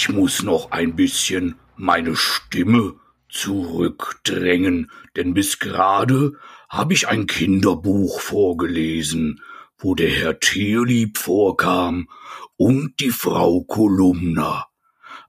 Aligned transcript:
Ich 0.00 0.08
muss 0.08 0.42
noch 0.42 0.70
ein 0.70 0.96
bisschen 0.96 1.56
meine 1.76 2.16
Stimme 2.16 2.94
zurückdrängen, 3.28 4.90
denn 5.14 5.34
bis 5.34 5.58
gerade 5.58 6.38
habe 6.70 6.94
ich 6.94 7.08
ein 7.08 7.26
Kinderbuch 7.26 8.18
vorgelesen, 8.18 9.42
wo 9.76 9.94
der 9.94 10.08
Herr 10.08 10.40
Tierlieb 10.40 11.18
vorkam 11.18 12.08
und 12.56 12.98
die 13.00 13.10
Frau 13.10 13.60
Kolumna. 13.64 14.68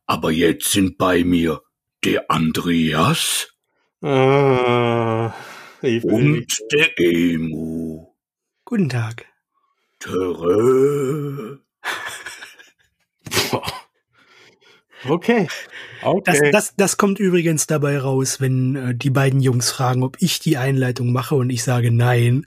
Aber 0.06 0.32
jetzt 0.32 0.72
sind 0.72 0.98
bei 0.98 1.26
mir 1.26 1.62
der 2.06 2.32
Andreas 2.32 3.50
Ah, 4.02 5.34
und 5.82 6.48
der 6.72 6.98
Emu. 6.98 8.08
Guten 8.64 8.88
Tag. 8.88 9.26
Töre. 10.00 11.60
Okay. 15.08 15.48
Okay. 16.02 16.52
Das, 16.52 16.52
das, 16.52 16.76
das 16.76 16.98
kommt 16.98 17.20
übrigens 17.20 17.68
dabei 17.68 17.98
raus, 18.00 18.40
wenn 18.40 18.76
äh, 18.76 18.96
die 18.96 19.10
beiden 19.10 19.40
Jungs 19.40 19.72
fragen, 19.72 20.04
ob 20.04 20.18
ich 20.20 20.40
die 20.40 20.58
Einleitung 20.58 21.12
mache 21.12 21.36
und 21.36 21.50
ich 21.50 21.64
sage 21.64 21.92
nein, 21.92 22.46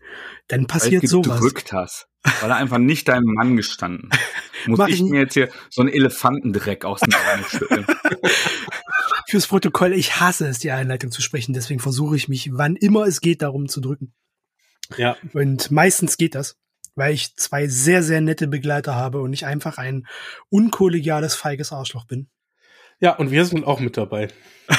dann 0.48 0.62
Weil 0.62 0.66
passiert 0.66 1.02
du 1.04 1.08
sowas. 1.08 1.40
gedrückt 1.40 1.72
hast. 1.72 2.08
Weil 2.40 2.50
er 2.50 2.56
einfach 2.56 2.78
nicht 2.78 3.08
deinem 3.08 3.34
Mann 3.34 3.56
gestanden. 3.56 4.10
Muss 4.66 4.80
ich 4.88 4.94
ich 4.94 5.02
mir 5.02 5.20
jetzt 5.20 5.34
hier 5.34 5.50
so 5.68 5.82
einen 5.82 5.90
Elefantendreck 5.90 6.84
aus 6.84 7.00
dem 7.00 7.10
Bein 7.10 7.44
schütteln. 7.48 7.86
Fürs 9.28 9.46
Protokoll, 9.46 9.92
ich 9.92 10.20
hasse 10.20 10.46
es, 10.48 10.58
die 10.58 10.70
Einleitung 10.70 11.10
zu 11.10 11.20
sprechen, 11.20 11.52
deswegen 11.52 11.80
versuche 11.80 12.16
ich 12.16 12.28
mich, 12.28 12.50
wann 12.52 12.76
immer 12.76 13.04
es 13.06 13.20
geht, 13.20 13.42
darum 13.42 13.68
zu 13.68 13.80
drücken. 13.80 14.14
ja. 14.96 15.16
Und 15.32 15.70
meistens 15.70 16.16
geht 16.16 16.34
das, 16.34 16.56
weil 16.94 17.12
ich 17.12 17.36
zwei 17.36 17.66
sehr, 17.66 18.02
sehr 18.02 18.20
nette 18.20 18.48
Begleiter 18.48 18.94
habe 18.94 19.20
und 19.20 19.32
ich 19.32 19.44
einfach 19.44 19.76
ein 19.76 20.06
unkollegiales, 20.48 21.34
feiges 21.34 21.72
Arschloch 21.72 22.06
bin. 22.06 22.28
Ja, 23.04 23.12
und 23.12 23.30
wir 23.30 23.44
sind 23.44 23.66
auch 23.66 23.80
mit 23.80 23.98
dabei. 23.98 24.28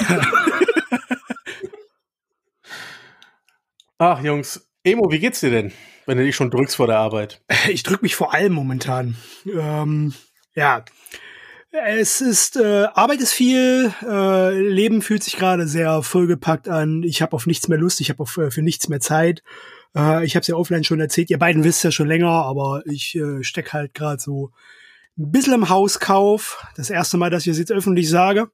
Ach, 4.00 4.20
Jungs. 4.24 4.68
Emo, 4.84 5.12
wie 5.12 5.20
geht's 5.20 5.42
dir 5.42 5.52
denn, 5.52 5.72
wenn 6.08 6.18
du 6.18 6.24
dich 6.24 6.36
schon 6.36 6.50
drückst 6.50 6.76
vor 6.76 6.88
der 6.88 6.98
Arbeit? 6.98 7.44
Ich 7.70 7.84
drücke 7.84 8.02
mich 8.02 8.16
vor 8.16 8.34
allem 8.34 8.54
momentan. 8.54 9.16
Ähm, 9.46 10.16
ja, 10.56 10.84
es 11.70 12.20
ist 12.20 12.56
äh, 12.58 12.88
Arbeit 12.96 13.20
ist 13.20 13.34
viel, 13.34 13.94
äh, 14.02 14.60
Leben 14.60 15.04
fühlt 15.04 15.24
sich 15.24 15.38
gerade 15.38 15.68
sehr 15.68 16.02
vollgepackt 16.02 16.68
an. 16.68 17.04
Ich 17.04 17.22
habe 17.22 17.34
auf 17.34 17.46
nichts 17.46 17.68
mehr 17.68 17.78
Lust, 17.78 18.02
ich 18.02 18.10
habe 18.10 18.24
äh, 18.24 18.50
für 18.50 18.64
nichts 18.64 18.90
mehr 18.90 19.02
Zeit. 19.02 19.44
Äh, 19.96 20.26
ich 20.26 20.36
habe 20.36 20.42
es 20.42 20.48
ja 20.48 20.56
offline 20.56 20.84
schon 20.84 21.00
erzählt. 21.00 21.30
Ihr 21.30 21.38
beiden 21.38 21.64
wisst 21.64 21.84
ja 21.84 21.92
schon 21.92 22.08
länger, 22.08 22.32
aber 22.32 22.82
ich 22.88 23.16
äh, 23.16 23.44
steck 23.44 23.72
halt 23.72 23.94
gerade 23.94 24.20
so 24.20 24.50
ein 25.18 25.32
bisschen 25.32 25.54
im 25.54 25.70
Hauskauf. 25.70 26.66
Das 26.76 26.90
erste 26.90 27.18
Mal, 27.18 27.30
dass 27.30 27.44
ich 27.44 27.52
es 27.52 27.60
jetzt 27.60 27.72
öffentlich 27.72 28.10
sage. 28.10 28.50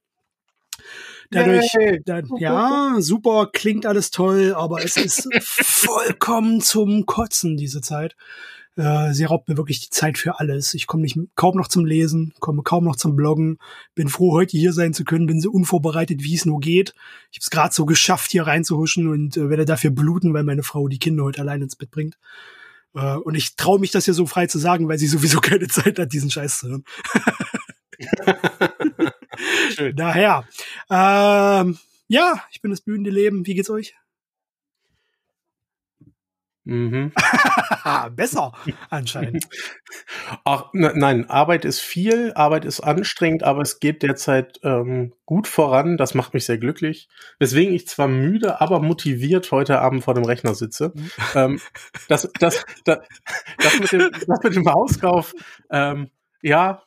Dadurch, 1.32 1.74
Yay. 1.74 2.02
da, 2.06 2.22
ja, 2.40 2.96
super, 3.00 3.50
klingt 3.54 3.86
alles 3.86 4.12
toll, 4.12 4.54
aber 4.54 4.84
es 4.84 4.98
ist 4.98 5.30
vollkommen 5.42 6.60
zum 6.60 7.06
Kotzen, 7.06 7.56
diese 7.56 7.80
Zeit. 7.80 8.18
Äh, 8.76 9.14
sie 9.14 9.24
raubt 9.24 9.48
mir 9.48 9.58
wirklich 9.58 9.80
die 9.80 9.90
Zeit 9.90 10.18
für 10.18 10.40
alles. 10.40 10.74
Ich 10.74 10.88
komme 10.88 11.04
nicht 11.04 11.18
kaum 11.36 11.56
noch 11.56 11.70
zum 11.70 11.86
Lesen, 11.86 12.34
komme 12.40 12.64
kaum 12.64 12.84
noch 12.84 12.98
zum 12.98 13.16
Bloggen. 13.16 13.60
Bin 13.96 14.10
froh, 14.10 14.34
heute 14.34 14.58
hier 14.58 14.74
sein 14.74 14.94
zu 14.94 15.06
können. 15.06 15.26
Bin 15.26 15.40
so 15.40 15.52
unvorbereitet, 15.52 16.22
wie 16.22 16.36
es 16.36 16.46
nur 16.46 16.60
geht. 16.60 16.94
Ich 17.32 17.38
habe 17.38 17.44
es 17.44 17.50
gerade 17.50 17.74
so 17.74 17.86
geschafft, 17.86 18.32
hier 18.32 18.48
reinzuhuschen 18.48 19.08
und 19.08 19.38
äh, 19.38 19.50
werde 19.50 19.66
dafür 19.66 19.92
bluten, 19.92 20.34
weil 20.34 20.44
meine 20.44 20.64
Frau 20.64 20.90
die 20.90 21.00
Kinder 21.00 21.24
heute 21.24 21.42
allein 21.42 21.62
ins 21.62 21.76
Bett 21.78 21.92
bringt. 21.92 22.18
Äh, 22.94 23.16
und 23.16 23.36
ich 23.36 23.56
traue 23.56 23.80
mich 23.80 23.92
das 23.92 24.06
hier 24.06 24.14
so 24.14 24.26
frei 24.26 24.48
zu 24.48 24.60
sagen, 24.60 24.88
weil 24.88 24.98
sie 24.98 25.08
sowieso 25.08 25.40
keine 25.42 25.68
Zeit 25.68 26.00
hat, 26.00 26.14
diesen 26.14 26.30
Scheiß 26.30 26.60
zu 26.60 26.70
hören. 26.70 26.84
Schön. 29.76 29.96
Daher, 29.96 30.48
ähm, 30.90 31.78
ja, 32.08 32.44
ich 32.52 32.62
bin 32.62 32.72
das 32.72 32.82
blühende 32.82 33.10
Leben. 33.10 33.46
Wie 33.46 33.54
geht's 33.54 33.70
euch? 33.70 33.96
Mhm. 36.64 37.12
Besser, 38.16 38.52
anscheinend. 38.90 39.48
Ach, 40.46 40.72
ne, 40.74 40.94
nein, 40.96 41.30
Arbeit 41.30 41.66
ist 41.66 41.80
viel, 41.80 42.34
Arbeit 42.34 42.66
ist 42.66 42.82
anstrengend, 42.82 43.44
aber 43.44 43.62
es 43.62 43.80
geht 43.80 44.04
derzeit 44.04 44.60
ähm, 44.64 45.14
gut 45.26 45.48
voran. 45.48 45.98
Das 45.98 46.14
macht 46.14 46.34
mich 46.34 46.46
sehr 46.46 46.60
glücklich. 46.60 47.10
Weswegen 47.40 47.74
ich 47.74 47.88
zwar 47.88 48.08
müde, 48.08 48.62
aber 48.62 48.80
motiviert 48.80 49.52
heute 49.52 49.80
Abend 49.80 50.04
vor 50.04 50.14
dem 50.14 50.26
Rechner 50.26 50.54
sitze. 50.54 50.94
ähm, 51.36 51.60
das, 52.08 52.30
das, 52.40 52.64
das, 52.86 53.00
das, 53.58 53.80
mit 53.80 53.92
dem, 53.92 54.12
das 54.28 54.44
mit 54.44 54.56
dem 54.56 54.68
Hauskauf, 54.68 55.34
ähm, 55.72 56.12
ja, 56.44 56.84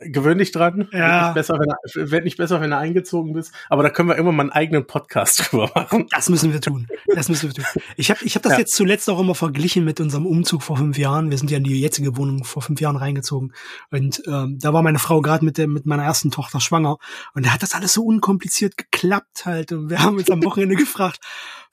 gewöhn 0.00 0.38
dich 0.38 0.50
dran. 0.52 0.88
Ja. 0.92 0.98
Wird, 1.00 1.24
nicht 1.24 1.34
besser, 1.34 1.58
wenn 1.60 1.68
er, 1.68 2.10
wird 2.10 2.24
nicht 2.24 2.36
besser, 2.38 2.60
wenn 2.60 2.70
du 2.70 2.76
eingezogen 2.78 3.32
bist. 3.32 3.52
Aber 3.68 3.82
da 3.82 3.90
können 3.90 4.08
wir 4.08 4.16
immer 4.16 4.32
mal 4.32 4.42
einen 4.44 4.52
eigenen 4.52 4.86
Podcast 4.86 5.38
drüber 5.52 5.70
machen. 5.74 6.06
Das 6.10 6.28
müssen 6.28 6.52
wir 6.52 6.60
tun. 6.60 6.86
Das 7.14 7.28
müssen 7.28 7.48
wir 7.48 7.54
tun. 7.54 7.64
Ich 7.96 8.10
habe 8.10 8.20
ich 8.24 8.34
hab 8.34 8.42
das 8.42 8.52
Ja. 8.52 8.58
jetzt 8.58 8.74
zuletzt 8.74 9.08
auch 9.10 9.20
immer 9.20 9.34
verglichen 9.34 9.84
mit 9.84 10.00
unserem 10.00 10.26
Umzug 10.26 10.62
vor 10.62 10.76
fünf 10.76 10.98
Jahren. 10.98 11.30
Wir 11.30 11.38
sind 11.38 11.50
ja 11.50 11.58
in 11.58 11.64
die 11.64 11.80
jetzige 11.80 12.16
Wohnung 12.16 12.44
vor 12.44 12.62
fünf 12.62 12.80
Jahren 12.80 12.96
reingezogen. 12.96 13.52
Und 13.90 14.22
ähm, 14.26 14.58
da 14.60 14.72
war 14.72 14.82
meine 14.82 14.98
Frau 14.98 15.20
gerade 15.20 15.44
mit, 15.44 15.58
der- 15.58 15.68
mit 15.68 15.86
meiner 15.86 16.04
ersten 16.04 16.30
Tochter 16.30 16.60
schwanger. 16.60 16.96
Und 17.34 17.46
da 17.46 17.50
hat 17.52 17.62
das 17.62 17.74
alles 17.74 17.92
so 17.92 18.02
unkompliziert 18.04 18.76
geklappt 18.76 19.44
halt. 19.46 19.72
Und 19.72 19.90
wir 19.90 20.00
haben 20.02 20.16
uns 20.16 20.30
am 20.30 20.42
Wochenende 20.44 20.76
gefragt, 20.76 21.18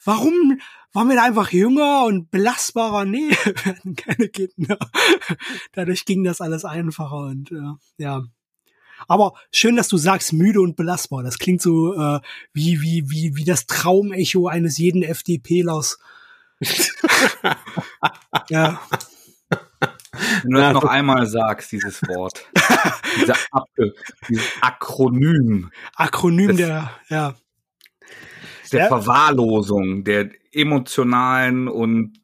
warum 0.03 0.59
waren 0.93 1.09
wir 1.09 1.15
da 1.15 1.23
einfach 1.23 1.51
jünger 1.51 2.05
und 2.05 2.31
belastbarer? 2.31 3.05
Nee, 3.05 3.29
wir 3.43 3.65
hatten 3.65 3.95
keine 3.95 4.29
Kinder. 4.29 4.77
Dadurch 5.73 6.05
ging 6.05 6.23
das 6.23 6.41
alles 6.41 6.65
einfacher 6.65 7.17
und 7.17 7.51
äh, 7.51 7.73
ja. 7.97 8.23
Aber 9.07 9.33
schön, 9.51 9.75
dass 9.75 9.89
du 9.89 9.97
sagst, 9.97 10.33
müde 10.33 10.59
und 10.59 10.75
belastbar. 10.75 11.21
Das 11.21 11.37
klingt 11.37 11.61
so 11.61 11.93
äh, 11.93 12.19
wie, 12.53 12.81
wie, 12.81 13.09
wie, 13.11 13.35
wie 13.35 13.43
das 13.45 13.67
Traumecho 13.67 14.47
eines 14.47 14.77
jeden 14.79 15.03
FDPlers. 15.03 15.99
ja, 18.49 18.79
Wenn 20.41 20.51
du 20.51 20.59
Ja, 20.59 20.73
das 20.73 20.83
noch 20.83 20.89
einmal 20.89 21.27
sagst, 21.27 21.71
dieses 21.71 22.01
Wort. 22.07 22.43
Diese 23.21 23.35
Abge 23.51 23.93
dieses 24.27 24.47
Akronym 24.61 25.69
Akronym 25.95 26.47
Das- 26.49 26.57
der, 26.57 26.91
ja. 27.09 27.35
Der 28.73 28.83
Ja. 28.83 28.88
Verwahrlosung, 28.88 30.03
der 30.03 30.29
emotionalen 30.51 31.67
und 31.67 32.19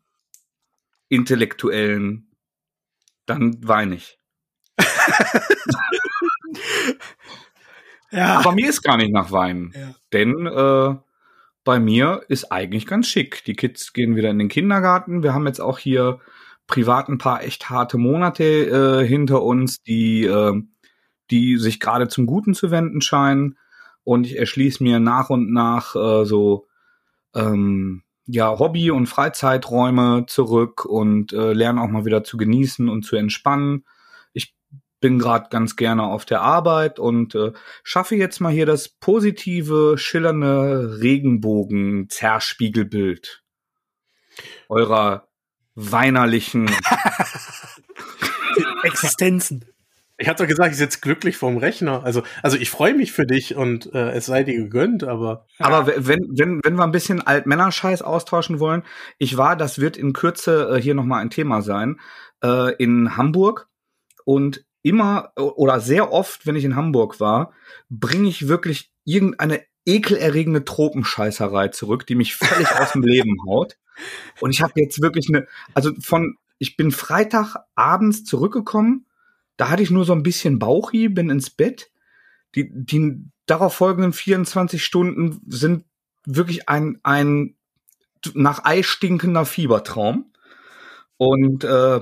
intellektuellen, 1.10 2.32
dann 3.26 3.58
weine 3.68 3.96
ich. 3.96 4.18
Ja, 8.12 8.40
Aber 8.40 8.52
mir 8.52 8.70
ist 8.70 8.84
gar 8.84 8.98
nicht 8.98 9.12
nach 9.12 9.32
Weinen. 9.32 9.74
Ja. 9.76 9.96
Denn 10.14 10.46
äh, 10.46 10.96
bei 11.64 11.80
mir 11.80 12.22
ist 12.28 12.52
eigentlich 12.52 12.86
ganz 12.86 13.08
schick. 13.08 13.44
Die 13.46 13.56
Kids 13.56 13.92
gehen 13.94 14.16
wieder 14.16 14.30
in 14.30 14.38
den 14.38 14.50
Kindergarten. 14.50 15.24
Wir 15.24 15.34
haben 15.34 15.48
jetzt 15.48 15.60
auch 15.60 15.80
hier 15.80 16.20
privat 16.68 17.10
ein 17.10 17.18
paar 17.18 17.44
echt 17.44 17.70
harte 17.70 17.98
Monate 17.98 18.44
äh, 18.44 19.08
hinter 19.08 19.42
uns, 19.42 19.82
die, 19.82 20.26
äh, 20.26 20.62
die 21.32 21.58
sich 21.58 21.80
gerade 21.80 22.08
zum 22.08 22.28
Guten 22.28 22.54
zu 22.54 22.70
wenden 22.70 23.02
scheinen. 23.02 23.58
Und 24.04 24.28
ich 24.28 24.38
erschließe 24.38 24.84
mir 24.84 25.00
nach 25.00 25.30
und 25.30 25.52
nach 25.52 25.96
äh, 25.96 26.26
so 26.26 26.68
ähm, 27.36 28.04
ja, 28.26 28.58
Hobby- 28.58 28.92
und 28.92 29.08
Freizeiträume 29.08 30.26
zurück 30.28 30.86
und 30.86 31.34
äh, 31.34 31.52
lerne 31.54 31.82
auch 31.82 31.90
mal 31.90 32.06
wieder 32.06 32.24
zu 32.24 32.38
genießen 32.38 32.88
und 32.90 33.04
zu 33.04 33.18
entspannen. 33.18 33.86
Ich 34.32 34.56
bin 35.02 35.20
gerade 35.20 35.50
ganz 35.50 35.76
gerne 35.76 36.04
auf 36.04 36.24
der 36.26 36.40
Arbeit 36.42 37.00
und 37.00 37.36
äh, 37.36 37.52
schaffe 37.84 38.16
jetzt 38.16 38.40
mal 38.40 38.54
hier 38.54 38.66
das 38.66 38.88
positive, 38.88 39.98
schillernde 39.98 41.02
Regenbogen-Zerspiegelbild 41.02 43.44
eurer 44.70 45.28
weinerlichen. 45.76 46.68
Existenzen. 48.84 49.66
Ich 50.18 50.28
hatte 50.28 50.44
doch 50.44 50.50
gesagt, 50.50 50.72
ich 50.72 50.78
sitze 50.78 51.00
glücklich 51.02 51.38
vorm 51.38 51.58
Rechner. 51.58 52.04
Also, 52.04 52.24
also 52.44 52.58
ich 52.58 52.70
freue 52.70 52.94
mich 52.94 53.12
für 53.12 53.26
dich 53.26 53.56
und 53.56 53.94
äh, 53.94 54.12
es 54.12 54.28
sei 54.28 54.44
dir 54.44 54.56
gegönnt, 54.56 55.04
aber 55.04 55.48
Aber 55.58 55.88
wenn, 55.88 56.20
wenn, 56.30 56.62
wenn 56.64 56.76
wir 56.76 56.84
ein 56.84 56.92
bisschen 56.92 57.22
Altmännerscheiß 57.22 58.04
austauschen 58.04 58.60
wollen, 58.60 58.84
ich 59.18 59.38
war, 59.38 59.56
das 59.56 59.80
wird 59.80 59.98
in 59.98 60.14
Kürze 60.14 60.76
äh, 60.76 60.82
hier 60.82 60.94
nochmal 60.94 61.22
ein 61.22 61.32
Thema 61.32 61.62
sein, 61.62 62.00
äh, 62.44 62.76
in 62.76 63.18
Hamburg 63.18 63.70
und 64.24 64.66
immer 64.84 65.32
oder 65.36 65.80
sehr 65.80 66.12
oft, 66.12 66.46
wenn 66.46 66.56
ich 66.56 66.66
in 66.66 66.76
Hamburg 66.76 67.20
war, 67.20 67.54
bringe 67.90 68.30
ich 68.30 68.48
wirklich 68.48 68.92
irgendeine 69.06 69.62
ekelerregende 69.86 70.64
Tropenscheißerei 70.64 71.70
zurück, 71.70 72.06
die 72.06 72.16
mich 72.16 72.36
völlig 72.36 72.70
aus 72.80 72.92
dem 72.92 73.02
Leben 73.02 73.38
haut. 73.48 73.78
Und 74.40 74.52
ich 74.52 74.62
habe 74.62 74.74
jetzt 74.76 75.02
wirklich 75.02 75.28
eine, 75.30 75.48
also 75.74 75.92
von, 76.00 76.38
ich 76.60 76.78
bin 76.78 76.92
Freitag 76.92 77.56
abends 77.76 78.24
zurückgekommen, 78.24 79.06
da 79.58 79.70
hatte 79.70 79.84
ich 79.84 79.92
nur 79.92 80.06
so 80.06 80.14
ein 80.14 80.24
bisschen 80.24 80.60
Bauchi, 80.60 81.10
bin 81.10 81.30
ins 81.30 81.50
Bett. 81.50 81.92
Die, 82.56 82.70
die 82.72 83.26
darauf 83.46 83.74
folgenden 83.74 84.14
24 84.14 84.84
Stunden 84.84 85.42
sind 85.48 85.86
wirklich 86.26 86.70
ein, 86.70 87.00
ein 87.04 87.56
nach 88.34 88.64
Ei 88.66 88.84
stinkender 88.84 89.46
Fiebertraum. 89.46 90.32
Und 91.18 91.64
äh, 91.64 92.00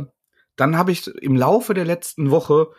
dann 0.56 0.78
habe 0.78 0.92
ich 0.92 1.08
im 1.08 1.36
Laufe 1.36 1.74
der 1.74 1.86
letzten 1.86 2.32
Woche 2.32 2.72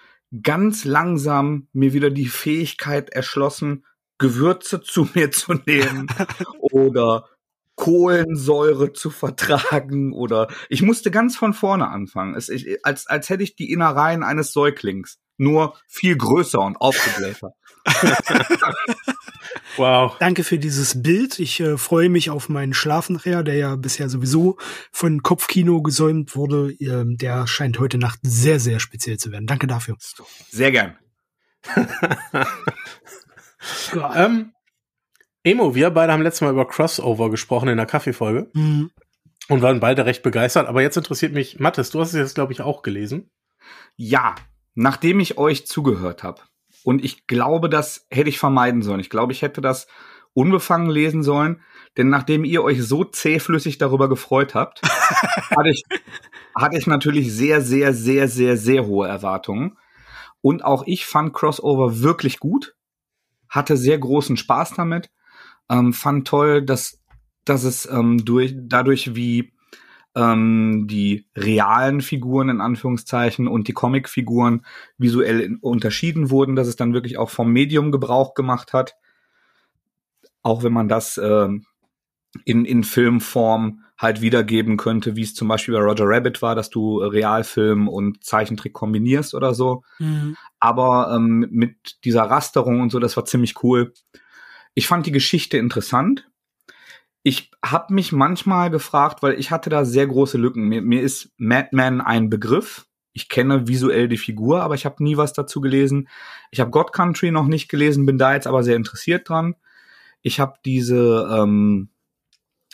ganz 0.43 0.85
langsam 0.85 1.69
mir 1.73 1.93
wieder 1.93 2.11
die 2.11 2.27
Fähigkeit 2.27 3.11
erschlossen, 3.11 3.85
Gewürze 4.19 4.81
zu 4.81 5.09
mir 5.15 5.31
zu 5.31 5.55
nehmen 5.55 6.07
oder 6.61 7.29
Kohlensäure 7.83 8.93
zu 8.93 9.11
vertragen 9.11 10.13
oder 10.13 10.47
ich 10.69 10.83
musste 10.83 11.11
ganz 11.11 11.35
von 11.37 11.53
vorne 11.53 11.89
anfangen. 11.89 12.37
Es, 12.37 12.49
ich, 12.49 12.79
als, 12.87 13.09
als 13.09 13.29
hätte 13.29 13.43
ich 13.43 13.57
die 13.57 13.73
Innereien 13.73 14.23
eines 14.23 14.53
Säuglings, 14.53 15.19
nur 15.37 15.77
viel 15.89 16.17
größer 16.17 16.61
und 16.61 16.77
aufgeblähter. 16.77 17.55
wow. 19.77 20.17
Danke 20.21 20.45
für 20.45 20.61
dieses 20.61 21.03
Bild. 21.03 21.41
Ich 21.41 21.59
äh, 21.59 21.77
freue 21.77 22.09
mich 22.09 22.31
auf 22.31 22.49
meinen 22.49 22.73
Schlaf 22.73 23.11
nachher, 23.11 23.43
der 23.43 23.57
ja 23.57 23.75
bisher 23.75 24.09
sowieso 24.09 24.59
von 24.93 25.25
Kopfkino 25.25 25.83
gesäumt 25.83 26.37
wurde. 26.37 26.71
Ähm, 26.79 27.17
der 27.17 27.49
scheint 27.49 27.81
heute 27.81 27.99
Nacht 27.99 28.21
sehr, 28.23 28.61
sehr 28.61 28.79
speziell 28.79 29.17
zu 29.17 29.33
werden. 29.33 29.49
Danke 29.49 29.67
dafür. 29.67 29.97
Sehr 30.51 30.71
gern. 30.71 30.97
ähm, 34.15 34.53
Emo, 35.45 35.75
wir 35.75 35.91
beide 35.91 36.13
haben 36.13 36.23
letztes 36.23 36.43
Mal 36.43 36.53
über 36.53 36.69
Crossover 36.69 37.31
gesprochen 37.31 37.69
in 37.69 37.77
der 37.77 37.87
Kaffeefolge 37.87 38.49
mhm. 38.55 38.91
und 39.49 39.63
waren 39.63 39.81
beide 39.81 40.07
recht 40.07 40.23
begeistert. 40.23 40.69
Aber 40.69 40.83
jetzt 40.83 40.97
interessiert 40.97 41.33
mich, 41.33 41.59
Mathis, 41.59 41.91
du 41.91 42.01
hast 42.01 42.11
es 42.11 42.15
jetzt, 42.15 42.35
glaube 42.37 42.53
ich, 42.53 42.61
auch 42.61 42.83
gelesen. 42.83 43.31
Ja, 43.97 44.37
nachdem 44.75 45.19
ich 45.19 45.39
euch 45.39 45.67
zugehört 45.67 46.23
habe. 46.23 46.43
Und 46.85 47.05
ich 47.05 47.27
glaube, 47.27 47.69
das 47.69 48.07
hätte 48.11 48.29
ich 48.29 48.39
vermeiden 48.39 48.83
sollen. 48.83 49.01
Ich 49.01 49.11
glaube, 49.11 49.33
ich 49.33 49.43
hätte 49.43 49.61
das 49.61 49.89
unbefangen 50.33 50.91
lesen 50.91 51.23
sollen. 51.23 51.61
Denn 51.97 52.09
nachdem 52.09 52.45
ihr 52.45 52.63
euch 52.63 52.83
so 52.83 53.05
zähflüssig 53.05 53.79
darüber 53.79 54.09
gefreut 54.09 54.55
habt, 54.55 54.81
hatte, 55.51 55.71
ich, 55.71 55.83
hatte 56.55 56.79
ich 56.79 56.87
natürlich 56.87 57.33
sehr, 57.33 57.61
sehr, 57.61 57.93
sehr, 57.93 58.29
sehr, 58.29 58.57
sehr 58.57 58.87
hohe 58.87 59.09
Erwartungen. 59.09 59.77
Und 60.41 60.65
auch 60.65 60.85
ich 60.87 61.05
fand 61.05 61.35
Crossover 61.35 62.01
wirklich 62.01 62.39
gut, 62.39 62.75
hatte 63.49 63.77
sehr 63.77 63.99
großen 63.99 64.37
Spaß 64.37 64.75
damit 64.75 65.11
ähm, 65.71 65.93
fand 65.93 66.27
toll, 66.27 66.63
dass, 66.63 67.01
dass 67.45 67.65
es 67.65 67.87
ähm, 67.91 68.25
durch, 68.25 68.55
dadurch, 68.57 69.15
wie 69.15 69.53
ähm, 70.15 70.87
die 70.89 71.27
realen 71.37 72.01
Figuren 72.01 72.49
in 72.49 72.61
Anführungszeichen 72.61 73.49
und 73.49 73.69
die 73.69 73.73
Comicfiguren 73.73 74.65
visuell 74.99 75.41
in, 75.41 75.57
unterschieden 75.57 76.31
wurden, 76.31 76.57
dass 76.57 76.69
es 76.69 76.77
dann 76.77 76.93
wirklich 76.93 77.19
auch 77.19 77.31
vom 77.31 77.53
Medium 77.53 77.93
Gebrauch 77.93 78.35
gemacht 78.35 78.73
hat. 78.73 78.97
Auch 80.43 80.63
wenn 80.63 80.73
man 80.73 80.89
das 80.89 81.17
äh, 81.19 81.49
in, 82.45 82.65
in 82.65 82.85
Filmform 82.85 83.85
halt 83.97 84.21
wiedergeben 84.21 84.77
könnte, 84.77 85.15
wie 85.17 85.23
es 85.23 85.35
zum 85.35 85.47
Beispiel 85.49 85.75
bei 85.75 85.81
Roger 85.81 86.07
Rabbit 86.07 86.43
war, 86.43 86.57
dass 86.57 86.71
du 86.71 86.99
Realfilm 86.99 87.89
und 87.89 88.25
Zeichentrick 88.25 88.73
kombinierst 88.73 89.35
oder 89.35 89.55
so. 89.55 89.83
Mhm. 89.99 90.37
Aber 90.59 91.15
ähm, 91.15 91.47
mit 91.51 92.05
dieser 92.05 92.25
Rasterung 92.25 92.81
und 92.81 92.91
so, 92.91 92.99
das 92.99 93.17
war 93.17 93.25
ziemlich 93.25 93.63
cool. 93.63 93.93
Ich 94.75 94.87
fand 94.87 95.07
die 95.07 95.13
Geschichte 95.13 95.59
interessant. 95.59 96.29
Ich 97.23 97.51
habe 97.65 97.95
mich 97.95 98.13
manchmal 98.13 98.71
gefragt, 98.71 99.23
weil 99.23 99.39
ich 99.39 99.51
hatte 99.51 99.71
da 99.71 99.85
sehr 99.85 100.07
große 100.07 100.39
Lücken. 100.39 100.69
Mir, 100.69 100.83
mir 100.83 101.03
ist 101.03 101.31
Madman 101.37 102.01
ein 102.01 102.31
Begriff. 102.31 102.87
Ich 103.13 103.29
kenne 103.29 103.69
visuell 103.69 104.09
die 104.09 104.17
Figur, 104.17 104.63
aber 104.63 104.75
ich 104.75 104.87
habe 104.87 105.05
nie 105.05 105.17
was 105.17 105.33
dazu 105.33 105.61
gelesen. 105.61 106.09
Ich 106.51 106.61
habe 106.61 106.71
God 106.71 106.93
Country 106.93 107.31
noch 107.31 107.47
nicht 107.47 107.69
gelesen, 107.69 108.07
bin 108.07 108.19
da 108.19 108.35
jetzt 108.35 108.47
aber 108.47 108.63
sehr 108.63 108.77
interessiert 108.77 109.29
dran. 109.29 109.55
Ich 110.23 110.41
habe 110.41 110.55
diese 110.65 111.29
ähm, 111.31 111.91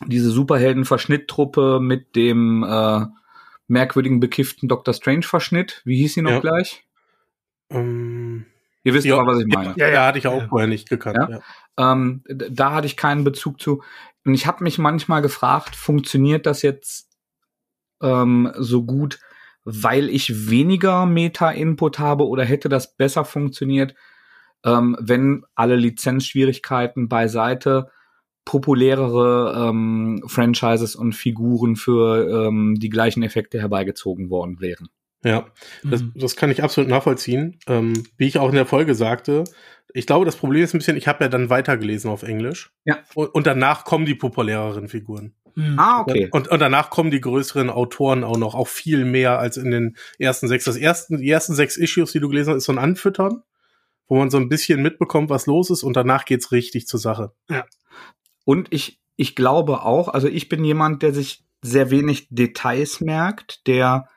diese 0.06 0.30
Superhelden-Verschnitttruppe 0.30 1.80
mit 1.80 2.14
dem 2.14 2.62
äh, 2.62 3.06
merkwürdigen 3.66 4.20
bekifften 4.20 4.68
Dr. 4.68 4.94
Strange-Verschnitt. 4.94 5.82
Wie 5.84 5.96
hieß 5.96 6.14
sie 6.14 6.22
noch 6.22 6.30
ja. 6.30 6.40
gleich? 6.40 6.84
Um, 7.68 8.46
Ihr 8.84 8.94
wisst 8.94 9.06
ja, 9.06 9.16
was 9.26 9.40
ich 9.40 9.46
meine. 9.46 9.74
Ja, 9.76 9.88
ja, 9.88 10.06
hatte 10.06 10.18
ich 10.18 10.26
auch 10.26 10.42
ja. 10.42 10.48
vorher 10.48 10.68
nicht 10.68 10.88
gekannt. 10.88 11.18
Ja? 11.18 11.40
Ähm, 11.92 12.22
da 12.28 12.72
hatte 12.72 12.86
ich 12.86 12.96
keinen 12.96 13.24
Bezug 13.24 13.60
zu. 13.60 13.82
Und 14.24 14.34
ich 14.34 14.46
habe 14.46 14.64
mich 14.64 14.78
manchmal 14.78 15.22
gefragt, 15.22 15.76
funktioniert 15.76 16.46
das 16.46 16.62
jetzt 16.62 17.08
ähm, 18.02 18.52
so 18.56 18.84
gut, 18.84 19.18
weil 19.64 20.08
ich 20.08 20.48
weniger 20.48 21.06
Meta-Input 21.06 21.98
habe 21.98 22.26
oder 22.26 22.44
hätte 22.44 22.68
das 22.68 22.96
besser 22.96 23.24
funktioniert, 23.24 23.94
ähm, 24.64 24.96
wenn 25.00 25.44
alle 25.54 25.76
Lizenzschwierigkeiten 25.76 27.08
beiseite 27.08 27.90
populärere 28.44 29.68
ähm, 29.68 30.22
Franchises 30.26 30.96
und 30.96 31.12
Figuren 31.12 31.76
für 31.76 32.46
ähm, 32.46 32.76
die 32.78 32.88
gleichen 32.88 33.22
Effekte 33.22 33.60
herbeigezogen 33.60 34.30
worden 34.30 34.60
wären. 34.60 34.88
Ja, 35.24 35.46
das, 35.82 36.02
mhm. 36.02 36.12
das 36.14 36.36
kann 36.36 36.50
ich 36.50 36.62
absolut 36.62 36.88
nachvollziehen. 36.88 37.58
Ähm, 37.66 38.04
wie 38.16 38.26
ich 38.26 38.38
auch 38.38 38.48
in 38.48 38.54
der 38.54 38.66
Folge 38.66 38.94
sagte, 38.94 39.44
ich 39.92 40.06
glaube, 40.06 40.24
das 40.24 40.36
Problem 40.36 40.62
ist 40.62 40.74
ein 40.74 40.78
bisschen, 40.78 40.96
ich 40.96 41.08
habe 41.08 41.24
ja 41.24 41.28
dann 41.28 41.50
weitergelesen 41.50 42.10
auf 42.10 42.22
Englisch. 42.22 42.70
Ja. 42.84 42.98
Und, 43.14 43.34
und 43.34 43.46
danach 43.46 43.84
kommen 43.84 44.06
die 44.06 44.14
populäreren 44.14 44.88
Figuren. 44.88 45.34
Mhm. 45.54 45.78
Ah, 45.78 46.02
okay. 46.02 46.28
Und, 46.30 46.48
und 46.48 46.60
danach 46.60 46.90
kommen 46.90 47.10
die 47.10 47.20
größeren 47.20 47.68
Autoren 47.68 48.22
auch 48.22 48.36
noch, 48.36 48.54
auch 48.54 48.68
viel 48.68 49.04
mehr 49.04 49.40
als 49.40 49.56
in 49.56 49.72
den 49.72 49.96
ersten 50.18 50.46
sechs. 50.46 50.64
Das 50.64 50.76
ersten, 50.76 51.18
die 51.18 51.28
ersten 51.28 51.54
sechs 51.54 51.76
Issues, 51.76 52.12
die 52.12 52.20
du 52.20 52.28
gelesen 52.28 52.50
hast, 52.50 52.58
ist 52.58 52.64
so 52.64 52.72
ein 52.72 52.78
Anfüttern, 52.78 53.42
wo 54.06 54.18
man 54.18 54.30
so 54.30 54.36
ein 54.36 54.48
bisschen 54.48 54.82
mitbekommt, 54.82 55.30
was 55.30 55.46
los 55.46 55.70
ist, 55.70 55.82
und 55.82 55.96
danach 55.96 56.26
geht's 56.26 56.52
richtig 56.52 56.86
zur 56.86 57.00
Sache. 57.00 57.32
Ja. 57.50 57.64
Und 58.44 58.68
ich, 58.70 59.00
ich 59.16 59.34
glaube 59.34 59.82
auch, 59.82 60.08
also 60.08 60.28
ich 60.28 60.48
bin 60.48 60.64
jemand, 60.64 61.02
der 61.02 61.12
sich 61.12 61.44
sehr 61.60 61.90
wenig 61.90 62.28
Details 62.30 63.00
merkt, 63.00 63.66
der 63.66 64.08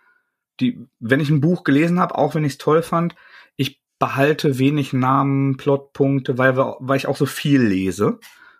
die, 0.59 0.85
wenn 0.99 1.19
ich 1.19 1.29
ein 1.29 1.41
Buch 1.41 1.63
gelesen 1.63 1.99
habe, 1.99 2.17
auch 2.17 2.35
wenn 2.35 2.45
ich 2.45 2.53
es 2.53 2.57
toll 2.57 2.81
fand, 2.81 3.15
ich 3.55 3.81
behalte 3.99 4.59
wenig 4.59 4.93
Namen, 4.93 5.57
Plotpunkte, 5.57 6.37
weil, 6.37 6.57
weil 6.57 6.97
ich 6.97 7.07
auch 7.07 7.17
so 7.17 7.25
viel 7.25 7.61
lese 7.61 8.19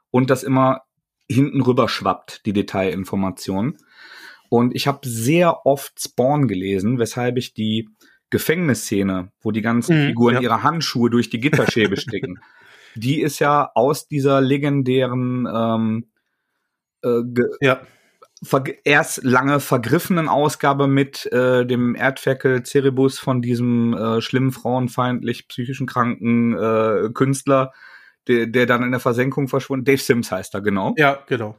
und 0.10 0.30
das 0.30 0.44
immer 0.44 0.82
hinten 1.30 1.62
rüber 1.62 1.88
schwappt, 1.88 2.46
die 2.46 2.54
Detailinformationen. 2.54 3.78
Und 4.50 4.76
ich 4.76 4.88
habe 4.88 5.08
sehr 5.08 5.66
oft 5.66 6.02
Spawn 6.02 6.48
gelesen, 6.48 7.00
weshalb 7.00 7.38
ich 7.38 7.54
die 7.54 7.88
Gefängnisszene, 8.30 9.32
wo 9.42 9.52
die 9.52 9.62
ganzen 9.62 9.98
mhm, 9.98 10.08
Figuren 10.08 10.36
ja. 10.36 10.42
ihre 10.42 10.64
Handschuhe 10.64 11.10
durch 11.10 11.30
die 11.30 11.40
Gitterschäbe 11.40 11.98
stecken, 11.98 12.40
die 12.96 13.22
ist 13.22 13.40
ja 13.40 13.72
aus 13.74 14.08
dieser 14.08 14.42
legendären 14.42 15.48
ähm, 15.54 16.12
äh, 17.04 17.22
ja 17.62 17.82
erst 18.84 19.24
lange 19.24 19.60
vergriffenen 19.60 20.28
Ausgabe 20.28 20.88
mit 20.88 21.32
äh, 21.32 21.66
dem 21.66 21.96
Erdferkel 21.96 22.64
Cerebus 22.64 23.20
von 23.20 23.42
diesem 23.42 23.94
äh, 23.94 24.22
schlimmen 24.22 24.52
frauenfeindlich 24.52 25.48
psychischen 25.48 25.86
kranken 25.86 26.54
äh, 26.58 27.10
Künstler, 27.14 27.72
der, 28.28 28.48
der 28.48 28.66
dann 28.66 28.84
in 28.84 28.92
der 28.92 29.00
Versenkung 29.00 29.48
verschwunden. 29.48 29.86
Dave 29.86 30.02
Sims 30.02 30.32
heißt 30.32 30.56
er 30.56 30.62
genau. 30.62 30.96
Ja, 30.98 31.24
genau. 31.28 31.56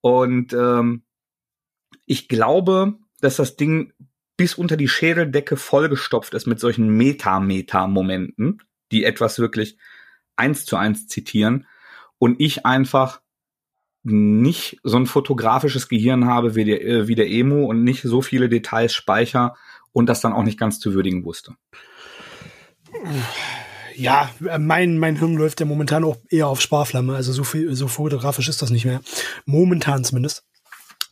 Und 0.00 0.52
ähm, 0.52 1.02
ich 2.06 2.28
glaube, 2.28 2.94
dass 3.20 3.36
das 3.36 3.56
Ding 3.56 3.92
bis 4.36 4.54
unter 4.54 4.76
die 4.76 4.88
Schädeldecke 4.88 5.56
vollgestopft 5.56 6.32
ist 6.34 6.46
mit 6.46 6.60
solchen 6.60 6.88
Meta-Meta-Momenten, 6.96 8.62
die 8.92 9.04
etwas 9.04 9.38
wirklich 9.38 9.76
eins 10.36 10.64
zu 10.64 10.76
eins 10.76 11.08
zitieren 11.08 11.66
und 12.18 12.40
ich 12.40 12.64
einfach 12.64 13.20
nicht 14.02 14.78
so 14.82 14.96
ein 14.96 15.06
fotografisches 15.06 15.88
Gehirn 15.88 16.26
habe 16.26 16.54
wie 16.54 16.64
der, 16.64 16.84
äh, 16.84 17.08
wie 17.08 17.14
der 17.14 17.28
Emo 17.30 17.64
und 17.64 17.84
nicht 17.84 18.02
so 18.02 18.22
viele 18.22 18.48
Details 18.48 18.94
speicher 18.94 19.54
und 19.92 20.06
das 20.06 20.20
dann 20.20 20.32
auch 20.32 20.42
nicht 20.42 20.58
ganz 20.58 20.80
zu 20.80 20.94
würdigen 20.94 21.24
wusste. 21.24 21.54
Ja, 23.94 24.30
mein, 24.58 24.98
mein 24.98 25.16
Hirn 25.16 25.36
läuft 25.36 25.60
ja 25.60 25.66
momentan 25.66 26.04
auch 26.04 26.16
eher 26.30 26.48
auf 26.48 26.60
Sparflamme. 26.60 27.14
Also 27.14 27.32
so 27.32 27.44
viel, 27.44 27.74
so 27.74 27.88
fotografisch 27.88 28.48
ist 28.48 28.62
das 28.62 28.70
nicht 28.70 28.84
mehr. 28.84 29.00
Momentan 29.44 30.04
zumindest. 30.04 30.44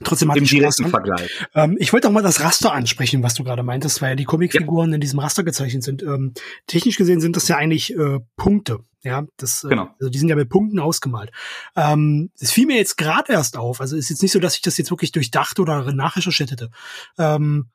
Trotzdem 0.04 0.30
hatte 0.30 0.38
Im 0.38 0.44
ich 0.44 0.50
direkten 0.50 0.88
Spaß 0.88 0.90
Vergleich. 0.90 1.46
Ähm, 1.54 1.76
ich 1.80 1.92
wollte 1.92 2.08
auch 2.08 2.12
mal 2.12 2.22
das 2.22 2.40
Raster 2.40 2.72
ansprechen, 2.72 3.22
was 3.22 3.34
du 3.34 3.42
gerade 3.42 3.62
meintest, 3.64 4.00
weil 4.00 4.10
ja 4.10 4.14
die 4.14 4.24
Comicfiguren 4.24 4.90
ja. 4.90 4.94
in 4.94 5.00
diesem 5.00 5.18
Raster 5.18 5.42
gezeichnet 5.42 5.82
sind. 5.82 6.02
Ähm, 6.02 6.34
technisch 6.66 6.96
gesehen 6.96 7.20
sind 7.20 7.34
das 7.34 7.48
ja 7.48 7.56
eigentlich 7.56 7.96
äh, 7.96 8.20
Punkte. 8.36 8.80
Ja, 9.02 9.26
das, 9.36 9.64
äh, 9.64 9.68
genau. 9.68 9.88
also 9.98 10.10
die 10.10 10.18
sind 10.18 10.28
ja 10.28 10.36
mit 10.36 10.48
Punkten 10.48 10.78
ausgemalt. 10.78 11.30
Ähm, 11.74 12.30
das 12.38 12.52
fiel 12.52 12.66
mir 12.66 12.76
jetzt 12.76 12.96
gerade 12.96 13.32
erst 13.32 13.56
auf. 13.56 13.80
Also 13.80 13.96
ist 13.96 14.10
jetzt 14.10 14.22
nicht 14.22 14.32
so, 14.32 14.38
dass 14.38 14.54
ich 14.54 14.62
das 14.62 14.78
jetzt 14.78 14.90
wirklich 14.90 15.12
durchdacht 15.12 15.58
oder 15.58 15.92
nachrecherchiert 15.92 16.52
hätte. 16.52 16.70
Ähm, 17.18 17.66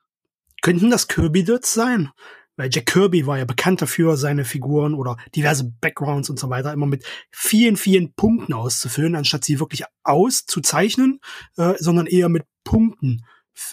könnten 0.62 0.90
das 0.90 1.08
Kirby-Dots 1.08 1.74
sein? 1.74 2.10
Weil 2.56 2.70
Jack 2.72 2.86
Kirby 2.86 3.26
war 3.26 3.38
ja 3.38 3.44
bekannt 3.44 3.82
dafür, 3.82 4.16
seine 4.16 4.44
Figuren 4.44 4.94
oder 4.94 5.16
diverse 5.34 5.64
Backgrounds 5.80 6.30
und 6.30 6.38
so 6.38 6.50
weiter 6.50 6.72
immer 6.72 6.86
mit 6.86 7.04
vielen, 7.30 7.76
vielen 7.76 8.14
Punkten 8.14 8.52
auszufüllen, 8.52 9.16
anstatt 9.16 9.44
sie 9.44 9.60
wirklich 9.60 9.84
auszuzeichnen, 10.04 11.20
äh, 11.56 11.74
sondern 11.78 12.06
eher 12.06 12.28
mit 12.28 12.44
Punkten 12.62 13.24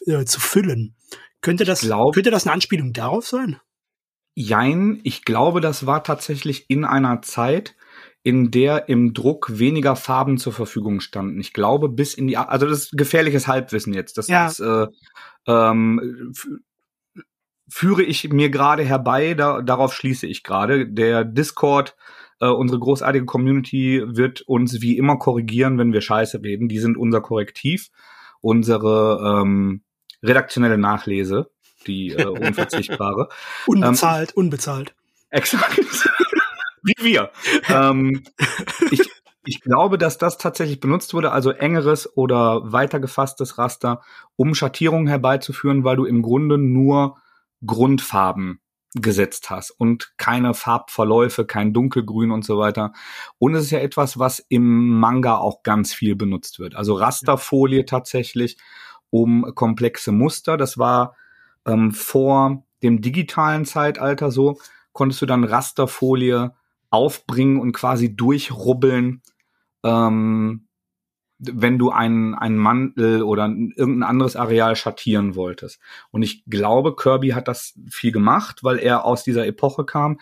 äh, 0.05 0.25
zu 0.25 0.39
füllen. 0.39 0.95
Könnte 1.41 1.63
das, 1.65 1.81
glaub, 1.81 2.13
könnte 2.13 2.31
das 2.31 2.45
eine 2.45 2.53
Anspielung 2.53 2.93
darauf 2.93 3.27
sein? 3.27 3.59
Jein, 4.35 4.99
ich 5.03 5.25
glaube, 5.25 5.59
das 5.59 5.85
war 5.85 6.03
tatsächlich 6.03 6.69
in 6.69 6.85
einer 6.85 7.21
Zeit, 7.21 7.75
in 8.23 8.51
der 8.51 8.87
im 8.87 9.13
Druck 9.13 9.57
weniger 9.57 9.95
Farben 9.95 10.37
zur 10.37 10.53
Verfügung 10.53 10.99
standen. 11.01 11.39
Ich 11.39 11.53
glaube, 11.53 11.89
bis 11.89 12.13
in 12.13 12.27
die, 12.27 12.37
also 12.37 12.67
das 12.67 12.83
ist 12.83 12.97
gefährliches 12.97 13.47
Halbwissen 13.47 13.93
jetzt. 13.93 14.17
Das 14.17 14.27
ja. 14.27 14.47
ist 14.47 14.59
äh, 14.59 14.87
ähm, 15.47 16.31
führe 17.71 18.03
ich 18.03 18.27
mir 18.29 18.49
gerade 18.49 18.83
herbei, 18.83 19.33
da, 19.33 19.61
darauf 19.61 19.93
schließe 19.93 20.27
ich 20.27 20.43
gerade. 20.43 20.87
Der 20.87 21.23
Discord, 21.23 21.95
äh, 22.41 22.47
unsere 22.47 22.79
großartige 22.79 23.25
Community 23.25 24.03
wird 24.05 24.41
uns 24.41 24.81
wie 24.81 24.97
immer 24.97 25.17
korrigieren, 25.17 25.77
wenn 25.77 25.93
wir 25.93 26.01
Scheiße 26.01 26.43
reden. 26.43 26.67
Die 26.67 26.79
sind 26.79 26.97
unser 26.97 27.21
Korrektiv, 27.21 27.87
unsere 28.41 29.41
ähm, 29.41 29.83
redaktionelle 30.21 30.77
Nachlese, 30.77 31.49
die 31.87 32.09
äh, 32.09 32.25
unverzichtbare. 32.47 33.29
unbezahlt, 33.65 34.31
ähm, 34.31 34.43
unbezahlt. 34.45 34.93
Exakt. 35.29 35.79
wie 36.83 36.95
wir. 36.99 37.31
ähm, 37.69 38.23
ich, 38.91 39.09
ich 39.45 39.61
glaube, 39.61 39.97
dass 39.97 40.17
das 40.17 40.37
tatsächlich 40.37 40.81
benutzt 40.81 41.13
wurde, 41.13 41.31
also 41.31 41.51
engeres 41.51 42.17
oder 42.17 42.69
weitergefasstes 42.69 43.57
Raster, 43.57 44.01
um 44.35 44.55
Schattierungen 44.55 45.07
herbeizuführen, 45.07 45.85
weil 45.85 45.95
du 45.95 46.03
im 46.03 46.21
Grunde 46.21 46.57
nur 46.57 47.15
Grundfarben 47.65 48.59
gesetzt 48.93 49.49
hast 49.49 49.71
und 49.71 50.13
keine 50.17 50.53
Farbverläufe, 50.53 51.45
kein 51.45 51.73
Dunkelgrün 51.73 52.31
und 52.31 52.43
so 52.43 52.57
weiter. 52.57 52.91
Und 53.39 53.55
es 53.55 53.63
ist 53.65 53.71
ja 53.71 53.79
etwas, 53.79 54.19
was 54.19 54.39
im 54.49 54.99
Manga 54.99 55.37
auch 55.37 55.63
ganz 55.63 55.93
viel 55.93 56.15
benutzt 56.15 56.59
wird. 56.59 56.75
Also 56.75 56.95
Rasterfolie 56.95 57.85
tatsächlich 57.85 58.57
um 59.09 59.53
komplexe 59.55 60.11
Muster. 60.11 60.57
Das 60.57 60.77
war 60.77 61.15
ähm, 61.65 61.91
vor 61.91 62.65
dem 62.83 63.01
digitalen 63.01 63.65
Zeitalter 63.65 64.31
so, 64.31 64.59
konntest 64.91 65.21
du 65.21 65.25
dann 65.25 65.43
Rasterfolie 65.43 66.53
aufbringen 66.89 67.59
und 67.59 67.71
quasi 67.71 68.15
durchrubbeln, 68.15 69.21
ähm, 69.83 70.67
wenn 71.41 71.79
du 71.79 71.89
einen, 71.89 72.35
einen 72.35 72.57
Mantel 72.57 73.23
oder 73.23 73.45
irgendein 73.45 74.03
anderes 74.03 74.35
Areal 74.35 74.75
schattieren 74.75 75.35
wolltest. 75.35 75.79
Und 76.11 76.21
ich 76.21 76.45
glaube, 76.45 76.95
Kirby 76.95 77.29
hat 77.29 77.47
das 77.47 77.73
viel 77.89 78.11
gemacht, 78.11 78.63
weil 78.63 78.77
er 78.77 79.05
aus 79.05 79.23
dieser 79.23 79.47
Epoche 79.47 79.85
kam. 79.85 80.19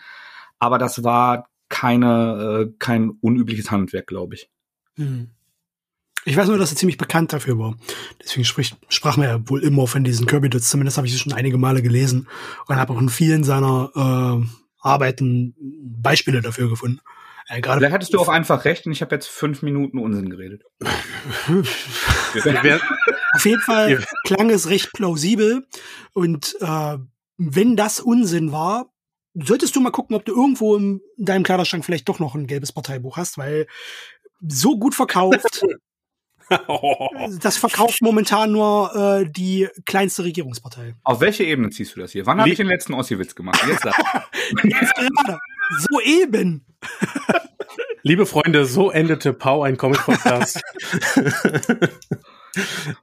Aber 0.58 0.78
das 0.78 1.04
war 1.04 1.48
keine, 1.68 2.68
äh, 2.68 2.74
kein 2.78 3.10
unübliches 3.10 3.70
Handwerk, 3.70 4.06
glaube 4.06 4.34
ich. 4.34 4.50
Hm. 4.96 5.30
Ich 6.24 6.36
weiß 6.36 6.48
nur, 6.48 6.58
dass 6.58 6.70
er 6.70 6.76
ziemlich 6.76 6.98
bekannt 6.98 7.32
dafür 7.32 7.58
war. 7.58 7.76
Deswegen 8.22 8.44
spricht, 8.44 8.76
sprach 8.88 9.16
man 9.16 9.26
ja 9.26 9.48
wohl 9.48 9.62
immer 9.62 9.86
von 9.86 10.04
diesen 10.04 10.26
Kirby-Dudes. 10.26 10.68
Zumindest 10.68 10.98
habe 10.98 11.06
ich 11.06 11.12
sie 11.14 11.18
schon 11.18 11.32
einige 11.32 11.56
Male 11.56 11.80
gelesen 11.80 12.28
und 12.66 12.76
habe 12.76 12.92
auch 12.92 13.00
in 13.00 13.08
vielen 13.08 13.42
seiner 13.42 13.90
äh, 13.94 14.46
Arbeiten 14.80 15.54
Beispiele 15.82 16.42
dafür 16.42 16.68
gefunden. 16.68 17.00
Äh, 17.50 17.60
Vielleicht 17.62 17.92
hattest 17.92 18.14
du 18.14 18.20
auch 18.20 18.28
einfach 18.28 18.64
recht 18.64 18.86
und 18.86 18.92
ich 18.92 19.02
habe 19.02 19.14
jetzt 19.14 19.26
fünf 19.26 19.62
Minuten 19.62 19.98
Unsinn 19.98 20.30
geredet. 20.30 20.62
Auf 23.34 23.44
jeden 23.44 23.60
Fall 23.60 24.04
klang 24.24 24.50
es 24.50 24.68
recht 24.68 24.92
plausibel 24.92 25.66
und 26.12 26.56
äh, 26.60 26.98
wenn 27.38 27.76
das 27.76 27.98
Unsinn 27.98 28.52
war, 28.52 28.92
solltest 29.34 29.74
du 29.74 29.80
mal 29.80 29.90
gucken, 29.90 30.14
ob 30.14 30.24
du 30.24 30.32
irgendwo 30.32 30.76
in 30.76 31.00
deinem 31.16 31.42
Kleiderschrank 31.42 31.84
vielleicht 31.84 32.08
doch 32.08 32.20
noch 32.20 32.36
ein 32.36 32.46
gelbes 32.46 32.70
Parteibuch 32.72 33.16
hast, 33.16 33.36
weil 33.36 33.66
so 34.46 34.78
gut 34.78 34.94
verkauft. 34.94 35.64
das 37.40 37.56
verkauft 37.56 38.00
momentan 38.00 38.52
nur 38.52 38.94
äh, 38.94 39.30
die 39.30 39.68
kleinste 39.86 40.22
Regierungspartei. 40.24 40.94
Auf 41.02 41.20
welche 41.20 41.44
Ebene 41.44 41.70
ziehst 41.70 41.96
du 41.96 42.00
das 42.00 42.12
hier? 42.12 42.26
Wann 42.26 42.38
habe 42.38 42.50
ich 42.50 42.56
den 42.56 42.66
letzten 42.66 42.94
Ossi-Witz 42.94 43.34
gemacht? 43.34 43.60
Jetzt, 43.66 43.84
Jetzt 44.64 44.94
gerade. 44.94 45.38
So 45.90 46.00
eben. 46.00 46.64
Liebe 48.02 48.24
Freunde, 48.24 48.64
so 48.64 48.90
endete 48.90 49.34
Pau 49.34 49.62
ein 49.62 49.76
Comic-Podcast. 49.76 50.62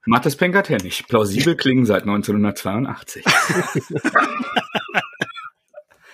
Mathis 0.06 0.36
Penkatenich. 0.36 1.06
Plausibel 1.08 1.56
klingen 1.58 1.86
seit 1.86 2.02
1982. 2.02 3.24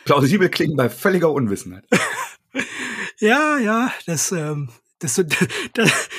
Plausibel 0.06 0.50
klingen 0.50 0.76
bei 0.76 0.90
völliger 0.90 1.32
Unwissenheit. 1.32 1.86
Ja, 3.20 3.58
ja, 3.58 3.94
das, 4.06 4.34
ähm, 4.34 4.68
das, 5.00 5.16
das, 5.74 6.10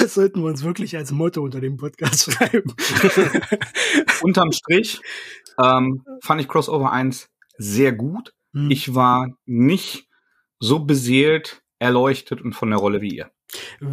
das 0.00 0.14
sollten 0.14 0.40
wir 0.40 0.46
uns 0.46 0.62
wirklich 0.62 0.96
als 0.96 1.10
Motto 1.10 1.42
unter 1.42 1.60
dem 1.60 1.76
Podcast 1.76 2.32
schreiben. 2.32 2.74
Unterm 4.22 4.52
Strich 4.52 5.02
ähm, 5.62 6.04
fand 6.22 6.40
ich 6.40 6.48
Crossover 6.48 6.90
1 6.90 7.28
sehr 7.58 7.92
gut. 7.92 8.32
Hm. 8.54 8.70
Ich 8.70 8.94
war 8.94 9.36
nicht 9.44 10.08
so 10.58 10.78
beseelt, 10.80 11.62
erleuchtet 11.78 12.40
und 12.42 12.54
von 12.54 12.70
der 12.70 12.78
Rolle 12.78 13.00
wie 13.00 13.14
ihr. 13.14 13.30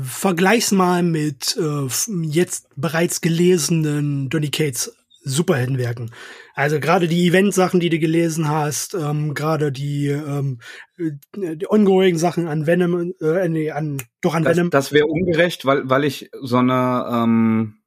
Vergleich's 0.01 0.71
mal 0.71 1.03
mit 1.03 1.57
äh, 1.57 1.87
jetzt 2.23 2.67
bereits 2.75 3.21
gelesenen 3.21 4.29
Donny 4.29 4.49
Cates 4.49 4.95
Superheldenwerken. 5.25 6.11
Also 6.53 6.79
gerade 6.79 7.07
die 7.07 7.27
Event-Sachen, 7.27 7.79
die 7.79 7.89
du 7.89 7.99
gelesen 7.99 8.47
hast, 8.47 8.93
ähm, 8.93 9.33
gerade 9.33 9.71
die, 9.71 10.07
ähm, 10.07 10.59
äh, 10.97 11.55
die 11.55 11.69
ongoing 11.69 12.17
Sachen 12.17 12.47
an 12.47 12.67
Venom, 12.67 13.13
äh, 13.19 13.49
nee, 13.49 13.71
an 13.71 14.01
doch 14.21 14.35
an 14.35 14.43
das, 14.43 14.55
Venom. 14.55 14.69
Das 14.69 14.93
wäre 14.93 15.07
ungerecht, 15.07 15.65
weil 15.65 15.89
weil 15.89 16.03
ich 16.03 16.29
so 16.41 16.57
eine 16.57 17.07
ähm, 17.11 17.79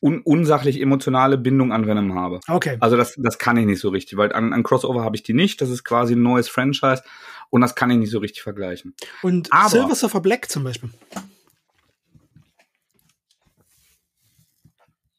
un 0.00 0.22
unsachlich 0.22 0.80
emotionale 0.80 1.36
Bindung 1.36 1.70
an 1.70 1.86
Venom 1.86 2.14
habe. 2.14 2.40
Okay. 2.48 2.78
Also 2.80 2.96
das 2.96 3.14
das 3.18 3.38
kann 3.38 3.58
ich 3.58 3.66
nicht 3.66 3.80
so 3.80 3.90
richtig, 3.90 4.16
weil 4.16 4.32
an, 4.32 4.54
an 4.54 4.62
Crossover 4.62 5.04
habe 5.04 5.16
ich 5.16 5.22
die 5.22 5.34
nicht. 5.34 5.60
Das 5.60 5.68
ist 5.68 5.84
quasi 5.84 6.14
ein 6.14 6.22
neues 6.22 6.48
Franchise 6.48 7.02
und 7.50 7.60
das 7.60 7.74
kann 7.74 7.90
ich 7.90 7.98
nicht 7.98 8.10
so 8.10 8.18
richtig 8.18 8.42
vergleichen. 8.42 8.94
Und 9.22 9.52
Aber, 9.52 9.68
Silver 9.68 9.94
Surfer 9.94 10.20
Black 10.20 10.50
zum 10.50 10.64
Beispiel. 10.64 10.90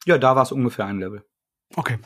Ja, 0.06 0.18
da 0.18 0.36
war 0.36 0.42
es 0.42 0.52
ungefähr 0.52 0.86
ein 0.86 1.00
Level. 1.00 1.24
Okay. 1.74 1.98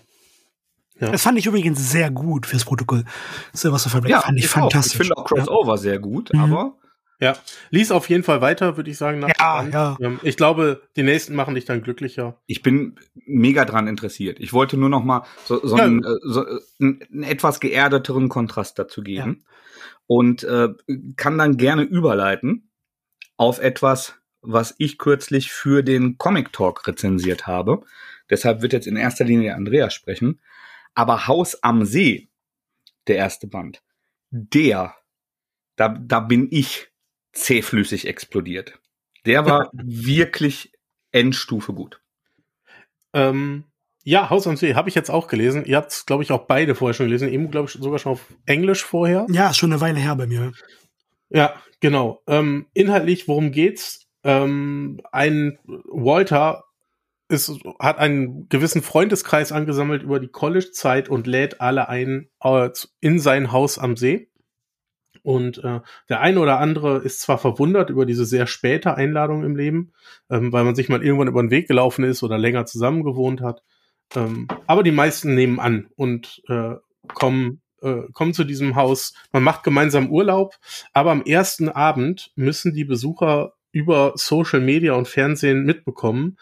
Ja. 0.99 1.11
Das 1.11 1.23
fand 1.23 1.39
ich 1.39 1.47
übrigens 1.47 1.91
sehr 1.91 2.11
gut 2.11 2.47
fürs 2.47 2.65
Protokoll. 2.65 3.05
Silver 3.53 3.79
Surfer 3.79 4.01
Black 4.01 4.11
ja, 4.11 4.21
fand 4.21 4.39
ich, 4.39 4.45
ich 4.45 4.51
fantastisch. 4.51 4.93
Auch. 4.93 5.01
Ich 5.01 5.07
finde 5.07 5.17
auch 5.17 5.25
Crossover 5.25 5.73
ja. 5.73 5.79
sehr 5.79 5.99
gut, 5.99 6.33
mhm. 6.33 6.41
aber 6.41 6.75
ja, 7.21 7.37
lies 7.69 7.93
auf 7.93 8.09
jeden 8.09 8.23
Fall 8.23 8.41
weiter, 8.41 8.79
würde 8.79 8.91
ich 8.91 8.97
sagen. 8.97 9.21
ja, 9.21 9.63
ja. 9.65 9.97
Ähm, 10.01 10.19
ich 10.23 10.39
glaube, 10.39 10.83
die 10.97 11.03
nächsten 11.03 11.35
machen 11.35 11.55
dich 11.55 11.67
dann 11.67 11.83
glücklicher. 11.83 12.41
Ich 12.47 12.63
bin 12.63 12.97
mega 13.27 13.67
dran 13.67 13.89
interessiert. 13.89 14.41
Ich 14.41 14.55
wollte 14.55 14.79
nur 14.79 14.89
noch 14.89 15.05
mal 15.05 15.25
so, 15.45 15.65
so, 15.67 15.77
ja. 15.77 15.85
einen, 15.85 16.03
äh, 16.03 16.17
so 16.23 16.47
einen, 16.81 17.03
einen, 17.13 17.23
etwas 17.25 17.61
geerdeteren 17.61 18.31
Kontrast 18.31 18.79
dazu 18.79 19.03
geben 19.03 19.43
ja. 19.45 19.51
Und 20.11 20.43
äh, 20.43 20.71
kann 21.15 21.39
dann 21.39 21.57
gerne 21.57 21.83
überleiten 21.83 22.69
auf 23.37 23.61
etwas, 23.61 24.17
was 24.41 24.75
ich 24.77 24.99
kürzlich 24.99 25.53
für 25.53 25.85
den 25.85 26.19
Comic 26.19 26.53
Talk 26.53 26.85
rezensiert 26.89 27.47
habe. 27.47 27.85
Deshalb 28.29 28.61
wird 28.61 28.73
jetzt 28.73 28.89
in 28.89 28.97
erster 28.97 29.25
Linie 29.25 29.55
Andrea 29.55 29.89
sprechen. 29.89 30.41
Aber 30.97 31.29
Haus 31.29 31.63
am 31.63 31.85
See, 31.85 32.29
der 33.07 33.19
erste 33.19 33.47
Band, 33.47 33.85
der, 34.33 34.97
da, 35.77 35.91
da 35.91 36.19
bin 36.19 36.49
ich 36.51 36.89
zähflüssig 37.31 38.09
explodiert. 38.09 38.81
Der 39.27 39.47
war 39.47 39.71
wirklich 39.73 40.73
Endstufe 41.13 41.73
gut. 41.73 42.03
Ähm, 43.13 43.63
ja, 44.03 44.31
Haus 44.31 44.47
am 44.47 44.57
See 44.57 44.75
habe 44.75 44.89
ich 44.89 44.95
jetzt 44.95 45.11
auch 45.11 45.29
gelesen. 45.29 45.65
Ihr 45.65 45.77
habt 45.77 45.93
es, 45.93 46.07
glaube 46.07 46.23
ich, 46.23 46.33
auch 46.33 46.47
beide 46.47 46.75
vorher 46.75 46.95
schon 46.95 47.07
gelesen. 47.07 47.29
Eben, 47.29 47.51
glaube 47.51 47.69
ich, 47.69 47.75
sogar 47.81 47.99
schon 47.99 48.13
auf 48.13 48.27
Englisch 48.47 48.85
vorher. 48.85 49.27
Ja, 49.31 49.51
ist 49.51 49.59
schon 49.59 49.73
eine 49.73 49.81
Weile 49.81 49.99
her 49.99 50.17
bei 50.17 50.27
mir. 50.27 50.53
Ja, 51.29 51.55
genau. 51.81 52.23
Ähm, 52.27 52.67
inhaltlich, 52.73 53.29
worum 53.29 53.53
geht's? 53.53 54.07
Ähm, 54.25 55.01
ein 55.13 55.59
Walter 55.65 56.65
ist, 57.29 57.53
hat 57.79 57.99
einen 57.99 58.49
gewissen 58.49 58.83
Freundeskreis 58.83 59.53
angesammelt 59.53 60.03
über 60.03 60.19
die 60.19 60.29
College-Zeit 60.29 61.09
und 61.09 61.27
lädt 61.27 61.61
alle 61.61 61.89
ein 61.89 62.29
äh, 62.43 62.71
in 63.01 63.19
sein 63.21 63.53
Haus 63.53 63.79
am 63.79 63.97
See. 63.97 64.29
Und 65.23 65.63
äh, 65.63 65.81
der 66.09 66.21
eine 66.21 66.41
oder 66.41 66.59
andere 66.59 66.99
ist 66.99 67.21
zwar 67.21 67.39
verwundert 67.39 67.91
über 67.91 68.07
diese 68.07 68.25
sehr 68.25 68.47
späte 68.47 68.95
Einladung 68.95 69.45
im 69.45 69.55
Leben, 69.55 69.93
ähm, 70.31 70.53
weil 70.53 70.65
man 70.65 70.75
sich 70.75 70.89
mal 70.89 71.05
irgendwann 71.05 71.29
über 71.29 71.43
den 71.43 71.51
Weg 71.51 71.69
gelaufen 71.69 72.05
ist 72.05 72.23
oder 72.23 72.39
länger 72.39 72.65
zusammen 72.65 73.05
gewohnt 73.05 73.43
hat. 73.43 73.63
Ähm, 74.15 74.49
aber 74.67 74.83
die 74.83 74.93
meisten 74.93 75.35
nehmen 75.35 75.61
an 75.61 75.89
und 75.97 76.43
äh, 76.49 76.75
kommen, 77.15 77.61
äh, 77.83 78.03
kommen 78.13 78.35
zu 78.35 78.45
diesem 78.45 78.77
Haus. 78.77 79.15
Man 79.33 79.43
macht 79.43 79.63
gemeinsam 79.63 80.11
Urlaub, 80.11 80.57
aber 80.93 81.11
am 81.11 81.23
ersten 81.23 81.69
Abend 81.69 82.33
müssen 82.35 82.75
die 82.75 82.85
Besucher 82.85 83.55
über 83.73 84.13
Social 84.17 84.61
Media 84.61 84.95
und 84.95 85.09
Fernsehen 85.09 85.65
mitbekommen, 85.65 86.39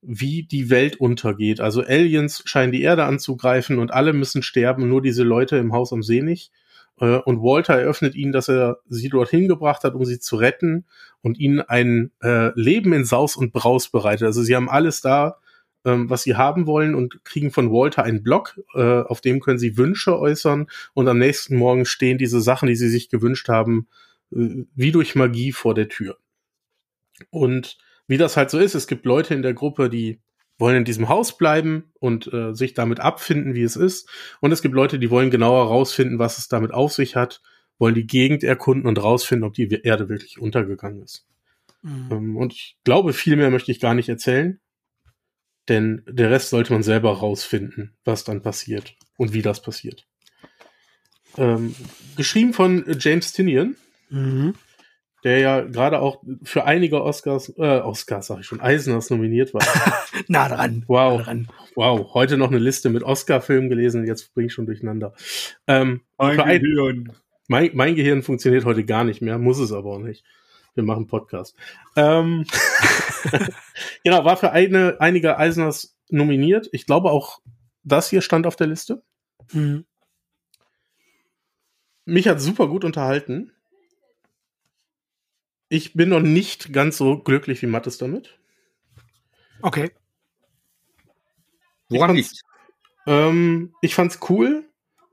wie 0.00 0.42
die 0.42 0.68
Welt 0.68 0.96
untergeht. 0.96 1.60
Also 1.60 1.82
Aliens 1.82 2.42
scheinen 2.44 2.72
die 2.72 2.82
Erde 2.82 3.04
anzugreifen 3.04 3.78
und 3.78 3.92
alle 3.92 4.12
müssen 4.12 4.42
sterben, 4.42 4.88
nur 4.88 5.00
diese 5.00 5.22
Leute 5.22 5.56
im 5.58 5.72
Haus 5.72 5.92
am 5.92 6.02
See 6.02 6.22
nicht. 6.22 6.50
Äh, 6.98 7.18
und 7.18 7.40
Walter 7.40 7.74
eröffnet 7.74 8.16
ihnen, 8.16 8.32
dass 8.32 8.48
er 8.48 8.78
sie 8.88 9.08
dorthin 9.08 9.46
gebracht 9.46 9.84
hat, 9.84 9.94
um 9.94 10.04
sie 10.04 10.18
zu 10.18 10.36
retten 10.36 10.86
und 11.20 11.38
ihnen 11.38 11.60
ein 11.60 12.10
äh, 12.20 12.50
Leben 12.58 12.92
in 12.92 13.04
Saus 13.04 13.36
und 13.36 13.52
Braus 13.52 13.88
bereitet. 13.90 14.26
Also 14.26 14.42
sie 14.42 14.56
haben 14.56 14.68
alles 14.68 15.00
da, 15.00 15.36
ähm, 15.84 16.08
was 16.10 16.22
sie 16.22 16.36
haben 16.36 16.66
wollen 16.66 16.94
und 16.94 17.24
kriegen 17.24 17.50
von 17.50 17.70
Walter 17.70 18.04
einen 18.04 18.22
Blog, 18.22 18.60
äh, 18.74 19.00
auf 19.00 19.20
dem 19.20 19.40
können 19.40 19.58
sie 19.58 19.76
Wünsche 19.76 20.18
äußern 20.18 20.68
und 20.94 21.08
am 21.08 21.18
nächsten 21.18 21.56
Morgen 21.56 21.84
stehen 21.84 22.18
diese 22.18 22.40
Sachen, 22.40 22.68
die 22.68 22.76
sie 22.76 22.88
sich 22.88 23.08
gewünscht 23.08 23.48
haben, 23.48 23.88
äh, 24.32 24.64
wie 24.74 24.92
durch 24.92 25.14
Magie 25.14 25.52
vor 25.52 25.74
der 25.74 25.88
Tür. 25.88 26.18
Und 27.30 27.78
wie 28.06 28.18
das 28.18 28.36
halt 28.36 28.50
so 28.50 28.58
ist, 28.58 28.74
es 28.74 28.86
gibt 28.86 29.04
Leute 29.06 29.34
in 29.34 29.42
der 29.42 29.54
Gruppe, 29.54 29.88
die 29.88 30.20
wollen 30.58 30.76
in 30.76 30.84
diesem 30.84 31.08
Haus 31.08 31.36
bleiben 31.36 31.92
und 31.98 32.32
äh, 32.32 32.54
sich 32.54 32.74
damit 32.74 33.00
abfinden, 33.00 33.54
wie 33.54 33.62
es 33.62 33.76
ist. 33.76 34.08
Und 34.40 34.52
es 34.52 34.62
gibt 34.62 34.74
Leute, 34.74 34.98
die 34.98 35.10
wollen 35.10 35.30
genauer 35.30 35.66
rausfinden, 35.66 36.18
was 36.18 36.38
es 36.38 36.48
damit 36.48 36.72
auf 36.72 36.92
sich 36.92 37.16
hat, 37.16 37.42
wollen 37.78 37.94
die 37.94 38.06
Gegend 38.06 38.44
erkunden 38.44 38.86
und 38.86 39.02
rausfinden, 39.02 39.44
ob 39.44 39.54
die 39.54 39.68
Erde 39.82 40.08
wirklich 40.08 40.38
untergegangen 40.38 41.02
ist. 41.02 41.26
Mhm. 41.82 42.08
Ähm, 42.10 42.36
und 42.36 42.52
ich 42.52 42.76
glaube, 42.84 43.12
viel 43.12 43.36
mehr 43.36 43.50
möchte 43.50 43.72
ich 43.72 43.80
gar 43.80 43.94
nicht 43.94 44.08
erzählen, 44.08 44.60
denn 45.68 46.02
der 46.08 46.30
Rest 46.30 46.50
sollte 46.50 46.72
man 46.72 46.82
selber 46.82 47.12
rausfinden, 47.18 47.94
was 48.04 48.24
dann 48.24 48.42
passiert 48.42 48.94
und 49.16 49.32
wie 49.32 49.42
das 49.42 49.62
passiert. 49.62 50.06
Ähm, 51.38 51.74
geschrieben 52.16 52.52
von 52.52 52.84
James 52.98 53.32
Tinian. 53.32 53.76
Mhm 54.10 54.54
der 55.24 55.38
ja 55.38 55.60
gerade 55.60 56.00
auch 56.00 56.22
für 56.42 56.64
einige 56.64 57.02
Oscars, 57.02 57.52
äh, 57.56 57.80
Oscars 57.80 58.26
sag 58.26 58.40
ich 58.40 58.46
schon, 58.46 58.60
Eisners 58.60 59.10
nominiert 59.10 59.54
war. 59.54 59.62
nah 60.28 60.48
dran. 60.48 60.84
Wow. 60.88 61.18
Nah 61.18 61.24
dran. 61.24 61.48
Wow. 61.74 62.14
Heute 62.14 62.36
noch 62.36 62.48
eine 62.48 62.58
Liste 62.58 62.90
mit 62.90 63.02
Oscar-Filmen 63.02 63.68
gelesen, 63.68 64.06
jetzt 64.06 64.34
bring 64.34 64.46
ich 64.46 64.52
schon 64.52 64.66
durcheinander. 64.66 65.14
Ähm, 65.66 66.00
mein 66.18 66.36
Gehirn. 66.36 67.08
Ein, 67.08 67.12
mein, 67.48 67.70
mein 67.74 67.94
Gehirn 67.94 68.22
funktioniert 68.22 68.64
heute 68.64 68.84
gar 68.84 69.04
nicht 69.04 69.22
mehr, 69.22 69.38
muss 69.38 69.58
es 69.58 69.72
aber 69.72 69.92
auch 69.92 69.98
nicht. 69.98 70.24
Wir 70.74 70.84
machen 70.84 71.06
Podcast. 71.06 71.56
Ähm, 71.96 72.46
genau, 74.04 74.24
war 74.24 74.36
für 74.36 74.52
eine, 74.52 74.96
einige 75.00 75.38
Eisners 75.38 75.96
nominiert. 76.08 76.68
Ich 76.72 76.86
glaube 76.86 77.10
auch, 77.10 77.40
das 77.84 78.08
hier 78.08 78.22
stand 78.22 78.46
auf 78.46 78.56
der 78.56 78.68
Liste. 78.68 79.02
Mhm. 79.52 79.84
Mich 82.04 82.28
hat 82.28 82.40
super 82.40 82.68
gut 82.68 82.84
unterhalten. 82.84 83.52
Ich 85.68 85.94
bin 85.94 86.08
noch 86.08 86.20
nicht 86.20 86.72
ganz 86.72 86.98
so 86.98 87.18
glücklich 87.18 87.62
wie 87.62 87.66
Mattes 87.66 87.98
damit. 87.98 88.38
Okay. 89.62 89.90
Woran 91.88 92.16
liegt? 92.16 92.42
Ähm, 93.06 93.74
ich 93.80 93.94
fand's 93.94 94.18
cool. 94.28 94.64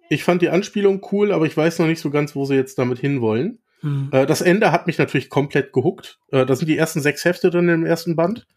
Ich 0.09 0.23
fand 0.23 0.41
die 0.41 0.49
Anspielung 0.49 1.05
cool, 1.11 1.31
aber 1.31 1.45
ich 1.45 1.55
weiß 1.55 1.79
noch 1.79 1.87
nicht 1.87 2.01
so 2.01 2.09
ganz, 2.09 2.35
wo 2.35 2.45
sie 2.45 2.55
jetzt 2.55 2.79
damit 2.79 2.99
hinwollen. 2.99 3.61
Hm. 3.81 4.09
Äh, 4.11 4.25
das 4.25 4.41
Ende 4.41 4.71
hat 4.71 4.87
mich 4.87 4.97
natürlich 4.97 5.29
komplett 5.29 5.73
gehuckt. 5.73 6.19
Äh, 6.31 6.45
da 6.45 6.55
sind 6.55 6.67
die 6.67 6.77
ersten 6.77 7.01
sechs 7.01 7.25
Hefte 7.25 7.49
drin 7.49 7.69
im 7.69 7.85
ersten 7.85 8.15
Band. 8.15 8.47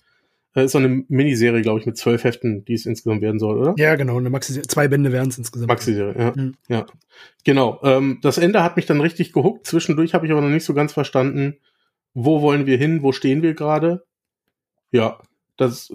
Äh, 0.55 0.65
ist 0.65 0.73
so 0.73 0.79
eine 0.79 1.05
Miniserie, 1.09 1.63
glaube 1.63 1.81
ich, 1.81 1.87
mit 1.87 1.97
zwölf 1.97 2.25
Heften, 2.25 2.65
die 2.65 2.75
es 2.75 2.87
insgesamt 2.87 3.23
werden 3.23 3.39
soll, 3.39 3.59
oder? 3.59 3.75
Ja, 3.79 3.95
genau. 3.95 4.19
Eine 4.19 4.31
Maxi 4.31 4.61
zwei 4.63 4.89
Bände 4.89 5.13
werden 5.13 5.31
es 5.31 5.39
insgesamt. 5.39 5.69
Maxi-Serie, 5.69 6.15
ja. 6.19 6.35
Hm. 6.35 6.55
ja. 6.69 6.87
Genau. 7.45 7.81
Ähm, 7.83 8.19
das 8.23 8.39
Ende 8.39 8.63
hat 8.63 8.77
mich 8.77 8.87
dann 8.87 9.01
richtig 9.01 9.33
gehuckt. 9.33 9.67
Zwischendurch 9.67 10.15
habe 10.15 10.27
ich 10.27 10.33
aber 10.33 10.43
noch 10.43 10.49
nicht 10.49 10.65
so 10.65 10.75
ganz 10.75 10.93
verstanden, 10.93 11.59
wo 12.15 12.43
wollen 12.43 12.67
wir 12.67 12.77
hin, 12.77 13.03
wo 13.03 13.13
stehen 13.13 13.43
wir 13.43 13.55
gerade. 13.55 14.05
Ja, 14.91 15.21
das, 15.57 15.93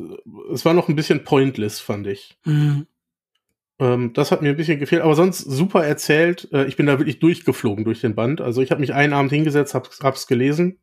es 0.51 0.65
war 0.65 0.73
noch 0.73 0.87
ein 0.87 0.95
bisschen 0.95 1.23
pointless, 1.23 1.79
fand 1.79 2.07
ich. 2.07 2.37
Mhm. 2.45 2.87
Ähm, 3.79 4.13
das 4.13 4.31
hat 4.31 4.41
mir 4.41 4.49
ein 4.49 4.57
bisschen 4.57 4.79
gefehlt, 4.79 5.03
aber 5.03 5.15
sonst 5.15 5.39
super 5.39 5.85
erzählt. 5.85 6.49
Äh, 6.51 6.65
ich 6.65 6.75
bin 6.77 6.85
da 6.85 6.99
wirklich 6.99 7.19
durchgeflogen 7.19 7.83
durch 7.85 8.01
den 8.01 8.15
Band. 8.15 8.41
Also 8.41 8.61
ich 8.61 8.71
habe 8.71 8.81
mich 8.81 8.93
einen 8.93 9.13
Abend 9.13 9.31
hingesetzt, 9.31 9.73
hab's, 9.73 9.99
hab's 10.01 10.27
gelesen 10.27 10.79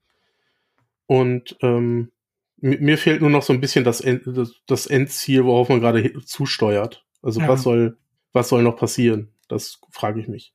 und 1.06 1.56
ähm, 1.60 2.10
mir 2.56 2.96
fehlt 2.96 3.20
nur 3.20 3.30
noch 3.30 3.42
so 3.42 3.52
ein 3.52 3.60
bisschen 3.60 3.84
das, 3.84 4.00
End, 4.00 4.22
das, 4.26 4.52
das 4.66 4.86
Endziel, 4.86 5.44
worauf 5.44 5.68
man 5.68 5.80
gerade 5.80 6.18
zusteuert. 6.24 7.04
Also 7.22 7.40
ja. 7.40 7.48
was 7.48 7.62
soll, 7.62 7.98
was 8.32 8.48
soll 8.48 8.62
noch 8.62 8.76
passieren? 8.76 9.28
Das 9.48 9.80
frage 9.90 10.20
ich 10.20 10.28
mich. 10.28 10.54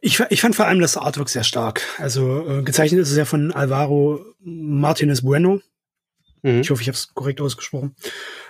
Ich, 0.00 0.20
ich 0.28 0.40
fand 0.40 0.54
vor 0.54 0.66
allem 0.66 0.80
das 0.80 0.96
Artwork 0.96 1.28
sehr 1.28 1.42
stark. 1.42 1.82
Also 1.98 2.46
äh, 2.46 2.62
gezeichnet 2.62 3.00
ist 3.00 3.10
es 3.10 3.16
ja 3.16 3.24
von 3.24 3.50
Alvaro 3.52 4.20
Martinez 4.40 5.22
Bueno. 5.22 5.60
Mhm. 6.42 6.60
Ich 6.60 6.70
hoffe, 6.70 6.82
ich 6.82 6.88
habe 6.88 6.96
es 6.96 7.14
korrekt 7.14 7.40
ausgesprochen. 7.40 7.94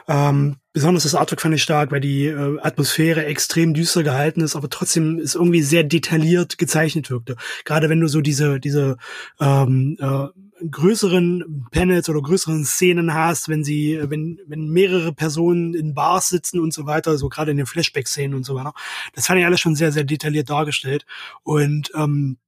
Ähm, 0.09 0.57
besonders 0.72 1.03
das 1.03 1.14
Artwork 1.14 1.40
fand 1.40 1.55
ich 1.55 1.62
stark, 1.62 1.92
weil 1.92 2.01
die 2.01 2.27
äh, 2.27 2.59
Atmosphäre 2.61 3.24
extrem 3.27 3.74
düster 3.74 4.03
gehalten 4.03 4.40
ist, 4.40 4.57
aber 4.57 4.70
trotzdem 4.70 5.18
ist 5.18 5.35
irgendwie 5.35 5.62
sehr 5.62 5.85
detailliert 5.85 6.59
gezeichnet 6.59 7.11
wirkte. 7.11 7.37
Gerade 7.64 7.88
wenn 7.88 8.01
du 8.01 8.09
so 8.09 8.20
diese 8.20 8.61
diese 8.61 8.96
ähm, 9.40 9.96
äh, 10.01 10.29
größeren 10.70 11.66
Panels 11.70 12.09
oder 12.09 12.20
größeren 12.20 12.64
Szenen 12.64 13.14
hast, 13.14 13.48
wenn 13.48 13.64
sie, 13.64 13.98
wenn, 14.03 14.40
wenn 14.46 14.68
mehrere 14.68 15.12
Personen 15.12 15.74
in 15.74 15.94
Bars 15.94 16.29
sitzen 16.29 16.61
und 16.61 16.72
so 16.72 16.87
weiter, 16.87 17.16
so 17.18 17.29
gerade 17.29 17.51
in 17.51 17.57
den 17.57 17.66
Flashback-Szenen 17.66 18.35
und 18.35 18.44
so 18.44 18.55
weiter. 18.55 18.72
Das 19.14 19.27
fand 19.27 19.40
ich 19.40 19.46
alles 19.46 19.61
schon 19.61 19.77
sehr, 19.77 19.92
sehr 19.92 20.05
detailliert 20.05 20.51
dargestellt. 20.51 21.07
Und 21.42 21.90
ähm, 21.94 22.38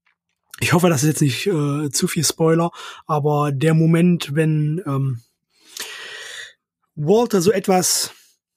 ich 0.60 0.72
hoffe, 0.72 0.88
das 0.88 1.02
ist 1.02 1.08
jetzt 1.08 1.22
nicht 1.22 1.46
äh, 1.46 1.90
zu 1.90 2.06
viel 2.06 2.24
Spoiler, 2.24 2.70
aber 3.06 3.52
der 3.52 3.74
Moment, 3.74 4.34
wenn 4.34 4.82
ähm, 4.86 5.20
Walter 7.00 7.40
so 7.40 7.50
etwas, 7.50 8.12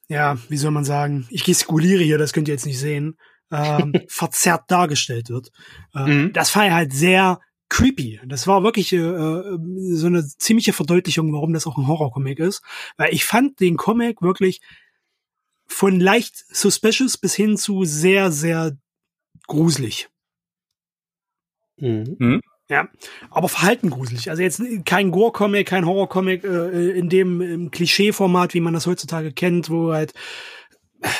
ja, 0.10 0.38
wie 0.49 0.58
soll 0.58 0.71
man 0.71 0.86
sagen, 0.86 1.27
ich 1.29 1.43
gestikuliere 1.43 2.03
hier, 2.03 2.17
das 2.17 2.34
könnt 2.34 2.47
ihr 2.47 2.53
jetzt 2.53 2.65
nicht 2.65 2.79
sehen, 2.79 3.17
ähm, 3.51 3.93
verzerrt 4.08 4.63
dargestellt 4.69 5.29
wird. 5.29 5.51
Äh, 5.93 6.08
mhm. 6.08 6.34
Das 6.34 6.49
fand 6.49 6.67
ich 6.67 6.73
halt 6.73 6.93
sehr 6.93 7.39
creepy. 7.69 8.19
Das 8.25 8.45
war 8.45 8.63
wirklich 8.63 8.91
äh, 8.93 8.97
äh, 8.97 9.58
so 9.95 10.08
eine 10.08 10.25
ziemliche 10.27 10.73
Verdeutlichung, 10.73 11.34
warum 11.34 11.53
das 11.53 11.65
auch 11.65 11.77
ein 11.77 11.88
Horrorcomic 11.88 12.39
ist. 12.39 12.62
Weil 12.97 13.13
ich 13.13 13.25
fand 13.25 13.60
den 13.60 13.77
Comic 13.77 14.21
wirklich 14.21 14.62
von 15.65 15.99
leicht 15.99 16.36
suspicious 16.53 17.17
bis 17.17 17.34
hin 17.34 17.58
zu 17.58 17.86
sehr, 17.86 18.32
sehr 18.32 18.77
gruselig. 19.47 20.10
Mhm. 21.77 22.41
Ja, 22.73 22.88
aber 23.29 23.49
verhalten 23.49 23.91
gruselig. 23.91 24.31
Also 24.31 24.41
jetzt 24.41 24.59
kein 24.83 25.12
Gore-Comic, 25.12 25.67
kein 25.67 25.86
Horror-Comic 25.86 26.43
äh, 26.43 26.89
in 26.97 27.07
dem 27.07 27.69
Klischee-Format, 27.69 28.55
wie 28.55 28.62
man 28.62 28.73
das 28.73 28.88
heutzutage 28.88 29.31
kennt, 29.31 29.69
wo 29.69 29.93
halt 29.93 30.15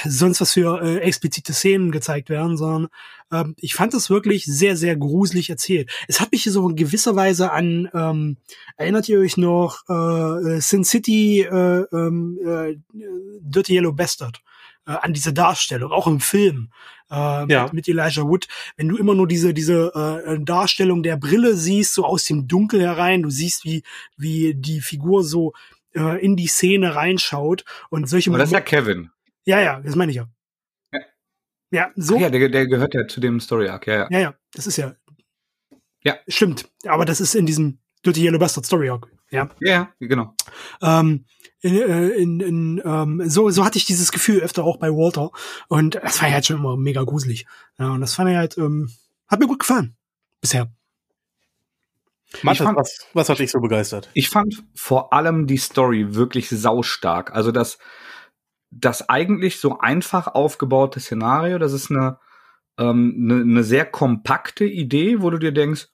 sonst 0.04 0.42
was 0.42 0.54
für 0.54 0.82
äh, 0.82 0.98
explizite 1.02 1.54
Szenen 1.54 1.92
gezeigt 1.92 2.30
werden, 2.30 2.58
sondern 2.58 2.88
ähm, 3.32 3.54
ich 3.60 3.76
fand 3.76 3.94
es 3.94 4.10
wirklich 4.10 4.46
sehr, 4.46 4.76
sehr 4.76 4.96
gruselig 4.96 5.52
erzählt. 5.52 5.92
Es 6.08 6.20
hat 6.20 6.32
mich 6.32 6.44
so 6.44 6.68
in 6.68 6.76
gewisser 6.76 7.16
Weise 7.16 7.52
an, 7.52 7.88
ähm, 7.94 8.38
erinnert 8.76 9.08
ihr 9.08 9.20
euch 9.20 9.38
noch, 9.38 9.88
äh, 9.88 10.60
Sin 10.60 10.84
City, 10.84 11.42
äh, 11.42 11.84
ähm, 11.92 12.40
äh, 12.44 12.78
Dirty 13.42 13.76
Yellow 13.76 13.94
Bastard, 13.94 14.42
äh, 14.86 14.92
an 14.92 15.14
diese 15.14 15.34
Darstellung, 15.34 15.92
auch 15.92 16.08
im 16.08 16.20
Film. 16.20 16.72
Äh, 17.12 17.16
ja. 17.52 17.64
mit, 17.66 17.74
mit 17.74 17.88
Elijah 17.90 18.24
Wood, 18.24 18.48
wenn 18.76 18.88
du 18.88 18.98
immer 18.98 19.14
nur 19.14 19.28
diese 19.28 19.54
diese 19.54 20.24
äh, 20.26 20.40
Darstellung 20.44 21.04
der 21.04 21.18
Brille 21.18 21.56
siehst, 21.56 21.94
so 21.94 22.06
aus 22.06 22.24
dem 22.24 22.48
Dunkel 22.48 22.82
herein, 22.82 23.22
du 23.22 23.30
siehst 23.30 23.66
wie 23.66 23.84
wie 24.18 24.56
die 24.56 24.82
Figur 24.82 25.24
so 25.24 25.54
äh, 25.96 26.24
in 26.24 26.36
die 26.36 26.48
Szene 26.48 26.96
reinschaut 26.96 27.66
und 27.90 28.10
solche. 28.10 28.32
Aber 28.32 28.40
das 28.40 28.50
ist 28.50 28.54
ja 28.54 28.62
Kevin. 28.62 29.12
Ja, 29.46 29.60
ja, 29.60 29.80
das 29.82 29.96
meine 29.96 30.12
ich 30.12 30.18
ja. 30.18 30.28
Ja, 30.92 31.00
ja 31.72 31.92
so. 31.96 32.16
Ach 32.16 32.22
ja, 32.22 32.30
der, 32.30 32.50
der 32.50 32.68
gehört 32.68 32.94
ja 32.94 33.08
zu 33.08 33.20
dem 33.20 33.40
Story 33.40 33.68
Arc, 33.68 33.86
ja, 33.88 33.96
ja. 33.96 34.08
Ja, 34.10 34.20
ja, 34.20 34.36
das 34.54 34.66
ist 34.68 34.78
ja. 34.78 34.96
Ja. 36.04 36.18
Stimmt. 36.28 36.70
Aber 36.86 37.06
das 37.06 37.22
ist 37.22 37.36
in 37.36 37.46
diesem 37.46 37.80
Dirty 38.06 38.26
Yellow 38.26 38.40
Bastard 38.40 38.66
Story 38.66 38.90
Arc. 38.90 39.08
Ja, 39.34 39.50
ja, 39.62 39.90
genau. 40.00 40.36
Ähm, 40.82 41.26
in, 41.62 41.76
äh, 41.76 42.10
in, 42.10 42.40
in, 42.40 42.82
ähm, 42.86 43.22
so, 43.26 43.50
so 43.50 43.66
hatte 43.66 43.78
ich 43.78 43.86
dieses 43.86 44.12
Gefühl 44.12 44.42
öfter 44.42 44.64
auch 44.64 44.78
bei 44.78 44.90
Walter. 44.90 45.32
Und 45.70 45.96
das 45.96 46.22
war 46.22 46.32
halt 46.32 46.46
schon 46.46 46.58
immer 46.58 46.78
mega 46.78 47.02
gruselig. 47.02 47.48
Ja, 47.80 47.92
und 47.92 48.02
das 48.02 48.14
fand 48.14 48.30
ich 48.30 48.36
halt, 48.36 48.58
ähm, 48.58 48.92
hat 49.28 49.40
mir 49.40 49.48
gut 49.48 49.60
gefallen. 49.60 49.96
Bisher. 50.40 50.72
Mathe, 52.44 52.64
fand, 52.64 52.78
was, 52.78 53.08
was 53.14 53.30
hat 53.30 53.40
dich 53.40 53.50
so 53.50 53.60
begeistert? 53.60 54.10
Ich 54.14 54.30
fand 54.30 54.64
vor 54.76 55.14
allem 55.14 55.48
die 55.48 55.58
Story 55.58 56.16
wirklich 56.16 56.50
saustark. 56.50 57.34
Also 57.34 57.52
das, 57.52 57.80
das 58.70 59.10
eigentlich 59.10 59.60
so 59.60 59.80
einfach 59.80 60.28
aufgebaute 60.28 61.00
Szenario, 61.00 61.58
das 61.58 61.74
ist 61.74 61.90
eine, 61.90 62.20
ähm, 62.78 63.30
eine, 63.32 63.42
eine 63.42 63.64
sehr 63.64 63.86
kompakte 63.86 64.66
Idee, 64.66 65.22
wo 65.22 65.30
du 65.30 65.40
dir 65.40 65.52
denkst, 65.52 65.88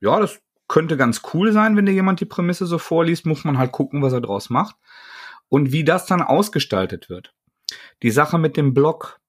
ja, 0.00 0.20
das 0.20 0.40
könnte 0.68 0.96
ganz 0.96 1.22
cool 1.32 1.52
sein, 1.52 1.76
wenn 1.76 1.86
dir 1.86 1.92
jemand 1.92 2.20
die 2.20 2.26
Prämisse 2.26 2.66
so 2.66 2.78
vorliest, 2.78 3.26
muss 3.26 3.44
man 3.44 3.58
halt 3.58 3.72
gucken, 3.72 4.02
was 4.02 4.12
er 4.12 4.20
draus 4.20 4.50
macht. 4.50 4.76
Und 5.48 5.72
wie 5.72 5.84
das 5.84 6.06
dann 6.06 6.22
ausgestaltet 6.22 7.08
wird. 7.08 7.34
Die 8.02 8.10
Sache 8.10 8.38
mit 8.38 8.56
dem 8.56 8.74
Blog, 8.74 9.20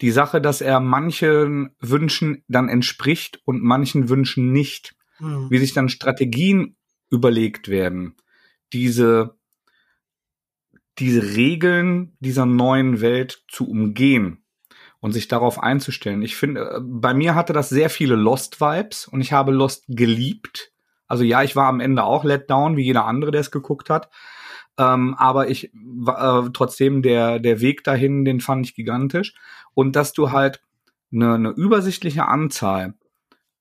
die 0.00 0.10
Sache, 0.10 0.40
dass 0.40 0.60
er 0.60 0.80
manchen 0.80 1.76
Wünschen 1.80 2.44
dann 2.48 2.68
entspricht 2.68 3.40
und 3.44 3.62
manchen 3.62 4.08
Wünschen 4.08 4.52
nicht. 4.52 4.96
Mhm. 5.18 5.50
Wie 5.50 5.58
sich 5.58 5.74
dann 5.74 5.88
Strategien 5.88 6.76
überlegt 7.10 7.68
werden, 7.68 8.16
diese 8.72 9.38
diese 11.00 11.34
Regeln 11.34 12.16
dieser 12.20 12.46
neuen 12.46 13.00
Welt 13.00 13.42
zu 13.48 13.68
umgehen 13.68 14.44
und 15.00 15.12
sich 15.12 15.28
darauf 15.28 15.62
einzustellen. 15.62 16.22
Ich 16.22 16.36
finde, 16.36 16.60
äh, 16.60 16.80
bei 16.80 17.14
mir 17.14 17.34
hatte 17.34 17.52
das 17.52 17.70
sehr 17.70 17.90
viele 17.90 18.16
Lost-Vibes 18.16 19.08
und 19.08 19.20
ich 19.20 19.32
habe 19.32 19.50
Lost 19.50 19.84
geliebt. 19.88 20.69
Also 21.10 21.24
ja, 21.24 21.42
ich 21.42 21.56
war 21.56 21.66
am 21.66 21.80
Ende 21.80 22.04
auch 22.04 22.24
let 22.24 22.48
down, 22.48 22.76
wie 22.76 22.84
jeder 22.84 23.04
andere, 23.04 23.30
der 23.30 23.40
es 23.40 23.50
geguckt 23.50 23.90
hat. 23.90 24.08
Ähm, 24.78 25.14
aber 25.18 25.50
ich 25.50 25.72
äh, 25.74 26.42
trotzdem 26.54 27.02
der 27.02 27.38
der 27.40 27.60
Weg 27.60 27.84
dahin, 27.84 28.24
den 28.24 28.40
fand 28.40 28.66
ich 28.66 28.74
gigantisch 28.74 29.34
und 29.74 29.96
dass 29.96 30.12
du 30.12 30.30
halt 30.30 30.62
eine, 31.12 31.34
eine 31.34 31.50
übersichtliche 31.50 32.26
Anzahl 32.26 32.94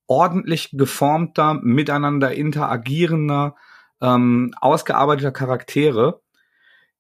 ordentlich 0.08 0.72
geformter, 0.74 1.54
miteinander 1.56 2.34
interagierender, 2.34 3.56
ähm, 4.02 4.54
ausgearbeiteter 4.60 5.32
Charaktere 5.32 6.22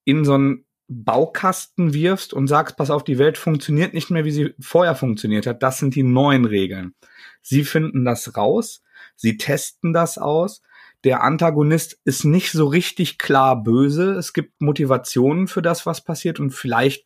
in 0.04 0.26
so 0.26 0.36
einen 0.36 0.66
Baukasten 0.88 1.94
wirfst 1.94 2.34
und 2.34 2.48
sagst, 2.48 2.78
pass 2.78 2.90
auf, 2.90 3.04
die 3.04 3.20
Welt 3.20 3.38
funktioniert 3.38 3.94
nicht 3.94 4.10
mehr, 4.10 4.26
wie 4.26 4.32
sie 4.32 4.56
vorher 4.60 4.96
funktioniert 4.96 5.48
hat. 5.48 5.62
Das 5.64 5.78
sind 5.78 5.96
die 5.96 6.04
neuen 6.04 6.46
Regeln. 6.46 6.96
Sie 7.42 7.64
finden 7.64 8.06
das 8.06 8.36
raus, 8.36 8.84
sie 9.19 9.38
testen 9.38 9.93
das 9.93 10.17
aus. 10.17 10.62
Der 11.03 11.23
Antagonist 11.23 11.99
ist 12.03 12.23
nicht 12.25 12.51
so 12.51 12.67
richtig 12.67 13.17
klar 13.17 13.62
böse. 13.62 14.13
Es 14.13 14.34
gibt 14.34 14.62
Motivationen 14.62 15.47
für 15.47 15.62
das, 15.62 15.86
was 15.86 16.03
passiert 16.03 16.39
und 16.39 16.51
vielleicht 16.51 17.05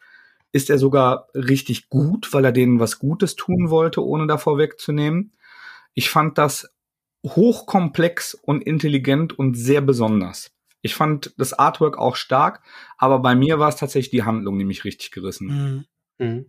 ist 0.51 0.69
er 0.69 0.77
sogar 0.77 1.27
richtig 1.33 1.89
gut, 1.89 2.31
weil 2.31 2.45
er 2.45 2.51
denen 2.51 2.79
was 2.79 2.99
Gutes 2.99 3.35
tun 3.35 3.69
wollte, 3.69 4.05
ohne 4.05 4.27
davor 4.27 4.57
wegzunehmen. 4.57 5.31
Ich 5.95 6.09
fand 6.09 6.37
das 6.37 6.71
hochkomplex 7.25 8.35
und 8.35 8.61
intelligent 8.61 9.37
und 9.37 9.55
sehr 9.55 9.81
besonders. 9.81 10.51
Ich 10.81 10.95
fand 10.95 11.33
das 11.37 11.53
Artwork 11.53 11.97
auch 11.97 12.15
stark, 12.15 12.61
aber 12.97 13.19
bei 13.19 13.35
mir 13.35 13.57
war 13.57 13.69
es 13.69 13.77
tatsächlich 13.77 14.11
die 14.11 14.23
Handlung, 14.23 14.59
die 14.59 14.65
mich 14.65 14.83
richtig 14.83 15.11
gerissen. 15.11 15.85
Mhm. 16.19 16.25
Mhm. 16.25 16.45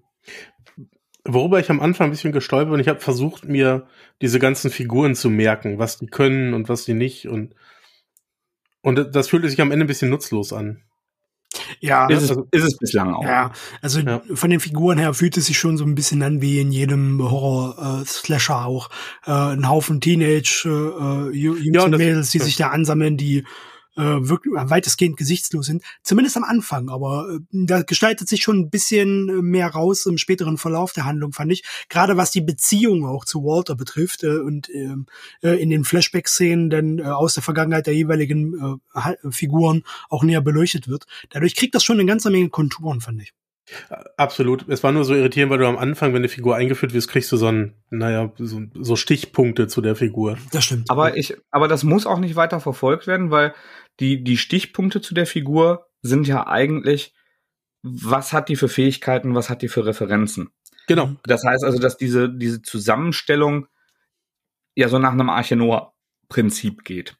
Worüber 1.26 1.58
ich 1.58 1.70
am 1.70 1.80
Anfang 1.80 2.08
ein 2.08 2.10
bisschen 2.10 2.32
gestolpert 2.32 2.72
bin, 2.72 2.80
ich 2.80 2.88
habe 2.88 3.00
versucht, 3.00 3.46
mir 3.46 3.86
diese 4.20 4.38
ganzen 4.38 4.70
Figuren 4.70 5.14
zu 5.14 5.30
merken, 5.30 5.78
was 5.78 5.98
die 5.98 6.06
können 6.06 6.52
und 6.52 6.68
was 6.68 6.84
die 6.84 6.94
nicht. 6.94 7.28
Und, 7.28 7.54
und 8.82 9.14
das 9.14 9.28
fühlte 9.28 9.48
sich 9.48 9.60
am 9.60 9.72
Ende 9.72 9.86
ein 9.86 9.88
bisschen 9.88 10.10
nutzlos 10.10 10.52
an. 10.52 10.82
Ja, 11.80 12.06
ist 12.08 12.22
es, 12.22 12.30
also, 12.30 12.46
ist 12.50 12.64
es 12.64 12.76
bislang 12.76 13.14
auch. 13.14 13.24
Ja, 13.24 13.52
also 13.80 14.00
ja. 14.00 14.22
von 14.34 14.50
den 14.50 14.60
Figuren 14.60 14.98
her 14.98 15.14
fühlt 15.14 15.36
es 15.36 15.46
sich 15.46 15.58
schon 15.58 15.76
so 15.76 15.84
ein 15.84 15.94
bisschen 15.94 16.22
an 16.22 16.40
wie 16.40 16.60
in 16.60 16.72
jedem 16.72 17.22
Horror-Slasher 17.22 18.54
äh, 18.54 18.56
auch. 18.56 18.90
Äh, 19.26 19.30
ein 19.30 19.68
Haufen 19.68 20.00
Teenage 20.00 20.66
äh, 20.66 21.36
Jungs 21.36 21.60
ja, 21.62 21.84
und 21.84 21.96
Mädels, 21.96 22.30
die 22.30 22.38
sich 22.38 22.56
da 22.56 22.68
ansammeln, 22.68 23.16
die 23.16 23.44
äh, 23.96 24.02
wirklich 24.02 24.54
weitestgehend 24.54 25.16
gesichtslos 25.16 25.66
sind. 25.66 25.82
Zumindest 26.02 26.36
am 26.36 26.44
Anfang, 26.44 26.88
aber 26.88 27.28
äh, 27.30 27.38
da 27.52 27.82
gestaltet 27.82 28.28
sich 28.28 28.42
schon 28.42 28.58
ein 28.60 28.70
bisschen 28.70 29.42
mehr 29.42 29.68
raus 29.68 30.06
im 30.06 30.18
späteren 30.18 30.58
Verlauf 30.58 30.92
der 30.92 31.04
Handlung, 31.04 31.32
fand 31.32 31.52
ich. 31.52 31.64
Gerade 31.88 32.16
was 32.16 32.30
die 32.30 32.40
Beziehung 32.40 33.04
auch 33.06 33.24
zu 33.24 33.44
Walter 33.44 33.76
betrifft 33.76 34.22
äh, 34.24 34.38
und 34.38 34.68
ähm, 34.70 35.06
äh, 35.42 35.60
in 35.62 35.70
den 35.70 35.84
Flashback-Szenen 35.84 36.70
dann 36.70 36.98
äh, 36.98 37.02
aus 37.02 37.34
der 37.34 37.42
Vergangenheit 37.42 37.86
der 37.86 37.94
jeweiligen 37.94 38.80
äh, 38.94 39.30
Figuren 39.30 39.84
auch 40.08 40.22
näher 40.22 40.40
beleuchtet 40.40 40.88
wird. 40.88 41.06
Dadurch 41.30 41.54
kriegt 41.54 41.74
das 41.74 41.84
schon 41.84 41.98
eine 41.98 42.06
ganze 42.06 42.30
Menge 42.30 42.48
Konturen, 42.48 43.00
fand 43.00 43.22
ich. 43.22 43.32
Absolut. 44.16 44.68
Es 44.68 44.82
war 44.82 44.92
nur 44.92 45.04
so 45.04 45.14
irritierend, 45.14 45.50
weil 45.50 45.58
du 45.58 45.66
am 45.66 45.78
Anfang, 45.78 46.12
wenn 46.12 46.20
eine 46.20 46.28
Figur 46.28 46.54
eingeführt 46.56 46.92
wirst, 46.92 47.08
kriegst 47.08 47.32
du 47.32 47.36
so 47.36 47.46
ein, 47.46 47.74
naja, 47.88 48.30
so, 48.36 48.60
so 48.74 48.94
Stichpunkte 48.96 49.68
zu 49.68 49.80
der 49.80 49.96
Figur. 49.96 50.36
Das 50.52 50.64
stimmt. 50.64 50.90
Aber 50.90 51.16
ich, 51.16 51.34
aber 51.50 51.66
das 51.66 51.82
muss 51.82 52.06
auch 52.06 52.18
nicht 52.18 52.36
weiter 52.36 52.60
verfolgt 52.60 53.06
werden, 53.06 53.30
weil 53.30 53.54
die, 54.00 54.24
die 54.24 54.36
Stichpunkte 54.36 55.00
zu 55.00 55.14
der 55.14 55.26
Figur 55.26 55.86
sind 56.02 56.26
ja 56.26 56.46
eigentlich, 56.46 57.14
was 57.82 58.32
hat 58.32 58.48
die 58.48 58.56
für 58.56 58.68
Fähigkeiten, 58.68 59.34
was 59.34 59.50
hat 59.50 59.62
die 59.62 59.68
für 59.68 59.86
Referenzen. 59.86 60.50
Genau. 60.86 61.16
Das 61.24 61.44
heißt 61.44 61.64
also, 61.64 61.78
dass 61.78 61.96
diese, 61.96 62.28
diese 62.28 62.62
Zusammenstellung 62.62 63.66
ja 64.74 64.88
so 64.88 64.98
nach 64.98 65.12
einem 65.12 65.30
Archenoa-Prinzip 65.30 66.84
geht. 66.84 67.16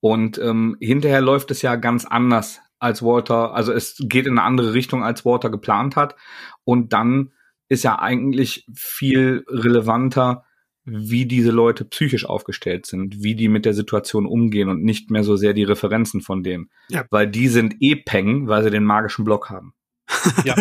Und 0.00 0.38
ähm, 0.38 0.76
hinterher 0.80 1.20
läuft 1.20 1.50
es 1.50 1.62
ja 1.62 1.76
ganz 1.76 2.04
anders 2.04 2.60
als 2.78 3.02
Walter, 3.02 3.54
also 3.54 3.72
es 3.72 3.96
geht 4.00 4.26
in 4.26 4.32
eine 4.32 4.42
andere 4.42 4.74
Richtung, 4.74 5.04
als 5.04 5.24
Walter 5.24 5.50
geplant 5.50 5.94
hat. 5.94 6.16
Und 6.64 6.92
dann 6.92 7.32
ist 7.68 7.84
ja 7.84 7.98
eigentlich 8.00 8.66
viel 8.74 9.44
relevanter, 9.48 10.44
wie 10.84 11.26
diese 11.26 11.50
Leute 11.50 11.84
psychisch 11.84 12.24
aufgestellt 12.24 12.86
sind, 12.86 13.22
wie 13.22 13.34
die 13.34 13.48
mit 13.48 13.64
der 13.64 13.74
Situation 13.74 14.26
umgehen 14.26 14.68
und 14.68 14.82
nicht 14.82 15.10
mehr 15.10 15.22
so 15.22 15.36
sehr 15.36 15.52
die 15.52 15.62
Referenzen 15.62 16.20
von 16.20 16.42
denen. 16.42 16.70
Ja. 16.88 17.04
Weil 17.10 17.28
die 17.28 17.48
sind 17.48 17.76
eh 17.80 17.96
Peng, 17.96 18.48
weil 18.48 18.64
sie 18.64 18.70
den 18.70 18.84
magischen 18.84 19.24
Block 19.24 19.50
haben. 19.50 19.74
Ja. 20.44 20.56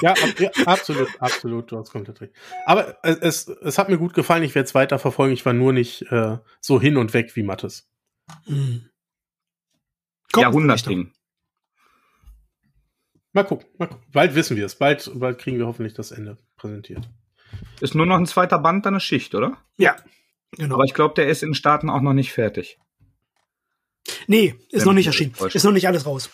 ja, 0.00 0.12
ab, 0.12 0.40
ja, 0.40 0.50
absolut, 0.64 1.08
absolut, 1.20 1.70
du 1.70 1.76
hast 1.76 1.90
komplett 1.90 2.22
recht. 2.22 2.32
Aber 2.64 2.96
es, 3.02 3.46
es 3.46 3.76
hat 3.76 3.90
mir 3.90 3.98
gut 3.98 4.14
gefallen, 4.14 4.42
ich 4.42 4.54
werde 4.54 4.64
es 4.64 4.74
weiter 4.74 4.98
verfolgen, 4.98 5.34
ich 5.34 5.44
war 5.44 5.52
nur 5.52 5.74
nicht 5.74 6.10
äh, 6.10 6.38
so 6.62 6.80
hin 6.80 6.96
und 6.96 7.12
weg 7.12 7.36
wie 7.36 7.42
Mattes. 7.42 7.86
Mhm. 8.46 8.88
Jahrhundertding. 10.34 11.12
Mal 13.34 13.44
gucken, 13.44 13.66
mal 13.78 13.88
gucken. 13.88 14.06
Bald 14.10 14.34
wissen 14.34 14.56
wir 14.56 14.64
es, 14.64 14.76
bald, 14.76 15.10
bald 15.14 15.38
kriegen 15.38 15.58
wir 15.58 15.66
hoffentlich 15.66 15.92
das 15.92 16.10
Ende 16.10 16.38
präsentiert. 16.56 17.10
Ist 17.80 17.94
nur 17.94 18.06
noch 18.06 18.16
ein 18.16 18.26
zweiter 18.26 18.58
Band, 18.58 18.86
dann 18.86 18.94
eine 18.94 19.00
Schicht, 19.00 19.34
oder? 19.34 19.56
Ja, 19.76 19.96
genau. 20.52 20.76
Aber 20.76 20.84
ich 20.84 20.94
glaube, 20.94 21.14
der 21.14 21.28
ist 21.28 21.42
in 21.42 21.54
Staaten 21.54 21.90
auch 21.90 22.00
noch 22.00 22.12
nicht 22.12 22.32
fertig. 22.32 22.78
Nee, 24.26 24.54
ist 24.70 24.80
Wenn 24.80 24.86
noch 24.86 24.92
nicht 24.94 25.06
erschienen. 25.06 25.34
Ist 25.52 25.64
noch 25.64 25.72
nicht 25.72 25.86
alles 25.86 26.06
raus. 26.06 26.30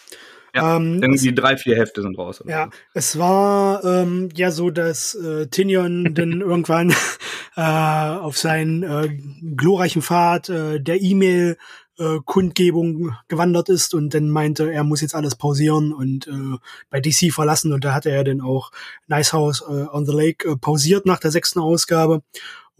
Ja, 0.55 0.77
ähm, 0.77 1.01
irgendwie 1.01 1.33
drei, 1.33 1.57
vier 1.57 1.77
Hefte 1.77 2.03
sind 2.03 2.19
raus. 2.19 2.43
ja, 2.47 2.65
so. 2.65 2.71
es 2.95 3.19
war 3.19 3.85
ähm, 3.85 4.31
ja 4.35 4.51
so, 4.51 4.71
dass 4.71 5.15
äh, 5.15 5.47
Tinion 5.47 6.13
dann 6.15 6.41
irgendwann 6.41 6.93
äh, 7.57 7.61
auf 7.61 8.37
seinen 8.37 8.83
äh, 8.83 9.17
glorreichen 9.57 10.03
Pfad 10.03 10.49
äh, 10.49 10.81
der 10.81 11.01
E-Mail 11.01 11.57
äh, 12.01 12.19
Kundgebung 12.25 13.15
gewandert 13.29 13.69
ist 13.69 13.95
und 13.95 14.15
dann 14.15 14.31
meinte, 14.31 14.73
er 14.73 14.85
muss 14.85 15.03
jetzt 15.03 15.15
alles 15.15 15.37
pausieren 15.37 15.93
und 15.93 16.27
äh, 16.27 16.57
bei 16.89 17.01
DC 17.01 17.33
verlassen. 17.33 17.73
Und 17.73 17.85
da 17.85 17.95
hatte 17.95 18.11
er 18.11 18.25
dann 18.25 18.41
auch 18.41 18.73
Nice 19.07 19.33
House 19.33 19.63
äh, 19.69 19.87
on 19.93 20.07
the 20.07 20.13
Lake 20.13 20.49
äh, 20.49 20.57
pausiert 20.57 21.07
nach 21.07 21.21
der 21.21 21.31
sechsten 21.31 21.61
Ausgabe 21.61 22.23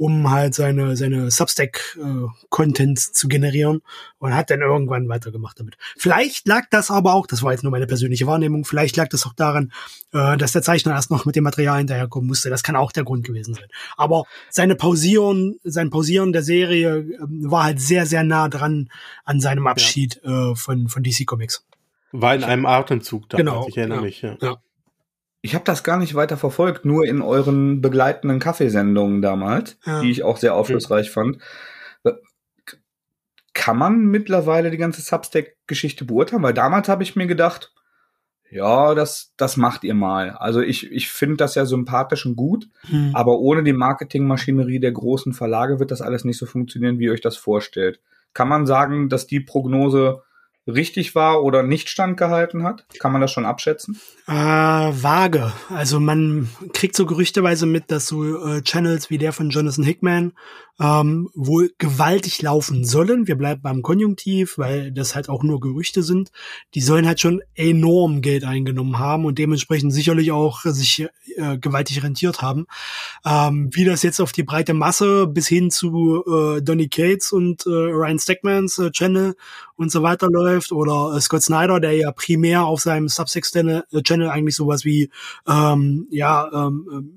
um 0.01 0.31
halt 0.31 0.55
seine, 0.55 0.97
seine 0.97 1.31
Substack-Contents 1.31 3.09
äh, 3.09 3.13
zu 3.13 3.29
generieren 3.29 3.83
und 4.19 4.35
hat 4.35 4.49
dann 4.49 4.63
irgendwann 4.63 5.11
weitergemacht 5.11 5.61
damit. 5.61 5.77
Vielleicht 5.99 6.49
lag 6.49 6.65
das 6.71 6.91
aber 6.91 7.13
auch, 7.13 7.27
das 7.27 7.43
war 7.43 7.53
jetzt 7.53 7.65
nur 7.65 7.71
meine 7.71 7.87
persönliche 7.87 8.27
Wahrnehmung, 8.27 8.65
vielleicht 8.65 8.97
lag 8.97 9.09
das 9.11 9.27
auch 9.27 9.35
daran, 9.35 9.73
äh, 10.15 10.39
dass 10.39 10.53
der 10.53 10.63
Zeichner 10.63 10.95
erst 10.95 11.11
noch 11.11 11.27
mit 11.27 11.37
dem 11.37 11.45
Material 11.45 11.77
hinterherkommen 11.77 12.29
musste. 12.29 12.49
Das 12.49 12.63
kann 12.63 12.77
auch 12.77 12.93
der 12.93 13.05
Grund 13.05 13.27
gewesen 13.27 13.53
sein. 13.53 13.69
Aber 13.99 14.25
seine 14.49 14.75
Pausieren, 14.75 15.61
sein 15.65 15.91
Pausieren 15.91 16.33
der 16.33 16.45
Serie 16.45 17.01
äh, 17.01 17.19
war 17.21 17.65
halt 17.65 17.79
sehr, 17.79 18.07
sehr 18.07 18.25
nah 18.25 18.49
dran 18.49 18.89
an 19.27 19.43
seinem 19.43 19.67
Abschied 19.67 20.19
ja. 20.25 20.53
äh, 20.53 20.57
von, 20.57 20.89
von 20.89 21.03
DC 21.03 21.27
Comics. 21.27 21.67
War 22.13 22.35
in 22.35 22.43
einem 22.43 22.65
Atemzug 22.65 23.29
da, 23.29 23.37
genau, 23.37 23.69
ich 23.69 23.77
erinnere 23.77 23.99
ja, 23.99 24.05
mich. 24.05 24.23
Ja. 24.23 24.39
ja. 24.41 24.57
Ich 25.43 25.55
habe 25.55 25.65
das 25.65 25.85
gar 25.85 25.99
nicht 25.99 26.15
weiter 26.15 26.37
verfolgt, 26.37 26.85
nur 26.85 27.07
in 27.07 27.23
euren 27.23 27.81
begleitenden 27.81 28.41
Kaffeesendungen 28.41 29.23
damals, 29.23 29.79
ja. 29.87 30.01
die 30.01 30.11
ich 30.11 30.23
auch 30.23 30.37
sehr 30.37 30.55
aufschlussreich 30.55 31.09
mhm. 31.09 31.13
fand. 31.13 31.39
Äh, 32.05 32.13
kann 33.55 33.79
man 33.79 34.05
mittlerweile 34.07 34.71
die 34.71 34.77
ganze 34.77 35.01
Substack-Geschichte 35.01 36.05
beurteilen? 36.05 36.43
Weil 36.43 36.55
damals 36.55 36.89
habe 36.89 37.03
ich 37.03 37.17
mir 37.17 37.27
gedacht, 37.27 37.73
ja, 38.51 38.95
das, 38.95 39.33
das 39.37 39.57
macht 39.57 39.85
ihr 39.85 39.95
mal. 39.95 40.31
Also 40.31 40.61
ich, 40.61 40.91
ich 40.91 41.09
finde 41.09 41.37
das 41.37 41.55
ja 41.55 41.65
sympathisch 41.65 42.27
und 42.27 42.37
gut, 42.37 42.69
hm. 42.89 43.13
aber 43.15 43.39
ohne 43.39 43.63
die 43.63 43.73
Marketingmaschinerie 43.73 44.81
der 44.81 44.93
großen 44.93 45.33
Verlage 45.33 45.79
wird 45.79 45.93
das 45.93 46.03
alles 46.03 46.25
nicht 46.25 46.39
so 46.39 46.47
funktionieren, 46.47 46.99
wie 46.99 47.05
ihr 47.05 47.13
euch 47.13 47.21
das 47.21 47.37
vorstellt. 47.37 48.01
Kann 48.35 48.49
man 48.49 48.67
sagen, 48.67 49.09
dass 49.09 49.27
die 49.27 49.41
Prognose 49.41 50.23
richtig 50.67 51.15
war 51.15 51.43
oder 51.43 51.63
nicht 51.63 51.89
standgehalten 51.89 52.65
hat? 52.65 52.87
Kann 52.99 53.13
man 53.13 53.21
das 53.21 53.33
schon 53.33 53.47
abschätzen? 53.47 54.01
Äh, 54.27 54.33
vage. 54.33 55.53
Also 55.69 56.01
man 56.01 56.49
kriegt 56.73 56.97
so 56.97 57.07
gerüchteweise 57.07 57.67
mit, 57.67 57.91
dass 57.91 58.07
so 58.07 58.47
äh, 58.47 58.63
Channels 58.63 59.11
wie 59.11 59.19
der 59.19 59.33
von 59.33 59.51
Jonathan 59.51 59.85
Hickman 59.85 60.33
ähm, 60.81 61.29
wohl 61.35 61.73
gewaltig 61.79 62.41
laufen 62.41 62.85
sollen. 62.85 63.27
Wir 63.27 63.37
bleiben 63.37 63.61
beim 63.61 63.83
Konjunktiv, 63.83 64.57
weil 64.57 64.91
das 64.93 65.15
halt 65.15 65.29
auch 65.29 65.43
nur 65.43 65.61
Gerüchte 65.61 66.03
sind. 66.03 66.33
Die 66.75 66.81
sollen 66.81 67.07
halt 67.07 67.21
schon 67.21 67.43
enorm 67.55 68.23
Geld 68.23 68.45
eingenommen 68.45 68.99
haben 68.99 69.27
und 69.27 69.39
dementsprechend 69.39 69.93
sicherlich 69.93 70.33
auch 70.33 70.63
sich 70.63 71.07
äh, 71.37 71.59
gewaltig 71.59 72.03
rentiert 72.03 72.41
haben. 72.41 72.67
Ähm, 73.27 73.69
wie 73.73 73.85
das 73.85 74.03
jetzt 74.03 74.21
auf 74.21 74.33
die 74.33 74.43
breite 74.43 74.73
Masse 74.73 75.27
bis 75.27 75.47
hin 75.49 75.71
zu 75.71 76.25
äh, 76.27 76.63
Donny 76.63 76.89
Cates 76.89 77.33
und 77.33 77.67
äh, 77.67 77.71
Ryan 77.71 78.19
Stackmans 78.19 78.79
äh, 78.79 78.91
Channel 78.91 79.37
und 79.77 79.93
so 79.93 80.03
weiter 80.03 80.29
läuft 80.31 80.73
oder 80.73 81.15
äh, 81.15 81.21
Scott 81.21 81.43
Snyder, 81.43 81.79
der 81.79 81.93
ja 81.93 82.11
primär 82.13 82.65
auf 82.65 82.81
seinem 82.81 83.09
Subsex-Channel 83.09 83.85
äh, 83.93 84.29
eigentlich 84.29 84.57
sowas 84.57 84.85
wie 84.87 85.11
ähm, 85.47 86.07
ja 86.11 86.49
ähm, 86.53 86.89
ähm 86.91 87.17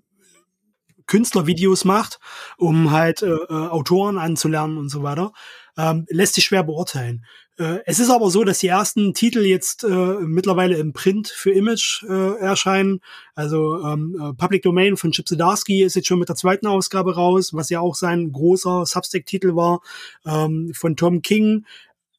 Künstlervideos 1.13 1.85
macht, 1.85 2.19
um 2.57 2.89
halt 2.89 3.21
äh, 3.21 3.27
äh, 3.27 3.53
Autoren 3.53 4.17
anzulernen 4.17 4.79
und 4.79 4.89
so 4.89 5.03
weiter, 5.03 5.31
ähm, 5.77 6.07
lässt 6.09 6.33
sich 6.33 6.45
schwer 6.45 6.63
beurteilen. 6.63 7.23
Äh, 7.59 7.81
es 7.85 7.99
ist 7.99 8.09
aber 8.09 8.31
so, 8.31 8.43
dass 8.43 8.57
die 8.57 8.69
ersten 8.69 9.13
Titel 9.13 9.41
jetzt 9.41 9.83
äh, 9.83 10.17
mittlerweile 10.21 10.75
im 10.77 10.91
Print 10.91 11.27
für 11.27 11.51
Image 11.51 12.01
äh, 12.09 12.39
erscheinen. 12.39 12.99
Also 13.35 13.79
ähm, 13.85 14.17
äh, 14.19 14.33
Public 14.33 14.63
Domain 14.63 14.97
von 14.97 15.11
Chip 15.11 15.27
Zdarsky 15.27 15.83
ist 15.83 15.95
jetzt 15.95 16.07
schon 16.07 16.17
mit 16.17 16.29
der 16.29 16.35
zweiten 16.35 16.65
Ausgabe 16.65 17.13
raus, 17.13 17.53
was 17.53 17.69
ja 17.69 17.79
auch 17.79 17.93
sein 17.93 18.31
großer 18.31 18.87
Substack-Titel 18.87 19.55
war. 19.55 19.81
Ähm, 20.25 20.71
von 20.73 20.95
Tom 20.95 21.21
King 21.21 21.63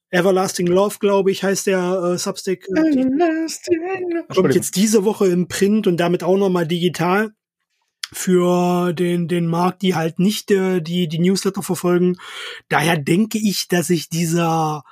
Everlasting 0.09 0.67
Love, 0.67 0.99
glaube 1.01 1.31
ich, 1.31 1.43
heißt 1.43 1.67
der 1.67 2.13
äh, 2.13 2.17
Substack. 2.17 2.65
Äh, 2.69 3.05
Kommt 4.33 4.55
jetzt 4.55 4.77
diese 4.77 5.03
Woche 5.03 5.27
im 5.27 5.49
Print 5.49 5.85
und 5.85 5.97
damit 5.97 6.23
auch 6.23 6.37
nochmal 6.37 6.65
digital 6.65 7.33
für 8.15 8.93
den, 8.93 9.27
den 9.27 9.47
Markt, 9.47 9.81
die 9.81 9.95
halt 9.95 10.19
nicht 10.19 10.51
äh, 10.51 10.81
die, 10.81 11.07
die 11.07 11.19
Newsletter 11.19 11.61
verfolgen. 11.61 12.17
Daher 12.69 12.97
denke 12.97 13.37
ich, 13.37 13.67
dass 13.67 13.87
sich 13.87 14.09
dieser 14.09 14.83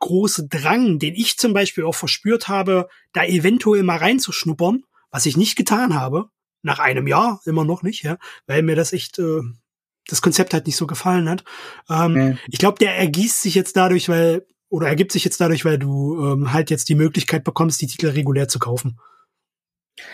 große 0.00 0.48
Drang, 0.48 0.98
den 0.98 1.14
ich 1.14 1.38
zum 1.38 1.52
Beispiel 1.54 1.84
auch 1.84 1.94
verspürt 1.94 2.48
habe, 2.48 2.88
da 3.12 3.24
eventuell 3.24 3.84
mal 3.84 3.98
reinzuschnuppern, 3.98 4.84
was 5.10 5.26
ich 5.26 5.36
nicht 5.36 5.54
getan 5.54 5.94
habe, 5.94 6.26
nach 6.62 6.80
einem 6.80 7.06
Jahr 7.06 7.40
immer 7.44 7.64
noch 7.64 7.82
nicht, 7.82 8.02
ja, 8.02 8.18
weil 8.46 8.62
mir 8.62 8.74
das 8.74 8.92
echt 8.92 9.18
äh, 9.18 9.40
das 10.08 10.20
Konzept 10.20 10.52
halt 10.52 10.66
nicht 10.66 10.76
so 10.76 10.88
gefallen 10.88 11.28
hat. 11.28 11.44
Ähm, 11.88 12.16
ja. 12.16 12.36
Ich 12.48 12.58
glaube, 12.58 12.78
der 12.78 12.96
ergießt 12.96 13.42
sich 13.42 13.54
jetzt 13.54 13.76
dadurch, 13.76 14.08
weil 14.08 14.44
oder 14.68 14.88
ergibt 14.88 15.12
sich 15.12 15.24
jetzt 15.24 15.40
dadurch, 15.40 15.64
weil 15.64 15.78
du 15.78 16.18
ähm, 16.24 16.52
halt 16.52 16.70
jetzt 16.70 16.88
die 16.88 16.94
Möglichkeit 16.94 17.44
bekommst, 17.44 17.80
die 17.80 17.86
Titel 17.86 18.08
regulär 18.08 18.48
zu 18.48 18.58
kaufen. 18.58 18.98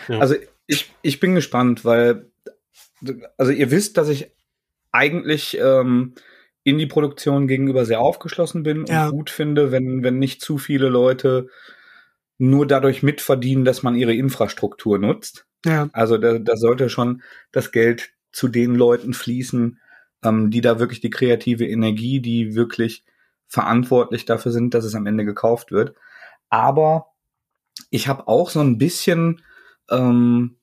Ja. 0.07 0.19
Also 0.19 0.35
ich, 0.67 0.93
ich 1.01 1.19
bin 1.19 1.33
gespannt, 1.33 1.83
weil 1.83 2.29
also 3.37 3.51
ihr 3.51 3.71
wisst, 3.71 3.97
dass 3.97 4.09
ich 4.09 4.31
eigentlich 4.91 5.57
ähm, 5.61 6.13
Indie-Produktion 6.63 7.47
gegenüber 7.47 7.85
sehr 7.85 8.01
aufgeschlossen 8.01 8.63
bin 8.63 8.79
und 8.79 8.89
ja. 8.89 9.09
gut 9.09 9.29
finde, 9.29 9.71
wenn, 9.71 10.03
wenn 10.03 10.19
nicht 10.19 10.41
zu 10.41 10.57
viele 10.57 10.89
Leute 10.89 11.47
nur 12.37 12.65
dadurch 12.65 13.03
mitverdienen, 13.03 13.65
dass 13.65 13.83
man 13.83 13.95
ihre 13.95 14.13
Infrastruktur 14.13 14.97
nutzt. 14.97 15.45
Ja. 15.65 15.89
Also 15.91 16.17
da, 16.17 16.39
da 16.39 16.55
sollte 16.55 16.89
schon 16.89 17.21
das 17.51 17.71
Geld 17.71 18.11
zu 18.31 18.47
den 18.47 18.75
Leuten 18.75 19.13
fließen, 19.13 19.79
ähm, 20.23 20.51
die 20.51 20.61
da 20.61 20.79
wirklich 20.79 21.01
die 21.01 21.09
kreative 21.09 21.67
Energie, 21.67 22.21
die 22.21 22.55
wirklich 22.55 23.03
verantwortlich 23.47 24.25
dafür 24.25 24.51
sind, 24.51 24.73
dass 24.73 24.85
es 24.85 24.95
am 24.95 25.05
Ende 25.05 25.25
gekauft 25.25 25.71
wird. 25.71 25.95
Aber 26.49 27.13
ich 27.89 28.07
habe 28.07 28.27
auch 28.27 28.49
so 28.49 28.59
ein 28.59 28.77
bisschen 28.77 29.41
ähm, 29.89 30.58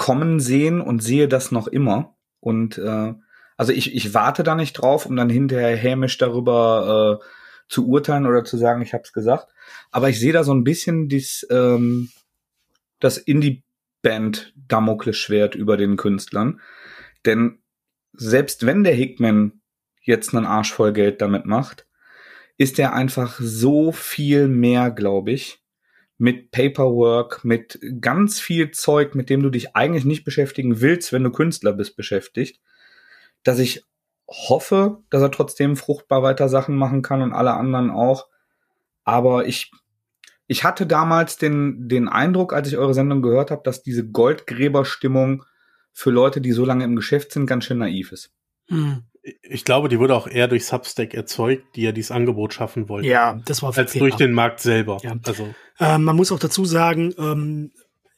kommen 0.00 0.40
sehen 0.40 0.80
und 0.80 1.02
sehe 1.02 1.28
das 1.28 1.52
noch 1.52 1.66
immer. 1.66 2.16
Und 2.40 2.78
äh, 2.78 3.12
also 3.58 3.72
ich, 3.72 3.94
ich 3.94 4.14
warte 4.14 4.42
da 4.42 4.54
nicht 4.54 4.72
drauf, 4.72 5.04
um 5.04 5.14
dann 5.14 5.28
hinterher 5.28 5.76
hämisch 5.76 6.16
darüber 6.16 7.20
äh, 7.20 7.24
zu 7.68 7.86
urteilen 7.86 8.24
oder 8.24 8.42
zu 8.42 8.56
sagen, 8.56 8.80
ich 8.80 8.94
habe 8.94 9.02
es 9.04 9.12
gesagt. 9.12 9.48
Aber 9.90 10.08
ich 10.08 10.18
sehe 10.18 10.32
da 10.32 10.42
so 10.42 10.54
ein 10.54 10.64
bisschen 10.64 11.10
dies, 11.10 11.46
ähm, 11.50 12.08
das 12.98 13.18
Indie-Band 13.18 14.54
Damoklesschwert 14.68 15.54
über 15.54 15.76
den 15.76 15.98
Künstlern. 15.98 16.62
Denn 17.26 17.58
selbst 18.14 18.64
wenn 18.64 18.84
der 18.84 18.94
Hickman 18.94 19.60
jetzt 20.00 20.34
einen 20.34 20.46
Arsch 20.46 20.72
voll 20.72 20.94
Geld 20.94 21.20
damit 21.20 21.44
macht, 21.44 21.86
ist 22.56 22.78
er 22.78 22.94
einfach 22.94 23.38
so 23.38 23.92
viel 23.92 24.48
mehr, 24.48 24.90
glaube 24.90 25.32
ich, 25.32 25.59
mit 26.20 26.50
Paperwork, 26.50 27.44
mit 27.44 27.80
ganz 28.00 28.38
viel 28.40 28.72
Zeug, 28.72 29.14
mit 29.14 29.30
dem 29.30 29.42
du 29.42 29.48
dich 29.48 29.74
eigentlich 29.74 30.04
nicht 30.04 30.22
beschäftigen 30.22 30.82
willst, 30.82 31.14
wenn 31.14 31.24
du 31.24 31.30
Künstler 31.30 31.72
bist, 31.72 31.96
beschäftigt, 31.96 32.60
dass 33.42 33.58
ich 33.58 33.86
hoffe, 34.28 34.98
dass 35.08 35.22
er 35.22 35.30
trotzdem 35.30 35.76
fruchtbar 35.76 36.22
weiter 36.22 36.50
Sachen 36.50 36.76
machen 36.76 37.00
kann 37.00 37.22
und 37.22 37.32
alle 37.32 37.54
anderen 37.54 37.90
auch. 37.90 38.28
Aber 39.02 39.46
ich, 39.46 39.72
ich 40.46 40.62
hatte 40.62 40.86
damals 40.86 41.38
den, 41.38 41.88
den 41.88 42.06
Eindruck, 42.06 42.52
als 42.52 42.68
ich 42.68 42.76
eure 42.76 42.92
Sendung 42.92 43.22
gehört 43.22 43.50
habe, 43.50 43.62
dass 43.64 43.82
diese 43.82 44.06
Goldgräberstimmung 44.06 45.44
für 45.90 46.10
Leute, 46.10 46.42
die 46.42 46.52
so 46.52 46.66
lange 46.66 46.84
im 46.84 46.96
Geschäft 46.96 47.32
sind, 47.32 47.46
ganz 47.46 47.64
schön 47.64 47.78
naiv 47.78 48.12
ist. 48.12 48.30
Hm. 48.68 49.04
Ich 49.42 49.64
glaube, 49.64 49.88
die 49.88 49.98
wurde 49.98 50.14
auch 50.14 50.26
eher 50.26 50.48
durch 50.48 50.64
Substack 50.64 51.12
erzeugt, 51.14 51.76
die 51.76 51.82
ja 51.82 51.92
dieses 51.92 52.10
Angebot 52.10 52.54
schaffen 52.54 52.88
wollten. 52.88 53.06
Ja, 53.06 53.40
das 53.44 53.62
war 53.62 53.76
als 53.76 53.92
durch 53.92 54.14
den 54.16 54.32
Markt 54.32 54.60
selber. 54.60 54.98
Ja. 55.02 55.14
Also 55.26 55.54
äh, 55.78 55.98
man 55.98 56.16
muss 56.16 56.32
auch 56.32 56.38
dazu 56.38 56.64
sagen, 56.64 57.14
ähm, 57.18 57.72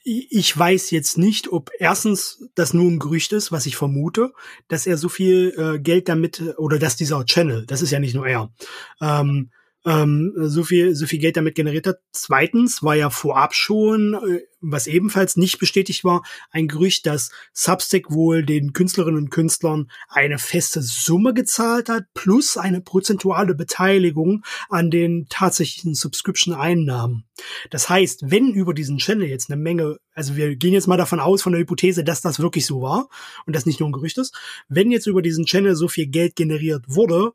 ich 0.05 0.57
weiß 0.57 0.91
jetzt 0.91 1.17
nicht, 1.17 1.53
ob 1.53 1.71
erstens 1.79 2.49
das 2.55 2.75
nur 2.75 2.91
ein 2.91 2.99
Gerücht 2.99 3.33
ist, 3.33 3.53
was 3.53 3.67
ich 3.67 3.77
vermute, 3.77 4.33
dass 4.67 4.87
er 4.87 4.97
so 4.97 5.09
viel 5.09 5.55
äh, 5.57 5.79
Geld 5.79 6.09
damit 6.09 6.43
oder 6.57 6.79
dass 6.79 6.97
dieser 6.97 7.25
Channel, 7.25 7.67
das 7.67 7.83
ist 7.83 7.93
ja 7.93 8.01
nicht 8.01 8.15
nur 8.15 8.27
er, 8.27 8.53
ähm, 9.01 9.51
ähm, 9.85 10.33
so 10.37 10.63
viel 10.63 10.95
so 10.95 11.07
viel 11.07 11.19
Geld 11.19 11.37
damit 11.37 11.55
generiert 11.55 11.87
hat. 11.87 11.99
Zweitens 12.13 12.83
war 12.83 12.95
ja 12.95 13.11
vorab 13.11 13.55
schon, 13.55 14.15
äh, 14.15 14.43
was 14.61 14.87
ebenfalls 14.87 15.37
nicht 15.37 15.59
bestätigt 15.59 16.05
war, 16.05 16.23
ein 16.53 16.69
Gerücht, 16.69 17.07
dass 17.07 17.31
Substack 17.53 18.13
wohl 18.13 18.45
den 18.45 18.73
Künstlerinnen 18.73 19.25
und 19.25 19.31
Künstlern 19.31 19.91
eine 20.09 20.39
feste 20.39 20.83
Summe 20.83 21.35
gezahlt 21.35 21.89
hat 21.89 22.05
plus 22.15 22.57
eine 22.57 22.81
prozentuale 22.81 23.57
Beteiligung 23.57 24.45
an 24.69 24.91
den 24.91 25.27
tatsächlichen 25.29 25.95
Subscription-Einnahmen. 25.95 27.25
Das 27.71 27.89
heißt, 27.89 28.31
wenn 28.31 28.53
über 28.53 28.75
diesen 28.75 28.99
Channel 28.99 29.27
jetzt 29.27 29.51
eine 29.51 29.61
Menge, 29.61 29.99
also 30.15 30.37
wir 30.37 30.55
gehen 30.55 30.75
jetzt 30.75 30.87
mal 30.87 30.97
davon 30.97 31.19
aus 31.19 31.43
von 31.43 31.53
der 31.53 31.61
Hypothese, 31.61 32.05
dass 32.05 32.21
das 32.21 32.39
wirklich 32.39 32.67
so 32.67 32.83
war 32.83 33.09
und 33.47 33.57
das 33.57 33.67
nicht 33.67 33.81
nur 33.81 33.89
ein 33.89 33.93
Gerücht 33.93 34.19
ist, 34.19 34.39
wenn 34.69 34.93
jetzt 34.93 35.09
über 35.09 35.23
diesen 35.23 35.45
Channel 35.45 35.75
so 35.75 35.89
viel 35.89 36.07
Geld 36.07 36.37
generiert 36.37 36.85
wurde, 36.87 37.33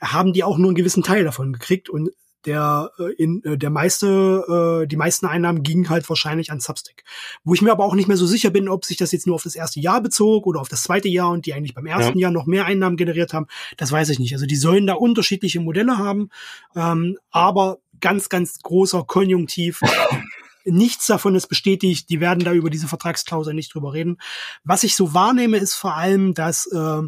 haben 0.00 0.32
die 0.32 0.44
auch 0.44 0.58
nur 0.58 0.68
einen 0.68 0.76
gewissen 0.76 1.02
Teil 1.02 1.24
davon 1.24 1.52
gekriegt 1.52 1.88
und 1.88 2.10
der 2.46 2.90
äh, 2.98 3.12
in 3.14 3.42
äh, 3.44 3.56
der 3.56 3.70
meiste 3.70 4.82
äh, 4.82 4.86
die 4.86 4.96
meisten 4.96 5.26
Einnahmen 5.26 5.62
gingen 5.62 5.88
halt 5.88 6.08
wahrscheinlich 6.08 6.50
an 6.50 6.60
Substack. 6.60 7.04
Wo 7.42 7.54
ich 7.54 7.62
mir 7.62 7.72
aber 7.72 7.84
auch 7.84 7.94
nicht 7.94 8.08
mehr 8.08 8.16
so 8.16 8.26
sicher 8.26 8.50
bin, 8.50 8.68
ob 8.68 8.84
sich 8.84 8.96
das 8.96 9.12
jetzt 9.12 9.26
nur 9.26 9.34
auf 9.34 9.42
das 9.42 9.54
erste 9.54 9.80
Jahr 9.80 10.00
bezog 10.00 10.46
oder 10.46 10.60
auf 10.60 10.68
das 10.68 10.82
zweite 10.82 11.08
Jahr 11.08 11.30
und 11.30 11.46
die 11.46 11.54
eigentlich 11.54 11.74
beim 11.74 11.86
ersten 11.86 12.18
ja. 12.18 12.24
Jahr 12.24 12.30
noch 12.30 12.46
mehr 12.46 12.66
Einnahmen 12.66 12.96
generiert 12.96 13.32
haben, 13.32 13.46
das 13.76 13.92
weiß 13.92 14.10
ich 14.10 14.18
nicht. 14.18 14.34
Also 14.34 14.46
die 14.46 14.56
sollen 14.56 14.86
da 14.86 14.94
unterschiedliche 14.94 15.60
Modelle 15.60 15.98
haben, 15.98 16.30
ähm, 16.76 17.18
aber 17.30 17.78
ganz 18.00 18.28
ganz 18.28 18.60
großer 18.60 19.04
Konjunktiv. 19.04 19.80
Nichts 20.66 21.06
davon 21.06 21.34
ist 21.34 21.48
bestätigt. 21.48 22.08
Die 22.08 22.20
werden 22.20 22.42
da 22.42 22.52
über 22.52 22.70
diese 22.70 22.88
Vertragsklausel 22.88 23.52
nicht 23.52 23.74
drüber 23.74 23.92
reden. 23.92 24.16
Was 24.64 24.82
ich 24.82 24.96
so 24.96 25.12
wahrnehme, 25.12 25.58
ist 25.58 25.74
vor 25.74 25.94
allem, 25.94 26.32
dass 26.32 26.66
äh, 26.72 27.02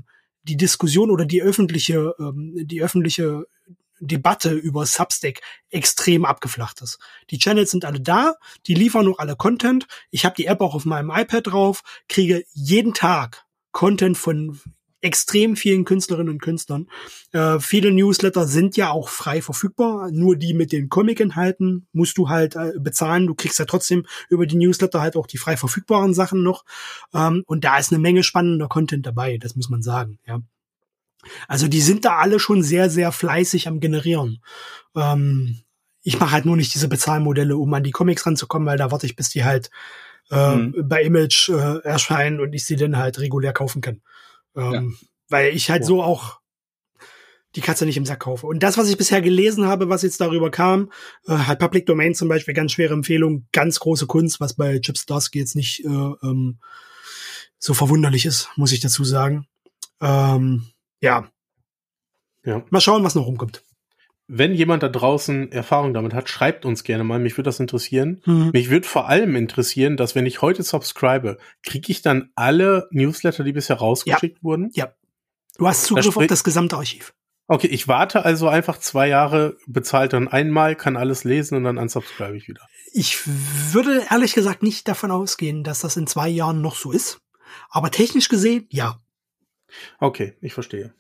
die 0.46 0.56
Diskussion 0.56 1.10
oder 1.10 1.24
die 1.24 1.42
öffentliche, 1.42 2.14
ähm, 2.18 2.54
die 2.54 2.82
öffentliche 2.82 3.46
Debatte 3.98 4.52
über 4.52 4.84
Substack 4.84 5.40
extrem 5.70 6.24
abgeflacht 6.24 6.82
ist. 6.82 6.98
Die 7.30 7.38
Channels 7.38 7.70
sind 7.70 7.84
alle 7.84 8.00
da, 8.00 8.34
die 8.66 8.74
liefern 8.74 9.06
noch 9.06 9.18
alle 9.18 9.36
Content. 9.36 9.86
Ich 10.10 10.24
habe 10.24 10.36
die 10.36 10.46
App 10.46 10.60
auch 10.60 10.74
auf 10.74 10.84
meinem 10.84 11.10
iPad 11.10 11.46
drauf, 11.46 11.82
kriege 12.08 12.44
jeden 12.52 12.94
Tag 12.94 13.44
Content 13.72 14.18
von 14.18 14.60
extrem 15.06 15.56
vielen 15.56 15.84
Künstlerinnen 15.84 16.34
und 16.34 16.42
Künstlern. 16.42 16.88
Äh, 17.32 17.60
viele 17.60 17.92
Newsletter 17.92 18.46
sind 18.46 18.76
ja 18.76 18.90
auch 18.90 19.08
frei 19.08 19.40
verfügbar. 19.40 20.10
Nur 20.10 20.36
die 20.36 20.52
mit 20.52 20.72
den 20.72 20.88
Comic-Inhalten 20.88 21.86
musst 21.92 22.18
du 22.18 22.28
halt 22.28 22.56
äh, 22.56 22.72
bezahlen. 22.78 23.26
Du 23.26 23.34
kriegst 23.34 23.58
ja 23.58 23.64
trotzdem 23.64 24.04
über 24.28 24.46
die 24.46 24.56
Newsletter 24.56 25.00
halt 25.00 25.16
auch 25.16 25.26
die 25.26 25.38
frei 25.38 25.56
verfügbaren 25.56 26.12
Sachen 26.12 26.42
noch. 26.42 26.64
Ähm, 27.14 27.44
und 27.46 27.64
da 27.64 27.78
ist 27.78 27.92
eine 27.92 28.00
Menge 28.00 28.22
spannender 28.22 28.68
Content 28.68 29.06
dabei, 29.06 29.38
das 29.38 29.56
muss 29.56 29.70
man 29.70 29.82
sagen, 29.82 30.18
ja. 30.26 30.40
Also 31.48 31.66
die 31.66 31.80
sind 31.80 32.04
da 32.04 32.18
alle 32.18 32.38
schon 32.38 32.62
sehr, 32.62 32.88
sehr 32.90 33.10
fleißig 33.10 33.66
am 33.66 33.80
Generieren. 33.80 34.42
Ähm, 34.94 35.60
ich 36.02 36.20
mache 36.20 36.30
halt 36.30 36.44
nur 36.44 36.56
nicht 36.56 36.72
diese 36.74 36.88
Bezahlmodelle, 36.88 37.56
um 37.56 37.72
an 37.74 37.82
die 37.82 37.90
Comics 37.90 38.26
ranzukommen, 38.26 38.66
weil 38.66 38.78
da 38.78 38.92
warte 38.92 39.06
ich, 39.06 39.16
bis 39.16 39.28
die 39.30 39.44
halt 39.44 39.70
äh, 40.30 40.54
mhm. 40.54 40.88
bei 40.88 41.02
Image 41.02 41.48
äh, 41.48 41.78
erscheinen 41.82 42.40
und 42.40 42.52
ich 42.52 42.64
sie 42.64 42.76
dann 42.76 42.96
halt 42.96 43.18
regulär 43.18 43.52
kaufen 43.52 43.80
kann. 43.80 44.02
Ähm, 44.56 44.72
ja. 44.72 45.08
Weil 45.28 45.54
ich 45.54 45.70
halt 45.70 45.82
oh. 45.84 45.86
so 45.86 46.02
auch 46.02 46.40
die 47.54 47.60
Katze 47.62 47.86
nicht 47.86 47.96
im 47.96 48.04
Sack 48.04 48.20
kaufe. 48.20 48.46
Und 48.46 48.62
das, 48.62 48.76
was 48.76 48.88
ich 48.88 48.98
bisher 48.98 49.22
gelesen 49.22 49.66
habe, 49.66 49.88
was 49.88 50.02
jetzt 50.02 50.20
darüber 50.20 50.50
kam, 50.50 50.92
äh, 51.26 51.32
halt 51.32 51.58
Public 51.58 51.86
Domain 51.86 52.14
zum 52.14 52.28
Beispiel, 52.28 52.54
ganz 52.54 52.72
schwere 52.72 52.92
Empfehlung, 52.92 53.46
ganz 53.52 53.80
große 53.80 54.06
Kunst, 54.06 54.40
was 54.40 54.54
bei 54.54 54.78
Chip 54.78 54.98
Starsky 54.98 55.38
jetzt 55.38 55.56
nicht 55.56 55.84
äh, 55.84 55.88
ähm, 55.88 56.58
so 57.58 57.72
verwunderlich 57.72 58.26
ist, 58.26 58.50
muss 58.56 58.72
ich 58.72 58.80
dazu 58.80 59.04
sagen. 59.04 59.46
Ähm, 60.00 60.66
ja. 61.00 61.30
ja. 62.44 62.62
Mal 62.68 62.80
schauen, 62.80 63.04
was 63.04 63.14
noch 63.14 63.26
rumkommt. 63.26 63.62
Wenn 64.28 64.54
jemand 64.54 64.82
da 64.82 64.88
draußen 64.88 65.52
Erfahrung 65.52 65.94
damit 65.94 66.12
hat, 66.12 66.28
schreibt 66.28 66.64
uns 66.64 66.82
gerne 66.82 67.04
mal. 67.04 67.20
Mich 67.20 67.36
würde 67.36 67.48
das 67.48 67.60
interessieren. 67.60 68.22
Mhm. 68.24 68.50
Mich 68.52 68.70
würde 68.70 68.86
vor 68.86 69.08
allem 69.08 69.36
interessieren, 69.36 69.96
dass 69.96 70.14
wenn 70.14 70.26
ich 70.26 70.42
heute 70.42 70.64
subscribe, 70.64 71.38
kriege 71.62 71.92
ich 71.92 72.02
dann 72.02 72.30
alle 72.34 72.88
Newsletter, 72.90 73.44
die 73.44 73.52
bisher 73.52 73.76
rausgeschickt 73.76 74.38
ja. 74.38 74.42
wurden? 74.42 74.70
Ja. 74.74 74.92
Du 75.58 75.66
hast 75.66 75.84
Zugriff 75.84 76.06
das 76.06 76.16
auf 76.16 76.26
das 76.26 76.44
gesamte 76.44 76.76
Archiv. 76.76 77.14
Okay, 77.48 77.68
ich 77.68 77.86
warte 77.86 78.24
also 78.24 78.48
einfach 78.48 78.78
zwei 78.78 79.08
Jahre, 79.08 79.56
bezahlt 79.66 80.12
dann 80.12 80.26
einmal, 80.26 80.74
kann 80.74 80.96
alles 80.96 81.22
lesen 81.22 81.56
und 81.56 81.62
dann 81.62 81.78
unsubscribe 81.78 82.36
ich 82.36 82.48
wieder. 82.48 82.62
Ich 82.92 83.20
würde 83.72 84.04
ehrlich 84.10 84.34
gesagt 84.34 84.64
nicht 84.64 84.88
davon 84.88 85.12
ausgehen, 85.12 85.62
dass 85.62 85.80
das 85.80 85.96
in 85.96 86.08
zwei 86.08 86.28
Jahren 86.28 86.60
noch 86.60 86.74
so 86.74 86.90
ist. 86.90 87.20
Aber 87.70 87.92
technisch 87.92 88.28
gesehen, 88.28 88.66
ja. 88.70 89.00
Okay, 90.00 90.36
ich 90.40 90.54
verstehe. 90.54 90.92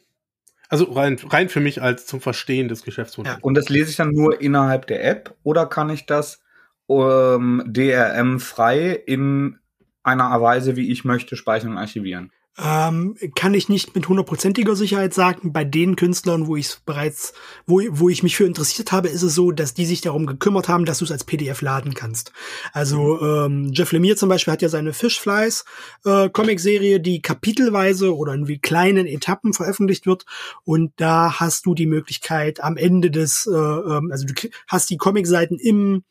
Also 0.68 0.84
rein, 0.92 1.18
rein 1.28 1.48
für 1.48 1.60
mich 1.60 1.82
als 1.82 2.06
zum 2.06 2.20
Verstehen 2.20 2.68
des 2.68 2.82
Geschäftsmodells. 2.82 3.36
Ja, 3.36 3.42
und 3.42 3.54
das 3.54 3.68
lese 3.68 3.90
ich 3.90 3.96
dann 3.96 4.10
nur 4.10 4.40
innerhalb 4.40 4.86
der 4.86 5.04
App 5.04 5.34
oder 5.42 5.66
kann 5.66 5.90
ich 5.90 6.06
das 6.06 6.42
ähm, 6.88 7.62
DRM 7.66 8.40
frei 8.40 8.90
in 9.06 9.58
einer 10.02 10.40
Weise, 10.40 10.76
wie 10.76 10.90
ich 10.90 11.04
möchte, 11.04 11.36
speichern 11.36 11.72
und 11.72 11.78
archivieren? 11.78 12.32
Ähm, 12.58 13.16
kann 13.34 13.52
ich 13.52 13.68
nicht 13.68 13.94
mit 13.94 14.08
hundertprozentiger 14.08 14.74
Sicherheit 14.76 15.12
sagen. 15.12 15.52
Bei 15.52 15.64
den 15.64 15.94
Künstlern, 15.94 16.46
wo 16.46 16.56
ich 16.56 16.78
bereits, 16.86 17.34
wo, 17.66 17.82
wo 17.90 18.08
ich 18.08 18.22
mich 18.22 18.36
für 18.36 18.46
interessiert 18.46 18.92
habe, 18.92 19.08
ist 19.08 19.22
es 19.22 19.34
so, 19.34 19.52
dass 19.52 19.74
die 19.74 19.84
sich 19.84 20.00
darum 20.00 20.24
gekümmert 20.24 20.68
haben, 20.68 20.86
dass 20.86 20.98
du 20.98 21.04
es 21.04 21.12
als 21.12 21.24
PDF 21.24 21.60
laden 21.60 21.92
kannst. 21.92 22.32
Also 22.72 23.20
ähm, 23.20 23.72
Jeff 23.74 23.92
Lemire 23.92 24.16
zum 24.16 24.30
Beispiel 24.30 24.52
hat 24.52 24.62
ja 24.62 24.70
seine 24.70 24.94
Fishflies 24.94 25.66
äh, 26.06 26.30
Comic-Serie, 26.30 26.98
die 27.00 27.20
kapitelweise 27.20 28.16
oder 28.16 28.32
in 28.32 28.48
wie 28.48 28.58
kleinen 28.58 29.06
Etappen 29.06 29.52
veröffentlicht 29.52 30.06
wird. 30.06 30.24
Und 30.64 30.92
da 30.96 31.38
hast 31.38 31.66
du 31.66 31.74
die 31.74 31.86
Möglichkeit 31.86 32.62
am 32.62 32.78
Ende 32.78 33.10
des, 33.10 33.46
äh, 33.46 33.54
ähm, 33.54 34.10
also 34.10 34.24
du 34.24 34.32
hast 34.66 34.88
die 34.88 34.96
Comic-Seiten 34.96 35.58
im 35.58 36.04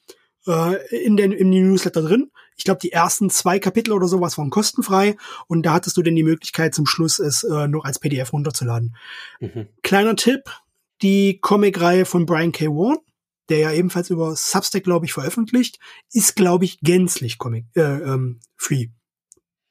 äh, 0.47 0.75
in 0.95 1.17
den 1.17 1.31
im 1.31 1.49
Newsletter 1.49 2.03
drin 2.03 2.29
ich 2.55 2.63
glaube, 2.63 2.79
die 2.81 2.91
ersten 2.91 3.29
zwei 3.29 3.59
Kapitel 3.59 3.91
oder 3.91 4.07
sowas 4.07 4.37
waren 4.37 4.49
kostenfrei 4.49 5.17
und 5.47 5.65
da 5.65 5.73
hattest 5.73 5.97
du 5.97 6.01
dann 6.01 6.15
die 6.15 6.23
Möglichkeit, 6.23 6.73
zum 6.73 6.85
Schluss 6.85 7.19
es 7.19 7.43
äh, 7.43 7.67
noch 7.67 7.85
als 7.85 7.99
PDF 7.99 8.33
runterzuladen. 8.33 8.95
Mhm. 9.39 9.67
Kleiner 9.83 10.15
Tipp, 10.15 10.43
die 11.01 11.39
Comic-Reihe 11.39 12.05
von 12.05 12.25
Brian 12.25 12.51
K. 12.51 12.67
Vaughan, 12.67 12.99
der 13.49 13.59
ja 13.59 13.71
ebenfalls 13.71 14.09
über 14.09 14.35
Substack, 14.35 14.83
glaube 14.83 15.05
ich, 15.05 15.13
veröffentlicht, 15.13 15.79
ist, 16.11 16.35
glaube 16.35 16.65
ich, 16.65 16.79
gänzlich 16.79 17.37
Comic, 17.37 17.65
äh, 17.75 17.81
ähm, 17.81 18.39
free 18.55 18.87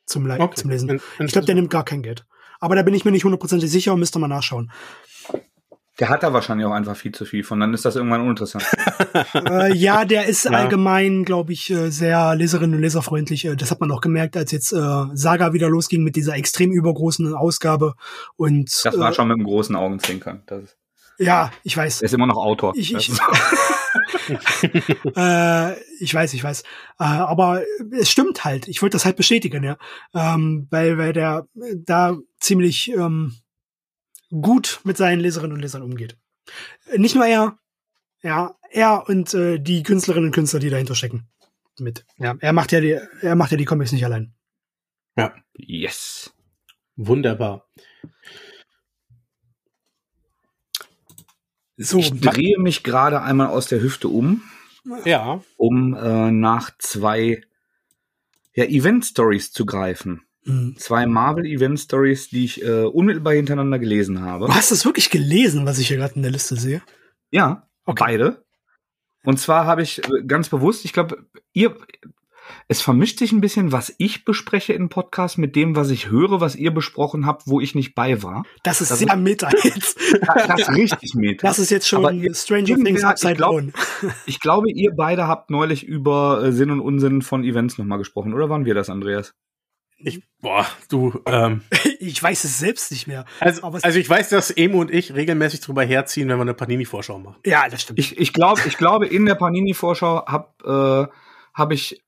zum, 0.06 0.26
Le 0.26 0.38
okay. 0.38 0.56
zum 0.56 0.70
Lesen. 0.70 1.00
Ich 1.20 1.32
glaube, 1.32 1.46
der 1.46 1.54
nimmt 1.54 1.70
gar 1.70 1.84
kein 1.84 2.02
Geld. 2.02 2.26
Aber 2.60 2.76
da 2.76 2.82
bin 2.82 2.94
ich 2.94 3.04
mir 3.04 3.10
nicht 3.10 3.24
hundertprozentig 3.24 3.70
sicher 3.70 3.92
und 3.92 4.00
müsste 4.00 4.18
mal 4.18 4.28
nachschauen. 4.28 4.70
Der 6.00 6.08
hat 6.08 6.24
da 6.24 6.32
wahrscheinlich 6.32 6.66
auch 6.66 6.72
einfach 6.72 6.96
viel 6.96 7.12
zu 7.12 7.24
viel 7.24 7.44
von, 7.44 7.60
dann 7.60 7.72
ist 7.72 7.84
das 7.84 7.94
irgendwann 7.94 8.22
uninteressant. 8.22 8.64
äh, 9.34 9.72
ja, 9.74 10.04
der 10.04 10.26
ist 10.26 10.44
ja. 10.44 10.50
allgemein, 10.50 11.24
glaube 11.24 11.52
ich, 11.52 11.70
äh, 11.70 11.90
sehr 11.90 12.34
leserinnen 12.34 12.76
und 12.76 12.82
leserfreundlich. 12.82 13.44
Äh, 13.44 13.54
das 13.54 13.70
hat 13.70 13.80
man 13.80 13.92
auch 13.92 14.00
gemerkt, 14.00 14.36
als 14.36 14.50
jetzt 14.50 14.72
äh, 14.72 15.04
Saga 15.12 15.52
wieder 15.52 15.68
losging 15.68 16.02
mit 16.02 16.16
dieser 16.16 16.34
extrem 16.34 16.72
übergroßen 16.72 17.34
Ausgabe. 17.34 17.94
Und 18.34 18.84
das 18.84 18.98
war 18.98 19.10
äh, 19.10 19.14
schon 19.14 19.28
mit 19.28 19.36
einem 19.36 19.46
großen 19.46 19.76
Augenzwinkern. 19.76 20.42
Das 20.46 20.64
ist, 20.64 20.76
ja, 21.18 21.52
ich 21.62 21.76
weiß. 21.76 22.02
Er 22.02 22.06
ist 22.06 22.14
immer 22.14 22.26
noch 22.26 22.38
Autor. 22.38 22.72
Ich, 22.74 22.92
ich, 22.92 23.12
äh, 25.16 25.80
ich 26.00 26.12
weiß, 26.12 26.34
ich 26.34 26.42
weiß. 26.42 26.62
Äh, 26.98 27.04
aber 27.04 27.62
es 27.92 28.10
stimmt 28.10 28.44
halt. 28.44 28.66
Ich 28.66 28.82
wollte 28.82 28.96
das 28.96 29.04
halt 29.04 29.16
bestätigen, 29.16 29.62
ja. 29.62 29.76
Ähm, 30.12 30.66
weil, 30.70 30.98
weil 30.98 31.12
der 31.12 31.46
da 31.76 32.16
ziemlich 32.40 32.90
ähm, 32.90 33.36
gut 34.40 34.80
mit 34.84 34.96
seinen 34.96 35.20
Leserinnen 35.20 35.54
und 35.54 35.60
Lesern 35.60 35.82
umgeht. 35.82 36.16
Nicht 36.96 37.14
nur 37.14 37.26
er, 37.26 37.58
ja, 38.22 38.56
er 38.70 39.08
und 39.08 39.32
äh, 39.34 39.58
die 39.58 39.82
Künstlerinnen 39.82 40.28
und 40.28 40.34
Künstler, 40.34 40.60
die 40.60 40.70
dahinter 40.70 40.94
stecken. 40.94 41.28
Mit. 41.78 42.04
Ja, 42.18 42.36
er 42.38 42.52
macht 42.52 42.70
ja 42.70 42.80
die, 42.80 43.00
er 43.20 43.34
macht 43.34 43.50
ja 43.50 43.56
die 43.56 43.64
Comics 43.64 43.92
nicht 43.92 44.04
allein. 44.04 44.34
Ja. 45.16 45.34
Yes. 45.56 46.32
Wunderbar. 46.96 47.68
So, 51.76 51.98
ich 51.98 52.20
drehe 52.20 52.58
mich 52.58 52.84
gerade 52.84 53.22
einmal 53.22 53.48
aus 53.48 53.66
der 53.66 53.80
Hüfte 53.80 54.08
um. 54.08 54.42
Ja. 55.04 55.42
Um 55.56 55.94
äh, 55.94 56.30
nach 56.30 56.70
zwei 56.78 57.42
ja, 58.54 58.64
Event-Stories 58.64 59.50
zu 59.50 59.66
greifen. 59.66 60.22
Mhm. 60.44 60.76
Zwei 60.76 61.06
Marvel-Event-Stories, 61.06 62.28
die 62.28 62.44
ich 62.44 62.62
äh, 62.62 62.84
unmittelbar 62.84 63.34
hintereinander 63.34 63.78
gelesen 63.78 64.20
habe. 64.20 64.46
Du 64.46 64.54
hast 64.54 64.70
das 64.70 64.84
wirklich 64.84 65.10
gelesen, 65.10 65.66
was 65.66 65.78
ich 65.78 65.88
hier 65.88 65.96
gerade 65.96 66.14
in 66.14 66.22
der 66.22 66.30
Liste 66.30 66.56
sehe? 66.56 66.82
Ja, 67.30 67.68
okay. 67.84 68.04
beide. 68.04 68.44
Und 69.24 69.38
zwar 69.38 69.66
habe 69.66 69.82
ich 69.82 69.98
äh, 69.98 70.24
ganz 70.26 70.50
bewusst, 70.50 70.84
ich 70.84 70.92
glaube, 70.92 71.26
ihr, 71.54 71.74
es 72.68 72.82
vermischt 72.82 73.18
sich 73.18 73.32
ein 73.32 73.40
bisschen, 73.40 73.72
was 73.72 73.94
ich 73.96 74.26
bespreche 74.26 74.74
in 74.74 74.90
Podcast 74.90 75.38
mit 75.38 75.56
dem, 75.56 75.76
was 75.76 75.90
ich 75.90 76.10
höre, 76.10 76.40
was 76.40 76.56
ihr 76.56 76.72
besprochen 76.72 77.24
habt, 77.24 77.46
wo 77.46 77.60
ich 77.60 77.74
nicht 77.74 77.94
bei 77.94 78.22
war. 78.22 78.44
Das 78.62 78.82
ist 78.82 78.90
das 78.90 78.98
sehr 78.98 79.14
ist, 79.14 79.20
meta 79.20 79.48
jetzt. 79.62 79.98
Das 80.26 80.60
ist 80.60 80.70
richtig 80.70 81.14
meta. 81.14 81.46
Das 81.46 81.58
ist 81.58 81.70
jetzt 81.70 81.88
schon 81.88 82.20
ihr, 82.20 82.34
Stranger 82.34 82.76
Things 82.76 83.02
Upside 83.02 83.32
ich 83.32 83.38
glaub, 83.38 83.62
Ich 84.26 84.40
glaube, 84.40 84.70
ihr 84.70 84.92
beide 84.94 85.26
habt 85.26 85.48
neulich 85.48 85.84
über 85.84 86.44
äh, 86.44 86.52
Sinn 86.52 86.70
und 86.70 86.80
Unsinn 86.80 87.22
von 87.22 87.44
Events 87.44 87.78
nochmal 87.78 87.98
gesprochen, 87.98 88.34
oder 88.34 88.50
waren 88.50 88.66
wir 88.66 88.74
das, 88.74 88.90
Andreas? 88.90 89.34
Ich, 90.06 90.22
boah, 90.40 90.66
du, 90.88 91.20
ähm, 91.26 91.62
Ich 91.98 92.22
weiß 92.22 92.44
es 92.44 92.58
selbst 92.58 92.90
nicht 92.92 93.06
mehr. 93.06 93.24
Also, 93.40 93.62
also 93.62 93.98
ich 93.98 94.08
weiß, 94.08 94.28
dass 94.28 94.50
Emo 94.50 94.80
und 94.80 94.92
ich 94.92 95.14
regelmäßig 95.14 95.60
drüber 95.60 95.84
herziehen, 95.84 96.28
wenn 96.28 96.36
wir 96.36 96.42
eine 96.42 96.54
Panini-Vorschau 96.54 97.18
machen. 97.18 97.36
Ja, 97.46 97.68
das 97.68 97.82
stimmt. 97.82 97.98
Ich, 97.98 98.18
ich 98.18 98.32
glaube, 98.32 98.60
ich 98.66 98.76
glaube, 98.76 99.06
in 99.06 99.24
der 99.24 99.34
Panini-Vorschau 99.36 100.26
habe 100.26 101.08
äh, 101.10 101.14
hab 101.54 101.72
ich 101.72 102.04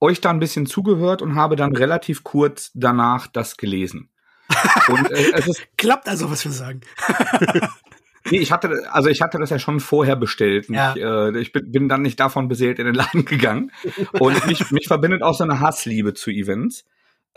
euch 0.00 0.20
da 0.20 0.30
ein 0.30 0.38
bisschen 0.38 0.66
zugehört 0.66 1.22
und 1.22 1.34
habe 1.34 1.56
dann 1.56 1.74
relativ 1.74 2.22
kurz 2.22 2.70
danach 2.74 3.26
das 3.26 3.56
gelesen. 3.56 4.10
Und, 4.88 5.10
äh, 5.10 5.32
es 5.34 5.48
ist, 5.48 5.66
Klappt 5.76 6.08
also, 6.08 6.30
was 6.30 6.44
wir 6.44 6.52
sagen. 6.52 6.80
nee, 8.30 8.38
ich 8.38 8.52
hatte, 8.52 8.88
also 8.90 9.08
ich 9.08 9.20
hatte 9.20 9.38
das 9.38 9.50
ja 9.50 9.58
schon 9.58 9.80
vorher 9.80 10.16
bestellt. 10.16 10.68
Ja. 10.68 10.94
Ich, 10.94 11.02
äh, 11.02 11.38
ich 11.40 11.52
bin, 11.52 11.72
bin 11.72 11.88
dann 11.88 12.02
nicht 12.02 12.20
davon 12.20 12.48
beseelt 12.48 12.78
in 12.78 12.86
den 12.86 12.94
Laden 12.94 13.24
gegangen. 13.24 13.72
Und 14.12 14.46
mich, 14.46 14.70
mich 14.70 14.86
verbindet 14.86 15.22
auch 15.22 15.34
so 15.34 15.44
eine 15.44 15.60
Hassliebe 15.60 16.14
zu 16.14 16.30
Events 16.30 16.84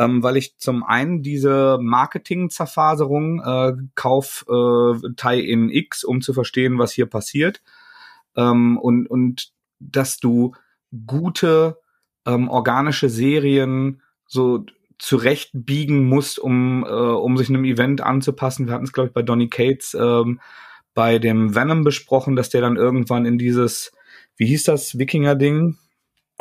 ähm, 0.02 0.24
weil 0.24 0.38
ich 0.38 0.58
zum 0.58 0.84
einen 0.84 1.22
diese 1.22 1.78
Marketing-Zerfaserung 1.80 3.42
äh, 3.42 3.74
kauf 3.94 4.46
äh, 4.50 5.14
Teil 5.16 5.42
in 5.42 5.70
X, 5.70 6.04
um 6.04 6.22
zu 6.22 6.34
verstehen, 6.34 6.80
was 6.80 6.92
hier 6.92 7.06
passiert. 7.06 7.62
Ähm, 8.36 8.80
und, 8.80 9.06
und 9.08 9.52
dass 9.80 10.18
du 10.18 10.56
gute 11.06 11.78
ähm, 12.26 12.50
organische 12.50 13.10
Serien 13.10 14.02
so 14.26 14.66
zurechtbiegen 14.98 16.06
musst, 16.06 16.40
um, 16.40 16.84
äh, 16.84 16.90
um 16.90 17.38
sich 17.38 17.50
einem 17.50 17.66
Event 17.66 18.02
anzupassen. 18.02 18.66
Wir 18.66 18.74
hatten 18.74 18.86
es, 18.86 18.94
glaube 18.94 19.10
ich, 19.10 19.14
bei 19.14 19.22
Donny 19.22 19.50
Cates 19.50 19.94
ähm, 19.94 20.40
bei 20.96 21.20
dem 21.20 21.54
Venom 21.54 21.84
besprochen, 21.84 22.36
dass 22.36 22.50
der 22.50 22.62
dann 22.62 22.76
irgendwann 22.76 23.26
in 23.26 23.38
dieses, 23.38 23.92
wie 24.36 24.48
hieß 24.48 24.64
das, 24.64 24.98
Wikinger-Ding? 24.98 25.78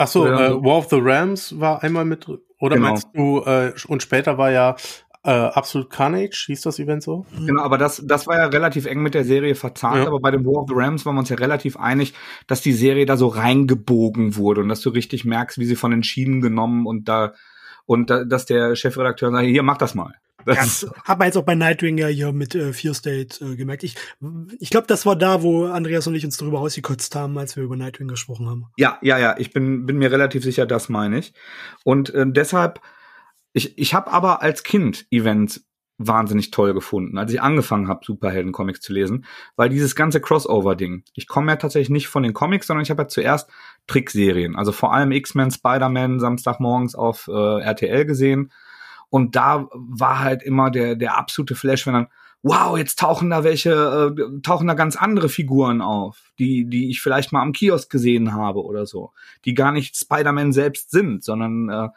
Ach 0.00 0.08
so, 0.08 0.26
äh, 0.26 0.64
War 0.64 0.78
of 0.78 0.88
the 0.88 0.98
Rams 0.98 1.60
war 1.60 1.82
einmal 1.82 2.06
mit 2.06 2.26
oder 2.26 2.76
genau. 2.76 2.88
meinst 2.88 3.08
du, 3.12 3.40
äh, 3.40 3.74
und 3.86 4.02
später 4.02 4.38
war 4.38 4.50
ja 4.50 4.76
äh, 5.24 5.30
Absolute 5.30 5.90
Carnage, 5.90 6.44
hieß 6.46 6.62
das 6.62 6.78
Event 6.78 7.02
so? 7.02 7.26
Genau, 7.38 7.60
aber 7.60 7.76
das, 7.76 8.02
das 8.06 8.26
war 8.26 8.38
ja 8.38 8.46
relativ 8.46 8.86
eng 8.86 9.02
mit 9.02 9.12
der 9.12 9.24
Serie 9.24 9.54
verzahnt, 9.54 9.98
ja. 9.98 10.06
aber 10.06 10.18
bei 10.20 10.30
dem 10.30 10.46
War 10.46 10.62
of 10.62 10.68
the 10.68 10.74
Rams 10.74 11.04
waren 11.04 11.16
wir 11.16 11.20
uns 11.20 11.28
ja 11.28 11.36
relativ 11.36 11.76
einig, 11.76 12.14
dass 12.46 12.62
die 12.62 12.72
Serie 12.72 13.04
da 13.04 13.18
so 13.18 13.26
reingebogen 13.28 14.36
wurde 14.36 14.62
und 14.62 14.70
dass 14.70 14.80
du 14.80 14.88
richtig 14.88 15.26
merkst, 15.26 15.58
wie 15.58 15.66
sie 15.66 15.76
von 15.76 15.90
den 15.90 16.02
Schienen 16.02 16.40
genommen 16.40 16.86
und 16.86 17.06
da 17.06 17.34
und 17.84 18.08
da, 18.08 18.24
dass 18.24 18.46
der 18.46 18.76
Chefredakteur 18.76 19.30
sagt, 19.30 19.44
hier, 19.44 19.62
mach 19.62 19.76
das 19.76 19.94
mal. 19.94 20.14
Das 20.46 20.82
ja, 20.82 20.90
hat 21.04 21.18
man 21.18 21.26
jetzt 21.26 21.36
auch 21.36 21.44
bei 21.44 21.54
Nightwing 21.54 21.98
ja 21.98 22.06
hier 22.08 22.32
mit 22.32 22.54
äh, 22.54 22.72
Fear 22.72 22.94
State 22.94 23.44
äh, 23.44 23.56
gemerkt. 23.56 23.82
Ich, 23.82 23.96
ich 24.58 24.70
glaube, 24.70 24.86
das 24.86 25.06
war 25.06 25.16
da, 25.16 25.42
wo 25.42 25.66
Andreas 25.66 26.06
und 26.06 26.14
ich 26.14 26.24
uns 26.24 26.36
darüber 26.36 26.60
ausgekotzt 26.60 27.14
haben, 27.14 27.36
als 27.38 27.56
wir 27.56 27.62
über 27.62 27.76
Nightwing 27.76 28.08
gesprochen 28.08 28.48
haben. 28.48 28.66
Ja, 28.76 28.98
ja, 29.02 29.18
ja. 29.18 29.36
Ich 29.38 29.52
bin, 29.52 29.86
bin 29.86 29.98
mir 29.98 30.10
relativ 30.10 30.42
sicher, 30.42 30.66
das 30.66 30.88
meine 30.88 31.18
ich. 31.18 31.32
Und 31.84 32.12
äh, 32.14 32.24
deshalb, 32.26 32.80
ich, 33.52 33.78
ich 33.78 33.94
habe 33.94 34.10
aber 34.12 34.42
als 34.42 34.62
Kind 34.62 35.06
Events 35.10 35.64
wahnsinnig 36.02 36.50
toll 36.50 36.72
gefunden, 36.72 37.18
als 37.18 37.30
ich 37.32 37.42
angefangen 37.42 37.86
habe, 37.86 38.00
Superhelden-Comics 38.04 38.80
zu 38.80 38.94
lesen, 38.94 39.26
weil 39.56 39.68
dieses 39.68 39.94
ganze 39.94 40.20
Crossover-Ding, 40.20 41.04
ich 41.12 41.28
komme 41.28 41.52
ja 41.52 41.56
tatsächlich 41.56 41.90
nicht 41.90 42.08
von 42.08 42.22
den 42.22 42.32
Comics, 42.32 42.66
sondern 42.66 42.82
ich 42.82 42.90
habe 42.90 43.02
ja 43.02 43.08
zuerst 43.08 43.50
Trickserien, 43.86 44.56
also 44.56 44.72
vor 44.72 44.94
allem 44.94 45.12
X-Men, 45.12 45.50
Spider-Man 45.50 46.18
Samstagmorgens 46.18 46.94
auf 46.94 47.28
äh, 47.28 47.60
RTL 47.60 48.06
gesehen 48.06 48.50
und 49.10 49.36
da 49.36 49.68
war 49.72 50.20
halt 50.20 50.42
immer 50.42 50.70
der, 50.70 50.94
der 50.94 51.18
absolute 51.18 51.54
Flash, 51.54 51.86
wenn 51.86 51.94
dann, 51.94 52.08
wow, 52.42 52.78
jetzt 52.78 52.98
tauchen 52.98 53.28
da 53.28 53.44
welche, 53.44 53.72
äh, 54.16 54.40
tauchen 54.40 54.66
da 54.66 54.74
ganz 54.74 54.96
andere 54.96 55.28
Figuren 55.28 55.82
auf, 55.82 56.32
die, 56.38 56.64
die 56.64 56.88
ich 56.88 57.02
vielleicht 57.02 57.32
mal 57.32 57.42
am 57.42 57.52
Kiosk 57.52 57.90
gesehen 57.90 58.32
habe 58.32 58.64
oder 58.64 58.86
so, 58.86 59.12
die 59.44 59.54
gar 59.54 59.72
nicht 59.72 59.96
Spider-Man 59.96 60.52
selbst 60.52 60.90
sind, 60.90 61.22
sondern 61.22 61.68
äh, 61.68 61.88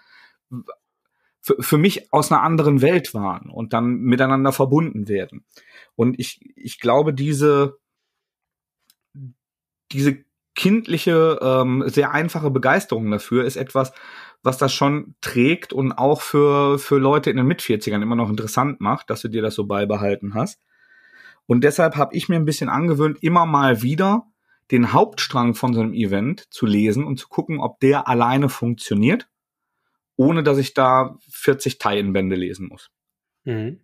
für, 1.40 1.78
mich 1.78 2.12
aus 2.14 2.32
einer 2.32 2.42
anderen 2.42 2.82
Welt 2.82 3.14
waren 3.14 3.50
und 3.50 3.74
dann 3.74 3.98
miteinander 3.98 4.54
verbunden 4.54 5.08
werden. 5.08 5.46
Und 5.96 6.18
ich, 6.20 6.40
ich 6.56 6.80
glaube, 6.80 7.14
diese, 7.14 7.78
diese 9.92 10.24
kindliche, 10.56 11.40
ähm, 11.42 11.84
sehr 11.88 12.12
einfache 12.12 12.50
Begeisterung 12.50 13.12
dafür 13.12 13.44
ist 13.44 13.58
etwas, 13.58 13.92
was 14.44 14.58
das 14.58 14.74
schon 14.74 15.16
trägt 15.22 15.74
und 15.74 15.94
auch 15.94 16.22
für, 16.22 16.78
für 16.78 16.98
Leute 16.98 17.30
in 17.30 17.38
den 17.38 17.48
Mit-40ern 17.48 18.02
immer 18.02 18.16
noch 18.16 18.30
interessant 18.30 18.82
macht, 18.82 19.10
dass 19.10 19.22
du 19.22 19.30
dir 19.30 19.42
das 19.42 19.56
so 19.56 19.66
beibehalten 19.66 20.36
hast. 20.36 20.60
Und 21.46 21.64
deshalb 21.64 21.96
habe 21.96 22.16
ich 22.16 22.30
mir 22.30 22.36
ein 22.36 22.46
bisschen 22.46 22.70
angewöhnt, 22.70 23.24
immer 23.24 23.46
mal 23.46 23.82
wieder 23.82 24.28
den 24.72 24.94
Hauptstrang 24.94 25.56
von 25.56 25.74
so 25.74 25.82
einem 25.82 25.94
Event 25.94 26.54
zu 26.54 26.66
lesen 26.66 27.06
und 27.06 27.18
zu 27.18 27.28
gucken, 27.28 27.60
ob 27.60 27.80
der 27.80 28.08
alleine 28.08 28.50
funktioniert, 28.50 29.28
ohne 30.16 30.44
dass 30.44 30.58
ich 30.58 30.74
da 30.74 31.18
40 31.30 31.80
Teilenbände 31.80 32.36
lesen 32.36 32.68
muss. 32.68 32.92
Mhm. 33.46 33.80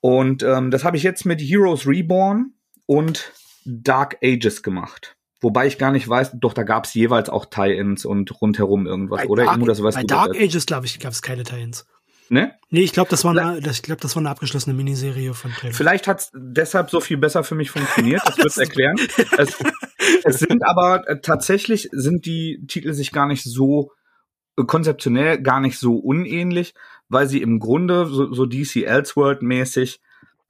Und 0.00 0.42
ähm, 0.44 0.70
das 0.70 0.84
habe 0.84 0.96
ich 0.96 1.02
jetzt 1.02 1.24
mit 1.24 1.40
Heroes 1.40 1.86
Reborn 1.86 2.54
und 2.86 3.32
Dark 3.64 4.18
Ages 4.22 4.62
gemacht. 4.62 5.17
Wobei 5.40 5.66
ich 5.68 5.78
gar 5.78 5.92
nicht 5.92 6.08
weiß, 6.08 6.32
doch 6.34 6.52
da 6.52 6.64
gab 6.64 6.84
es 6.84 6.94
jeweils 6.94 7.28
auch 7.28 7.46
Tie-Ins 7.46 8.04
und 8.04 8.40
rundherum 8.40 8.86
irgendwas, 8.86 9.22
bei 9.22 9.28
oder? 9.28 9.44
Dark, 9.44 9.64
das, 9.64 9.80
bei 9.80 10.02
Dark 10.02 10.36
Ages, 10.36 10.66
glaube 10.66 10.86
ich, 10.86 10.98
gab 10.98 11.12
es 11.12 11.22
keine 11.22 11.44
Tie-Ins. 11.44 11.86
Ne? 12.30 12.52
Nee, 12.70 12.82
ich 12.82 12.92
glaube, 12.92 13.08
das, 13.08 13.24
war 13.24 13.30
eine- 13.38 13.58
ich 13.70 13.82
glaub, 13.82 14.00
das 14.00 14.14
war 14.14 14.20
eine 14.20 14.28
abgeschlossene 14.30 14.74
Miniserie 14.74 15.32
von 15.32 15.50
Trailer. 15.52 15.72
Vielleicht 15.72 16.06
hat 16.08 16.20
es 16.20 16.30
deshalb 16.34 16.90
so 16.90 17.00
viel 17.00 17.16
besser 17.16 17.42
für 17.44 17.54
mich 17.54 17.70
funktioniert. 17.70 18.20
Das 18.26 18.36
wird 18.36 18.56
erklären. 18.58 18.96
Es, 19.38 19.56
es 20.24 20.38
sind 20.40 20.62
aber 20.66 21.08
äh, 21.08 21.20
tatsächlich 21.20 21.88
sind 21.92 22.26
die 22.26 22.64
Titel 22.66 22.92
sich 22.92 23.12
gar 23.12 23.26
nicht 23.26 23.44
so 23.44 23.92
äh, 24.58 24.64
konzeptionell 24.64 25.40
gar 25.40 25.60
nicht 25.60 25.78
so 25.78 25.96
unähnlich, 25.96 26.74
weil 27.08 27.26
sie 27.28 27.40
im 27.40 27.60
Grunde 27.60 28.04
so, 28.06 28.30
so 28.34 28.44
DC 28.44 28.84
Elseworld 28.84 29.40
mäßig 29.40 30.00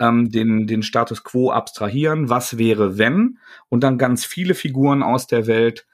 ähm, 0.01 0.31
den 0.31 0.67
den 0.67 0.83
Status 0.83 1.25
Quo 1.25 1.51
abstrahieren. 1.51 2.29
Was 2.29 2.59
wäre 2.59 2.99
wenn 2.99 3.39
und 3.69 3.83
dann 3.83 3.99
ganz 3.99 4.25
viele 4.25 4.55
Figuren 4.55 5.03
aus 5.03 5.27
der 5.27 5.47
Welt 5.47 5.87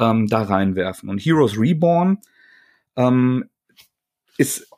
ähm, 0.00 0.26
da 0.26 0.42
reinwerfen. 0.42 1.08
Und 1.08 1.18
Heroes 1.18 1.58
Reborn 1.58 2.18
ähm, 2.96 3.48
ist 4.38 4.68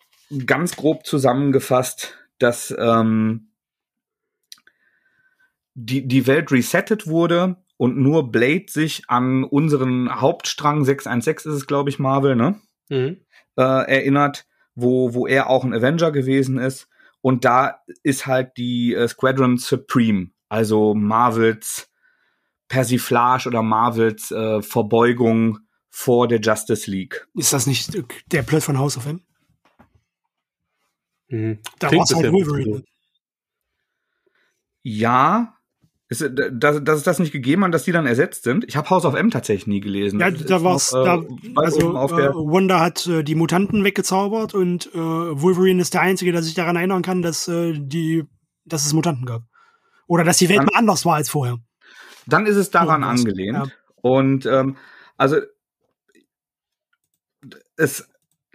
ganz 0.47 0.77
grob 0.77 1.07
zusammengefasst, 1.07 2.19
dass 2.39 2.75
ähm, 2.79 3.49
die, 5.75 6.07
die 6.07 6.27
Welt 6.27 6.51
resettet 6.51 7.07
wurde 7.07 7.57
und 7.77 7.97
nur 7.97 8.31
Blade 8.31 8.67
sich 8.69 9.05
an 9.09 9.45
unseren 9.45 10.21
Hauptstrang 10.21 10.85
616 10.85 11.53
ist 11.53 11.59
es, 11.59 11.67
glaube 11.67 11.91
ich, 11.91 11.99
Marvel, 11.99 12.37
ne? 12.37 12.61
Mhm. 12.89 13.19
Äh, 13.57 13.63
erinnert, 13.63 14.47
wo, 14.75 15.15
wo 15.15 15.27
er 15.27 15.49
auch 15.49 15.65
ein 15.65 15.75
Avenger 15.75 16.11
gewesen 16.11 16.59
ist. 16.59 16.89
Und 17.23 17.45
da 17.45 17.81
ist 18.03 18.27
halt 18.27 18.57
die 18.57 18.95
äh, 18.95 19.09
Squadron 19.09 19.57
Supreme, 19.57 20.31
also 20.49 20.95
Marvels 20.95 21.89
Persiflage 22.69 23.47
oder 23.49 23.63
Marvels 23.63 24.31
äh, 24.31 24.63
Verbeugung 24.63 25.59
vor 25.91 26.27
der 26.27 26.41
Justice 26.41 26.91
League. 26.91 27.27
Ist 27.35 27.53
das 27.53 27.67
nicht 27.67 27.91
der 28.27 28.43
Plot 28.43 28.63
von 28.63 28.79
House 28.79 28.97
of 28.97 29.07
M? 29.07 29.21
Mhm. 31.29 31.61
Da 31.79 31.89
Klingt 31.89 32.11
war's 32.11 32.15
halt 32.15 32.33
Wolverine. 32.33 32.79
so. 32.79 32.83
Ja, 34.83 35.55
ist, 36.21 36.21
äh, 36.23 36.51
dass, 36.53 36.83
dass 36.85 36.99
es 36.99 37.03
das 37.03 37.19
nicht 37.19 37.33
gegeben 37.33 37.65
hat, 37.65 37.75
dass 37.75 37.85
die 37.85 37.93
dann 37.93 38.07
ersetzt 38.07 38.45
sind. 38.45 38.65
Ich 38.69 38.77
habe 38.77 38.89
House 38.91 39.05
of 39.05 39.15
M 39.15 39.31
tatsächlich 39.31 39.67
nie 39.67 39.81
gelesen. 39.81 40.21
Ja, 40.21 40.31
Das 40.31 40.45
da 40.47 40.63
war's, 40.63 40.93
noch, 40.93 41.01
äh, 41.03 41.05
da, 41.05 41.23
also 41.61 41.81
äh, 41.81 42.35
Wanda 42.35 42.81
hat 42.81 43.07
äh, 43.07 43.23
die 43.23 43.35
Mutanten 43.35 43.85
weggezaubert 43.85 44.55
und 44.55 44.87
äh, 44.95 44.99
Wolverine 44.99 45.81
ist 45.83 45.95
der 45.95 46.01
Einzige, 46.03 46.33
der 46.33 46.43
sich 46.43 46.55
daran 46.55 46.77
erinnern 46.77 47.03
kann, 47.03 47.23
dass 47.23 47.49
äh, 47.49 47.73
die, 47.79 48.25
dass 48.65 48.87
es 48.87 48.93
Mutanten 48.93 49.27
gab. 49.27 49.43
Oder 50.07 50.25
dass 50.25 50.39
die 50.39 50.49
Welt 50.49 50.59
Dann- 50.59 50.67
mal 50.67 50.79
anders 50.79 51.05
war 51.05 51.15
als 51.17 51.29
vorher. 51.31 51.59
Dann 52.27 52.47
ist 52.47 52.57
es 52.57 52.71
daran 52.71 53.03
Irgendwas, 53.03 53.21
angelehnt. 53.25 53.57
ja. 53.57 53.65
Und 54.03 54.47
ähm, 54.47 54.77
also 55.17 55.37
es 57.77 58.09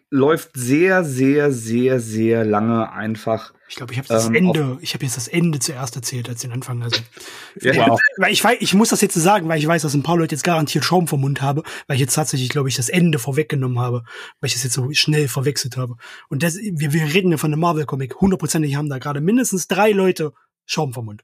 läuft 0.09 0.51
sehr, 0.55 1.03
sehr, 1.03 1.51
sehr, 1.51 1.99
sehr 1.99 2.45
lange 2.45 2.91
einfach. 2.91 3.53
Ich 3.69 3.75
glaube, 3.75 3.91
ich 3.91 3.99
habe 3.99 4.07
das 4.07 4.27
Ähm, 4.27 4.35
Ende, 4.35 4.77
ich 4.81 4.93
habe 4.93 5.03
jetzt 5.03 5.17
das 5.17 5.27
Ende 5.27 5.59
zuerst 5.59 5.95
erzählt 5.95 6.29
als 6.29 6.41
den 6.41 6.51
Anfang. 6.53 6.81
Also, 6.83 7.01
Ja, 7.61 7.87
Wow. 7.89 7.99
weil 8.17 8.31
ich 8.31 8.43
weiß, 8.43 8.57
ich 8.61 8.73
muss 8.73 8.89
das 8.89 9.01
jetzt 9.01 9.13
so 9.13 9.19
sagen, 9.19 9.47
weil 9.49 9.59
ich 9.59 9.67
weiß, 9.67 9.81
dass 9.81 9.93
ein 9.93 10.03
paar 10.03 10.17
Leute 10.17 10.35
jetzt 10.35 10.43
garantiert 10.43 10.85
Schaum 10.85 11.07
vom 11.07 11.21
Mund 11.21 11.41
habe, 11.41 11.63
weil 11.87 11.95
ich 11.95 12.01
jetzt 12.01 12.13
tatsächlich, 12.13 12.49
glaube 12.49 12.69
ich, 12.69 12.75
das 12.75 12.87
Ende 12.89 13.19
vorweggenommen 13.19 13.79
habe, 13.79 14.03
weil 14.39 14.47
ich 14.47 14.53
das 14.53 14.63
jetzt 14.63 14.73
so 14.73 14.91
schnell 14.93 15.27
verwechselt 15.27 15.75
habe. 15.77 15.95
Und 16.29 16.43
das, 16.43 16.55
wir, 16.57 16.93
wir 16.93 17.13
reden 17.13 17.31
ja 17.31 17.37
von 17.37 17.51
einem 17.51 17.59
Marvel-Comic. 17.61 18.15
Hundertprozentig 18.21 18.75
haben 18.75 18.89
da 18.89 18.99
gerade 18.99 19.21
mindestens 19.21 19.67
drei 19.67 19.91
Leute 19.91 20.33
Schaum 20.65 20.93
vom 20.93 21.05
Mund. 21.05 21.23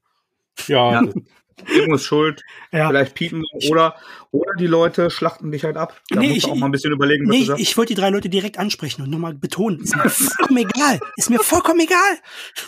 Ja, 0.68 1.02
Ja. 1.68 1.76
Irgendwo 1.76 1.96
ist 1.96 2.06
schuld, 2.06 2.42
Ja. 2.72 2.88
vielleicht 2.90 3.14
piepen 3.16 3.44
oder 3.70 3.96
oder 4.32 4.54
die 4.58 4.66
Leute 4.68 5.10
schlachten 5.12 5.52
dich 5.52 5.64
halt 5.64 5.78
ab. 5.78 6.02
Da 6.10 6.20
Nee, 6.20 6.30
musst 6.30 6.38
ich- 6.40 6.46
auch 6.46 6.56
mal 6.56 6.66
ein 6.68 6.72
bisschen 6.72 6.92
überlegen, 6.92 7.28
was 7.28 7.34
Nee, 7.36 7.40
du 7.42 7.46
sagst. 7.46 7.62
ich 7.62 7.78
wollte 7.78 7.94
die 7.94 8.00
drei 8.02 8.10
Leute 8.10 8.30
direkt 8.30 8.58
ansprechen 8.58 9.02
und 9.04 9.10
nochmal 9.12 9.34
betonen. 9.36 9.80
Ist 9.82 9.96
mir 9.96 10.10
vollkommen 10.10 10.58
egal. 10.58 11.00
Ist 11.18 11.30
mir 11.30 11.40
vollkommen 11.40 11.80
egal. 11.82 12.18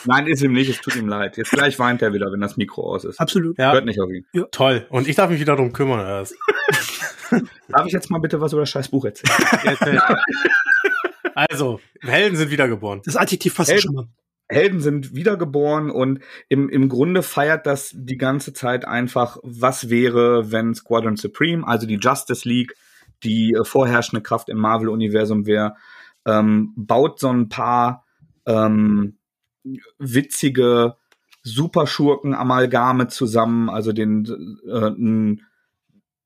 Nein, 0.06 0.28
ist 0.28 0.42
ihm 0.44 0.54
nicht, 0.54 0.70
es 0.70 0.80
tut 0.82 0.96
ihm 0.96 1.08
leid. 1.08 1.38
Jetzt 1.38 1.52
gleich 1.52 1.80
weint 1.80 2.02
er 2.02 2.14
wieder, 2.14 2.32
wenn 2.32 2.42
das 2.42 2.56
Mikro 2.58 2.84
aus 2.94 3.04
ist. 3.06 3.20
Absolut. 3.20 3.58
ja 3.58 3.72
Hört 3.72 3.86
nicht 3.86 4.00
auf 4.00 4.10
ihn. 4.10 4.26
toll. 4.52 4.86
Und 4.90 5.08
ich 5.08 5.16
darf 5.16 5.30
mich 5.30 5.40
wieder 5.40 5.56
drum 5.56 5.74
kümmern 5.74 6.06
erst. 6.06 6.36
Darf 7.70 7.88
ich 7.88 7.94
jetzt 7.94 8.12
mal 8.12 8.20
bitte 8.20 8.40
was 8.40 8.54
über 8.54 8.62
das 8.62 8.70
scheiß 8.70 8.90
Buch 8.90 9.06
erzählen? 9.06 10.00
Also, 11.34 11.82
Helden 12.02 12.38
sind 12.38 12.50
wiedergeboren. 12.50 13.02
Das 13.04 13.18
Adjektiv 13.18 13.56
passt 13.56 13.78
schon 13.82 13.94
mal. 13.94 14.08
Helden 14.48 14.80
sind 14.80 15.16
wiedergeboren 15.16 15.90
und 15.90 16.20
im, 16.50 16.70
im 16.70 16.88
Grunde 16.88 17.24
feiert 17.24 17.66
das 17.66 17.92
die 17.96 18.18
ganze 18.18 18.54
Zeit 18.54 18.86
einfach, 18.86 19.38
was 19.44 19.90
wäre, 19.90 20.52
wenn 20.52 20.76
Squadron 20.76 21.16
Supreme, 21.18 21.68
also 21.68 21.88
die 21.88 22.00
Justice 22.00 22.48
League, 22.48 22.76
die 23.24 23.54
äh, 23.54 23.64
vorherrschende 23.64 24.22
Kraft 24.22 24.50
im 24.50 24.58
Marvel-Universum 24.58 25.46
wäre, 25.46 25.76
ähm, 26.26 26.74
baut 26.76 27.20
so 27.20 27.30
ein 27.30 27.50
paar 27.50 28.06
ähm, 28.46 29.18
witzige 29.98 30.96
Superschurken-Amalgame 31.44 33.08
zusammen, 33.08 33.70
also 33.70 33.94
den 33.94 34.26
äh, 34.68 34.88
n- 34.88 35.42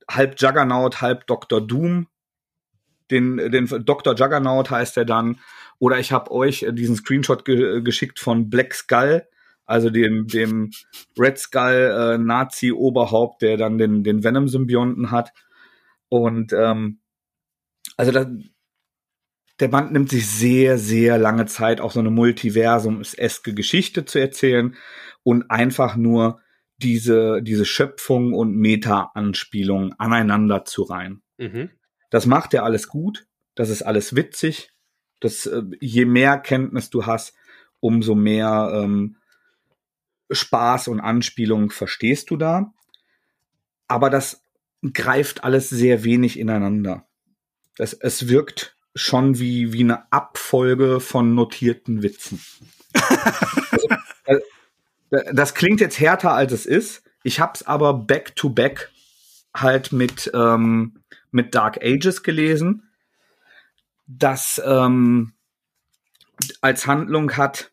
halb 0.09 0.39
Juggernaut, 0.41 1.01
halb 1.01 1.27
Dr. 1.27 1.61
Doom. 1.65 2.07
Den, 3.11 3.37
den 3.37 3.65
Dr. 3.85 4.15
Juggernaut 4.15 4.69
heißt 4.69 4.97
er 4.97 5.05
dann. 5.05 5.39
Oder 5.79 5.99
ich 5.99 6.11
habe 6.11 6.31
euch 6.31 6.63
äh, 6.63 6.73
diesen 6.73 6.95
Screenshot 6.95 7.45
ge 7.45 7.81
geschickt 7.81 8.19
von 8.19 8.49
Black 8.49 8.73
Skull, 8.73 9.25
also 9.65 9.89
dem, 9.89 10.27
dem 10.27 10.71
Red 11.17 11.37
Skull 11.37 11.91
äh, 11.95 12.17
Nazi-Oberhaupt, 12.17 13.41
der 13.41 13.57
dann 13.57 13.77
den, 13.77 14.03
den 14.03 14.23
Venom-Symbionten 14.23 15.11
hat. 15.11 15.31
Und 16.09 16.53
ähm, 16.53 16.99
also 17.95 18.11
das, 18.11 18.27
der 19.59 19.67
Band 19.67 19.91
nimmt 19.91 20.09
sich 20.09 20.27
sehr, 20.27 20.77
sehr 20.77 21.17
lange 21.17 21.45
Zeit, 21.45 21.81
auch 21.81 21.91
so 21.91 21.99
eine 21.99 22.09
Multiversums-eske 22.09 23.53
Geschichte 23.53 24.05
zu 24.05 24.19
erzählen 24.19 24.75
und 25.23 25.51
einfach 25.51 25.95
nur 25.95 26.41
diese, 26.77 27.41
diese 27.41 27.65
Schöpfung 27.65 28.33
und 28.33 28.55
Meta-Anspielung 28.55 29.93
aneinander 29.97 30.63
zu 30.65 30.83
reihen. 30.83 31.21
Mhm. 31.37 31.69
Das 32.09 32.25
macht 32.25 32.53
er 32.53 32.63
alles 32.63 32.87
gut, 32.87 33.27
das 33.55 33.69
ist 33.69 33.81
alles 33.81 34.15
witzig. 34.15 34.71
Das, 35.19 35.45
äh, 35.45 35.63
je 35.79 36.05
mehr 36.05 36.37
Kenntnis 36.37 36.89
du 36.89 37.05
hast, 37.05 37.33
umso 37.79 38.15
mehr 38.15 38.71
ähm, 38.73 39.17
Spaß 40.31 40.87
und 40.89 40.99
Anspielung 40.99 41.71
verstehst 41.71 42.29
du 42.29 42.37
da. 42.37 42.73
Aber 43.87 44.09
das 44.09 44.43
greift 44.93 45.43
alles 45.43 45.69
sehr 45.69 46.03
wenig 46.03 46.39
ineinander. 46.39 47.07
Das, 47.77 47.93
es 47.93 48.27
wirkt 48.27 48.75
schon 48.95 49.39
wie, 49.39 49.73
wie 49.73 49.81
eine 49.83 50.11
Abfolge 50.11 50.99
von 50.99 51.35
notierten 51.35 52.03
Witzen. 52.03 52.41
also, 54.25 54.43
äh, 55.11 55.33
das 55.33 55.53
klingt 55.53 55.81
jetzt 55.81 55.99
härter, 55.99 56.33
als 56.33 56.51
es 56.51 56.65
ist. 56.65 57.03
Ich 57.23 57.39
hab's 57.39 57.63
aber 57.63 57.93
back-to-back 57.93 58.91
halt 59.55 59.91
mit, 59.91 60.31
ähm, 60.33 61.01
mit 61.31 61.55
Dark 61.55 61.83
Ages 61.83 62.23
gelesen, 62.23 62.88
das 64.09 64.61
ähm, 64.65 65.33
als 66.61 66.87
Handlung 66.87 67.37
hat, 67.37 67.71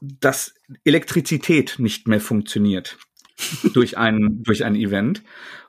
dass 0.00 0.54
Elektrizität 0.84 1.76
nicht 1.78 2.08
mehr 2.08 2.20
funktioniert 2.20 2.98
durch 3.72 3.96
ein, 3.96 4.42
durch 4.42 4.64
ein 4.64 4.74
Event 4.74 5.22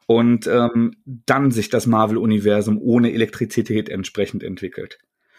und 0.08 0.48
ähm, 0.48 0.96
dann 1.06 1.52
sich 1.52 1.70
das 1.70 1.86
Marvel-Universum 1.86 2.80
ohne 2.80 3.14
Elektrizität 3.14 3.88
entsprechend 3.88 4.44
entwickelt. 4.44 4.98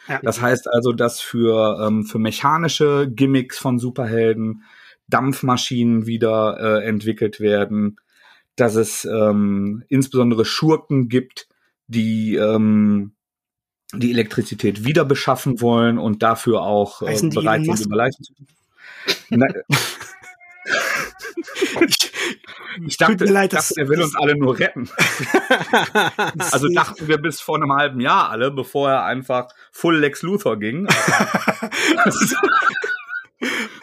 Ja. 0.08 0.20
Das 0.22 0.40
heißt 0.40 0.68
also, 0.72 0.92
dass 0.92 1.20
für, 1.20 1.84
ähm, 1.84 2.04
für 2.04 2.18
mechanische 2.18 3.10
Gimmicks 3.10 3.58
von 3.58 3.78
Superhelden 3.78 4.62
Dampfmaschinen 5.08 6.06
wieder 6.06 6.58
äh, 6.58 6.86
entwickelt 6.86 7.40
werden, 7.40 7.96
dass 8.56 8.74
es 8.76 9.04
ähm, 9.04 9.84
insbesondere 9.88 10.44
Schurken 10.44 11.08
gibt, 11.08 11.48
die 11.86 12.36
ähm, 12.36 13.15
die 13.92 14.10
Elektrizität 14.10 14.84
wieder 14.84 15.04
beschaffen 15.04 15.60
wollen 15.60 15.98
und 15.98 16.22
dafür 16.22 16.62
auch 16.62 17.02
äh, 17.02 17.20
bereit 17.28 17.64
sind, 17.64 17.86
über 17.86 18.10
zu. 18.10 18.32
Na, 19.30 19.46
ich 22.86 22.96
dachte, 22.96 23.24
leid, 23.24 23.52
ich 23.52 23.58
dachte, 23.58 23.74
er 23.76 23.88
will 23.88 24.02
uns 24.02 24.16
alle 24.16 24.36
nur 24.36 24.58
retten. 24.58 24.88
Also 26.52 26.68
dachten 26.68 27.08
wir 27.08 27.18
bis 27.18 27.40
vor 27.40 27.56
einem 27.56 27.72
halben 27.72 28.00
Jahr 28.00 28.30
alle, 28.30 28.50
bevor 28.50 28.90
er 28.90 29.04
einfach 29.04 29.48
full 29.72 29.98
Lex 29.98 30.22
Luthor 30.22 30.58
ging. 30.58 30.88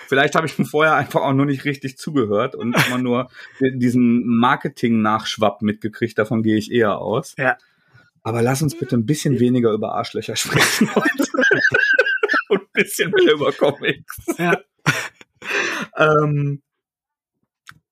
Vielleicht 0.07 0.35
habe 0.35 0.47
ich 0.47 0.57
ihm 0.59 0.65
vorher 0.65 0.95
einfach 0.95 1.21
auch 1.21 1.33
nur 1.33 1.45
nicht 1.45 1.65
richtig 1.65 1.97
zugehört 1.97 2.55
und 2.55 2.75
immer 2.87 2.97
nur 2.97 3.29
diesen 3.59 4.25
Marketing-Nachschwapp 4.25 5.61
mitgekriegt. 5.61 6.17
Davon 6.17 6.43
gehe 6.43 6.57
ich 6.57 6.71
eher 6.71 6.97
aus. 6.99 7.35
Ja. 7.37 7.57
Aber 8.23 8.41
lass 8.41 8.61
uns 8.61 8.77
bitte 8.77 8.95
ein 8.95 9.05
bisschen 9.05 9.39
weniger 9.39 9.71
über 9.71 9.95
Arschlöcher 9.95 10.35
sprechen 10.37 10.93
heute. 10.95 11.07
und 12.49 12.61
ein 12.61 12.67
bisschen 12.73 13.11
mehr 13.11 13.33
über 13.33 13.51
Comics. 13.51 14.17
Ja. 14.37 14.57
Ähm, 15.97 16.61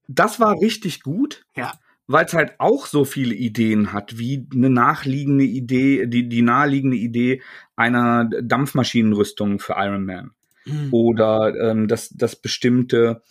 das 0.08 0.40
war 0.40 0.60
richtig 0.60 1.04
gut. 1.04 1.46
Ja. 1.56 1.74
weil 2.08 2.26
es 2.26 2.34
halt 2.34 2.60
auch 2.60 2.88
so 2.88 3.06
viele 3.06 3.34
Ideen 3.34 3.94
hat, 3.94 4.18
wie 4.18 4.46
eine 4.54 4.70
nachliegende 4.70 5.46
Idee, 5.46 6.08
die, 6.08 6.28
die 6.28 6.42
naheliegende 6.42 6.98
Idee 6.98 7.42
einer 7.76 8.26
Dampfmaschinenrüstung 8.42 9.60
für 9.60 9.76
Iron 9.78 10.06
Man. 10.06 10.32
Mhm. 10.66 10.90
Oder 10.92 11.56
ähm, 11.56 11.88
dass, 11.88 12.10
dass 12.10 12.36
bestimmte 12.36 13.22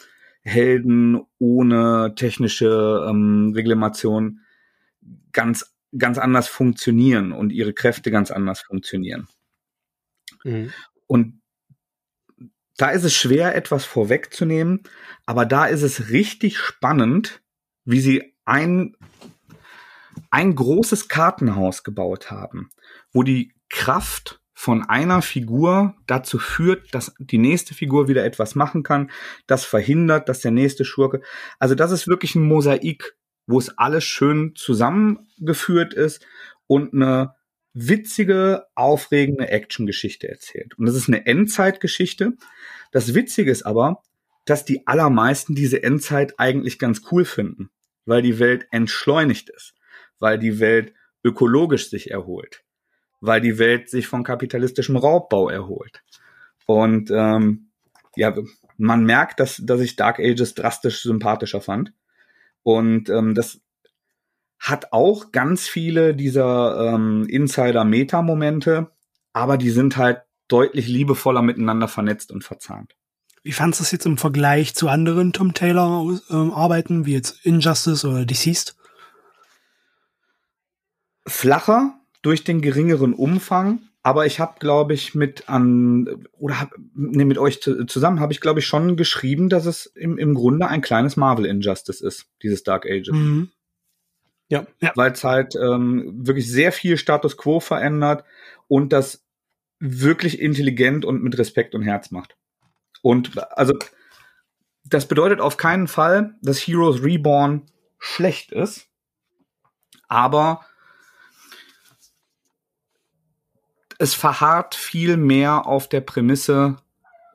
Helden 0.42 1.20
ohne 1.38 2.14
technische 2.16 3.06
ähm, 3.08 3.52
Reklamation 3.54 4.40
ganz, 5.32 5.74
ganz 5.96 6.18
anders 6.18 6.48
funktionieren 6.48 7.32
und 7.32 7.50
ihre 7.50 7.72
Kräfte 7.72 8.10
ganz 8.10 8.30
anders 8.30 8.60
funktionieren. 8.60 9.28
Mhm. 10.44 10.72
Und 11.06 11.40
da 12.76 12.90
ist 12.90 13.04
es 13.04 13.14
schwer, 13.14 13.54
etwas 13.54 13.84
vorwegzunehmen, 13.84 14.84
aber 15.26 15.44
da 15.44 15.66
ist 15.66 15.82
es 15.82 16.10
richtig 16.10 16.58
spannend, 16.58 17.42
wie 17.84 18.00
sie 18.00 18.34
ein, 18.44 18.96
ein 20.30 20.54
großes 20.54 21.08
Kartenhaus 21.08 21.82
gebaut 21.82 22.30
haben, 22.30 22.70
wo 23.12 23.22
die 23.22 23.52
Kraft 23.68 24.40
von 24.54 24.82
einer 24.82 25.22
Figur 25.22 25.94
dazu 26.06 26.38
führt, 26.38 26.94
dass 26.94 27.14
die 27.18 27.38
nächste 27.38 27.74
Figur 27.74 28.08
wieder 28.08 28.24
etwas 28.24 28.54
machen 28.54 28.82
kann, 28.82 29.10
das 29.46 29.64
verhindert, 29.64 30.28
dass 30.28 30.40
der 30.40 30.50
nächste 30.50 30.84
Schurke. 30.84 31.22
Also 31.58 31.74
das 31.74 31.92
ist 31.92 32.06
wirklich 32.06 32.34
ein 32.34 32.46
Mosaik, 32.46 33.16
wo 33.46 33.58
es 33.58 33.76
alles 33.78 34.04
schön 34.04 34.54
zusammengeführt 34.54 35.94
ist 35.94 36.24
und 36.66 36.94
eine 36.94 37.34
witzige, 37.72 38.66
aufregende 38.74 39.48
Actiongeschichte 39.48 40.28
erzählt. 40.28 40.76
Und 40.78 40.86
das 40.86 40.94
ist 40.94 41.08
eine 41.08 41.26
Endzeitgeschichte. 41.26 42.36
Das 42.90 43.14
Witzige 43.14 43.50
ist 43.50 43.62
aber, 43.62 44.02
dass 44.44 44.64
die 44.64 44.86
allermeisten 44.86 45.54
diese 45.54 45.82
Endzeit 45.82 46.38
eigentlich 46.38 46.78
ganz 46.78 47.02
cool 47.10 47.24
finden, 47.24 47.70
weil 48.04 48.22
die 48.22 48.38
Welt 48.38 48.66
entschleunigt 48.70 49.50
ist, 49.50 49.74
weil 50.18 50.38
die 50.38 50.58
Welt 50.58 50.92
ökologisch 51.22 51.90
sich 51.90 52.10
erholt, 52.10 52.64
weil 53.20 53.40
die 53.40 53.58
Welt 53.58 53.88
sich 53.88 54.06
von 54.06 54.24
kapitalistischem 54.24 54.96
Raubbau 54.96 55.48
erholt. 55.48 56.02
Und 56.66 57.10
ähm, 57.10 57.70
ja, 58.16 58.34
man 58.76 59.04
merkt, 59.04 59.40
dass, 59.40 59.60
dass 59.62 59.80
ich 59.80 59.96
Dark 59.96 60.18
Ages 60.18 60.54
drastisch 60.54 61.02
sympathischer 61.02 61.60
fand. 61.60 61.92
Und 62.62 63.08
ähm, 63.08 63.34
das 63.34 63.60
hat 64.58 64.92
auch 64.92 65.32
ganz 65.32 65.68
viele 65.68 66.14
dieser 66.14 66.94
ähm, 66.94 67.26
Insider-Meta-Momente, 67.28 68.90
aber 69.32 69.56
die 69.56 69.70
sind 69.70 69.96
halt 69.96 70.22
deutlich 70.48 70.86
liebevoller 70.86 71.42
miteinander 71.42 71.88
vernetzt 71.88 72.30
und 72.30 72.44
verzahnt. 72.44 72.94
Wie 73.42 73.52
fandest 73.52 73.80
du 73.80 73.84
es 73.84 73.90
jetzt 73.92 74.06
im 74.06 74.18
Vergleich 74.18 74.74
zu 74.74 74.88
anderen 74.88 75.32
Tom 75.32 75.54
Taylor 75.54 76.20
äh, 76.28 76.34
Arbeiten, 76.34 77.06
wie 77.06 77.14
jetzt 77.14 77.44
Injustice 77.46 78.04
oder 78.04 78.26
Deceased? 78.26 78.76
Flacher 81.26 81.94
durch 82.22 82.44
den 82.44 82.60
geringeren 82.60 83.14
Umfang, 83.14 83.80
aber 84.02 84.24
ich 84.24 84.40
habe, 84.40 84.58
glaube 84.58 84.94
ich, 84.94 85.14
mit 85.14 85.48
an 85.48 86.26
oder 86.38 86.60
hab, 86.60 86.74
nee, 86.94 87.24
mit 87.24 87.38
euch 87.38 87.60
zusammen 87.60 88.20
habe 88.20 88.32
ich, 88.32 88.40
glaube 88.40 88.60
ich, 88.60 88.66
schon 88.66 88.96
geschrieben, 88.96 89.48
dass 89.48 89.66
es 89.66 89.86
im, 89.86 90.16
im 90.16 90.34
Grunde 90.34 90.68
ein 90.68 90.80
kleines 90.80 91.16
Marvel 91.16 91.44
Injustice 91.44 92.00
ist, 92.00 92.26
dieses 92.42 92.62
Dark 92.62 92.86
Ages. 92.86 93.12
Mhm. 93.12 93.50
Ja, 94.48 94.66
ja. 94.80 94.92
weil 94.96 95.12
es 95.12 95.22
halt 95.22 95.54
ähm, 95.54 96.26
wirklich 96.26 96.50
sehr 96.50 96.72
viel 96.72 96.96
Status 96.96 97.36
Quo 97.36 97.60
verändert 97.60 98.24
und 98.68 98.92
das 98.92 99.24
wirklich 99.78 100.40
intelligent 100.40 101.04
und 101.04 101.22
mit 101.22 101.38
Respekt 101.38 101.74
und 101.74 101.82
Herz 101.82 102.10
macht. 102.10 102.36
Und 103.02 103.38
also 103.56 103.74
das 104.84 105.06
bedeutet 105.06 105.40
auf 105.40 105.56
keinen 105.56 105.88
Fall, 105.88 106.34
dass 106.42 106.58
Heroes 106.58 107.02
Reborn 107.02 107.66
schlecht 107.98 108.50
ist, 108.50 108.88
aber 110.08 110.64
es 114.00 114.14
verharrt 114.14 114.74
viel 114.74 115.18
mehr 115.18 115.66
auf 115.66 115.86
der 115.88 116.00
Prämisse, 116.00 116.76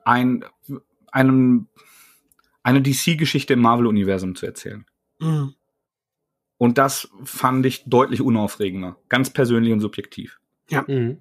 ein, 0.04 0.44
einem, 1.12 1.68
eine 2.64 2.82
DC-Geschichte 2.82 3.52
im 3.52 3.60
Marvel-Universum 3.60 4.34
zu 4.34 4.46
erzählen. 4.46 4.84
Mhm. 5.20 5.54
Und 6.58 6.76
das 6.76 7.08
fand 7.22 7.64
ich 7.66 7.84
deutlich 7.84 8.20
unaufregender. 8.20 8.96
Ganz 9.08 9.30
persönlich 9.30 9.72
und 9.72 9.80
subjektiv. 9.80 10.40
Ja. 10.68 10.84
Mhm. 10.88 11.20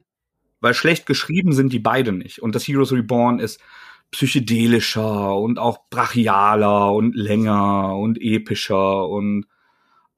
Weil 0.61 0.73
schlecht 0.73 1.05
geschrieben 1.05 1.53
sind 1.53 1.71
die 1.71 1.79
beide 1.79 2.11
nicht. 2.11 2.41
Und 2.41 2.55
das 2.55 2.67
Heroes 2.67 2.91
Reborn 2.91 3.37
ist 3.37 3.61
psychedelischer 4.09 5.35
und 5.35 5.59
auch 5.59 5.89
brachialer 5.91 6.91
und 6.91 7.15
länger 7.15 7.95
und 7.95 8.17
epischer 8.19 9.07
und 9.09 9.45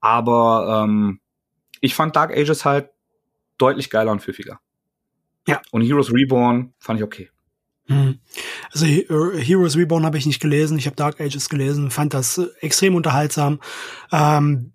aber 0.00 0.84
ähm, 0.84 1.20
ich 1.80 1.94
fand 1.94 2.16
Dark 2.16 2.30
Ages 2.30 2.64
halt 2.64 2.90
deutlich 3.58 3.90
geiler 3.90 4.12
und 4.12 4.22
pfiffiger. 4.22 4.60
Ja. 5.48 5.62
Und 5.70 5.82
Heroes 5.82 6.12
Reborn 6.12 6.74
fand 6.78 7.00
ich 7.00 7.04
okay. 7.04 7.30
Hm. 7.86 8.18
Also 8.70 8.84
Heroes 8.84 9.76
Reborn 9.76 10.04
habe 10.04 10.18
ich 10.18 10.26
nicht 10.26 10.40
gelesen, 10.40 10.78
ich 10.78 10.86
habe 10.86 10.96
Dark 10.96 11.20
Ages 11.20 11.48
gelesen, 11.48 11.90
fand 11.90 12.12
das 12.12 12.38
extrem 12.60 12.94
unterhaltsam. 12.94 13.60
Ähm, 14.12 14.72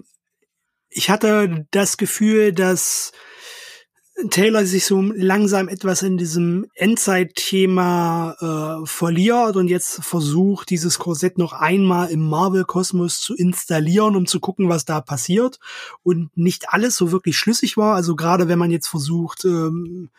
ich 0.89 1.11
hatte 1.11 1.67
das 1.71 1.97
Gefühl, 1.97 2.53
dass 2.53 3.11
Taylor 4.29 4.65
sich 4.65 4.85
so 4.85 5.01
langsam 5.01 5.67
etwas 5.67 6.01
in 6.01 6.17
diesem 6.17 6.67
Endzeit-Thema 6.75 8.83
äh, 8.83 8.87
verliert 8.87 9.55
und 9.55 9.67
jetzt 9.67 10.03
versucht, 10.03 10.69
dieses 10.69 10.99
Korsett 10.99 11.37
noch 11.37 11.53
einmal 11.53 12.09
im 12.09 12.27
Marvel-Kosmos 12.27 13.19
zu 13.19 13.35
installieren, 13.35 14.15
um 14.15 14.27
zu 14.27 14.39
gucken, 14.39 14.69
was 14.69 14.85
da 14.85 15.01
passiert. 15.01 15.59
Und 16.03 16.35
nicht 16.37 16.69
alles 16.69 16.95
so 16.95 17.11
wirklich 17.11 17.37
schlüssig 17.37 17.75
war. 17.75 17.95
Also 17.95 18.15
gerade 18.15 18.47
wenn 18.47 18.59
man 18.59 18.71
jetzt 18.71 18.87
versucht, 18.87 19.45
ähm, 19.45 20.09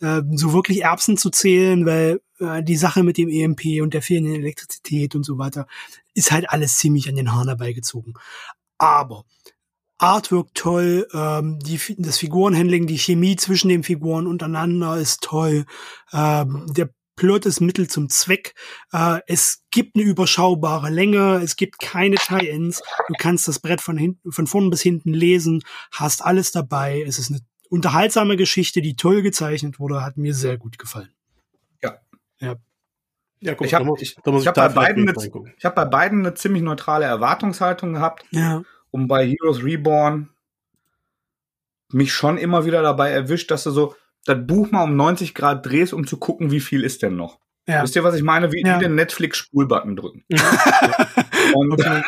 äh, 0.00 0.22
so 0.32 0.52
wirklich 0.52 0.82
Erbsen 0.82 1.16
zu 1.16 1.30
zählen, 1.30 1.86
weil 1.86 2.20
äh, 2.38 2.62
die 2.62 2.76
Sache 2.76 3.02
mit 3.02 3.16
dem 3.18 3.28
EMP 3.28 3.82
und 3.82 3.94
der 3.94 4.02
fehlenden 4.02 4.34
Elektrizität 4.34 5.14
und 5.14 5.24
so 5.24 5.38
weiter 5.38 5.66
ist 6.14 6.32
halt 6.32 6.50
alles 6.50 6.78
ziemlich 6.78 7.08
an 7.08 7.16
den 7.16 7.32
Haaren 7.32 7.48
herbeigezogen. 7.48 8.14
Aber 8.78 9.24
Artwork 9.98 10.54
toll, 10.54 11.06
ähm, 11.12 11.58
die, 11.60 11.78
das 11.98 12.18
Figurenhandling, 12.18 12.86
die 12.86 12.98
Chemie 12.98 13.36
zwischen 13.36 13.68
den 13.68 13.82
Figuren 13.82 14.26
untereinander 14.26 14.96
ist 14.96 15.22
toll, 15.22 15.66
ähm, 16.12 16.66
der 16.74 16.90
Plot 17.16 17.44
ist 17.44 17.60
Mittel 17.60 17.86
zum 17.86 18.08
Zweck. 18.08 18.54
Äh, 18.94 19.20
es 19.26 19.62
gibt 19.70 19.94
eine 19.94 20.04
überschaubare 20.04 20.88
Länge, 20.88 21.42
es 21.44 21.56
gibt 21.56 21.78
keine 21.78 22.16
Tie-Ins. 22.16 22.80
Du 23.08 23.14
kannst 23.18 23.46
das 23.46 23.58
Brett 23.58 23.82
von 23.82 23.98
hinten, 23.98 24.32
von 24.32 24.46
vorn 24.46 24.70
bis 24.70 24.80
hinten 24.80 25.12
lesen, 25.12 25.62
hast 25.92 26.24
alles 26.24 26.50
dabei. 26.50 27.04
Es 27.06 27.18
ist 27.18 27.30
eine 27.30 27.40
unterhaltsame 27.70 28.36
Geschichte, 28.36 28.82
die 28.82 28.96
toll 28.96 29.22
gezeichnet 29.22 29.78
wurde, 29.78 30.04
hat 30.04 30.18
mir 30.18 30.34
sehr 30.34 30.58
gut 30.58 30.78
gefallen. 30.78 31.12
Ja. 31.82 31.98
Ja. 32.38 32.56
Ja, 33.42 33.54
guck, 33.54 33.66
ich 33.66 33.72
habe 33.72 33.90
ich, 33.98 34.18
ich 34.18 34.46
hab 34.46 34.54
bei, 34.54 34.68
beiden 34.68 35.08
eine, 35.08 35.16
ich 35.56 35.64
hab 35.64 35.74
bei 35.74 35.86
beiden 35.86 36.18
eine 36.18 36.34
ziemlich 36.34 36.62
neutrale 36.62 37.06
Erwartungshaltung 37.06 37.94
gehabt. 37.94 38.26
Ja 38.32 38.62
und 38.90 39.08
bei 39.08 39.26
Heroes 39.26 39.62
Reborn 39.62 40.30
mich 41.92 42.12
schon 42.12 42.38
immer 42.38 42.64
wieder 42.64 42.82
dabei 42.82 43.10
erwischt, 43.10 43.50
dass 43.50 43.64
du 43.64 43.70
so 43.70 43.94
das 44.24 44.38
Buch 44.46 44.70
mal 44.70 44.84
um 44.84 44.96
90 44.96 45.34
Grad 45.34 45.66
drehst, 45.66 45.92
um 45.92 46.06
zu 46.06 46.18
gucken, 46.18 46.50
wie 46.50 46.60
viel 46.60 46.84
ist 46.84 47.02
denn 47.02 47.16
noch. 47.16 47.38
Ja. 47.66 47.82
Wisst 47.82 47.96
ihr, 47.96 48.04
was 48.04 48.14
ich 48.14 48.22
meine? 48.22 48.52
Wie, 48.52 48.62
ja. 48.64 48.76
wie 48.76 48.84
den 48.84 48.94
Netflix-Spulbutton 48.94 49.96
drücken. 49.96 50.24
Ja. 50.28 50.38
Und 51.54 51.72
okay. 51.72 52.02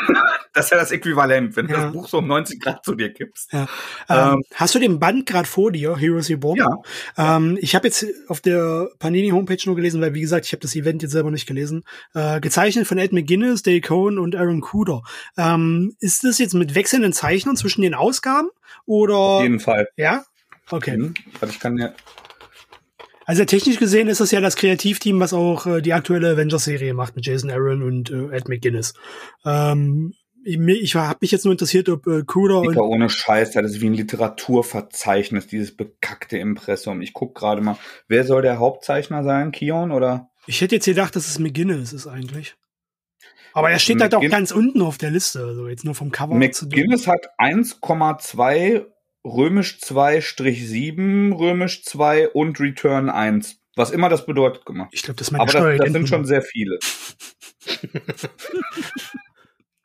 Das 0.52 0.66
ist 0.66 0.70
ja 0.70 0.76
das 0.78 0.90
Äquivalent, 0.90 1.56
wenn 1.56 1.66
du 1.66 1.72
das 1.72 1.92
Buch 1.92 2.08
so 2.08 2.18
um 2.18 2.26
90 2.26 2.60
Grad 2.60 2.84
zu 2.84 2.94
dir 2.94 3.12
kippst. 3.12 3.52
Ja. 3.52 3.66
Ähm, 4.08 4.34
ähm, 4.34 4.42
hast 4.54 4.74
du 4.74 4.78
den 4.78 4.98
Band 4.98 5.26
gerade 5.26 5.48
vor 5.48 5.72
dir, 5.72 5.96
Heroes 5.96 6.28
Reborn? 6.28 6.58
Ja. 6.58 7.36
Ähm, 7.36 7.58
ich 7.60 7.74
habe 7.74 7.86
jetzt 7.86 8.04
auf 8.28 8.40
der 8.40 8.88
Panini-Homepage 8.98 9.62
nur 9.66 9.76
gelesen, 9.76 10.00
weil 10.00 10.14
wie 10.14 10.20
gesagt, 10.20 10.46
ich 10.46 10.52
habe 10.52 10.60
das 10.60 10.76
Event 10.76 11.02
jetzt 11.02 11.12
selber 11.12 11.30
nicht 11.30 11.46
gelesen. 11.46 11.84
Äh, 12.14 12.40
gezeichnet 12.40 12.86
von 12.86 12.98
Ed 12.98 13.12
McGuinness, 13.12 13.62
Dale 13.62 13.80
Cohen 13.80 14.18
und 14.18 14.36
Aaron 14.36 14.60
Cooder. 14.60 15.02
Ähm, 15.38 15.96
ist 16.00 16.24
das 16.24 16.38
jetzt 16.38 16.54
mit 16.54 16.74
wechselnden 16.74 17.12
Zeichnern 17.12 17.56
zwischen 17.56 17.82
den 17.82 17.94
Ausgaben? 17.94 18.48
Oder? 18.84 19.14
Auf 19.14 19.42
jeden 19.42 19.60
Fall. 19.60 19.88
Ja? 19.96 20.24
Okay. 20.70 20.96
Mhm. 20.96 21.14
Ich 21.48 21.60
kann 21.60 21.78
ja 21.78 21.92
also 23.24 23.44
technisch 23.44 23.78
gesehen 23.78 24.08
ist 24.08 24.20
das 24.20 24.30
ja 24.30 24.40
das 24.40 24.56
Kreativteam, 24.56 25.20
was 25.20 25.32
auch 25.32 25.66
äh, 25.66 25.80
die 25.80 25.92
aktuelle 25.92 26.30
Avengers-Serie 26.32 26.92
macht 26.92 27.14
mit 27.14 27.24
Jason 27.24 27.50
Aaron 27.50 27.82
und 27.82 28.10
äh, 28.10 28.36
Ed 28.36 28.48
McGuinness. 28.48 28.94
Ähm, 29.44 30.14
ich, 30.44 30.58
ich 30.58 30.94
habe 30.94 31.18
mich 31.20 31.30
jetzt 31.30 31.44
nur 31.44 31.52
interessiert, 31.52 31.88
ob 31.88 32.06
äh, 32.06 32.22
Kuda 32.22 32.56
und 32.56 32.76
ohne 32.76 33.08
Scheiß, 33.08 33.52
das 33.52 33.72
ist 33.72 33.80
wie 33.80 33.88
ein 33.88 33.94
Literaturverzeichnis, 33.94 35.46
dieses 35.46 35.76
bekackte 35.76 36.38
Impressum. 36.38 37.00
Ich 37.02 37.12
guck 37.12 37.34
gerade 37.34 37.60
mal, 37.60 37.76
wer 38.08 38.24
soll 38.24 38.42
der 38.42 38.58
Hauptzeichner 38.58 39.24
sein, 39.24 39.52
Kion 39.52 39.92
oder? 39.92 40.30
Ich 40.46 40.60
hätte 40.60 40.74
jetzt 40.76 40.86
gedacht, 40.86 41.14
dass 41.16 41.28
es 41.28 41.38
McGuinness 41.38 41.92
ist 41.92 42.06
eigentlich. 42.06 42.56
Aber 43.54 43.70
er 43.70 43.78
steht 43.78 43.98
McGinn 43.98 44.12
halt 44.12 44.14
auch 44.14 44.30
ganz 44.30 44.50
unten 44.50 44.82
auf 44.82 44.98
der 44.98 45.10
Liste, 45.10 45.44
also 45.44 45.68
jetzt 45.68 45.84
nur 45.84 45.94
vom 45.94 46.10
Cover. 46.10 46.34
McGuinness 46.34 47.06
hat 47.06 47.28
1,2 47.38 48.86
römisch 49.24 49.78
2-7, 49.82 51.36
römisch 51.36 51.84
2 51.84 52.30
und 52.30 52.58
Return 52.58 53.08
1. 53.08 53.58
Was 53.76 53.90
immer 53.90 54.08
das 54.08 54.26
bedeutet 54.26 54.66
gemacht. 54.66 54.90
Ich 54.92 55.02
glaube, 55.02 55.18
das 55.18 55.28
ist 55.28 55.32
meine 55.32 55.42
Aber 55.42 55.52
das, 55.52 55.78
das 55.78 55.92
sind 55.92 56.08
schon 56.08 56.24
sehr 56.24 56.42
viele. 56.42 56.78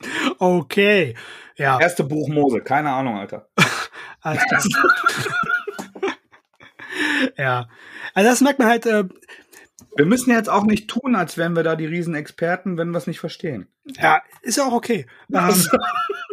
okay. 0.39 1.15
Ja. 1.57 1.79
Erste 1.79 2.03
Buch 2.03 2.27
Mose, 2.29 2.61
keine 2.61 2.91
Ahnung, 2.91 3.17
Alter. 3.17 3.47
Alles 4.21 4.43
klar. 4.45 4.63
ja. 7.37 7.67
Also 8.13 8.29
das 8.29 8.41
merkt 8.41 8.59
man 8.59 8.67
halt, 8.67 8.85
äh, 8.85 9.05
Wir 9.95 10.05
müssen 10.05 10.31
jetzt 10.31 10.49
auch 10.49 10.63
nicht 10.63 10.87
tun, 10.87 11.15
als 11.15 11.37
wären 11.37 11.55
wir 11.55 11.63
da 11.63 11.75
die 11.75 11.85
Riesenexperten, 11.85 12.77
wenn 12.77 12.91
wir 12.91 12.97
es 12.97 13.07
nicht 13.07 13.19
verstehen. 13.19 13.67
ja, 13.85 14.21
ist 14.41 14.57
ja 14.57 14.65
auch 14.65 14.73
okay. 14.73 15.07
Ähm, 15.33 15.63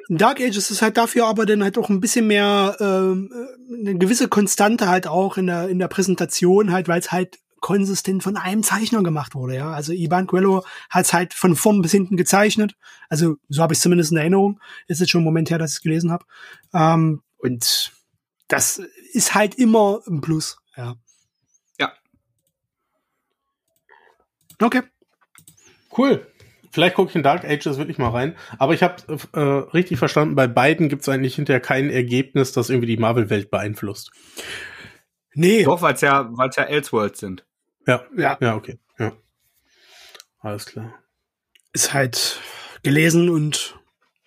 Dark 0.08 0.40
Ages 0.40 0.70
ist 0.70 0.82
halt 0.82 0.96
dafür 0.98 1.26
aber 1.26 1.46
dann 1.46 1.62
halt 1.62 1.78
auch 1.78 1.88
ein 1.88 2.00
bisschen 2.00 2.26
mehr 2.26 2.76
ähm, 2.80 3.30
äh, 3.32 3.80
eine 3.80 3.98
gewisse 3.98 4.28
Konstante 4.28 4.88
halt 4.88 5.06
auch 5.06 5.38
in 5.38 5.46
der 5.46 5.68
in 5.68 5.78
der 5.78 5.88
Präsentation 5.88 6.72
halt, 6.72 6.88
weil 6.88 7.00
es 7.00 7.10
halt 7.10 7.38
konsistent 7.64 8.22
von 8.22 8.36
einem 8.36 8.62
Zeichner 8.62 9.02
gemacht 9.02 9.34
wurde, 9.34 9.56
ja. 9.56 9.72
Also 9.72 9.94
Ivan 9.94 10.26
Coelho 10.26 10.66
hat 10.90 11.06
es 11.06 11.14
halt 11.14 11.32
von 11.32 11.56
vorn 11.56 11.80
bis 11.80 11.92
hinten 11.92 12.18
gezeichnet. 12.18 12.76
Also 13.08 13.36
so 13.48 13.62
habe 13.62 13.72
ich 13.72 13.80
zumindest 13.80 14.12
in 14.12 14.18
Erinnerung. 14.18 14.60
Ist 14.86 15.00
jetzt 15.00 15.08
schon 15.08 15.22
ein 15.22 15.24
Moment 15.24 15.48
her, 15.48 15.56
dass 15.56 15.70
ich 15.70 15.76
es 15.76 15.82
gelesen 15.82 16.12
habe. 16.12 16.26
Ähm, 16.74 17.22
und 17.38 17.90
das 18.48 18.82
ist 19.14 19.34
halt 19.34 19.54
immer 19.54 20.02
ein 20.06 20.20
Plus, 20.20 20.58
ja. 20.76 20.96
Ja. 21.80 21.94
Okay. 24.60 24.82
Cool. 25.96 26.26
Vielleicht 26.70 26.96
gucke 26.96 27.08
ich 27.08 27.16
in 27.16 27.22
Dark 27.22 27.46
Ages 27.46 27.78
wirklich 27.78 27.96
mal 27.96 28.10
rein. 28.10 28.36
Aber 28.58 28.74
ich 28.74 28.82
habe 28.82 28.96
äh, 29.32 29.40
richtig 29.40 29.98
verstanden, 29.98 30.34
bei 30.34 30.48
beiden 30.48 30.90
gibt 30.90 31.00
es 31.00 31.08
eigentlich 31.08 31.36
hinterher 31.36 31.60
kein 31.60 31.88
Ergebnis, 31.88 32.52
das 32.52 32.68
irgendwie 32.68 32.88
die 32.88 32.98
Marvel-Welt 32.98 33.50
beeinflusst. 33.50 34.10
Nee, 35.32 35.64
Doch, 35.64 35.80
weil 35.80 35.94
es 35.94 36.02
ja, 36.02 36.28
weil's 36.36 36.56
ja 36.56 36.64
Elseworlds 36.64 37.20
sind. 37.20 37.46
Ja, 37.86 38.04
Ja. 38.16 38.36
ja, 38.40 38.54
okay. 38.56 38.78
Ja. 38.98 39.12
Alles 40.40 40.66
klar. 40.66 40.94
ist 41.72 41.92
halt 41.92 42.40
gelesen 42.82 43.28
und 43.30 43.78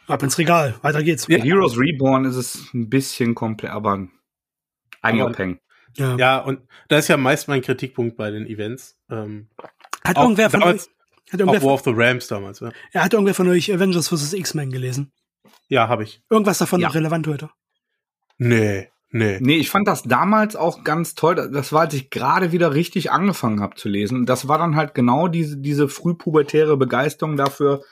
ab 0.08 0.22
ins 0.24 0.38
Regal. 0.38 0.76
Weiter 0.82 1.04
geht's. 1.04 1.28
Ja. 1.28 1.38
Heroes 1.38 1.78
Reborn 1.78 2.26
ist 2.26 2.36
es 2.36 2.74
ein 2.74 2.90
bisschen 2.90 3.36
komplett, 3.36 3.72
aber 3.72 3.94
ein 3.98 4.12
Eigenabhängig. 5.02 5.60
Ja. 5.96 6.16
Ja, 6.18 6.40
und 6.40 6.62
da 6.90 6.98
ist 6.98 7.08
ja 7.08 7.18
meist 7.18 7.48
mein 7.48 7.62
Kritikpunkt 7.62 8.18
bei 8.18 8.30
den 8.32 8.46
Events. 8.48 8.98
Ähm, 9.10 9.48
Hat 10.04 10.18
auch 10.18 10.24
irgendwer 10.24 10.50
von 10.50 10.62
euch, 10.62 10.66
damals, 10.66 10.90
hat 11.32 11.40
irgendwer 11.40 11.60
auch 11.62 11.66
War 11.66 11.78
von, 11.78 11.92
of 11.92 11.98
the 11.98 12.04
Rams 12.04 12.28
damals. 12.28 12.60
Ja, 12.60 12.72
ja, 12.94 13.04
hat 13.04 13.14
irgendwer 13.14 13.34
von 13.34 13.48
euch 13.48 13.74
Avengers 13.74 14.10
vs. 14.10 14.34
X-Men 14.34 14.72
gelesen? 14.72 15.12
ja 15.70 15.88
habe 15.88 16.04
ich. 16.04 16.22
Irgendwas 16.30 16.58
davon 16.60 16.80
Ja. 16.82 16.88
noch 16.90 16.96
relevant 16.96 17.28
heute? 17.28 17.50
Nee, 18.38 18.90
nee. 19.12 19.40
Nee, 19.42 19.58
ich 19.58 19.70
fand 19.70 19.88
das 19.88 20.04
damals 20.04 20.56
auch 20.56 20.84
ganz 20.84 21.16
toll. 21.16 21.36
Das 21.36 21.72
war, 21.72 21.82
als 21.82 21.94
ich 21.94 22.10
gerade 22.10 22.52
wieder 22.52 22.74
richtig 22.74 23.12
angefangen 23.12 23.62
habe 23.62 23.76
zu 23.76 23.90
lesen. 23.90 24.26
Das 24.26 24.48
war 24.48 24.58
dann 24.58 24.76
halt 24.76 24.94
genau 24.94 25.28
diese, 25.28 25.58
diese 25.58 25.88
frühpubertäre 25.88 26.78
Begeisterung 26.78 27.38
dafür, 27.38 27.84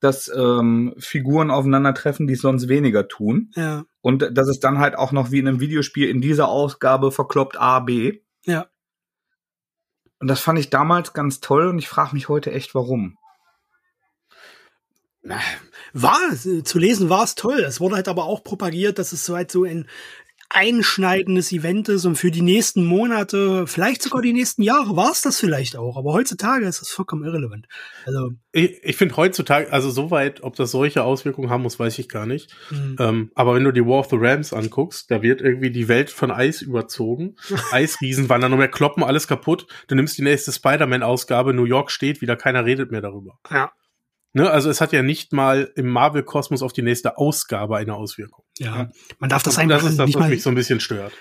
dass 0.00 0.30
ähm, 0.34 0.94
Figuren 0.98 1.50
aufeinandertreffen, 1.50 2.26
die 2.26 2.34
es 2.34 2.40
sonst 2.40 2.68
weniger 2.68 3.08
tun. 3.08 3.50
Ja. 3.54 3.84
Und 4.02 4.30
dass 4.32 4.48
es 4.48 4.60
dann 4.60 4.78
halt 4.78 4.96
auch 4.96 5.12
noch 5.12 5.30
wie 5.30 5.38
in 5.38 5.48
einem 5.48 5.60
Videospiel 5.60 6.08
in 6.08 6.20
dieser 6.20 6.48
Ausgabe 6.48 7.10
verkloppt 7.10 7.58
A, 7.58 7.80
B. 7.80 8.20
Ja. 8.44 8.66
Und 10.18 10.28
das 10.28 10.40
fand 10.40 10.58
ich 10.58 10.70
damals 10.70 11.12
ganz 11.12 11.40
toll 11.40 11.68
und 11.68 11.78
ich 11.78 11.88
frage 11.88 12.14
mich 12.14 12.28
heute 12.28 12.52
echt, 12.52 12.74
warum. 12.74 13.18
War, 15.92 16.18
zu 16.64 16.78
lesen 16.78 17.10
war 17.10 17.24
es 17.24 17.34
toll. 17.34 17.60
Es 17.60 17.80
wurde 17.80 17.96
halt 17.96 18.08
aber 18.08 18.24
auch 18.24 18.44
propagiert, 18.44 18.98
dass 18.98 19.12
es 19.12 19.26
so 19.26 19.34
halt 19.34 19.50
so 19.50 19.64
ein 19.64 19.88
einschneidendes 20.50 21.52
Event 21.52 21.88
ist 21.88 22.04
und 22.04 22.16
für 22.16 22.30
die 22.30 22.42
nächsten 22.42 22.84
Monate, 22.84 23.66
vielleicht 23.66 24.02
sogar 24.02 24.22
die 24.22 24.32
nächsten 24.32 24.62
Jahre 24.62 24.96
war 24.96 25.10
es 25.10 25.22
das 25.22 25.38
vielleicht 25.38 25.76
auch. 25.76 25.96
Aber 25.96 26.12
heutzutage 26.12 26.66
ist 26.66 26.80
das 26.80 26.90
vollkommen 26.90 27.24
irrelevant. 27.24 27.66
Also, 28.06 28.30
Ich, 28.52 28.78
ich 28.82 28.96
finde 28.96 29.16
heutzutage, 29.16 29.72
also 29.72 29.90
soweit, 29.90 30.42
ob 30.42 30.56
das 30.56 30.70
solche 30.70 31.02
Auswirkungen 31.04 31.50
haben 31.50 31.62
muss, 31.62 31.78
weiß 31.78 31.98
ich 31.98 32.08
gar 32.08 32.26
nicht. 32.26 32.54
mh, 32.70 32.96
Ähm, 32.98 33.30
aber 33.34 33.54
wenn 33.54 33.64
du 33.64 33.72
die 33.72 33.84
War 33.84 34.00
of 34.00 34.08
the 34.10 34.16
Rams 34.18 34.52
anguckst, 34.52 35.10
da 35.10 35.22
wird 35.22 35.40
irgendwie 35.40 35.70
die 35.70 35.88
Welt 35.88 36.10
von 36.10 36.30
Eis 36.30 36.62
überzogen. 36.62 37.36
Eisriesen 37.72 38.28
wandern 38.28 38.52
und 38.52 38.60
wir 38.60 38.68
kloppen 38.68 39.02
alles 39.02 39.26
kaputt. 39.28 39.66
Du 39.88 39.94
nimmst 39.94 40.16
die 40.18 40.22
nächste 40.22 40.52
Spider-Man-Ausgabe, 40.52 41.52
New 41.54 41.64
York 41.64 41.90
steht 41.90 42.20
wieder, 42.20 42.36
keiner 42.36 42.64
redet 42.64 42.90
mehr 42.90 43.02
darüber. 43.02 43.38
ja, 43.50 43.70
Ne? 44.36 44.50
Also 44.50 44.68
es 44.68 44.82
hat 44.82 44.92
ja 44.92 45.02
nicht 45.02 45.32
mal 45.32 45.72
im 45.76 45.88
Marvel-Kosmos 45.88 46.60
auf 46.60 46.74
die 46.74 46.82
nächste 46.82 47.16
Ausgabe 47.16 47.78
eine 47.78 47.94
Auswirkung. 47.94 48.44
ja. 48.58 48.90
Man 49.18 49.30
darf 49.30 49.42
das 49.42 49.56
Und 49.56 49.62
einfach 49.62 49.80
das 49.80 49.92
ist 49.92 49.98
das, 49.98 50.06
nicht 50.08 50.18
was 50.18 50.28
mich 50.28 50.42
so 50.42 50.50
ein 50.50 50.54
bisschen 50.54 50.78
stört. 50.78 51.14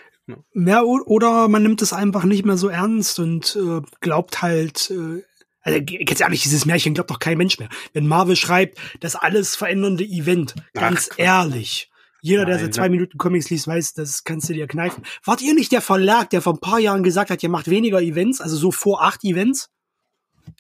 Ja, 0.53 0.81
oder 0.81 1.47
man 1.47 1.63
nimmt 1.63 1.81
es 1.81 1.93
einfach 1.93 2.25
nicht 2.25 2.43
mehr 2.43 2.57
so 2.57 2.67
ernst 2.67 3.19
und 3.19 3.55
äh, 3.55 3.79
glaubt 4.01 4.41
halt, 4.41 4.91
äh, 4.91 5.23
also 5.61 5.79
ganz 6.03 6.19
ehrlich, 6.19 6.41
dieses 6.43 6.65
Märchen 6.65 6.93
glaubt 6.93 7.09
doch 7.09 7.19
kein 7.19 7.37
Mensch 7.37 7.57
mehr. 7.57 7.69
Wenn 7.93 8.05
Marvel 8.05 8.35
schreibt, 8.35 8.79
das 8.99 9.15
alles 9.15 9.55
verändernde 9.55 10.03
Event, 10.03 10.53
ganz 10.73 11.07
Ach, 11.13 11.17
ehrlich. 11.17 11.89
Jeder, 12.21 12.43
der 12.43 12.55
Nein, 12.55 12.65
seit 12.65 12.71
ne? 12.71 12.75
zwei 12.75 12.89
Minuten 12.89 13.17
Comics 13.17 13.49
liest, 13.49 13.65
weiß, 13.65 13.93
das 13.93 14.25
kannst 14.25 14.49
du 14.49 14.53
dir 14.53 14.67
kneifen. 14.67 15.05
Wart 15.23 15.41
ihr 15.41 15.53
nicht 15.53 15.71
der 15.71 15.81
Verlag, 15.81 16.31
der 16.31 16.41
vor 16.41 16.55
ein 16.55 16.59
paar 16.59 16.79
Jahren 16.79 17.03
gesagt 17.03 17.29
hat, 17.29 17.41
ihr 17.41 17.49
macht 17.49 17.69
weniger 17.69 18.01
Events, 18.01 18.41
also 18.41 18.57
so 18.57 18.71
vor 18.73 19.03
acht 19.05 19.23
Events? 19.23 19.69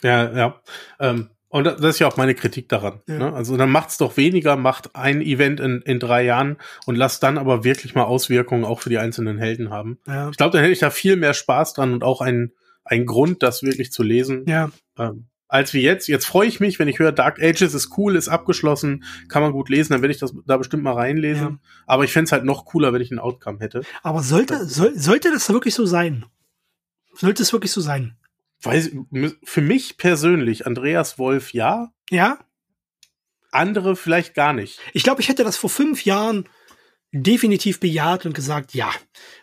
Ja, 0.03 0.31
ja. 0.37 0.61
Ähm, 1.01 1.31
und 1.55 1.63
das 1.63 1.79
ist 1.79 1.99
ja 1.99 2.07
auch 2.07 2.17
meine 2.17 2.35
Kritik 2.35 2.67
daran. 2.67 2.99
Ja. 3.07 3.17
Ne? 3.17 3.33
Also 3.33 3.55
dann 3.55 3.69
macht's 3.69 3.97
doch 3.97 4.17
weniger, 4.17 4.57
macht 4.57 4.93
ein 4.93 5.21
Event 5.21 5.61
in, 5.61 5.81
in 5.83 6.01
drei 6.01 6.25
Jahren 6.25 6.57
und 6.85 6.97
lasst 6.97 7.23
dann 7.23 7.37
aber 7.37 7.63
wirklich 7.63 7.95
mal 7.95 8.03
Auswirkungen 8.03 8.65
auch 8.65 8.81
für 8.81 8.89
die 8.89 8.97
einzelnen 8.97 9.37
Helden 9.37 9.69
haben. 9.69 9.97
Ja. 10.05 10.29
Ich 10.29 10.35
glaube, 10.35 10.51
dann 10.51 10.59
hätte 10.59 10.73
ich 10.73 10.79
da 10.79 10.89
viel 10.89 11.15
mehr 11.15 11.33
Spaß 11.33 11.71
dran 11.71 11.93
und 11.93 12.03
auch 12.03 12.19
einen, 12.19 12.51
einen 12.83 13.05
Grund, 13.05 13.41
das 13.41 13.63
wirklich 13.63 13.93
zu 13.93 14.03
lesen, 14.03 14.43
Ja, 14.47 14.69
ähm, 14.99 15.27
als 15.47 15.73
wie 15.73 15.81
jetzt. 15.81 16.09
Jetzt 16.09 16.25
freue 16.25 16.45
ich 16.45 16.59
mich, 16.59 16.77
wenn 16.77 16.89
ich 16.89 16.99
höre, 16.99 17.13
Dark 17.13 17.41
Ages 17.41 17.73
ist 17.73 17.97
cool, 17.97 18.17
ist 18.17 18.27
abgeschlossen, 18.27 19.05
kann 19.29 19.41
man 19.41 19.53
gut 19.53 19.69
lesen, 19.69 19.93
dann 19.93 20.01
werde 20.01 20.13
ich 20.13 20.19
das 20.19 20.33
da 20.45 20.57
bestimmt 20.57 20.83
mal 20.83 20.91
reinlesen. 20.91 21.47
Ja. 21.47 21.59
Aber 21.87 22.03
ich 22.03 22.11
fände 22.11 22.25
es 22.25 22.31
halt 22.33 22.43
noch 22.43 22.65
cooler, 22.65 22.91
wenn 22.91 23.01
ich 23.01 23.11
ein 23.11 23.19
Outcome 23.19 23.59
hätte. 23.59 23.83
aber 24.03 24.23
sollte, 24.23 24.65
soll, 24.65 24.99
sollte 24.99 25.31
das 25.31 25.47
wirklich 25.47 25.73
so 25.73 25.85
sein? 25.85 26.25
Sollte 27.13 27.43
es 27.43 27.53
wirklich 27.53 27.71
so 27.71 27.79
sein? 27.79 28.17
Weiß, 28.65 28.91
für 29.43 29.61
mich 29.61 29.97
persönlich, 29.97 30.65
Andreas 30.65 31.17
Wolf 31.19 31.53
ja, 31.53 31.91
Ja? 32.09 32.39
andere 33.51 33.95
vielleicht 33.95 34.33
gar 34.33 34.53
nicht. 34.53 34.79
Ich 34.93 35.03
glaube, 35.03 35.21
ich 35.21 35.29
hätte 35.29 35.43
das 35.43 35.57
vor 35.57 35.69
fünf 35.69 36.05
Jahren 36.05 36.47
definitiv 37.11 37.79
bejaht 37.79 38.25
und 38.25 38.33
gesagt, 38.33 38.73
ja. 38.73 38.91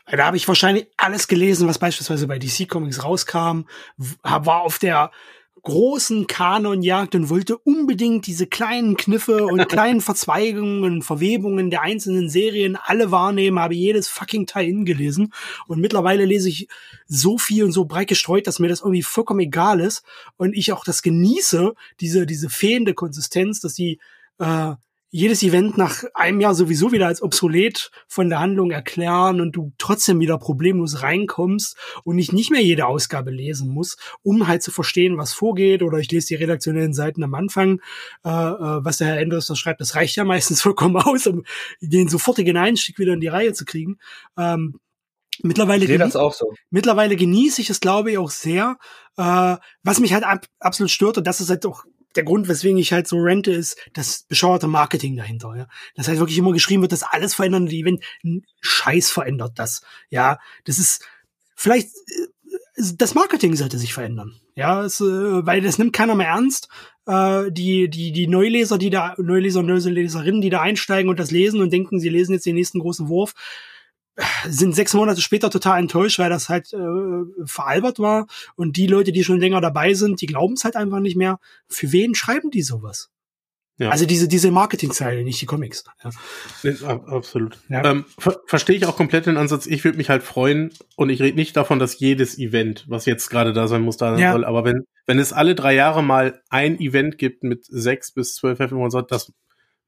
Weil 0.05 0.19
da 0.19 0.27
habe 0.27 0.37
ich 0.37 0.47
wahrscheinlich 0.47 0.89
alles 0.99 1.27
gelesen, 1.27 1.67
was 1.67 1.79
beispielsweise 1.79 2.27
bei 2.27 2.39
DC 2.39 2.69
Comics 2.69 3.03
rauskam, 3.03 3.63
war 3.97 4.61
auf 4.61 4.79
der 4.79 5.11
großen 5.63 6.27
Kanonjagd 6.27 7.15
und 7.15 7.29
wollte 7.29 7.57
unbedingt 7.57 8.27
diese 8.27 8.47
kleinen 8.47 8.97
Kniffe 8.97 9.45
und 9.45 9.69
kleinen 9.69 10.01
Verzweigungen 10.01 10.85
und 10.85 11.03
Verwebungen 11.03 11.71
der 11.71 11.83
einzelnen 11.83 12.29
Serien 12.29 12.77
alle 12.77 13.11
wahrnehmen, 13.11 13.59
habe 13.59 13.75
jedes 13.75 14.09
fucking 14.09 14.47
Teil 14.47 14.73
gelesen 14.85 15.33
und 15.67 15.81
mittlerweile 15.81 16.25
lese 16.25 16.49
ich 16.49 16.69
so 17.07 17.39
viel 17.39 17.65
und 17.65 17.73
so 17.73 17.85
breit 17.85 18.09
gestreut, 18.09 18.47
dass 18.47 18.59
mir 18.59 18.69
das 18.69 18.81
irgendwie 18.81 19.03
vollkommen 19.03 19.41
egal 19.41 19.81
ist. 19.81 20.03
Und 20.37 20.55
ich 20.55 20.73
auch 20.73 20.85
das 20.85 21.03
genieße, 21.03 21.75
diese, 22.01 22.27
diese 22.27 22.49
fehlende 22.49 22.95
Konsistenz, 22.95 23.61
dass 23.61 23.75
sie 23.75 24.01
äh, 24.39 24.75
jedes 25.15 25.43
Event 25.43 25.77
nach 25.77 26.05
einem 26.15 26.41
Jahr 26.41 26.55
sowieso 26.55 26.91
wieder 26.91 27.07
als 27.07 27.23
obsolet 27.23 27.91
von 28.09 28.31
der 28.31 28.41
Handlung 28.41 28.71
erklären 28.71 29.43
und 29.43 29.53
du 29.53 29.71
trotzdem 29.77 30.21
wieder 30.21 30.39
problemlos 30.39 31.03
reinkommst 31.03 31.77
und 32.03 32.19
ich 32.19 32.33
nicht 32.33 32.51
mehr 32.51 32.63
jede 32.63 32.87
Ausgabe 32.87 33.31
lesen 33.31 33.69
muss, 33.69 33.99
um 34.23 34.49
halt 34.49 34.63
zu 34.63 34.71
verstehen, 34.71 35.19
was 35.19 35.35
vorgeht 35.35 35.83
oder 35.83 35.99
ich 35.99 36.11
lese 36.11 36.29
die 36.29 36.37
redaktionellen 36.37 36.95
Seiten 36.95 37.23
am 37.23 37.35
Anfang, 37.35 37.83
äh, 38.25 38.31
äh, 38.31 38.85
was 38.85 38.97
der 38.97 39.09
Herr 39.09 39.21
Enders 39.21 39.47
da 39.47 39.55
schreibt, 39.55 39.83
das 39.83 39.95
reicht 39.97 40.17
ja 40.17 40.25
meistens 40.25 40.63
vollkommen 40.63 40.97
aus, 40.97 41.27
um 41.27 41.45
den 41.83 42.09
sofortigen 42.09 42.57
Einstieg 42.57 42.99
wieder 42.99 43.13
in 43.13 43.21
die 43.21 43.29
Reihe 43.29 43.53
zu 43.53 43.67
kriegen. 43.67 43.99
Ähm, 44.39 44.81
mittlerweile 45.43 45.87
auch 46.17 46.33
so. 46.33 46.55
mittlerweile 46.71 47.17
genieße 47.17 47.61
ich 47.61 47.69
es, 47.69 47.81
glaube 47.81 48.13
ich, 48.13 48.19
auch 48.19 48.31
sehr. 48.31 48.79
Äh, 49.19 49.57
was 49.83 50.01
mich 50.01 50.15
halt 50.15 50.25
ab, 50.25 50.47
absolut 50.59 50.91
stört, 50.91 51.19
und 51.19 51.27
das 51.27 51.43
ist 51.43 51.51
halt 51.51 51.67
auch 51.67 51.85
der 52.17 52.25
Grund, 52.25 52.49
weswegen 52.49 52.79
ich 52.79 52.93
halt 52.93 53.09
so 53.09 53.19
rente, 53.19 53.53
ist 53.53 53.77
das 53.93 54.25
bescheuerte 54.29 54.69
Marketing 54.69 55.17
dahinter. 55.17 55.55
Ja? 55.57 55.67
Das 55.97 56.09
heißt 56.09 56.19
wirklich 56.19 56.39
immer 56.39 56.53
geschrieben 56.53 56.83
wird, 56.83 56.93
dass 56.93 57.03
alles 57.03 57.35
verändernde 57.35 57.73
Event, 57.73 58.03
Scheiß 58.61 59.11
verändert 59.11 59.53
das. 59.57 59.83
Ja, 60.11 60.39
das 60.65 60.79
ist 60.79 61.05
vielleicht 61.55 61.89
äh, 61.89 62.27
das 62.97 63.15
Marketing 63.15 63.55
sollte 63.55 63.79
sich 63.79 63.93
verändern. 63.93 64.35
Ja, 64.55 64.83
es, 64.83 65.01
äh, 65.01 65.05
weil 65.05 65.61
das 65.61 65.79
nimmt 65.79 65.93
keiner 65.93 66.15
mehr 66.15 66.29
ernst. 66.29 66.69
Äh, 67.07 67.51
die 67.51 67.89
die 67.89 68.13
die 68.13 68.27
Neuleser, 68.27 68.79
die 68.79 68.91
da 68.91 69.15
Neuleser, 69.19 69.63
Neuleserinnen, 69.63 70.41
die 70.41 70.51
da 70.51 70.61
einsteigen 70.61 71.11
und 71.11 71.19
das 71.19 71.31
lesen 71.31 71.61
und 71.61 71.73
denken, 71.73 72.01
sie 72.01 72.09
lesen 72.09 72.33
jetzt 72.33 72.47
den 72.47 72.55
nächsten 72.55 72.79
großen 72.79 73.09
Wurf, 73.09 73.35
sind 74.47 74.75
sechs 74.75 74.93
Monate 74.95 75.21
später 75.21 75.51
total 75.51 75.79
enttäuscht, 75.81 76.19
weil 76.19 76.31
das 76.31 76.49
halt 76.49 76.73
äh, 76.73 76.77
veralbert 77.45 77.99
war. 77.99 78.27
Und 78.57 78.77
die 78.77 78.87
Leute, 78.87 79.13
die 79.13 79.25
schon 79.25 79.41
länger 79.41 79.61
dabei 79.61 79.95
sind, 79.95 80.21
die 80.21 80.27
glauben 80.27 80.55
es 80.55 80.65
halt 80.65 80.77
einfach 80.77 81.01
nicht 81.01 81.17
mehr. 81.17 81.39
Für 81.69 81.93
wen 81.93 82.15
schreiben 82.15 82.51
die 82.51 82.63
sowas? 82.63 83.11
Ja. 83.79 83.89
Also 83.89 84.05
diese, 84.05 84.29
diese 84.29 84.51
Marketingzeile, 84.51 85.25
nicht 85.25 85.41
die 85.41 85.47
Comics. 85.47 85.85
Ja. 86.05 86.11
Nee, 86.63 86.77
ab- 86.85 87.09
Absolut. 87.09 87.59
Ja. 87.71 87.85
Ähm, 87.85 88.05
ver 88.19 88.39
Verstehe 88.47 88.77
ich 88.77 88.85
auch 88.87 88.97
komplett 88.97 89.27
den 89.27 89.39
Ansatz. 89.39 89.67
Ich 89.67 89.83
würde 89.83 89.97
mich 89.97 90.11
halt 90.11 90.23
freuen 90.23 90.73
und 90.97 91.09
ich 91.09 91.23
rede 91.23 91.37
nicht 91.37 91.57
davon, 91.57 91.79
dass 91.79 91.99
jedes 91.99 92.39
Event, 92.39 92.85
was 92.89 93.07
jetzt 93.07 93.31
gerade 93.31 93.55
da 93.55 93.67
sein 93.67 93.81
muss, 93.81 93.97
da 93.97 94.17
sein 94.17 94.33
soll. 94.33 94.45
Aber 94.45 94.65
wenn, 94.65 94.85
wenn 95.07 95.19
es 95.19 95.33
alle 95.33 95.55
drei 95.55 95.75
Jahre 95.75 96.03
mal 96.03 96.43
ein 96.51 96.79
Event 96.81 97.17
gibt 97.17 97.45
mit 97.45 97.65
sechs 97.65 98.13
bis 98.13 98.35
zwölf 98.35 98.59
Heften, 98.59 98.79
das 99.09 99.33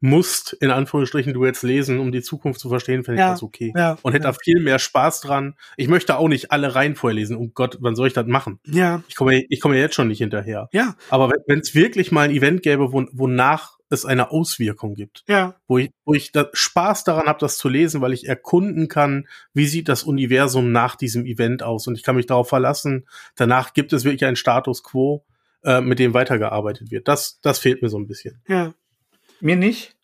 musst, 0.05 0.52
in 0.61 0.70
Anführungsstrichen, 0.70 1.32
du 1.32 1.46
jetzt 1.46 1.62
lesen, 1.62 1.98
um 1.98 2.12
die 2.12 2.20
Zukunft 2.20 2.61
zu 2.61 2.68
verstehen, 2.68 3.05
finde 3.05 3.14
ich 3.14 3.20
Ja, 3.20 3.30
das 3.30 3.42
okay. 3.42 3.72
Ja, 3.74 3.96
Und 4.02 4.12
hätte 4.12 4.26
ja. 4.26 4.32
da 4.32 4.38
viel 4.38 4.61
mehr 4.61 4.78
Spaß 4.78 5.22
dran. 5.22 5.55
Ich 5.78 5.88
möchte 5.88 6.18
auch 6.18 6.28
nicht 6.28 6.52
alle 6.52 6.74
Reihen 6.74 6.94
vorlesen. 6.94 7.36
Um 7.38 7.55
Gott, 7.55 7.78
wann 7.80 7.96
soll 7.96 8.09
ich 8.09 8.12
das 8.12 8.26
machen? 8.26 8.61
ja, 8.66 9.02
Ich 9.09 9.16
komme, 9.16 9.42
ich 9.48 9.61
komme 9.62 9.76
ja 9.76 9.80
jetzt 9.80 9.94
schon 9.94 10.09
nicht 10.09 10.18
hinterher. 10.18 10.68
ja, 10.72 10.94
Aber 11.09 11.32
wenn 11.46 11.61
es 11.61 11.74
wirklich 11.74 12.12
mal 12.12 12.28
ein 12.28 12.32
Event 12.32 12.62
gäbe, 12.62 12.92
wo, 12.92 13.07
wonach 13.12 13.78
es 13.88 14.05
eine 14.05 14.30
Auswirkung 14.30 14.94
gibt, 14.94 15.24
ja, 15.26 15.55
wo 15.66 15.78
ich, 15.78 15.90
wo 16.05 16.12
ich 16.12 16.32
da 16.32 16.50
Spaß 16.52 17.05
daran 17.05 17.26
habe, 17.26 17.38
das 17.38 17.57
zu 17.57 17.70
lesen, 17.70 18.02
weil 18.02 18.12
ich 18.12 18.28
erkunden 18.28 18.88
kann, 18.88 19.26
wie 19.55 19.66
sieht 19.66 19.88
das 19.88 20.02
Universum 20.02 20.70
nach 20.70 20.96
diesem 20.96 21.24
Event 21.24 21.62
aus. 21.62 21.86
Und 21.86 21.96
ich 21.96 22.02
kann 22.02 22.16
mich 22.16 22.26
darauf 22.26 22.50
verlassen, 22.50 23.07
danach 23.36 23.72
gibt 23.72 23.94
es 23.94 24.05
wirklich 24.05 24.26
einen 24.26 24.36
Status 24.36 24.82
quo, 24.82 25.24
äh, 25.64 25.80
mit 25.80 25.98
dem 25.98 26.12
weitergearbeitet 26.12 26.90
wird. 26.90 27.09
Das, 27.09 27.40
das 27.40 27.59
fehlt 27.59 27.80
mir 27.80 27.88
so 27.88 27.98
ein 27.98 28.07
bisschen. 28.07 28.42
ja. 28.46 28.74
Mir 29.45 29.57
nicht, 29.57 29.97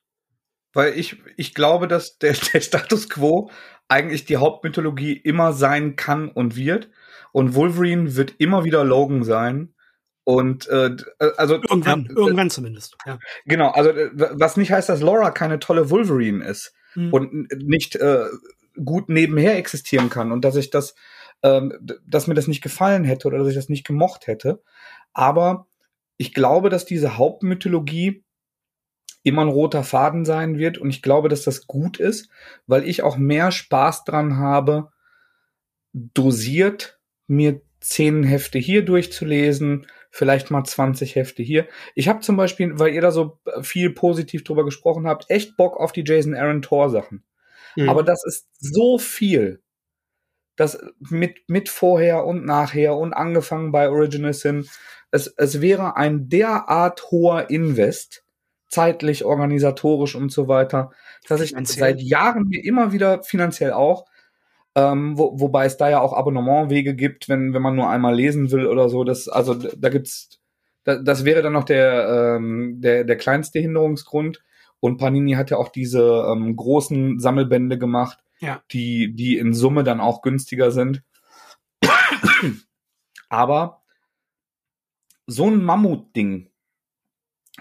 weil 0.72 0.98
ich, 0.98 1.22
ich 1.36 1.54
glaube, 1.54 1.88
dass 1.88 2.18
der, 2.18 2.34
der 2.52 2.60
Status 2.60 3.08
quo 3.08 3.50
eigentlich 3.88 4.24
die 4.24 4.36
Hauptmythologie 4.36 5.12
immer 5.12 5.52
sein 5.52 5.96
kann 5.96 6.28
und 6.28 6.56
wird. 6.56 6.90
Und 7.32 7.54
Wolverine 7.54 8.16
wird 8.16 8.34
immer 8.38 8.64
wieder 8.64 8.84
Logan 8.84 9.24
sein. 9.24 9.74
Und 10.24 10.68
äh, 10.68 10.90
äh, 11.18 11.30
also 11.36 11.54
Irgendwann, 11.54 12.06
äh, 12.06 12.12
irgendwann 12.12 12.50
zumindest. 12.50 12.96
Ja. 13.06 13.18
genau, 13.46 13.70
also 13.70 13.90
äh, 13.90 14.10
was 14.14 14.56
nicht 14.56 14.70
heißt, 14.70 14.88
dass 14.88 15.00
Laura 15.00 15.30
keine 15.30 15.58
tolle 15.58 15.90
Wolverine 15.90 16.44
ist 16.44 16.74
Hm. 16.94 17.12
und 17.12 17.52
nicht 17.62 17.96
äh, 17.96 18.24
gut 18.84 19.08
nebenher 19.08 19.56
existieren 19.56 20.10
kann 20.10 20.32
und 20.32 20.44
dass 20.44 20.56
ich 20.56 20.70
das, 20.70 20.94
ähm, 21.42 21.72
dass 22.06 22.26
mir 22.26 22.34
das 22.34 22.48
nicht 22.48 22.62
gefallen 22.62 23.04
hätte 23.04 23.28
oder 23.28 23.38
dass 23.38 23.48
ich 23.48 23.54
das 23.54 23.68
nicht 23.68 23.86
gemocht 23.86 24.26
hätte. 24.26 24.62
Aber 25.12 25.66
ich 26.16 26.34
glaube, 26.34 26.68
dass 26.68 26.84
diese 26.84 27.16
Hauptmythologie 27.16 28.24
immer 29.22 29.42
ein 29.42 29.48
roter 29.48 29.84
Faden 29.84 30.24
sein 30.24 30.58
wird 30.58 30.78
und 30.78 30.90
ich 30.90 31.02
glaube, 31.02 31.28
dass 31.28 31.42
das 31.42 31.66
gut 31.66 31.98
ist, 31.98 32.30
weil 32.66 32.88
ich 32.88 33.02
auch 33.02 33.16
mehr 33.16 33.52
Spaß 33.52 34.04
dran 34.04 34.38
habe, 34.38 34.90
dosiert 35.92 36.98
mir 37.26 37.60
zehn 37.80 38.22
Hefte 38.22 38.58
hier 38.58 38.84
durchzulesen, 38.84 39.86
vielleicht 40.10 40.50
mal 40.50 40.64
20 40.64 41.16
Hefte 41.16 41.42
hier. 41.42 41.66
Ich 41.94 42.08
habe 42.08 42.20
zum 42.20 42.36
Beispiel, 42.36 42.78
weil 42.78 42.92
ihr 42.92 43.00
da 43.00 43.10
so 43.10 43.38
viel 43.62 43.90
positiv 43.90 44.44
drüber 44.44 44.64
gesprochen 44.64 45.06
habt, 45.06 45.30
echt 45.30 45.56
Bock 45.56 45.78
auf 45.78 45.92
die 45.92 46.04
Jason 46.04 46.34
Aaron 46.34 46.62
Thor 46.62 46.90
Sachen. 46.90 47.24
Mhm. 47.76 47.88
Aber 47.88 48.02
das 48.02 48.24
ist 48.24 48.48
so 48.58 48.98
viel. 48.98 49.62
Das 50.56 50.78
mit, 50.98 51.48
mit 51.48 51.68
vorher 51.68 52.24
und 52.24 52.44
nachher 52.44 52.96
und 52.96 53.14
angefangen 53.14 53.72
bei 53.72 53.88
Original 53.88 54.34
Sin. 54.34 54.68
Es, 55.10 55.26
es 55.26 55.60
wäre 55.60 55.96
ein 55.96 56.28
derart 56.28 57.10
hoher 57.10 57.48
Invest, 57.50 58.24
zeitlich, 58.70 59.24
organisatorisch 59.24 60.14
und 60.14 60.32
so 60.32 60.48
weiter, 60.48 60.92
dass 61.28 61.40
ich 61.42 61.50
Finanziell. 61.50 61.80
seit 61.96 62.00
Jahren 62.00 62.44
mir 62.48 62.64
immer 62.64 62.92
wieder 62.92 63.22
finanziell 63.22 63.72
auch, 63.72 64.06
ähm, 64.76 65.18
wo, 65.18 65.38
wobei 65.40 65.66
es 65.66 65.76
da 65.76 65.90
ja 65.90 66.00
auch 66.00 66.12
Abonnementwege 66.12 66.94
gibt, 66.94 67.28
wenn, 67.28 67.52
wenn 67.52 67.62
man 67.62 67.74
nur 67.76 67.90
einmal 67.90 68.14
lesen 68.14 68.50
will 68.52 68.66
oder 68.66 68.88
so. 68.88 69.04
Das, 69.04 69.28
also 69.28 69.54
da 69.54 69.88
gibt's, 69.88 70.40
da, 70.84 70.96
das 70.96 71.24
wäre 71.24 71.42
dann 71.42 71.52
noch 71.52 71.64
der, 71.64 72.36
ähm, 72.38 72.80
der, 72.80 73.04
der 73.04 73.16
kleinste 73.16 73.58
Hinderungsgrund. 73.58 74.42
Und 74.78 74.96
Panini 74.96 75.32
hat 75.32 75.50
ja 75.50 75.58
auch 75.58 75.68
diese 75.68 76.24
ähm, 76.32 76.56
großen 76.56 77.18
Sammelbände 77.18 77.76
gemacht, 77.76 78.18
Ja. 78.38 78.62
die, 78.70 79.12
die 79.14 79.36
in 79.36 79.52
Summe 79.52 79.84
dann 79.84 80.00
auch 80.00 80.22
günstiger 80.22 80.70
sind. 80.70 81.02
Aber 83.28 83.82
so 85.26 85.46
ein 85.46 85.62
Mammutding 85.62 86.49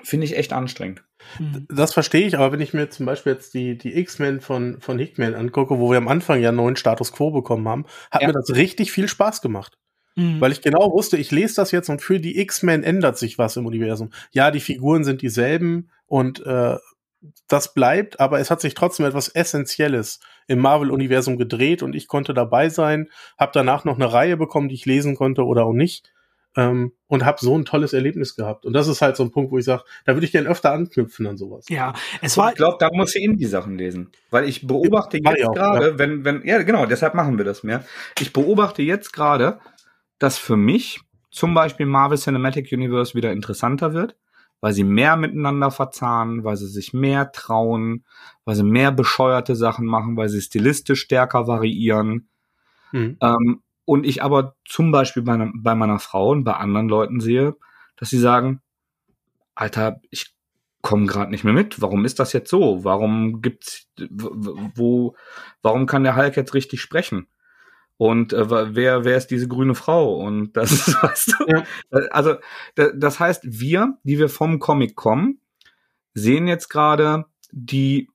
finde 0.03 0.25
ich 0.25 0.37
echt 0.37 0.53
anstrengend. 0.53 1.03
Hm. 1.37 1.67
Das 1.69 1.93
verstehe 1.93 2.25
ich, 2.25 2.37
aber 2.37 2.51
wenn 2.51 2.61
ich 2.61 2.73
mir 2.73 2.89
zum 2.89 3.05
Beispiel 3.05 3.33
jetzt 3.33 3.53
die, 3.53 3.77
die 3.77 3.97
X-Men 3.97 4.41
von, 4.41 4.79
von 4.79 4.97
Hickman 4.97 5.35
angucke, 5.35 5.79
wo 5.79 5.91
wir 5.91 5.97
am 5.97 6.07
Anfang 6.07 6.39
ja 6.41 6.49
einen 6.49 6.57
neuen 6.57 6.75
Status 6.75 7.11
Quo 7.11 7.31
bekommen 7.31 7.67
haben, 7.67 7.85
hat 8.11 8.21
Ja. 8.21 8.27
mir 8.27 8.33
das 8.33 8.55
richtig 8.55 8.91
viel 8.91 9.07
Spaß 9.07 9.41
gemacht. 9.41 9.77
Hm. 10.15 10.39
Weil 10.39 10.51
ich 10.51 10.61
genau 10.61 10.91
wusste, 10.91 11.17
ich 11.17 11.31
lese 11.31 11.55
das 11.55 11.71
jetzt 11.71 11.89
und 11.89 12.01
für 12.01 12.19
die 12.19 12.39
X-Men 12.39 12.83
ändert 12.83 13.17
sich 13.17 13.37
was 13.37 13.57
im 13.57 13.65
Universum. 13.65 14.11
Ja, 14.31 14.51
die 14.51 14.59
Figuren 14.59 15.03
sind 15.03 15.21
dieselben 15.21 15.91
und 16.07 16.45
äh, 16.45 16.77
das 17.47 17.73
bleibt, 17.73 18.19
aber 18.19 18.39
es 18.39 18.49
hat 18.49 18.61
sich 18.61 18.73
trotzdem 18.75 19.05
etwas 19.05 19.27
Essentielles 19.27 20.19
im 20.47 20.59
Marvel-Universum 20.59 21.37
gedreht 21.37 21.83
und 21.83 21.93
ich 21.95 22.07
konnte 22.07 22.33
dabei 22.33 22.69
sein, 22.69 23.09
habe 23.37 23.51
danach 23.53 23.83
noch 23.83 23.95
eine 23.95 24.11
Reihe 24.11 24.37
bekommen, 24.37 24.69
die 24.69 24.75
ich 24.75 24.85
lesen 24.85 25.15
konnte 25.15 25.43
oder 25.45 25.65
auch 25.65 25.73
nicht 25.73 26.11
ähm, 26.55 26.93
und 27.07 27.25
habe 27.25 27.37
so 27.39 27.57
ein 27.57 27.65
tolles 27.65 27.93
Erlebnis 27.93 28.35
gehabt. 28.35 28.65
Und 28.65 28.73
das 28.73 28.87
ist 28.87 29.01
halt 29.01 29.15
so 29.15 29.23
ein 29.23 29.31
Punkt, 29.31 29.51
wo 29.51 29.57
ich 29.57 29.65
sage, 29.65 29.83
da 30.05 30.15
würde 30.15 30.25
ich 30.25 30.31
gerne 30.31 30.49
öfter 30.49 30.71
anknüpfen 30.71 31.27
an 31.27 31.37
sowas. 31.37 31.65
ja, 31.69 31.93
es 32.21 32.37
war, 32.37 32.49
Ich 32.49 32.55
glaube, 32.55 32.77
da 32.79 32.89
muss 32.91 33.15
ich 33.15 33.23
Indie-Sachen 33.23 33.77
lesen. 33.77 34.11
Weil 34.29 34.47
ich 34.47 34.65
beobachte 34.65 35.17
ich 35.17 35.23
jetzt 35.23 35.53
gerade, 35.53 35.99
wenn, 35.99 36.25
wenn, 36.25 36.45
ja, 36.45 36.61
genau, 36.63 36.85
deshalb 36.85 37.13
machen 37.13 37.37
wir 37.37 37.45
das 37.45 37.63
mehr. 37.63 37.83
Ich 38.19 38.33
beobachte 38.33 38.81
jetzt 38.81 39.13
gerade, 39.13 39.59
dass 40.17 40.37
für 40.37 40.57
mich 40.57 41.01
zum 41.31 41.53
Beispiel 41.53 41.85
Marvel 41.85 42.17
Cinematic 42.17 42.71
Universe 42.71 43.13
wieder 43.13 43.31
interessanter 43.31 43.93
wird, 43.93 44.15
weil 44.61 44.73
sie 44.73 44.83
mehr 44.83 45.15
miteinander 45.15 45.71
verzahnen, 45.71 46.43
weil 46.43 46.57
sie 46.57 46.67
sich 46.67 46.93
mehr 46.93 47.31
trauen, 47.31 48.03
weil 48.45 48.55
sie 48.55 48.63
mehr 48.63 48.91
bescheuerte 48.91 49.55
Sachen 49.55 49.85
machen, 49.85 50.17
weil 50.17 50.29
sie 50.29 50.41
stilistisch 50.41 51.01
stärker 51.01 51.47
variieren. 51.47 52.29
Hm. 52.91 53.17
Ähm, 53.21 53.61
und 53.89 54.05
ich 54.05 54.21
aber 54.23 54.55
zum 54.65 54.91
Beispiel 54.91 55.23
bei, 55.23 55.35
ne- 55.37 55.51
bei 55.55 55.75
meiner 55.75 55.99
Frau 55.99 56.29
und 56.29 56.43
bei 56.43 56.53
anderen 56.53 56.87
Leuten 56.89 57.19
sehe, 57.19 57.55
dass 57.97 58.09
sie 58.09 58.19
sagen, 58.19 58.61
Alter, 59.55 59.99
ich 60.09 60.33
komme 60.81 61.05
gerade 61.07 61.31
nicht 61.31 61.43
mehr 61.43 61.53
mit. 61.53 61.81
Warum 61.81 62.05
ist 62.05 62.19
das 62.19 62.31
jetzt 62.33 62.49
so? 62.49 62.83
Warum 62.85 63.41
gibt's 63.41 63.89
wo? 64.75 65.15
Warum 65.61 65.85
kann 65.87 66.03
der 66.03 66.15
Hulk 66.15 66.37
jetzt 66.37 66.53
richtig 66.53 66.81
sprechen? 66.81 67.27
Und 67.97 68.31
äh, 68.31 68.75
wer 68.75 69.03
wer 69.03 69.17
ist 69.17 69.27
diese 69.27 69.47
grüne 69.49 69.75
Frau? 69.75 70.15
Und 70.15 70.53
das 70.57 70.71
ist 70.71 71.03
weißt 71.03 71.35
du, 71.39 71.45
Ja. 71.47 71.63
also 72.11 72.35
da- 72.75 72.91
das 72.95 73.19
heißt, 73.19 73.41
wir, 73.45 73.97
die 74.03 74.19
wir 74.19 74.29
vom 74.29 74.59
Comic 74.59 74.95
kommen, 74.95 75.41
sehen 76.13 76.47
jetzt 76.47 76.69
gerade 76.69 77.25
die 77.51 78.09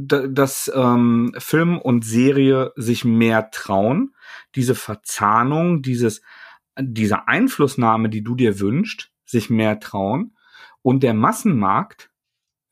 dass 0.00 0.70
ähm, 0.72 1.34
Film 1.38 1.76
und 1.76 2.04
Serie 2.04 2.70
sich 2.76 3.04
mehr 3.04 3.50
trauen, 3.50 4.14
diese 4.54 4.76
Verzahnung, 4.76 5.82
dieses, 5.82 6.22
diese 6.80 7.26
Einflussnahme, 7.26 8.08
die 8.08 8.22
du 8.22 8.36
dir 8.36 8.60
wünschst, 8.60 9.10
sich 9.24 9.50
mehr 9.50 9.80
trauen. 9.80 10.36
Und 10.82 11.02
der 11.02 11.14
Massenmarkt 11.14 12.10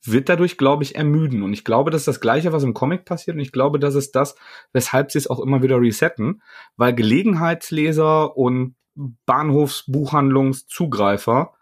wird 0.05 0.29
dadurch, 0.29 0.57
glaube 0.57 0.85
ich, 0.85 0.95
ermüden. 0.95 1.43
Und 1.43 1.53
ich 1.53 1.65
glaube, 1.65 1.91
das 1.91 2.03
ist 2.03 2.09
das 2.09 2.21
Gleiche, 2.21 2.53
was 2.53 2.63
im 2.63 2.75
Comic 2.75 3.05
passiert. 3.05 3.35
Und 3.35 3.43
ich 3.43 3.51
glaube, 3.51 3.81
das 3.81 3.97
ist 3.97 4.15
das, 4.15 4.37
weshalb 4.73 5.11
sie 5.11 5.19
es 5.19 5.27
auch 5.27 5.41
immer 5.41 5.65
wieder 5.65 5.81
resetten, 5.81 6.43
weil 6.77 6.95
Gelegenheitsleser 6.95 8.37
und 8.37 8.77
Bahnhofsbuchhandlungszugreifer 8.95 11.55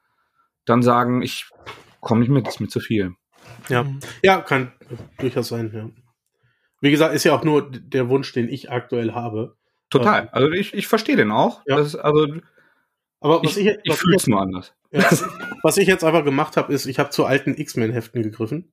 dann 0.66 0.82
sagen, 0.82 1.22
ich 1.22 1.48
komme 2.00 2.20
nicht 2.20 2.28
mit, 2.28 2.46
ist 2.46 2.60
mir 2.60 2.68
zu 2.68 2.80
viel. 2.80 3.14
Ja. 3.68 3.82
Hm. 3.84 4.01
Ja, 4.22 4.40
kann 4.40 4.72
durchaus 5.18 5.49
sein, 5.49 5.70
ja. 5.74 5.90
Wie 6.80 6.90
gesagt, 6.90 7.14
ist 7.14 7.24
ja 7.24 7.34
auch 7.34 7.45
nur 7.45 7.70
der 7.70 8.09
Wunsch, 8.09 8.32
den 8.32 8.49
ich 8.49 8.70
aktuell 8.70 9.12
habe. 9.12 9.57
Total. 9.90 10.28
Also 10.32 10.51
ich, 10.51 10.74
ich 10.74 10.86
verstehe 10.86 11.16
den 11.16 11.30
auch. 11.30 11.62
Ja. 11.66 11.76
Das 11.76 11.95
also 11.97 12.26
Aber 13.20 13.42
was 13.42 13.57
ich, 13.57 13.66
ich, 13.66 13.78
ich 13.82 13.95
fühle 13.95 14.16
es 14.16 14.26
nur 14.26 14.40
anders. 14.40 14.74
ja, 14.90 15.09
was 15.62 15.76
ich 15.76 15.88
jetzt 15.88 16.05
einfach 16.05 16.24
gemacht 16.24 16.57
habe, 16.57 16.72
ist, 16.72 16.86
ich 16.86 16.99
habe 16.99 17.11
zu 17.11 17.24
alten 17.24 17.55
X-Men-Heften 17.55 18.22
gegriffen 18.22 18.72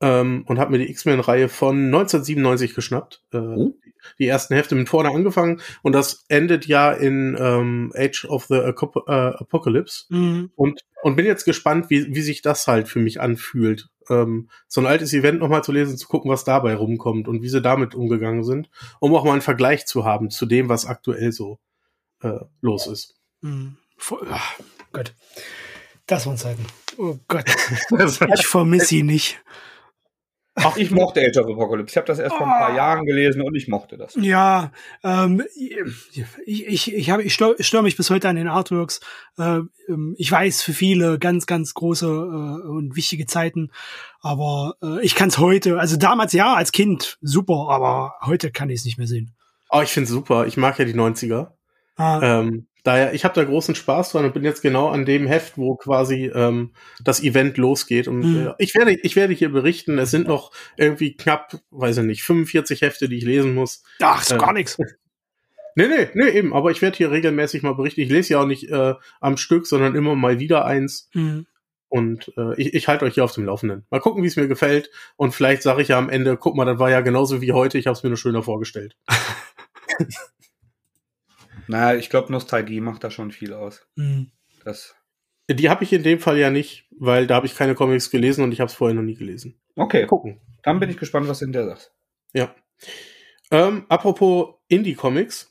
ähm, 0.00 0.44
und 0.46 0.58
habe 0.58 0.72
mir 0.72 0.78
die 0.78 0.90
X-Men-Reihe 0.90 1.48
von 1.48 1.86
1997 1.86 2.74
geschnappt. 2.74 3.22
Äh, 3.32 3.38
Oh. 3.38 3.74
Die 4.18 4.26
ersten 4.26 4.54
Hefte 4.54 4.74
mit 4.74 4.88
vorne 4.88 5.10
angefangen 5.10 5.60
und 5.82 5.92
das 5.92 6.24
endet 6.28 6.66
ja 6.66 6.92
in 6.92 7.36
ähm, 7.38 7.92
Age 7.96 8.26
of 8.26 8.46
the 8.46 8.54
Acop 8.54 9.08
äh, 9.08 9.12
Apocalypse. 9.12 10.04
Hm. 10.10 10.50
Und, 10.54 10.80
und 11.02 11.16
bin 11.16 11.26
jetzt 11.26 11.44
gespannt, 11.44 11.90
wie, 11.90 12.14
wie 12.14 12.20
sich 12.20 12.40
das 12.40 12.66
halt 12.68 12.88
für 12.88 13.00
mich 13.00 13.20
anfühlt. 13.20 13.88
Ähm, 14.10 14.48
so 14.66 14.80
ein 14.80 14.86
altes 14.86 15.12
Event 15.12 15.40
nochmal 15.40 15.62
zu 15.64 15.72
lesen, 15.72 15.96
zu 15.98 16.08
gucken, 16.08 16.30
was 16.30 16.44
dabei 16.44 16.74
rumkommt 16.74 17.28
und 17.28 17.42
wie 17.42 17.48
sie 17.48 17.60
damit 17.62 17.94
umgegangen 17.94 18.44
sind, 18.44 18.70
um 19.00 19.14
auch 19.14 19.24
mal 19.24 19.32
einen 19.32 19.40
Vergleich 19.42 19.86
zu 19.86 20.04
haben 20.04 20.30
zu 20.30 20.46
dem, 20.46 20.68
was 20.68 20.86
aktuell 20.86 21.32
so 21.32 21.58
äh, 22.22 22.40
los 22.60 22.86
ist. 22.86 23.14
Hm. 23.42 23.76
Vor- 23.96 24.22
ah, 24.30 24.40
Gott. 24.92 25.14
Das 26.06 26.26
waren 26.26 26.36
Zeiten. 26.36 26.64
Oh 26.96 27.16
Gott. 27.28 27.44
Ich 28.34 28.46
vermisse 28.46 28.86
sie 28.86 29.02
nicht. 29.02 29.40
Ach, 30.60 30.76
ich 30.76 30.90
mochte 30.90 31.20
Age 31.20 31.36
of 31.38 31.46
Apocalypse. 31.46 31.92
Ich 31.92 31.96
habe 31.96 32.06
das 32.06 32.18
erst 32.18 32.36
vor 32.36 32.46
ein 32.46 32.52
paar 32.52 32.70
Ah. 32.70 32.76
Jahren 32.76 33.04
gelesen 33.06 33.42
und 33.42 33.54
ich 33.54 33.68
mochte 33.68 33.96
das. 33.96 34.14
Ja, 34.20 34.72
ähm, 35.02 35.42
ich, 35.56 36.24
ich, 36.46 36.94
ich, 36.94 37.10
hab, 37.10 37.20
ich 37.20 37.34
störe 37.34 37.56
stör 37.62 37.82
mich 37.82 37.96
bis 37.96 38.10
heute 38.10 38.28
an 38.28 38.36
den 38.36 38.48
Artworks. 38.48 39.00
Äh, 39.38 39.60
ähm, 39.88 40.14
ich 40.18 40.30
weiß 40.30 40.62
für 40.62 40.72
viele 40.72 41.18
ganz, 41.18 41.46
ganz 41.46 41.74
große 41.74 42.06
äh, 42.06 42.68
und 42.68 42.96
wichtige 42.96 43.26
Zeiten, 43.26 43.70
aber 44.20 44.74
äh, 44.82 45.02
ich 45.04 45.14
kann 45.14 45.28
es 45.28 45.38
heute, 45.38 45.78
also 45.80 45.96
damals 45.96 46.32
ja, 46.32 46.54
als 46.54 46.72
Kind 46.72 47.18
super, 47.20 47.68
aber 47.70 48.14
heute 48.24 48.50
kann 48.50 48.70
ich 48.70 48.80
es 48.80 48.84
nicht 48.84 48.98
mehr 48.98 49.06
sehen. 49.06 49.34
Oh, 49.70 49.80
ich 49.82 49.90
finde 49.90 50.08
super. 50.08 50.46
Ich 50.46 50.56
mag 50.56 50.78
ja 50.78 50.84
die 50.84 50.94
90er. 50.94 51.48
Ah, 51.96 52.20
Ähm, 52.40 52.67
Daher, 52.84 53.12
ich 53.12 53.24
habe 53.24 53.34
da 53.34 53.44
großen 53.44 53.74
Spaß 53.74 54.12
dran 54.12 54.24
und 54.24 54.34
bin 54.34 54.44
jetzt 54.44 54.62
genau 54.62 54.88
an 54.88 55.04
dem 55.04 55.26
Heft, 55.26 55.58
wo 55.58 55.74
quasi 55.76 56.30
ähm, 56.34 56.72
das 57.02 57.22
Event 57.22 57.56
losgeht. 57.58 58.08
Und 58.08 58.20
Mhm. 58.20 58.46
äh, 58.48 58.54
ich 58.58 58.74
werde, 58.74 58.92
ich 58.94 59.16
werde 59.16 59.34
hier 59.34 59.50
berichten. 59.50 59.98
Es 59.98 60.10
sind 60.10 60.28
noch 60.28 60.52
irgendwie 60.76 61.16
knapp, 61.16 61.58
weiß 61.70 61.98
ich 61.98 62.04
nicht, 62.04 62.22
45 62.22 62.82
Hefte, 62.82 63.08
die 63.08 63.18
ich 63.18 63.24
lesen 63.24 63.54
muss. 63.54 63.82
Ach, 64.00 64.22
ist 64.22 64.32
Äh, 64.32 64.38
gar 64.38 64.52
nichts. 64.52 64.76
Nee, 65.74 65.86
nee, 65.86 66.08
nee, 66.14 66.30
eben. 66.30 66.54
Aber 66.54 66.72
ich 66.72 66.82
werde 66.82 66.96
hier 66.96 67.12
regelmäßig 67.12 67.62
mal 67.62 67.74
berichten. 67.76 68.00
Ich 68.00 68.08
lese 68.08 68.32
ja 68.32 68.40
auch 68.40 68.46
nicht 68.46 68.68
äh, 68.68 68.94
am 69.20 69.36
Stück, 69.36 69.64
sondern 69.64 69.94
immer 69.94 70.16
mal 70.16 70.40
wieder 70.40 70.64
eins. 70.64 71.08
Mhm. 71.14 71.46
Und 71.88 72.32
äh, 72.36 72.60
ich, 72.60 72.74
ich 72.74 72.88
halte 72.88 73.04
euch 73.04 73.14
hier 73.14 73.22
auf 73.22 73.32
dem 73.32 73.44
Laufenden. 73.44 73.86
Mal 73.88 74.00
gucken, 74.00 74.24
wie 74.24 74.26
es 74.26 74.34
mir 74.34 74.48
gefällt. 74.48 74.90
Und 75.14 75.36
vielleicht 75.36 75.62
sage 75.62 75.80
ich 75.82 75.88
ja 75.88 75.98
am 75.98 76.10
Ende, 76.10 76.36
guck 76.36 76.56
mal, 76.56 76.64
das 76.64 76.80
war 76.80 76.90
ja 76.90 77.00
genauso 77.00 77.40
wie 77.42 77.52
heute. 77.52 77.78
Ich 77.78 77.86
habe 77.86 77.96
es 77.96 78.02
mir 78.02 78.08
nur 78.08 78.16
schöner 78.18 78.42
vorgestellt. 78.42 78.96
Naja, 81.68 81.98
ich 81.98 82.10
glaube, 82.10 82.32
Nostalgie 82.32 82.80
macht 82.80 83.04
da 83.04 83.10
schon 83.10 83.30
viel 83.30 83.52
aus. 83.52 83.86
Mhm. 83.96 84.32
Das. 84.64 84.94
Die 85.50 85.70
habe 85.70 85.84
ich 85.84 85.92
in 85.92 86.02
dem 86.02 86.18
Fall 86.18 86.38
ja 86.38 86.50
nicht, 86.50 86.88
weil 86.98 87.26
da 87.26 87.36
habe 87.36 87.46
ich 87.46 87.54
keine 87.54 87.74
Comics 87.74 88.10
gelesen 88.10 88.44
und 88.44 88.52
ich 88.52 88.60
habe 88.60 88.68
es 88.68 88.74
vorher 88.74 88.94
noch 88.94 89.02
nie 89.02 89.14
gelesen. 89.14 89.58
Okay, 89.76 90.06
Gucken. 90.06 90.40
dann 90.62 90.80
bin 90.80 90.90
ich 90.90 90.98
gespannt, 90.98 91.28
was 91.28 91.38
du 91.38 91.46
in 91.46 91.52
der 91.52 91.66
sagst. 91.66 91.94
Ja. 92.34 92.54
Ähm, 93.50 93.86
apropos 93.88 94.56
Indie-Comics. 94.68 95.48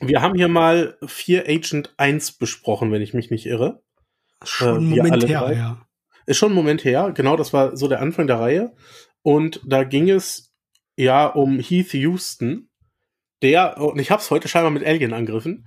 Wir 0.00 0.22
haben 0.22 0.34
hier 0.34 0.48
mal 0.48 0.96
4 1.06 1.48
Agent 1.48 1.94
1 1.98 2.32
besprochen, 2.32 2.92
wenn 2.92 3.02
ich 3.02 3.14
mich 3.14 3.30
nicht 3.30 3.46
irre. 3.46 3.82
Schon 4.42 4.86
ein 4.88 4.90
wir 4.94 5.02
Moment 5.02 5.12
alle 5.12 5.26
her, 5.26 5.40
drei. 5.40 5.54
ja. 5.54 5.86
Ist 6.26 6.38
schon 6.38 6.52
ein 6.52 6.56
Moment 6.56 6.84
her. 6.84 7.12
Genau, 7.14 7.36
das 7.36 7.52
war 7.52 7.76
so 7.76 7.88
der 7.88 8.00
Anfang 8.00 8.26
der 8.26 8.40
Reihe. 8.40 8.74
Und 9.22 9.60
da 9.66 9.84
ging 9.84 10.08
es 10.08 10.54
ja 10.96 11.26
um 11.26 11.58
Heath 11.58 11.92
Houston, 11.92 12.70
der, 13.44 13.78
und 13.78 14.00
ich 14.00 14.10
habe 14.10 14.22
es 14.22 14.30
heute 14.30 14.48
scheinbar 14.48 14.70
mit 14.70 14.84
Alien-Angriffen, 14.84 15.66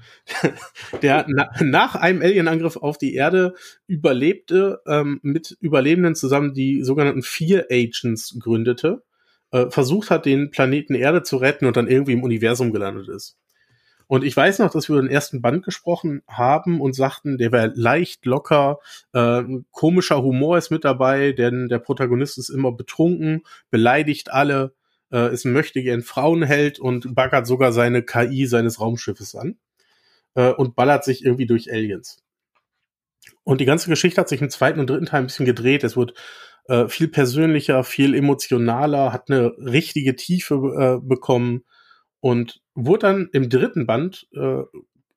der 1.03 1.25
na, 1.29 1.51
nach 1.61 1.95
einem 1.95 2.23
Alien-Angriff 2.23 2.75
auf 2.75 2.97
die 2.97 3.13
Erde 3.13 3.53
überlebte, 3.85 4.81
ähm, 4.87 5.19
mit 5.21 5.55
Überlebenden 5.61 6.15
zusammen 6.15 6.55
die 6.55 6.83
sogenannten 6.83 7.21
Vier 7.21 7.67
Agents 7.69 8.35
gründete, 8.39 9.03
äh, 9.51 9.69
versucht 9.69 10.09
hat, 10.09 10.25
den 10.25 10.49
Planeten 10.49 10.95
Erde 10.95 11.21
zu 11.21 11.37
retten 11.37 11.67
und 11.67 11.77
dann 11.77 11.87
irgendwie 11.87 12.13
im 12.13 12.23
Universum 12.23 12.73
gelandet 12.73 13.09
ist. 13.09 13.37
Und 14.07 14.23
ich 14.23 14.35
weiß 14.35 14.59
noch, 14.59 14.71
dass 14.71 14.89
wir 14.89 14.95
über 14.95 15.05
den 15.05 15.11
ersten 15.11 15.41
Band 15.41 15.63
gesprochen 15.63 16.23
haben 16.27 16.81
und 16.81 16.93
sagten, 16.93 17.37
der 17.37 17.51
wäre 17.51 17.73
leicht 17.75 18.25
locker, 18.25 18.79
äh, 19.13 19.43
komischer 19.69 20.23
Humor 20.23 20.57
ist 20.57 20.71
mit 20.71 20.83
dabei, 20.83 21.31
denn 21.31 21.67
der 21.67 21.79
Protagonist 21.79 22.39
ist 22.39 22.49
immer 22.49 22.71
betrunken, 22.71 23.43
beleidigt 23.69 24.31
alle, 24.31 24.73
äh, 25.11 25.33
ist 25.33 25.45
ein 25.45 25.53
möchtegern 25.53 26.01
Frauenheld 26.01 26.79
und 26.79 27.15
baggert 27.15 27.47
sogar 27.47 27.71
seine 27.71 28.03
KI 28.03 28.45
seines 28.45 28.79
Raumschiffes 28.79 29.35
an 29.35 29.57
äh, 30.35 30.51
und 30.51 30.75
ballert 30.75 31.03
sich 31.03 31.23
irgendwie 31.23 31.47
durch 31.47 31.71
Aliens. 31.71 32.23
Und 33.43 33.61
die 33.61 33.65
ganze 33.65 33.89
Geschichte 33.89 34.19
hat 34.19 34.29
sich 34.29 34.41
im 34.41 34.49
zweiten 34.49 34.79
und 34.79 34.89
dritten 34.89 35.05
Teil 35.05 35.21
ein 35.21 35.27
bisschen 35.27 35.45
gedreht. 35.45 35.83
Es 35.83 35.95
wird 35.97 36.13
äh, 36.67 36.87
viel 36.87 37.07
persönlicher, 37.07 37.83
viel 37.83 38.13
emotionaler, 38.13 39.13
hat 39.13 39.29
eine 39.29 39.53
richtige 39.57 40.15
Tiefe 40.15 40.99
äh, 41.01 41.05
bekommen 41.05 41.63
und 42.19 42.61
wurde 42.75 42.99
dann 43.07 43.29
im 43.31 43.49
dritten 43.49 43.87
Band 43.87 44.27
äh, 44.33 44.63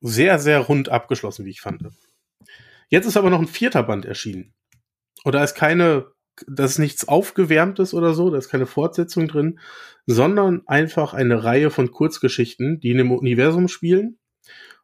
sehr, 0.00 0.38
sehr 0.38 0.60
rund 0.60 0.88
abgeschlossen, 0.88 1.44
wie 1.44 1.50
ich 1.50 1.60
fand. 1.60 1.82
Jetzt 2.88 3.06
ist 3.06 3.16
aber 3.16 3.30
noch 3.30 3.40
ein 3.40 3.46
vierter 3.46 3.82
Band 3.82 4.04
erschienen. 4.04 4.54
Und 5.24 5.34
da 5.34 5.44
ist 5.44 5.54
keine, 5.54 6.06
da 6.48 6.64
ist 6.64 6.78
nichts 6.78 7.08
Aufgewärmtes 7.08 7.94
oder 7.94 8.14
so, 8.14 8.30
da 8.30 8.38
ist 8.38 8.48
keine 8.48 8.66
Fortsetzung 8.66 9.28
drin, 9.28 9.58
sondern 10.06 10.62
einfach 10.66 11.14
eine 11.14 11.44
Reihe 11.44 11.70
von 11.70 11.90
Kurzgeschichten, 11.90 12.80
die 12.80 12.90
in 12.90 12.98
dem 12.98 13.12
Universum 13.12 13.68
spielen 13.68 14.18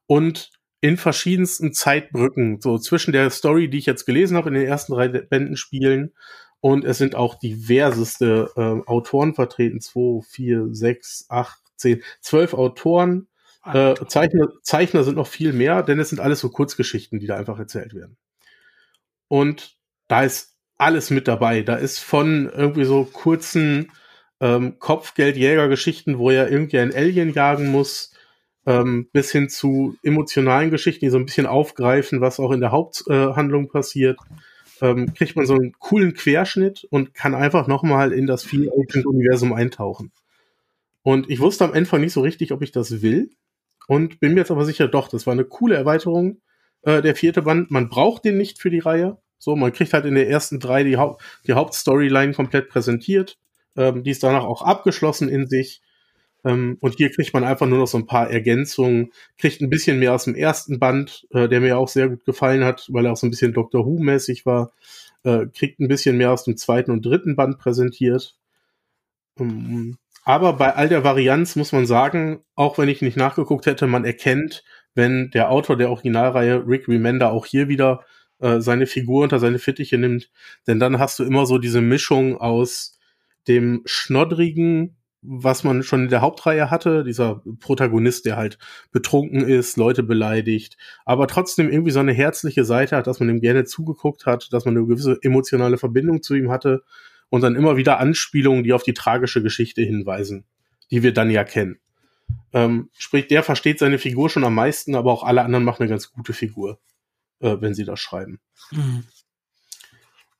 und 0.07 0.50
in 0.80 0.96
verschiedensten 0.96 1.72
Zeitbrücken, 1.72 2.61
so 2.61 2.78
zwischen 2.78 3.12
der 3.12 3.30
Story, 3.30 3.68
die 3.68 3.78
ich 3.78 3.86
jetzt 3.86 4.07
gelesen 4.07 4.36
habe, 4.36 4.48
in 4.48 4.54
den 4.54 4.66
ersten 4.66 4.92
drei 4.92 5.09
Bänden 5.09 5.57
spielen. 5.57 6.12
Und 6.61 6.84
es 6.84 6.98
sind 6.98 7.14
auch 7.14 7.34
diverseste 7.38 8.50
äh, 8.57 8.88
Autoren 8.88 9.34
vertreten. 9.34 9.80
Zwei, 9.80 10.20
vier, 10.22 10.68
sechs, 10.70 11.26
acht, 11.28 11.61
zehn, 11.76 12.02
zwölf 12.20 12.54
Autoren. 12.54 13.28
Äh, 13.64 13.94
Zeichner, 14.07 14.48
Zeichner 14.62 15.02
sind 15.02 15.16
noch 15.16 15.26
viel 15.26 15.52
mehr, 15.52 15.82
denn 15.82 15.98
es 15.98 16.11
sind 16.11 16.20
alles 16.20 16.40
so 16.40 16.50
Kurzgeschichten, 16.50 17.18
die 17.18 17.26
da 17.26 17.36
einfach 17.36 17.59
erzählt 17.59 17.94
werden. 17.94 18.16
Und 19.28 19.76
da 20.09 20.22
ist 20.22 20.55
alles 20.79 21.11
mit 21.11 21.29
dabei. 21.29 21.62
Da 21.62 21.77
ist 21.77 21.99
von 21.99 22.51
irgendwie 22.55 22.85
so 22.85 23.05
kurzen 23.05 23.91
ähm, 24.41 24.79
Kopfgeldjäger-Geschichten, 24.79 26.18
wo 26.18 26.31
er 26.31 26.51
irgendwie 26.51 26.79
ein 26.79 26.95
Alien 26.95 27.33
jagen 27.33 27.70
muss, 27.70 28.12
ähm, 28.66 29.09
bis 29.12 29.31
hin 29.31 29.49
zu 29.49 29.97
emotionalen 30.03 30.70
Geschichten, 30.70 31.05
die 31.05 31.11
so 31.11 31.18
ein 31.18 31.27
bisschen 31.27 31.47
aufgreifen, 31.47 32.20
was 32.20 32.41
auch 32.41 32.53
in 32.53 32.61
der 32.61 32.72
Haupthandlung 32.72 33.68
passiert. 33.68 34.18
Ähm, 34.83 35.14
kriegt 35.14 35.37
man 35.37 35.47
so 35.47 35.55
einen 35.55 35.72
coolen 35.79 36.12
Querschnitt 36.12 36.87
und 36.91 37.14
kann 37.14 37.35
einfach 37.35 37.66
nochmal 37.66 38.12
in 38.12 38.27
das 38.27 38.45
Field 38.45 38.70
Agent 38.72 39.07
Universum 39.07 39.55
eintauchen. 39.55 40.12
Und 41.03 41.31
ich 41.31 41.41
wusste 41.41 41.64
am 41.64 41.72
Anfang 41.72 42.03
nicht 42.03 42.12
so 42.12 42.20
richtig, 42.20 42.53
ob 42.53 42.61
ich 42.62 42.72
das 42.72 43.01
will. 43.01 43.31
Und 43.87 44.20
bin 44.20 44.35
mir 44.35 44.41
jetzt 44.41 44.51
aber 44.51 44.64
sicher, 44.64 44.89
doch, 44.89 45.09
das 45.09 45.27
war 45.27 45.33
eine 45.33 45.45
coole 45.45 45.77
Erweiterung. 45.77 46.43
Äh, 46.83 47.01
der 47.01 47.14
vierte 47.14 47.43
Band, 47.43 47.70
man 47.70 47.89
braucht 47.89 48.24
den 48.24 48.37
nicht 48.37 48.59
für 48.61 48.70
die 48.70 48.81
Reihe. 48.81 49.16
So, 49.39 49.57
man 49.57 49.72
kriegt 49.72 49.93
halt 49.93 50.05
in 50.05 50.14
der 50.14 50.28
ersten 50.28 50.61
drei 50.61 50.82
die, 50.82 50.97
Haupt 50.97 51.22
die 51.47 51.53
Hauptstoryline 51.53 52.32
komplett 52.32 52.68
präsentiert. 52.68 53.39
Ähm, 53.76 54.03
die 54.03 54.11
ist 54.11 54.22
danach 54.22 54.45
auch 54.45 54.62
abgeschlossen 54.62 55.28
in 55.28 55.47
sich. 55.47 55.82
Ähm, 56.45 56.78
und 56.80 56.97
hier 56.97 57.11
kriegt 57.11 57.34
man 57.34 57.45
einfach 57.45 57.66
nur 57.66 57.78
noch 57.78 57.89
so 57.89 57.99
ein 57.99 58.07
paar 58.07 58.30
Ergänzungen, 58.30 59.12
kriegt 59.39 59.61
ein 59.61 59.70
bisschen 59.70 59.99
mehr 59.99 60.14
aus 60.14 60.24
dem 60.24 60.34
ersten 60.34 60.78
Band, 60.78 61.26
äh, 61.30 61.49
der 61.49 61.61
mir 61.61 61.78
auch 61.78 61.89
sehr 61.89 62.09
gut 62.09 62.24
gefallen 62.24 62.64
hat, 62.64 62.87
weil 62.91 63.07
er 63.07 63.12
auch 63.12 63.16
so 63.16 63.26
ein 63.26 63.30
bisschen 63.30 63.53
Doctor 63.53 63.84
Who-mäßig 63.84 64.47
war. 64.47 64.72
Äh, 65.24 65.47
kriegt 65.53 65.80
ein 65.80 65.89
bisschen 65.89 66.16
mehr 66.16 66.32
aus 66.32 66.45
dem 66.45 66.57
zweiten 66.57 66.91
und 66.93 67.05
dritten 67.05 67.37
Band 67.37 67.59
präsentiert. 67.59 68.37
Ähm, 69.39 69.99
aber 70.24 70.55
bei 70.55 70.74
all 70.74 70.89
der 70.89 71.05
Varianz 71.05 71.57
muss 71.57 71.72
man 71.72 71.87
sagen, 71.87 72.41
auch 72.55 72.78
wenn 72.78 72.89
ich 72.89 73.03
nicht 73.03 73.16
nachgeguckt 73.16 73.66
hätte, 73.66 73.87
man 73.87 74.05
erkennt, 74.05 74.64
wenn 74.95 75.30
der 75.30 75.51
Autor 75.51 75.76
der 75.76 75.91
Originalreihe, 75.91 76.66
Rick 76.66 76.89
Remender, 76.89 77.32
auch 77.32 77.47
hier 77.47 77.68
wieder 77.68 78.05
äh, 78.41 78.61
seine 78.61 78.87
Figur 78.87 79.24
unter 79.24 79.39
seine 79.39 79.59
Fittiche 79.59 79.99
nimmt. 79.99 80.30
Denn 80.66 80.78
dann 80.78 80.99
hast 80.99 81.18
du 81.18 81.24
immer 81.24 81.47
so 81.47 81.59
diese 81.59 81.80
Mischung 81.80 82.37
aus 82.37 82.99
dem 83.49 83.82
schnoddrigen, 83.84 84.97
was 85.22 85.64
man 85.64 85.82
schon 85.82 86.05
in 86.05 86.09
der 86.09 86.20
Hauptreihe 86.20 86.70
hatte, 86.70 87.03
dieser 87.03 87.43
Protagonist, 87.59 88.26
der 88.26 88.37
halt 88.37 88.59
betrunken 88.93 89.41
ist, 89.41 89.76
Leute 89.76 90.03
beleidigt, 90.03 90.76
aber 91.05 91.26
trotzdem 91.26 91.70
irgendwie 91.70 91.91
so 91.91 92.01
eine 92.01 92.12
herzliche 92.12 92.64
Seite 92.64 92.97
hat, 92.97 93.07
dass 93.07 93.18
man 93.18 93.28
ihm 93.28 93.41
gerne 93.41 93.64
zugeguckt 93.64 94.26
hat, 94.26 94.53
dass 94.53 94.64
man 94.64 94.76
eine 94.76 94.87
gewisse 94.87 95.18
emotionale 95.22 95.78
Verbindung 95.78 96.22
zu 96.22 96.34
ihm 96.34 96.51
hatte 96.51 96.84
und 97.28 97.41
dann 97.41 97.57
immer 97.57 97.76
wieder 97.76 97.99
Anspielungen, 97.99 98.62
die 98.62 98.72
auf 98.72 98.84
die 98.84 98.95
tragische 98.95 99.43
Geschichte 99.43 99.82
hinweisen, 99.82 100.45
die 100.91 101.03
wir 101.03 101.12
dann 101.12 101.30
ja 101.30 101.43
kennen. 101.43 101.78
Ähm, 102.53 102.91
sprich, 102.97 103.26
der 103.26 103.43
versteht 103.43 103.78
seine 103.78 103.99
Figur 103.99 104.30
schon 104.30 104.45
am 104.45 104.55
meisten, 104.55 104.95
aber 104.95 105.12
auch 105.12 105.24
alle 105.24 105.43
anderen 105.43 105.64
machen 105.64 105.82
eine 105.82 105.91
ganz 105.91 106.12
gute 106.12 106.32
Figur, 106.32 106.78
äh, 107.41 107.57
wenn 107.61 107.74
sie 107.74 107.84
das 107.84 108.01
schreiben. 108.01 108.41
Mhm. 108.70 109.05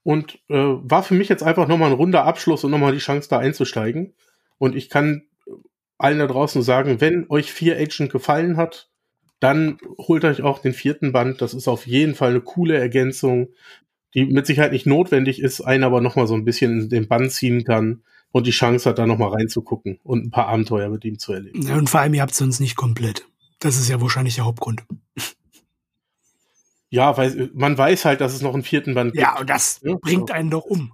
Und 0.03 0.39
äh, 0.49 0.55
war 0.55 1.03
für 1.03 1.15
mich 1.15 1.29
jetzt 1.29 1.43
einfach 1.43 1.67
nochmal 1.67 1.91
ein 1.91 1.97
runder 1.97 2.25
Abschluss 2.25 2.63
und 2.63 2.71
nochmal 2.71 2.93
die 2.93 2.99
Chance, 2.99 3.29
da 3.29 3.39
einzusteigen. 3.39 4.15
Und 4.59 4.77
ich 4.77 4.89
kann 4.89 5.23
allen 5.99 6.19
da 6.19 6.27
draußen 6.27 6.63
sagen, 6.63 7.01
wenn 7.01 7.27
euch 7.29 7.53
vier 7.53 7.77
Agent 7.77 8.13
gefallen 8.13 8.57
hat, 8.57 8.91
dann 9.41 9.79
holt 9.99 10.25
euch 10.25 10.43
auch 10.43 10.61
den 10.61 10.73
vierten 10.73 11.13
Band. 11.13 11.43
Das 11.43 11.55
ist 11.55 11.69
auf 11.69 11.87
jeden 11.87 12.15
Fall 12.15 12.31
eine 12.31 12.41
coole 12.41 12.79
Ergänzung, 12.79 13.49
die 14.15 14.25
mit 14.25 14.47
Sicherheit 14.47 14.73
nicht 14.73 14.87
notwendig 14.87 15.41
ist, 15.41 15.61
einen 15.61 15.85
aber 15.85 16.01
nochmal 16.01 16.27
so 16.27 16.35
ein 16.35 16.45
bisschen 16.45 16.83
in 16.83 16.89
den 16.89 17.09
Bann 17.09 17.29
ziehen 17.29 17.65
kann 17.65 18.03
und 18.33 18.47
die 18.47 18.53
Chance 18.53 18.89
hat, 18.89 18.99
da 18.99 19.07
nochmal 19.07 19.31
reinzugucken 19.31 19.99
und 20.03 20.27
ein 20.27 20.31
paar 20.31 20.49
Abenteuer 20.49 20.89
mit 20.89 21.05
ihm 21.05 21.19
zu 21.19 21.33
erleben. 21.33 21.63
Ja, 21.63 21.77
und 21.77 21.91
vor 21.91 22.01
allem, 22.01 22.15
ihr 22.15 22.23
habt 22.23 22.33
es 22.33 22.41
uns 22.41 22.61
nicht 22.61 22.77
komplett. 22.77 23.27
Das 23.59 23.77
ist 23.77 23.89
ja 23.89 24.01
wahrscheinlich 24.01 24.37
der 24.37 24.45
Hauptgrund. 24.45 24.85
Ja, 26.89 27.17
weil 27.17 27.51
man 27.55 27.77
weiß 27.77 28.05
halt, 28.05 28.21
dass 28.21 28.35
es 28.35 28.43
noch 28.43 28.55
einen 28.55 28.63
vierten 28.63 28.95
Band 28.95 29.13
gibt. 29.13 29.23
Ja, 29.23 29.39
und 29.39 29.51
das 29.51 29.81
Ja, 29.83 29.95
bringt 30.01 30.29
so. 30.29 30.35
einen 30.35 30.51
doch 30.51 30.65
um. 30.65 30.93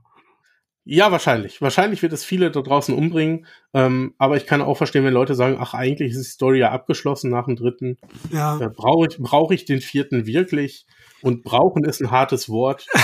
Ja, 0.85 1.13
wahrscheinlich. 1.13 1.63
Wahrscheinlich 1.63 2.03
wird 2.03 2.13
es 2.13 2.25
viele 2.25 2.51
da 2.51 2.61
draußen 2.61 2.95
umbringen. 2.95 3.47
Ähm, 3.73 4.15
aber 4.19 4.37
ich 4.37 4.47
kann 4.47 4.63
auch 4.63 4.77
verstehen, 4.77 5.05
wenn 5.05 5.15
Leute 5.15 5.35
sagen, 5.37 5.59
ach, 5.61 5.75
eigentlich 5.75 6.11
ist 6.13 6.19
die 6.19 6.31
Story 6.31 6.59
ja 6.59 6.73
abgeschlossen 6.73 7.31
nach 7.31 7.45
dem 7.45 7.55
dritten. 7.55 7.99
Ja. 8.33 8.59
Äh, 8.59 8.69
Brauche 8.69 9.07
ich, 9.09 9.19
brauche 9.19 9.55
ich 9.55 9.65
den 9.65 9.81
vierten 9.81 10.27
wirklich? 10.27 10.87
Und 11.21 11.45
brauchen 11.45 11.85
ist 11.85 12.01
ein 12.01 12.11
hartes 12.11 12.49
Wort. 12.49 12.89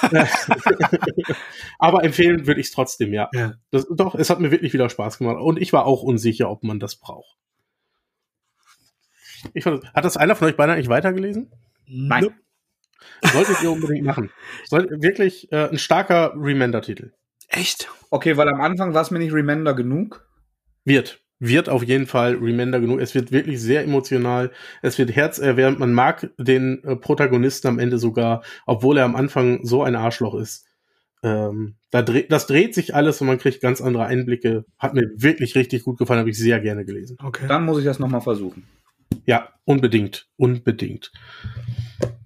aber 1.78 2.04
empfehlen 2.04 2.46
würde 2.46 2.60
ich 2.60 2.68
es 2.68 2.72
trotzdem, 2.72 3.12
ja. 3.12 3.28
ja. 3.32 3.54
Das, 3.70 3.86
doch, 3.90 4.14
es 4.14 4.30
hat 4.30 4.40
mir 4.40 4.50
wirklich 4.50 4.72
wieder 4.72 4.88
Spaß 4.88 5.18
gemacht. 5.18 5.38
Und 5.40 5.58
ich 5.58 5.72
war 5.72 5.86
auch 5.86 6.02
unsicher, 6.02 6.50
ob 6.50 6.62
man 6.62 6.78
das 6.78 6.96
braucht. 6.96 7.36
Ich 9.54 9.64
fand, 9.64 9.92
hat 9.94 10.04
das 10.04 10.16
einer 10.16 10.36
von 10.36 10.48
euch 10.48 10.56
beide 10.56 10.72
eigentlich 10.72 10.88
weitergelesen? 10.88 11.50
Nein. 11.88 12.24
Nope. 12.24 12.34
Solltet 13.32 13.62
ihr 13.62 13.70
unbedingt 13.70 14.04
machen. 14.04 14.30
Soll, 14.66 14.88
wirklich 15.00 15.50
äh, 15.52 15.68
ein 15.68 15.78
starker 15.78 16.34
Remender-Titel. 16.36 17.12
Echt? 17.48 17.90
Okay, 18.10 18.36
weil 18.36 18.48
am 18.48 18.60
Anfang 18.60 18.94
war 18.94 19.02
es 19.02 19.10
mir 19.10 19.18
nicht 19.18 19.32
Remender 19.32 19.74
genug. 19.74 20.26
Wird. 20.84 21.22
wird 21.38 21.68
auf 21.68 21.82
jeden 21.82 22.06
Fall 22.06 22.34
Remender 22.34 22.80
genug. 22.80 23.00
Es 23.00 23.14
wird 23.14 23.32
wirklich 23.32 23.60
sehr 23.60 23.84
emotional. 23.84 24.50
Es 24.82 24.98
wird 24.98 25.14
herzerwärmend. 25.14 25.78
Man 25.78 25.92
mag 25.92 26.30
den 26.38 26.82
äh, 26.84 26.96
Protagonisten 26.96 27.68
am 27.68 27.78
Ende 27.78 27.98
sogar, 27.98 28.42
obwohl 28.66 28.98
er 28.98 29.04
am 29.04 29.16
Anfang 29.16 29.64
so 29.64 29.82
ein 29.82 29.96
Arschloch 29.96 30.34
ist. 30.34 30.66
Ähm, 31.22 31.76
da 31.90 32.02
dreht, 32.02 32.30
das 32.30 32.46
dreht 32.46 32.74
sich 32.74 32.94
alles 32.94 33.20
und 33.20 33.26
man 33.26 33.38
kriegt 33.38 33.60
ganz 33.60 33.80
andere 33.80 34.06
Einblicke. 34.06 34.64
Hat 34.78 34.94
mir 34.94 35.10
wirklich 35.16 35.54
richtig 35.54 35.84
gut 35.84 35.98
gefallen, 35.98 36.20
habe 36.20 36.30
ich 36.30 36.38
sehr 36.38 36.60
gerne 36.60 36.84
gelesen. 36.84 37.16
Okay. 37.22 37.46
Dann 37.48 37.64
muss 37.64 37.78
ich 37.78 37.84
das 37.84 37.98
nochmal 37.98 38.20
versuchen. 38.20 38.64
Ja, 39.26 39.52
unbedingt. 39.64 40.28
Unbedingt. 40.36 41.12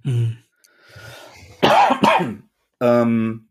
Mhm. 0.03 0.39
ähm, 2.81 3.49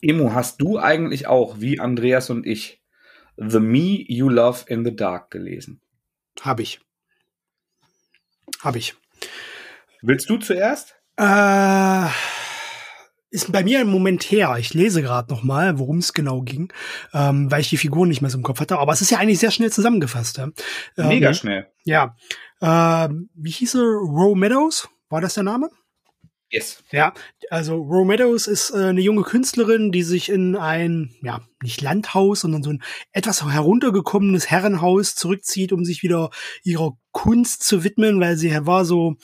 Emo, 0.00 0.32
hast 0.32 0.60
du 0.60 0.78
eigentlich 0.78 1.26
auch, 1.26 1.60
wie 1.60 1.80
Andreas 1.80 2.30
und 2.30 2.46
ich, 2.46 2.82
The 3.36 3.60
Me 3.60 4.04
You 4.06 4.28
Love 4.28 4.64
in 4.68 4.84
the 4.84 4.94
Dark 4.94 5.30
gelesen? 5.30 5.80
Habe 6.40 6.62
ich. 6.62 6.80
Habe 8.60 8.78
ich. 8.78 8.94
Willst 10.02 10.30
du 10.30 10.36
zuerst? 10.38 10.94
Äh, 11.16 12.08
ist 13.30 13.52
bei 13.52 13.62
mir 13.62 13.80
ein 13.80 13.88
Moment 13.88 14.24
her. 14.24 14.56
Ich 14.58 14.74
lese 14.74 15.02
gerade 15.02 15.32
noch 15.32 15.42
mal, 15.42 15.78
worum 15.78 15.98
es 15.98 16.12
genau 16.12 16.42
ging, 16.42 16.72
ähm, 17.12 17.50
weil 17.50 17.60
ich 17.60 17.68
die 17.68 17.76
Figuren 17.76 18.08
nicht 18.08 18.22
mehr 18.22 18.30
so 18.30 18.38
im 18.38 18.44
Kopf 18.44 18.60
hatte. 18.60 18.78
Aber 18.78 18.92
es 18.92 19.00
ist 19.00 19.10
ja 19.10 19.18
eigentlich 19.18 19.38
sehr 19.38 19.50
schnell 19.50 19.70
zusammengefasst. 19.70 20.38
Ja? 20.38 20.48
Ähm, 20.96 21.08
Mega 21.08 21.34
schnell. 21.34 21.66
Ja. 21.84 22.16
Äh, 22.60 23.08
wie 23.34 23.50
hieß 23.50 23.74
er? 23.76 23.82
Roe 23.82 24.36
Meadows? 24.36 24.88
War 25.10 25.20
das 25.20 25.34
der 25.34 25.42
Name? 25.42 25.70
Yes. 26.50 26.82
Ja, 26.90 27.12
also 27.50 27.76
Roe 27.76 28.06
Meadows 28.06 28.46
ist 28.46 28.70
äh, 28.70 28.84
eine 28.84 29.02
junge 29.02 29.22
Künstlerin, 29.22 29.92
die 29.92 30.02
sich 30.02 30.30
in 30.30 30.56
ein, 30.56 31.14
ja, 31.20 31.42
nicht 31.62 31.82
Landhaus, 31.82 32.40
sondern 32.40 32.62
so 32.62 32.70
ein 32.70 32.82
etwas 33.12 33.44
heruntergekommenes 33.44 34.48
Herrenhaus 34.50 35.14
zurückzieht, 35.14 35.72
um 35.72 35.84
sich 35.84 36.02
wieder 36.02 36.30
ihrer 36.62 36.96
Kunst 37.12 37.64
zu 37.64 37.84
widmen, 37.84 38.20
weil 38.20 38.36
sie 38.36 38.54
war 38.66 38.84
so, 38.84 39.16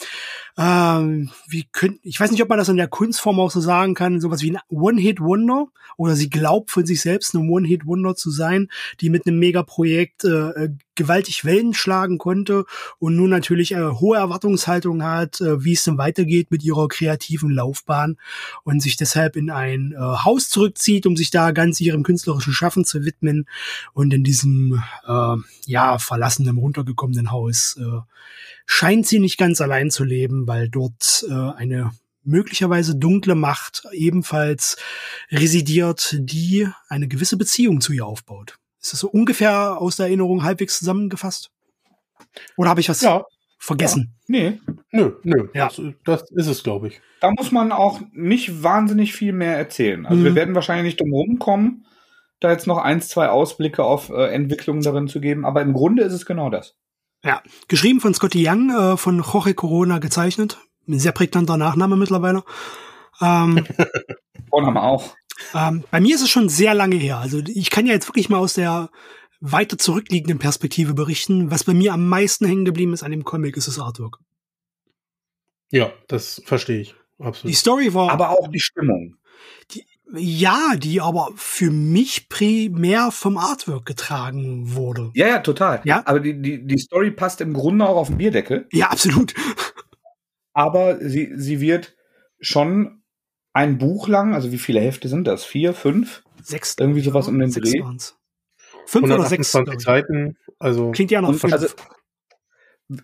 ähm, 0.57 1.30
wie 1.49 1.66
könnt, 1.72 1.99
ich 2.03 2.18
weiß 2.18 2.30
nicht, 2.30 2.43
ob 2.43 2.49
man 2.49 2.59
das 2.59 2.68
in 2.68 2.76
der 2.76 2.89
Kunstform 2.89 3.41
auch 3.41 3.51
so 3.51 3.61
sagen 3.61 3.95
kann, 3.95 4.20
sowas 4.20 4.43
wie 4.43 4.53
ein 4.53 4.61
One-Hit-Wonder 4.68 5.66
oder 5.97 6.14
sie 6.14 6.30
glaubt 6.30 6.70
von 6.70 6.87
sich 6.87 7.01
selbst 7.01 7.35
ein 7.35 7.49
One-Hit-Wonder 7.49 8.14
zu 8.14 8.30
sein, 8.30 8.68
die 9.01 9.11
mit 9.11 9.26
einem 9.26 9.39
Megaprojekt 9.39 10.24
äh, 10.24 10.28
äh, 10.28 10.70
gewaltig 10.95 11.45
Wellen 11.45 11.74
schlagen 11.74 12.18
konnte 12.18 12.64
und 12.99 13.16
nun 13.16 13.30
natürlich 13.30 13.72
äh, 13.72 13.85
hohe 13.85 14.16
Erwartungshaltung 14.16 15.03
hat, 15.03 15.41
äh, 15.41 15.64
wie 15.64 15.72
es 15.72 15.85
denn 15.85 15.99
weitergeht 15.99 16.51
mit 16.51 16.62
ihrer 16.62 16.87
kreativen 16.87 17.51
Laufbahn 17.51 18.16
und 18.62 18.80
sich 18.80 18.97
deshalb 18.97 19.37
in 19.37 19.51
ein 19.51 19.93
äh, 19.93 19.99
Haus 19.99 20.49
zurückzieht, 20.49 21.07
um 21.07 21.16
sich 21.16 21.30
da 21.30 21.51
ganz 21.51 21.80
ihrem 21.80 22.05
künstlerischen 22.05 22.53
Schaffen 22.53 22.85
zu 22.85 23.05
widmen 23.05 23.47
und 23.93 24.14
in 24.14 24.22
diesem 24.22 24.82
äh, 25.07 25.37
ja 25.66 25.99
verlassenen, 25.99 26.59
runtergekommenen 26.59 27.32
Haus 27.32 27.73
äh, 27.76 28.00
scheint 28.66 29.06
sie 29.06 29.18
nicht 29.18 29.38
ganz 29.38 29.60
allein 29.60 29.90
zu 29.90 30.04
leben, 30.04 30.46
weil 30.46 30.68
dort 30.68 31.24
äh, 31.28 31.32
eine 31.32 31.92
möglicherweise 32.24 32.96
dunkle 32.96 33.34
Macht 33.34 33.86
ebenfalls 33.92 34.76
residiert, 35.30 36.16
die 36.18 36.68
eine 36.88 37.08
gewisse 37.08 37.36
Beziehung 37.36 37.80
zu 37.80 37.92
ihr 37.92 38.06
aufbaut. 38.06 38.58
Ist 38.80 38.92
das 38.92 39.00
so 39.00 39.08
ungefähr 39.08 39.78
aus 39.78 39.96
der 39.96 40.06
Erinnerung 40.06 40.42
halbwegs 40.42 40.78
zusammengefasst? 40.78 41.50
Oder 42.56 42.70
habe 42.70 42.80
ich 42.80 42.88
was 42.88 43.00
ja. 43.00 43.24
vergessen? 43.58 44.14
Ja. 44.26 44.38
Nee. 44.38 44.60
Nö, 44.90 45.12
nö. 45.22 45.48
Ja. 45.54 45.68
Das, 45.68 45.80
das 46.04 46.30
ist 46.30 46.46
es, 46.46 46.62
glaube 46.62 46.88
ich. 46.88 47.00
Da 47.20 47.30
muss 47.30 47.52
man 47.52 47.72
auch 47.72 48.00
nicht 48.12 48.62
wahnsinnig 48.62 49.12
viel 49.12 49.32
mehr 49.32 49.56
erzählen. 49.56 50.06
Also 50.06 50.20
mhm. 50.20 50.24
wir 50.24 50.34
werden 50.34 50.54
wahrscheinlich 50.54 50.84
nicht 50.84 51.00
drum 51.00 51.12
rumkommen, 51.12 51.86
da 52.40 52.50
jetzt 52.50 52.66
noch 52.66 52.78
eins, 52.78 53.08
zwei 53.08 53.28
Ausblicke 53.28 53.84
auf 53.84 54.10
äh, 54.10 54.26
Entwicklungen 54.26 54.82
darin 54.82 55.08
zu 55.08 55.20
geben, 55.20 55.44
aber 55.44 55.62
im 55.62 55.72
Grunde 55.72 56.02
ist 56.02 56.12
es 56.12 56.26
genau 56.26 56.50
das. 56.50 56.76
Ja, 57.24 57.42
geschrieben 57.68 58.00
von 58.00 58.12
Scotty 58.12 58.46
Young, 58.46 58.70
äh, 58.70 58.96
von 58.98 59.22
Jorge 59.22 59.54
Corona 59.54 59.98
gezeichnet. 59.98 60.58
Ein 60.86 60.98
sehr 60.98 61.12
prägnanter 61.12 61.56
Nachname 61.56 61.96
mittlerweile. 61.96 62.44
Ähm, 63.20 63.66
Vorname 64.50 64.82
auch. 64.82 65.16
Ähm, 65.54 65.84
bei 65.90 66.00
mir 66.00 66.14
ist 66.14 66.22
es 66.22 66.28
schon 66.30 66.50
sehr 66.50 66.74
lange 66.74 66.96
her. 66.96 67.18
Also 67.18 67.40
ich 67.46 67.70
kann 67.70 67.86
ja 67.86 67.94
jetzt 67.94 68.08
wirklich 68.08 68.28
mal 68.28 68.38
aus 68.38 68.54
der 68.54 68.90
weiter 69.40 69.78
zurückliegenden 69.78 70.38
Perspektive 70.38 70.92
berichten. 70.92 71.50
Was 71.50 71.64
bei 71.64 71.72
mir 71.72 71.94
am 71.94 72.06
meisten 72.08 72.46
hängen 72.46 72.66
geblieben 72.66 72.92
ist 72.92 73.02
an 73.02 73.10
dem 73.10 73.24
Comic, 73.24 73.56
ist 73.56 73.68
das 73.68 73.78
Artwork. 73.78 74.18
Ja, 75.70 75.92
das 76.08 76.42
verstehe 76.44 76.80
ich. 76.80 76.94
Absolut. 77.18 77.50
Die 77.50 77.56
Story 77.56 77.94
war. 77.94 78.10
Aber 78.10 78.30
auch 78.30 78.48
die 78.48 78.60
Stimmung. 78.60 79.16
Die, 79.70 79.84
ja, 80.16 80.74
die 80.76 81.00
aber 81.00 81.30
für 81.36 81.70
mich 81.70 82.28
primär 82.28 83.10
vom 83.10 83.36
Artwork 83.36 83.86
getragen 83.86 84.74
wurde. 84.74 85.10
Ja, 85.14 85.28
ja, 85.28 85.38
total. 85.40 85.80
Ja, 85.84 86.02
aber 86.06 86.20
die, 86.20 86.40
die, 86.40 86.66
die 86.66 86.78
Story 86.78 87.10
passt 87.10 87.40
im 87.40 87.52
Grunde 87.52 87.86
auch 87.86 87.96
auf 87.96 88.08
den 88.08 88.18
Bierdeckel. 88.18 88.66
Ja, 88.72 88.88
absolut. 88.88 89.34
Aber 90.52 90.98
sie, 91.00 91.32
sie 91.36 91.60
wird 91.60 91.96
schon 92.40 93.02
ein 93.52 93.78
Buch 93.78 94.08
lang, 94.08 94.34
also 94.34 94.52
wie 94.52 94.58
viele 94.58 94.80
Hefte 94.80 95.08
sind 95.08 95.26
das? 95.26 95.44
Vier, 95.44 95.74
fünf? 95.74 96.22
Sechs. 96.42 96.76
Irgendwie 96.78 97.00
sowas 97.00 97.28
um 97.28 97.38
den 97.38 97.50
Dreh. 97.50 97.80
Waren's. 97.80 98.18
Fünf 98.86 99.04
oder 99.04 99.24
sechs. 99.24 99.52
Seiten, 99.52 100.36
also. 100.58 100.90
Klingt 100.90 101.10
ja 101.10 101.22
noch 101.22 101.34
fünf. 101.34 101.52
Also, 101.52 101.68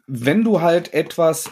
wenn 0.06 0.44
du 0.44 0.61
halt 0.61 0.92
etwas 0.92 1.50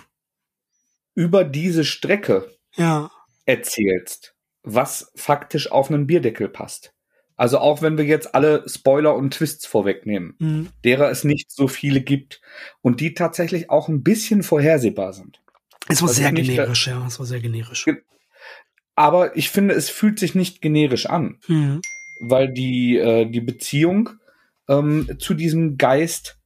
über 1.14 1.44
diese 1.44 1.84
Strecke 1.84 2.50
ja. 2.76 3.10
erzählst, 3.46 4.34
was 4.62 5.12
faktisch 5.14 5.70
auf 5.70 5.90
einen 5.90 6.06
Bierdeckel 6.06 6.48
passt. 6.48 6.92
Also 7.36 7.58
auch 7.58 7.82
wenn 7.82 7.96
wir 7.96 8.04
jetzt 8.04 8.34
alle 8.34 8.64
Spoiler 8.68 9.14
und 9.14 9.32
Twists 9.32 9.64
vorwegnehmen, 9.64 10.34
mhm. 10.40 10.68
derer 10.84 11.08
es 11.08 11.22
nicht 11.22 11.52
so 11.52 11.68
viele 11.68 12.00
gibt 12.00 12.40
und 12.82 13.00
die 13.00 13.14
tatsächlich 13.14 13.70
auch 13.70 13.88
ein 13.88 14.02
bisschen 14.02 14.42
vorhersehbar 14.42 15.12
sind. 15.12 15.40
Es 15.88 16.02
war 16.02 16.08
also 16.08 16.20
sehr 16.20 16.32
generisch, 16.32 16.88
ja, 16.88 17.06
es 17.06 17.18
war 17.18 17.26
sehr 17.26 17.40
generisch. 17.40 17.86
Aber 18.96 19.36
ich 19.36 19.50
finde, 19.50 19.74
es 19.74 19.88
fühlt 19.88 20.18
sich 20.18 20.34
nicht 20.34 20.60
generisch 20.60 21.06
an, 21.06 21.38
mhm. 21.46 21.80
weil 22.20 22.52
die, 22.52 22.98
äh, 22.98 23.30
die 23.30 23.40
Beziehung 23.40 24.10
ähm, 24.68 25.08
zu 25.20 25.34
diesem 25.34 25.78
Geist, 25.78 26.40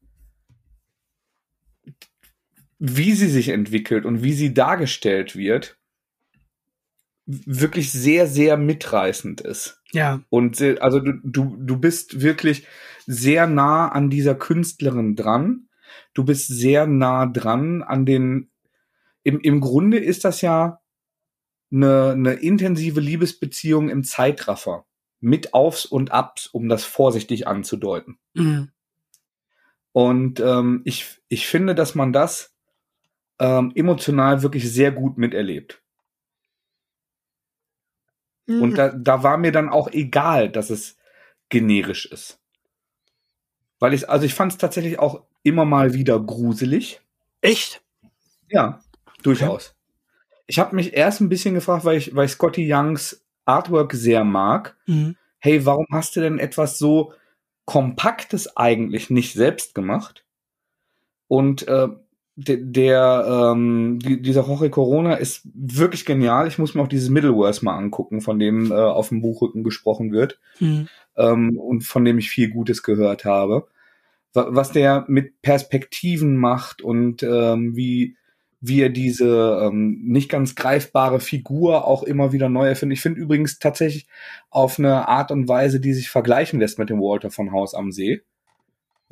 wie 2.79 3.13
sie 3.13 3.29
sich 3.29 3.49
entwickelt 3.49 4.05
und 4.05 4.23
wie 4.23 4.35
sie 4.35 4.53
dargestellt 4.53 5.37
wird, 5.37 5.79
wirklich 7.47 7.93
sehr, 7.93 8.27
sehr 8.27 8.57
mitreißend 8.57 9.41
ist. 9.41 9.81
Ja. 9.93 10.23
Und 10.31 10.61
also 10.81 11.01
du, 11.01 11.13
du, 11.23 11.57
du 11.59 11.77
bist 11.77 12.21
wirklich 12.21 12.67
sehr 13.07 13.47
nah 13.47 13.89
an 13.89 14.11
dieser 14.11 14.35
Künstlerin 14.35 15.17
dran. 15.17 15.69
Du 16.15 16.25
bist 16.25 16.49
sehr 16.49 16.87
nah 16.87 17.27
dran 17.27 17.83
an 17.83 18.07
den. 18.07 18.51
Im, 19.23 19.41
im 19.41 19.61
Grunde 19.61 19.99
ist 19.99 20.25
das 20.25 20.41
ja 20.41 20.81
eine, 21.71 22.13
eine 22.13 22.33
intensive 22.35 23.01
Liebesbeziehung 23.01 23.89
im 23.89 24.05
Zeitraffer. 24.05 24.85
Mit 25.21 25.55
Aufs 25.55 25.87
und 25.87 26.11
Abs, 26.11 26.49
um 26.49 26.69
das 26.69 26.85
vorsichtig 26.85 27.47
anzudeuten. 27.47 28.19
Mhm. 28.35 28.71
Und 29.93 30.41
ähm, 30.41 30.83
ich, 30.85 31.21
ich 31.29 31.47
finde, 31.47 31.75
dass 31.75 31.95
man 31.95 32.13
das 32.13 32.57
ähm, 33.39 33.73
emotional 33.75 34.43
wirklich 34.43 34.71
sehr 34.71 34.91
gut 34.91 35.19
miterlebt. 35.19 35.82
Mhm. 38.47 38.63
Und 38.63 38.79
da, 38.79 38.89
da 38.91 39.23
war 39.23 39.39
mir 39.39 39.53
dann 39.53 39.69
auch 39.69 39.91
egal, 39.91 40.49
dass 40.49 40.71
es 40.71 40.97
generisch 41.49 42.07
ist. 42.07 42.41
Weil 43.79 43.95
ich, 43.95 44.09
also 44.09 44.25
ich 44.25 44.35
fand 44.35 44.53
es 44.53 44.59
tatsächlich 44.59 44.99
auch 44.99 45.25
immer 45.43 45.65
mal 45.65 45.95
wieder 45.95 46.19
gruselig. 46.21 47.01
Echt? 47.41 47.83
Ja, 48.49 48.81
durchaus. 49.23 49.69
Okay. 49.69 49.77
Ich 50.47 50.59
habe 50.59 50.77
mich 50.77 50.95
erst 50.95 51.21
ein 51.21 51.29
bisschen 51.29 51.55
gefragt, 51.55 51.85
weil 51.85 51.97
ich, 51.97 52.15
weil 52.15 52.27
ich 52.27 52.33
Scotty 52.33 52.73
Youngs 52.73 53.25
Artwork 53.45 53.93
sehr 53.93 54.25
mag. 54.25 54.77
Mhm. 54.87 55.17
Hey, 55.39 55.67
warum 55.67 55.87
hast 55.91 56.15
du 56.15 56.21
denn 56.21 56.39
etwas 56.39 56.79
so 56.79 57.13
Kompaktes 57.65 58.57
eigentlich 58.57 59.11
nicht 59.11 59.33
selbst 59.33 59.75
gemacht? 59.75 60.25
Und 61.27 61.67
äh, 61.67 61.89
der, 62.37 62.57
der 62.57 63.53
ähm, 63.53 63.99
die, 63.99 64.23
dieser 64.23 64.47
Jorge 64.47 64.71
Corona 64.71 65.15
ist 65.15 65.43
wirklich 65.55 66.07
genial. 66.07 66.49
Ich 66.49 66.59
muss 66.59 66.75
mir 66.75 66.83
auch 66.83 66.89
dieses 66.89 67.11
Middleworth 67.11 67.63
mal 67.63 67.77
angucken, 67.77 68.21
von 68.21 68.39
dem 68.39 68.71
äh, 68.71 68.75
auf 68.75 69.11
dem 69.11 69.21
Buchrücken 69.21 69.65
gesprochen 69.65 70.13
wird 70.13 70.39
mhm. 70.59 70.89
ähm, 71.17 71.59
und 71.59 71.85
von 71.85 72.05
dem 72.05 72.19
ich 72.19 72.31
viel 72.31 72.51
Gutes 72.51 72.83
gehört 72.83 73.25
habe. 73.25 73.67
Was 74.35 74.73
der 74.73 75.05
mit 75.09 75.43
Perspektiven 75.43 76.39
macht 76.39 76.81
und 76.81 77.23
ähm, 77.23 77.77
wie 77.77 78.17
wie 78.63 78.81
er 78.81 78.89
diese 78.91 79.61
ähm, 79.61 80.01
nicht 80.05 80.31
ganz 80.31 80.55
greifbare 80.55 81.21
Figur 81.21 81.85
auch 81.85 82.05
immer 82.05 82.33
wieder 82.33 82.49
neu 82.49 82.69
erfindet. 82.69 82.97
Ich 82.97 83.03
finde 83.03 83.21
übrigens 83.21 83.59
tatsächlich 83.59 84.07
auf 84.51 84.79
eine 84.79 85.09
Art 85.09 85.33
und 85.33 85.49
Weise, 85.49 85.81
die 85.81 85.93
sich 85.93 86.09
vergleichen 86.09 86.61
lässt 86.61 86.79
mit 86.79 86.89
dem 86.89 87.01
Walter 87.01 87.31
von 87.31 87.53
Haus 87.53 87.75
am 87.75 87.91
See 87.91 88.23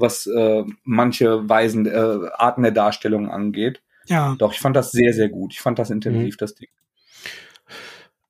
was 0.01 0.27
äh, 0.27 0.65
manche 0.85 1.49
Weisen, 1.49 1.87
äh, 1.87 2.31
Arten 2.35 2.63
der 2.63 2.73
Darstellung 2.73 3.31
angeht. 3.31 3.83
Ja. 4.07 4.35
Doch, 4.39 4.53
ich 4.53 4.61
fand 4.61 4.77
das 4.77 4.91
sehr, 4.93 5.13
sehr 5.13 5.29
gut. 5.29 5.53
Ich 5.53 5.61
fand 5.61 5.79
das 5.79 5.91
intensiv, 5.91 6.35
mhm. 6.35 6.39
das 6.39 6.55
Ding. 6.55 6.69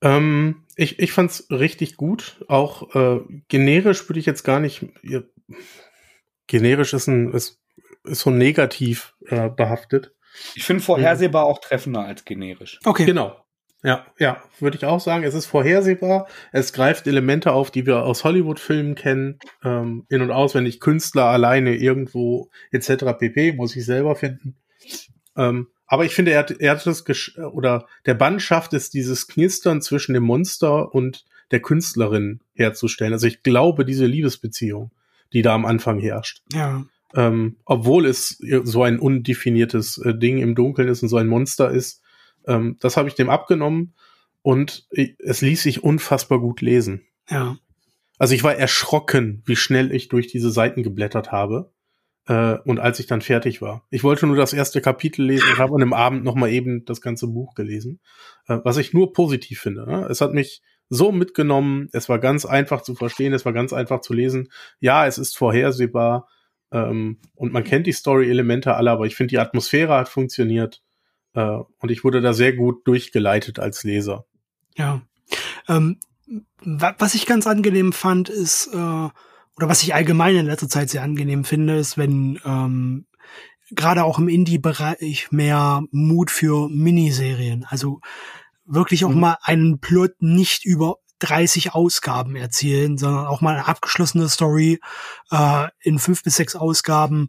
Ähm, 0.02 0.64
ich 0.76 0.98
ich 0.98 1.12
fand 1.12 1.30
es 1.30 1.50
richtig 1.50 1.96
gut. 1.96 2.44
Auch 2.48 2.94
äh, 2.94 3.20
generisch 3.48 4.08
würde 4.08 4.20
ich 4.20 4.26
jetzt 4.26 4.44
gar 4.44 4.60
nicht. 4.60 4.86
generisch 6.46 6.92
ist 6.94 7.06
ein, 7.06 7.32
ist, 7.32 7.60
ist 8.04 8.20
so 8.20 8.30
negativ 8.30 9.14
äh, 9.26 9.48
behaftet. 9.48 10.12
Ich 10.54 10.64
finde 10.64 10.82
vorhersehbar 10.82 11.44
auch 11.44 11.60
treffender 11.60 12.04
als 12.04 12.24
generisch. 12.24 12.78
Okay. 12.84 13.04
Genau. 13.04 13.36
Ja, 13.82 14.06
ja, 14.18 14.42
würde 14.58 14.76
ich 14.76 14.84
auch 14.84 15.00
sagen. 15.00 15.24
Es 15.24 15.34
ist 15.34 15.46
vorhersehbar. 15.46 16.28
Es 16.52 16.72
greift 16.72 17.06
Elemente 17.06 17.52
auf, 17.52 17.70
die 17.70 17.86
wir 17.86 18.02
aus 18.02 18.24
Hollywood-Filmen 18.24 18.94
kennen, 18.94 19.38
ähm, 19.64 20.04
in- 20.08 20.20
und 20.20 20.30
auswendig. 20.30 20.80
Künstler 20.80 21.24
alleine 21.24 21.74
irgendwo 21.76 22.50
etc. 22.72 23.18
pp. 23.18 23.52
Muss 23.52 23.74
ich 23.76 23.86
selber 23.86 24.16
finden. 24.16 24.56
Ähm, 25.36 25.68
aber 25.86 26.04
ich 26.04 26.14
finde, 26.14 26.32
er 26.32 26.40
hat, 26.40 26.50
er 26.50 26.72
hat 26.72 26.86
das 26.86 27.04
gesch 27.04 27.36
oder 27.38 27.86
der 28.06 28.14
Band 28.14 28.42
schafft 28.42 28.74
es, 28.74 28.90
dieses 28.90 29.26
Knistern 29.26 29.80
zwischen 29.82 30.12
dem 30.14 30.22
Monster 30.22 30.94
und 30.94 31.24
der 31.50 31.60
Künstlerin 31.60 32.40
herzustellen. 32.54 33.12
Also 33.12 33.26
ich 33.26 33.42
glaube, 33.42 33.84
diese 33.84 34.06
Liebesbeziehung, 34.06 34.92
die 35.32 35.42
da 35.42 35.54
am 35.54 35.64
Anfang 35.64 35.98
herrscht. 35.98 36.42
Ja. 36.52 36.84
Ähm, 37.14 37.56
obwohl 37.64 38.06
es 38.06 38.40
so 38.62 38.84
ein 38.84 39.00
undefiniertes 39.00 39.98
äh, 39.98 40.14
Ding 40.14 40.38
im 40.38 40.54
Dunkeln 40.54 40.88
ist 40.88 41.02
und 41.02 41.08
so 41.08 41.16
ein 41.16 41.26
Monster 41.26 41.70
ist, 41.70 41.99
ähm, 42.46 42.76
das 42.80 42.96
habe 42.96 43.08
ich 43.08 43.14
dem 43.14 43.30
abgenommen 43.30 43.94
und 44.42 44.88
es 44.90 45.40
ließ 45.42 45.62
sich 45.62 45.84
unfassbar 45.84 46.40
gut 46.40 46.60
lesen. 46.60 47.06
Ja. 47.28 47.58
Also 48.18 48.34
ich 48.34 48.44
war 48.44 48.54
erschrocken, 48.54 49.42
wie 49.46 49.56
schnell 49.56 49.92
ich 49.92 50.08
durch 50.08 50.26
diese 50.26 50.50
Seiten 50.50 50.82
geblättert 50.82 51.32
habe. 51.32 51.72
Äh, 52.26 52.58
und 52.64 52.78
als 52.78 53.00
ich 53.00 53.06
dann 53.06 53.22
fertig 53.22 53.62
war. 53.62 53.86
Ich 53.90 54.04
wollte 54.04 54.26
nur 54.26 54.36
das 54.36 54.52
erste 54.52 54.80
Kapitel 54.80 55.24
lesen 55.24 55.48
und 55.52 55.58
habe 55.58 55.74
an 55.74 55.80
dem 55.80 55.94
Abend 55.94 56.22
noch 56.22 56.34
mal 56.34 56.50
eben 56.50 56.84
das 56.84 57.00
ganze 57.00 57.28
Buch 57.28 57.54
gelesen. 57.54 58.00
Äh, 58.46 58.58
was 58.62 58.76
ich 58.76 58.92
nur 58.92 59.12
positiv 59.12 59.60
finde. 59.60 59.86
Ne? 59.86 60.06
Es 60.10 60.20
hat 60.20 60.34
mich 60.34 60.62
so 60.90 61.12
mitgenommen. 61.12 61.88
Es 61.92 62.08
war 62.08 62.18
ganz 62.18 62.44
einfach 62.44 62.82
zu 62.82 62.94
verstehen. 62.94 63.32
Es 63.32 63.46
war 63.46 63.52
ganz 63.52 63.72
einfach 63.72 64.00
zu 64.00 64.12
lesen. 64.12 64.50
Ja, 64.80 65.06
es 65.06 65.16
ist 65.16 65.36
vorhersehbar. 65.36 66.28
Ähm, 66.72 67.20
und 67.34 67.52
man 67.52 67.64
kennt 67.64 67.86
die 67.86 67.92
Story-Elemente 67.92 68.74
alle, 68.74 68.90
aber 68.90 69.06
ich 69.06 69.16
finde, 69.16 69.30
die 69.30 69.38
Atmosphäre 69.38 69.94
hat 69.94 70.08
funktioniert. 70.08 70.82
Äh, 71.34 71.58
und 71.78 71.90
ich 71.90 72.04
wurde 72.04 72.20
da 72.20 72.32
sehr 72.32 72.52
gut 72.54 72.86
durchgeleitet 72.86 73.58
als 73.58 73.84
Leser. 73.84 74.24
Ja. 74.76 75.02
Ähm, 75.68 75.98
wa 76.62 76.94
was 76.98 77.14
ich 77.14 77.26
ganz 77.26 77.46
angenehm 77.46 77.92
fand, 77.92 78.28
ist, 78.28 78.68
äh, 78.72 78.76
oder 78.76 79.68
was 79.68 79.82
ich 79.82 79.94
allgemein 79.94 80.36
in 80.36 80.46
letzter 80.46 80.68
Zeit 80.68 80.90
sehr 80.90 81.02
angenehm 81.02 81.44
finde, 81.44 81.76
ist, 81.76 81.98
wenn 81.98 82.40
ähm, 82.44 83.06
gerade 83.70 84.04
auch 84.04 84.18
im 84.18 84.28
Indie-Bereich 84.28 85.30
mehr 85.32 85.82
Mut 85.90 86.30
für 86.30 86.68
Miniserien, 86.68 87.66
also 87.68 88.00
wirklich 88.64 89.04
auch 89.04 89.10
Mhm. 89.10 89.20
mal 89.20 89.36
einen 89.42 89.80
Plot 89.80 90.12
nicht 90.20 90.64
über 90.64 90.96
30 91.20 91.74
Ausgaben 91.74 92.34
erzählen, 92.36 92.96
sondern 92.96 93.26
auch 93.26 93.40
mal 93.40 93.54
eine 93.54 93.68
abgeschlossene 93.68 94.28
Story 94.28 94.80
äh, 95.30 95.68
in 95.80 95.98
fünf 95.98 96.22
bis 96.22 96.36
sechs 96.36 96.56
Ausgaben 96.56 97.28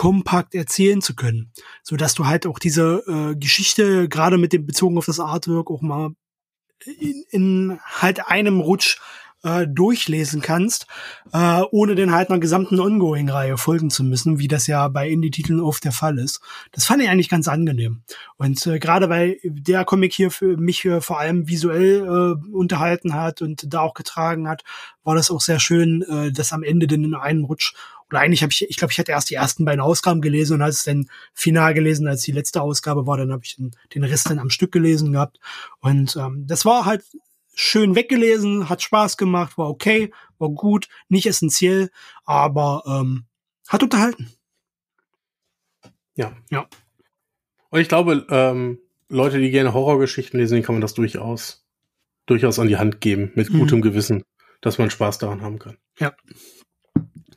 kompakt 0.00 0.54
erzählen 0.54 1.02
zu 1.02 1.14
können, 1.14 1.52
so 1.82 1.94
dass 1.94 2.14
du 2.14 2.24
halt 2.24 2.46
auch 2.46 2.58
diese 2.58 3.02
äh, 3.06 3.36
Geschichte 3.36 4.08
gerade 4.08 4.38
mit 4.38 4.54
dem 4.54 4.64
bezogen 4.64 4.96
auf 4.96 5.04
das 5.04 5.20
Artwork 5.20 5.70
auch 5.70 5.82
mal 5.82 6.12
in, 6.86 7.22
in 7.28 7.80
halt 7.84 8.26
einem 8.26 8.60
Rutsch 8.60 8.96
äh, 9.42 9.66
durchlesen 9.66 10.40
kannst, 10.40 10.86
äh, 11.34 11.60
ohne 11.70 11.96
den 11.96 12.12
halt 12.12 12.30
einer 12.30 12.38
gesamten 12.38 12.80
Ongoing-Reihe 12.80 13.58
folgen 13.58 13.90
zu 13.90 14.02
müssen, 14.02 14.38
wie 14.38 14.48
das 14.48 14.66
ja 14.66 14.88
bei 14.88 15.06
Indie-Titeln 15.06 15.60
oft 15.60 15.84
der 15.84 15.92
Fall 15.92 16.18
ist. 16.18 16.40
Das 16.72 16.86
fand 16.86 17.02
ich 17.02 17.10
eigentlich 17.10 17.28
ganz 17.28 17.46
angenehm. 17.46 18.02
Und 18.38 18.66
äh, 18.66 18.78
gerade 18.78 19.10
weil 19.10 19.36
der 19.44 19.84
Comic 19.84 20.14
hier 20.14 20.30
für 20.30 20.56
mich 20.56 20.82
äh, 20.86 21.02
vor 21.02 21.20
allem 21.20 21.46
visuell 21.46 22.06
äh, 22.06 22.54
unterhalten 22.54 23.12
hat 23.12 23.42
und 23.42 23.70
da 23.70 23.80
auch 23.80 23.92
getragen 23.92 24.48
hat, 24.48 24.62
war 25.04 25.14
das 25.14 25.30
auch 25.30 25.42
sehr 25.42 25.60
schön, 25.60 26.00
äh, 26.08 26.32
das 26.32 26.54
am 26.54 26.62
Ende 26.62 26.86
dann 26.86 27.04
in 27.04 27.14
einem 27.14 27.44
Rutsch 27.44 27.74
oder 28.10 28.20
eigentlich 28.20 28.42
habe 28.42 28.52
ich, 28.52 28.68
ich 28.68 28.76
glaube, 28.76 28.92
ich 28.92 28.98
hatte 28.98 29.12
erst 29.12 29.30
die 29.30 29.34
ersten 29.34 29.64
beiden 29.64 29.80
Ausgaben 29.80 30.20
gelesen 30.20 30.54
und 30.54 30.62
als 30.62 30.78
es 30.78 30.84
dann 30.84 31.08
final 31.32 31.74
gelesen, 31.74 32.08
als 32.08 32.22
die 32.22 32.32
letzte 32.32 32.60
Ausgabe 32.60 33.06
war, 33.06 33.16
dann 33.16 33.32
habe 33.32 33.42
ich 33.44 33.56
den, 33.56 33.70
den 33.94 34.04
Rest 34.04 34.28
dann 34.28 34.38
am 34.38 34.50
Stück 34.50 34.72
gelesen 34.72 35.12
gehabt. 35.12 35.38
Und 35.80 36.16
ähm, 36.16 36.44
das 36.46 36.64
war 36.64 36.84
halt 36.84 37.04
schön 37.54 37.94
weggelesen, 37.94 38.68
hat 38.68 38.82
Spaß 38.82 39.16
gemacht, 39.16 39.56
war 39.58 39.68
okay, 39.68 40.12
war 40.38 40.48
gut, 40.50 40.88
nicht 41.08 41.26
essentiell, 41.26 41.90
aber 42.24 42.82
ähm, 42.86 43.24
hat 43.68 43.82
unterhalten. 43.82 44.32
Ja. 46.16 46.36
Ja. 46.50 46.66
Und 47.70 47.80
ich 47.80 47.88
glaube, 47.88 48.26
ähm, 48.30 48.78
Leute, 49.08 49.38
die 49.38 49.50
gerne 49.50 49.72
Horrorgeschichten 49.72 50.38
lesen, 50.38 50.54
denen 50.54 50.64
kann 50.64 50.74
man 50.74 50.82
das 50.82 50.94
durchaus, 50.94 51.64
durchaus 52.26 52.58
an 52.58 52.68
die 52.68 52.76
Hand 52.78 53.00
geben, 53.00 53.30
mit 53.34 53.50
Mhm. 53.50 53.58
gutem 53.58 53.80
Gewissen, 53.82 54.22
dass 54.60 54.78
man 54.78 54.90
Spaß 54.90 55.18
daran 55.18 55.42
haben 55.42 55.58
kann. 55.58 55.76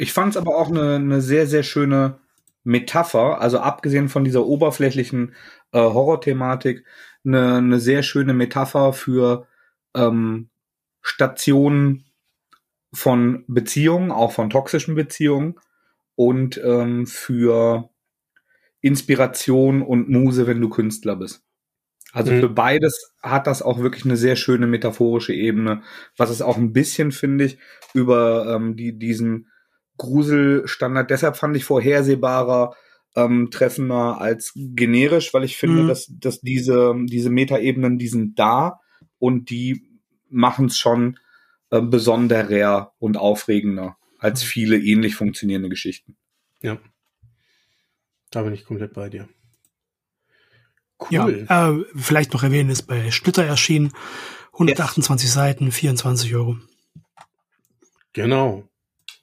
Ich 0.04 0.12
fand 0.12 0.32
es 0.32 0.38
aber 0.38 0.58
auch 0.58 0.70
eine, 0.70 0.96
eine 0.96 1.22
sehr, 1.22 1.48
sehr 1.48 1.64
schöne 1.64 2.20
Metapher, 2.66 3.40
also 3.40 3.60
abgesehen 3.60 4.10
von 4.10 4.26
dieser 4.26 4.46
oberflächlichen 4.46 5.34
äh, 5.72 5.80
Horrorthematik, 5.80 6.84
eine, 7.26 7.56
eine 7.56 7.80
sehr 7.80 8.04
schöne 8.04 8.34
Metapher 8.34 8.92
für 8.92 9.48
ähm, 9.96 10.50
Stationen 11.02 12.04
von 12.92 13.46
Beziehungen, 13.48 14.12
auch 14.12 14.34
von 14.34 14.50
toxischen 14.50 14.94
Beziehungen 14.94 15.56
und 16.16 16.60
ähm, 16.62 17.08
für 17.08 17.90
Inspiration 18.82 19.82
und 19.82 20.10
Muse, 20.10 20.48
wenn 20.48 20.60
du 20.60 20.68
Künstler 20.68 21.16
bist. 21.16 21.46
Also 22.12 22.34
Mhm. 22.34 22.42
für 22.42 22.50
beides 22.50 23.14
hat 23.22 23.48
das 23.48 23.62
auch 23.62 23.80
wirklich 23.80 24.04
eine 24.04 24.18
sehr 24.18 24.36
schöne 24.36 24.68
metaphorische 24.68 25.34
Ebene, 25.34 25.82
was 26.18 26.30
es 26.30 26.42
auch 26.42 26.58
ein 26.58 26.74
bisschen, 26.74 27.14
finde 27.14 27.46
ich, 27.46 27.58
über 27.94 28.54
ähm, 28.54 28.76
die, 28.76 29.00
diesen 29.00 29.48
Gruselstandard, 29.98 31.10
deshalb 31.10 31.38
fand 31.38 31.56
ich 31.56 31.66
vorhersehbarer, 31.66 32.76
ähm, 33.16 33.50
treffender 33.52 34.20
als 34.20 34.54
generisch, 34.56 35.34
weil 35.34 35.44
ich 35.44 35.58
finde, 35.58 35.84
Mhm. 35.84 35.88
dass, 35.88 36.08
dass 36.10 36.42
diese, 36.42 36.96
diese 37.06 37.30
Metaebenen, 37.30 38.00
die 38.00 38.08
sind 38.08 38.40
da 38.40 38.80
und 39.20 39.50
die 39.50 39.88
machen 40.30 40.66
es 40.66 40.78
schon 40.78 41.20
äh, 41.70 41.82
besonderer 41.82 42.94
und 42.98 43.18
aufregender 43.18 43.98
als 44.18 44.42
viele 44.42 44.80
ähnlich 44.80 45.16
funktionierende 45.16 45.70
Geschichten. 45.70 46.18
Ja. 46.62 46.80
Da 48.32 48.42
bin 48.42 48.54
ich 48.54 48.66
komplett 48.66 48.94
bei 48.94 49.10
dir. 49.10 49.30
Cool. 51.00 51.46
Ja, 51.50 51.72
äh, 51.72 51.84
vielleicht 51.96 52.34
noch 52.34 52.44
erwähnen, 52.44 52.70
ist 52.70 52.84
bei 52.84 53.12
Splitter 53.12 53.44
erschienen. 53.44 53.92
128 54.54 55.30
Seiten, 55.30 55.72
24 55.72 56.34
Euro. 56.36 56.58
Genau. 58.14 58.68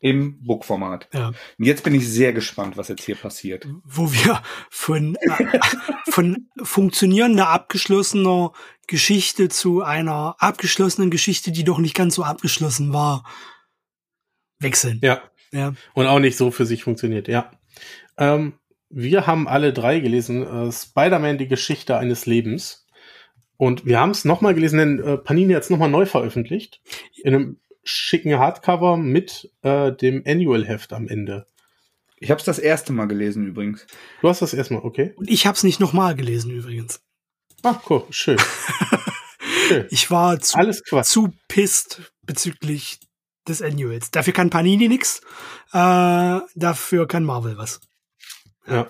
Im 0.03 0.43
Bookformat. 0.43 1.09
Ja. 1.13 1.29
Und 1.29 1.65
jetzt 1.65 1.85
bin 1.85 1.95
ich 1.95 2.09
sehr 2.09 2.33
gespannt, 2.33 2.79
was 2.79 2.89
jetzt 2.89 3.05
hier 3.05 3.17
passiert. 3.17 3.69
Wo 3.85 4.11
wir 4.11 4.43
von, 4.71 5.15
äh, 5.17 5.59
von 6.11 6.49
funktionierender, 6.63 7.49
abgeschlossener 7.49 8.53
Geschichte 8.87 9.51
zu 9.51 9.83
einer 9.83 10.37
abgeschlossenen 10.39 11.11
Geschichte, 11.11 11.53
die 11.53 11.65
doch 11.65 11.79
nicht 11.79 11.95
ganz 11.95 12.15
so 12.15 12.25
abgeschlossen 12.25 12.95
war, 12.95 13.25
wechseln. 14.59 15.01
Ja. 15.03 15.23
Ja. 15.53 15.75
Und 15.95 16.07
auch 16.07 16.19
nicht 16.19 16.37
so 16.37 16.51
für 16.51 16.65
sich 16.65 16.85
funktioniert, 16.85 17.29
ja. 17.29 17.51
Ähm, 18.17 18.55
wir 18.89 19.27
haben 19.27 19.49
alle 19.49 19.73
drei 19.73 20.01
gelesen, 20.01 20.43
äh, 20.47 20.73
Spider-Man, 20.73 21.39
die 21.39 21.49
Geschichte 21.49 21.97
eines 21.97 22.27
Lebens. 22.27 22.87
Und 23.57 23.85
wir 23.85 24.01
haben 24.01 24.11
es 24.11 24.25
nochmal 24.25 24.55
gelesen, 24.55 24.79
denn 24.79 24.99
äh, 25.03 25.19
Panini 25.19 25.55
hat 25.55 25.63
es 25.63 25.71
nochmal 25.71 25.91
neu 25.91 26.07
veröffentlicht. 26.07 26.81
In 27.23 27.35
einem 27.35 27.61
schicken 27.85 28.39
Hardcover 28.39 28.97
mit 28.97 29.51
äh, 29.63 29.93
dem 29.93 30.23
Annual-Heft 30.27 30.93
am 30.93 31.09
Ende. 31.09 31.47
Ich 32.19 32.31
habe 32.31 32.39
es 32.39 32.45
das 32.45 32.59
erste 32.59 32.93
Mal 32.93 33.07
gelesen 33.07 33.47
übrigens. 33.47 33.87
Du 34.21 34.29
hast 34.29 34.43
das 34.43 34.53
erstmal, 34.53 34.83
okay? 34.83 35.15
Und 35.17 35.31
ich 35.31 35.47
habe 35.47 35.57
es 35.57 35.63
nicht 35.63 35.81
nochmal 35.81 36.15
gelesen 36.15 36.51
übrigens. 36.51 37.01
Ah, 37.63 37.81
cool, 37.89 38.05
schön. 38.11 38.39
schön. 38.39 39.87
Ich 39.91 40.11
war 40.11 40.41
zu, 40.41 40.59
Alles 40.59 40.83
Quatsch. 40.83 41.07
zu 41.07 41.33
pisst 41.47 42.13
bezüglich 42.23 42.99
des 43.47 43.63
Annuals. 43.63 44.11
Dafür 44.11 44.33
kann 44.33 44.51
Panini 44.51 44.89
nix. 44.89 45.21
Äh, 45.73 46.41
dafür 46.55 47.07
kann 47.07 47.25
Marvel 47.25 47.57
was. 47.57 47.81
Ja. 48.67 48.89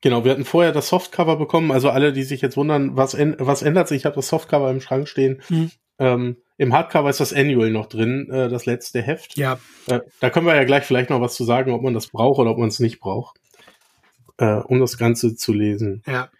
Genau, 0.00 0.24
wir 0.24 0.32
hatten 0.32 0.44
vorher 0.44 0.72
das 0.72 0.88
Softcover 0.88 1.36
bekommen, 1.36 1.72
also 1.72 1.90
alle, 1.90 2.12
die 2.12 2.22
sich 2.22 2.40
jetzt 2.40 2.56
wundern, 2.56 2.96
was, 2.96 3.14
was 3.14 3.62
ändert 3.62 3.88
sich, 3.88 3.98
ich 3.98 4.04
habe 4.04 4.14
das 4.16 4.28
Softcover 4.28 4.70
im 4.70 4.80
Schrank 4.80 5.08
stehen. 5.08 5.42
Hm. 5.48 5.70
Ähm, 5.98 6.36
Im 6.58 6.72
Hardcover 6.72 7.10
ist 7.10 7.20
das 7.20 7.32
Annual 7.32 7.70
noch 7.70 7.86
drin, 7.86 8.28
äh, 8.30 8.48
das 8.48 8.66
letzte 8.66 9.02
Heft. 9.02 9.36
Ja, 9.36 9.58
Äh, 9.86 10.00
da 10.20 10.30
können 10.30 10.46
wir 10.46 10.54
ja 10.54 10.64
gleich 10.64 10.84
vielleicht 10.84 11.10
noch 11.10 11.20
was 11.20 11.34
zu 11.34 11.44
sagen, 11.44 11.72
ob 11.72 11.82
man 11.82 11.94
das 11.94 12.08
braucht 12.08 12.38
oder 12.38 12.50
ob 12.50 12.58
man 12.58 12.68
es 12.68 12.78
nicht 12.80 13.00
braucht, 13.00 13.38
äh, 14.38 14.54
um 14.60 14.78
das 14.80 14.96
Ganze 14.98 15.34
zu 15.36 15.52
lesen. 15.52 16.02
ja. 16.06 16.30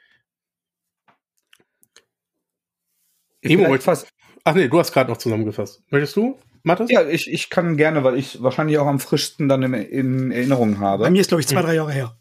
Emo, 3.43 3.77
fast, 3.79 4.09
Ach 4.45 4.55
nee, 4.55 4.69
du 4.69 4.79
hast 4.79 4.93
gerade 4.93 5.11
noch 5.11 5.17
zusammengefasst. 5.19 5.83
Möchtest 5.91 6.17
du, 6.17 6.39
Mathis? 6.63 6.91
ja, 6.91 7.07
ich, 7.07 7.31
ich 7.31 7.51
kann 7.51 7.77
gerne, 7.77 8.03
weil 8.05 8.19
ich 8.19 8.43
wahrscheinlich 8.43 8.79
auch 8.79 8.87
am 8.87 8.99
frischsten 8.99 9.49
dann 9.49 9.63
in, 9.63 9.75
in 9.75 10.31
Erinnerung 10.33 10.81
habe. 10.81 11.05
Bei 11.05 11.11
mir 11.11 11.21
ist, 11.21 11.29
glaube 11.29 11.41
ich, 11.41 11.47
zwei, 11.47 11.63
drei 11.63 11.75
Jahre 11.75 11.93
her. 11.93 12.17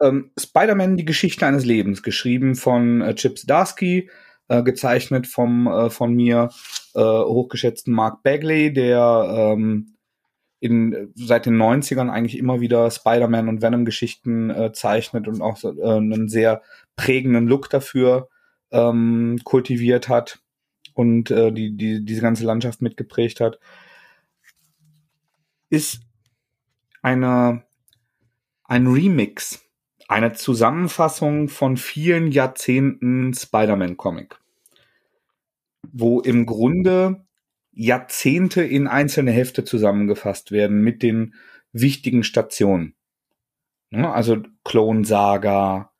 ähm, 0.00 0.30
Spider-Man, 0.38 0.96
die 0.96 1.04
Geschichte 1.04 1.46
eines 1.46 1.64
Lebens, 1.64 2.02
geschrieben 2.02 2.56
von 2.56 3.00
äh, 3.00 3.14
Chip 3.14 3.38
Zdarsky, 3.38 4.10
äh, 4.50 4.62
gezeichnet 4.64 5.26
vom 5.28 5.68
äh, 5.68 5.90
von 5.90 6.12
mir 6.12 6.50
äh, 6.94 7.00
hochgeschätzten 7.00 7.94
Mark 7.94 8.22
Bagley, 8.24 8.72
der 8.72 9.54
ähm, 9.56 9.94
in, 10.58 11.12
seit 11.14 11.46
den 11.46 11.56
90ern 11.56 12.10
eigentlich 12.10 12.36
immer 12.36 12.60
wieder 12.60 12.90
Spider-Man 12.90 13.48
und 13.48 13.62
Venom-Geschichten 13.62 14.50
äh, 14.50 14.72
zeichnet 14.72 15.28
und 15.28 15.40
auch 15.40 15.62
äh, 15.64 15.68
einen 15.82 16.28
sehr 16.28 16.62
prägenden 16.96 17.46
Look 17.46 17.70
dafür 17.70 18.28
ähm, 18.72 19.40
kultiviert 19.44 20.08
hat 20.08 20.40
und 20.94 21.30
äh, 21.30 21.52
die, 21.52 21.76
die, 21.76 22.04
diese 22.04 22.20
ganze 22.20 22.44
Landschaft 22.44 22.82
mitgeprägt 22.82 23.40
hat, 23.40 23.60
ist 25.70 26.00
eine, 27.02 27.62
ein 28.64 28.88
Remix, 28.88 29.64
eine 30.10 30.32
Zusammenfassung 30.32 31.48
von 31.48 31.76
vielen 31.76 32.32
Jahrzehnten 32.32 33.32
Spider-Man-Comic, 33.32 34.40
wo 35.92 36.20
im 36.20 36.46
Grunde 36.46 37.24
Jahrzehnte 37.70 38.62
in 38.62 38.88
einzelne 38.88 39.30
Hefte 39.30 39.64
zusammengefasst 39.64 40.50
werden 40.50 40.82
mit 40.82 41.04
den 41.04 41.34
wichtigen 41.72 42.24
Stationen. 42.24 42.96
Ne, 43.90 44.12
also 44.12 44.38
Clone 44.64 45.04
Saga, 45.04 45.92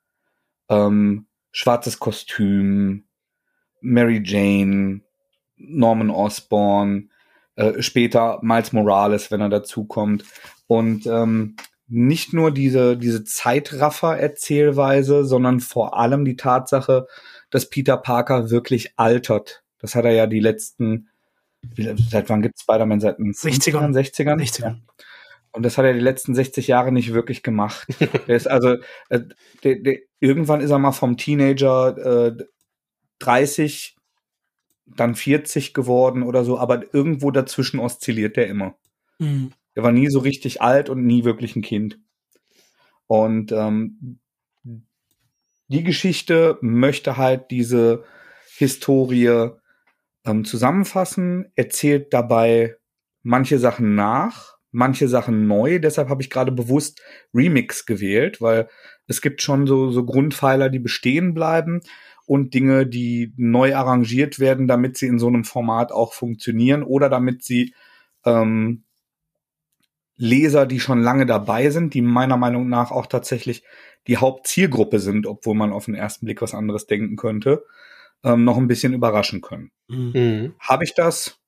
ähm, 0.67 1.27
schwarzes 1.53 1.99
Kostüm, 1.99 3.05
Mary 3.79 4.21
Jane, 4.25 5.01
Norman 5.55 6.09
Osborn, 6.09 7.11
äh, 7.55 7.81
später 7.81 8.39
Miles 8.41 8.73
Morales, 8.73 9.31
wenn 9.31 9.39
er 9.39 9.49
dazukommt. 9.49 10.25
Und 10.67 11.07
ähm, 11.07 11.55
nicht 11.91 12.33
nur 12.33 12.51
diese, 12.51 12.97
diese 12.97 13.23
Zeitraffer-Erzählweise, 13.25 15.25
sondern 15.25 15.59
vor 15.59 15.97
allem 15.97 16.23
die 16.23 16.37
Tatsache, 16.37 17.07
dass 17.49 17.69
Peter 17.69 17.97
Parker 17.97 18.49
wirklich 18.49 18.97
altert. 18.97 19.63
Das 19.79 19.95
hat 19.95 20.05
er 20.05 20.11
ja 20.11 20.25
die 20.25 20.39
letzten, 20.39 21.09
seit 22.09 22.29
wann 22.29 22.41
gibt 22.41 22.55
es 22.55 22.61
Spider-Man? 22.63 23.01
Seit 23.01 23.19
den 23.19 23.33
60ern, 23.33 23.93
60ern? 23.93 24.39
60ern. 24.39 24.77
Und 25.51 25.63
das 25.63 25.77
hat 25.77 25.83
er 25.83 25.93
die 25.93 25.99
letzten 25.99 26.33
60 26.33 26.67
Jahre 26.67 26.93
nicht 26.93 27.13
wirklich 27.13 27.43
gemacht. 27.43 27.85
der 28.27 28.37
ist 28.37 28.47
also, 28.47 28.77
äh, 29.09 29.19
der, 29.65 29.75
der, 29.75 29.97
irgendwann 30.21 30.61
ist 30.61 30.71
er 30.71 30.79
mal 30.79 30.93
vom 30.93 31.17
Teenager 31.17 32.27
äh, 32.27 32.37
30, 33.19 33.97
dann 34.85 35.15
40 35.15 35.73
geworden 35.73 36.23
oder 36.23 36.45
so, 36.45 36.57
aber 36.57 36.93
irgendwo 36.93 37.31
dazwischen 37.31 37.81
oszilliert 37.81 38.37
der 38.37 38.47
immer. 38.47 38.75
Mhm. 39.19 39.51
Der 39.75 39.83
war 39.83 39.91
nie 39.91 40.09
so 40.09 40.19
richtig 40.19 40.61
alt 40.61 40.89
und 40.89 41.05
nie 41.05 41.23
wirklich 41.23 41.55
ein 41.55 41.61
Kind. 41.61 41.99
Und 43.07 43.51
ähm, 43.51 44.19
die 45.67 45.83
Geschichte 45.83 46.57
möchte 46.61 47.17
halt 47.17 47.51
diese 47.51 48.03
Historie 48.57 49.51
ähm, 50.25 50.45
zusammenfassen, 50.45 51.51
erzählt 51.55 52.13
dabei 52.13 52.75
manche 53.23 53.59
Sachen 53.59 53.95
nach, 53.95 54.57
manche 54.71 55.07
Sachen 55.07 55.47
neu. 55.47 55.79
Deshalb 55.79 56.09
habe 56.09 56.21
ich 56.21 56.29
gerade 56.29 56.51
bewusst 56.51 57.01
Remix 57.33 57.85
gewählt, 57.85 58.41
weil 58.41 58.67
es 59.07 59.21
gibt 59.21 59.41
schon 59.41 59.67
so, 59.67 59.91
so 59.91 60.05
Grundpfeiler, 60.05 60.69
die 60.69 60.79
bestehen 60.79 61.33
bleiben 61.33 61.81
und 62.25 62.53
Dinge, 62.53 62.85
die 62.87 63.33
neu 63.37 63.75
arrangiert 63.75 64.39
werden, 64.39 64.67
damit 64.67 64.97
sie 64.97 65.07
in 65.07 65.19
so 65.19 65.27
einem 65.27 65.43
Format 65.43 65.91
auch 65.91 66.13
funktionieren 66.13 66.83
oder 66.83 67.09
damit 67.09 67.43
sie 67.43 67.73
ähm, 68.25 68.83
Leser, 70.21 70.67
die 70.67 70.79
schon 70.79 71.01
lange 71.01 71.25
dabei 71.25 71.71
sind, 71.71 71.95
die 71.95 72.01
meiner 72.01 72.37
Meinung 72.37 72.69
nach 72.69 72.91
auch 72.91 73.07
tatsächlich 73.07 73.63
die 74.05 74.17
Hauptzielgruppe 74.17 74.99
sind, 74.99 75.25
obwohl 75.25 75.55
man 75.55 75.73
auf 75.73 75.85
den 75.85 75.95
ersten 75.95 76.25
Blick 76.25 76.43
was 76.43 76.53
anderes 76.53 76.85
denken 76.85 77.15
könnte, 77.15 77.65
ähm, 78.23 78.43
noch 78.43 78.57
ein 78.57 78.67
bisschen 78.67 78.93
überraschen 78.93 79.41
können. 79.41 79.71
Mhm. 79.87 80.11
Mhm. 80.13 80.55
Habe 80.59 80.83
ich 80.83 80.93
das 80.93 81.39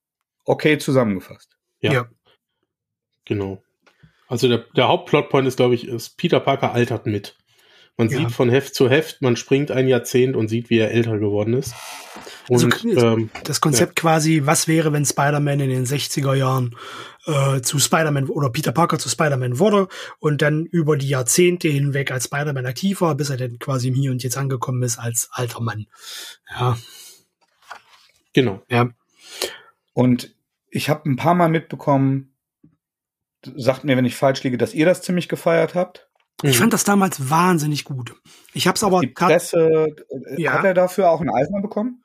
okay 0.43 0.79
zusammengefasst? 0.79 1.55
Ja. 1.81 1.93
Ja. 1.93 2.09
Genau. 3.25 3.61
Also 4.27 4.47
der, 4.47 4.65
der 4.75 4.87
Hauptplotpoint 4.87 5.47
ist, 5.47 5.57
glaube 5.57 5.75
ich, 5.75 5.87
ist, 5.87 6.17
Peter 6.17 6.39
Parker 6.39 6.73
altert 6.73 7.05
mit. 7.05 7.37
Man 7.97 8.09
Ja. 8.09 8.17
sieht 8.17 8.31
von 8.31 8.49
Heft 8.49 8.73
zu 8.73 8.89
Heft, 8.89 9.21
man 9.21 9.35
springt 9.35 9.69
ein 9.69 9.87
Jahrzehnt 9.87 10.35
und 10.35 10.47
sieht, 10.47 10.69
wie 10.71 10.79
er 10.79 10.91
älter 10.91 11.19
geworden 11.19 11.53
ist. 11.53 11.75
Und 12.49 12.73
Also, 12.73 13.07
ähm, 13.07 13.29
Das 13.43 13.61
Konzept 13.61 13.95
quasi, 13.95 14.41
was 14.45 14.67
wäre, 14.67 14.91
wenn 14.93 15.05
Spider-Man 15.05 15.59
in 15.59 15.69
den 15.69 15.85
60er 15.85 16.33
Jahren 16.33 16.75
äh, 17.25 17.61
zu 17.61 17.79
Spider-Man 17.79 18.29
oder 18.29 18.49
Peter 18.49 18.71
Parker 18.71 18.97
zu 18.99 19.09
Spider-Man 19.09 19.59
wurde 19.59 19.87
und 20.19 20.41
dann 20.41 20.65
über 20.65 20.97
die 20.97 21.07
Jahrzehnte 21.07 21.69
hinweg 21.69 22.11
als 22.11 22.25
Spider-Man 22.25 22.65
aktiv 22.65 22.99
war, 23.01 23.15
bis 23.15 23.29
er 23.29 23.37
dann 23.37 23.59
quasi 23.59 23.89
im 23.89 23.93
Hier 23.93 24.11
und 24.11 24.23
Jetzt 24.23 24.37
angekommen 24.37 24.81
ist 24.83 24.97
als 24.97 25.29
alter 25.31 25.61
Mann. 25.61 25.85
Ja, 26.49 26.77
genau. 28.33 28.61
ja. 28.69 28.89
Und 29.93 30.35
ich 30.69 30.89
habe 30.89 31.07
ein 31.09 31.15
paar 31.15 31.35
Mal 31.35 31.49
mitbekommen, 31.49 32.35
sagt 33.55 33.83
mir, 33.83 33.95
wenn 33.95 34.05
ich 34.05 34.15
falsch 34.15 34.43
liege, 34.43 34.57
dass 34.57 34.73
ihr 34.73 34.85
das 34.85 35.01
ziemlich 35.03 35.29
gefeiert 35.29 35.75
habt. 35.75 36.09
Ich 36.43 36.57
Mhm. 36.57 36.61
fand 36.61 36.73
das 36.73 36.83
damals 36.83 37.29
wahnsinnig 37.29 37.85
gut. 37.85 38.15
Ich 38.53 38.67
habe 38.67 38.75
es 38.75 38.83
aber 38.83 38.99
Die 38.99 39.07
Presse, 39.07 39.87
äh, 40.09 40.41
Ja. 40.41 40.53
hat 40.53 40.65
er 40.65 40.73
dafür 40.73 41.09
auch 41.09 41.21
einen 41.21 41.29
Eisner 41.31 41.61
bekommen? 41.61 42.03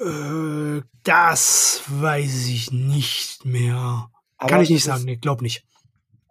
äh, 0.00 0.82
das 1.04 1.82
weiß 1.86 2.48
ich 2.48 2.72
nicht 2.72 3.44
mehr. 3.44 4.10
Aber 4.36 4.48
Kann 4.50 4.60
ich 4.62 4.70
nicht 4.70 4.84
sagen, 4.84 5.04
nee, 5.04 5.16
glaub 5.16 5.42
nicht. 5.42 5.64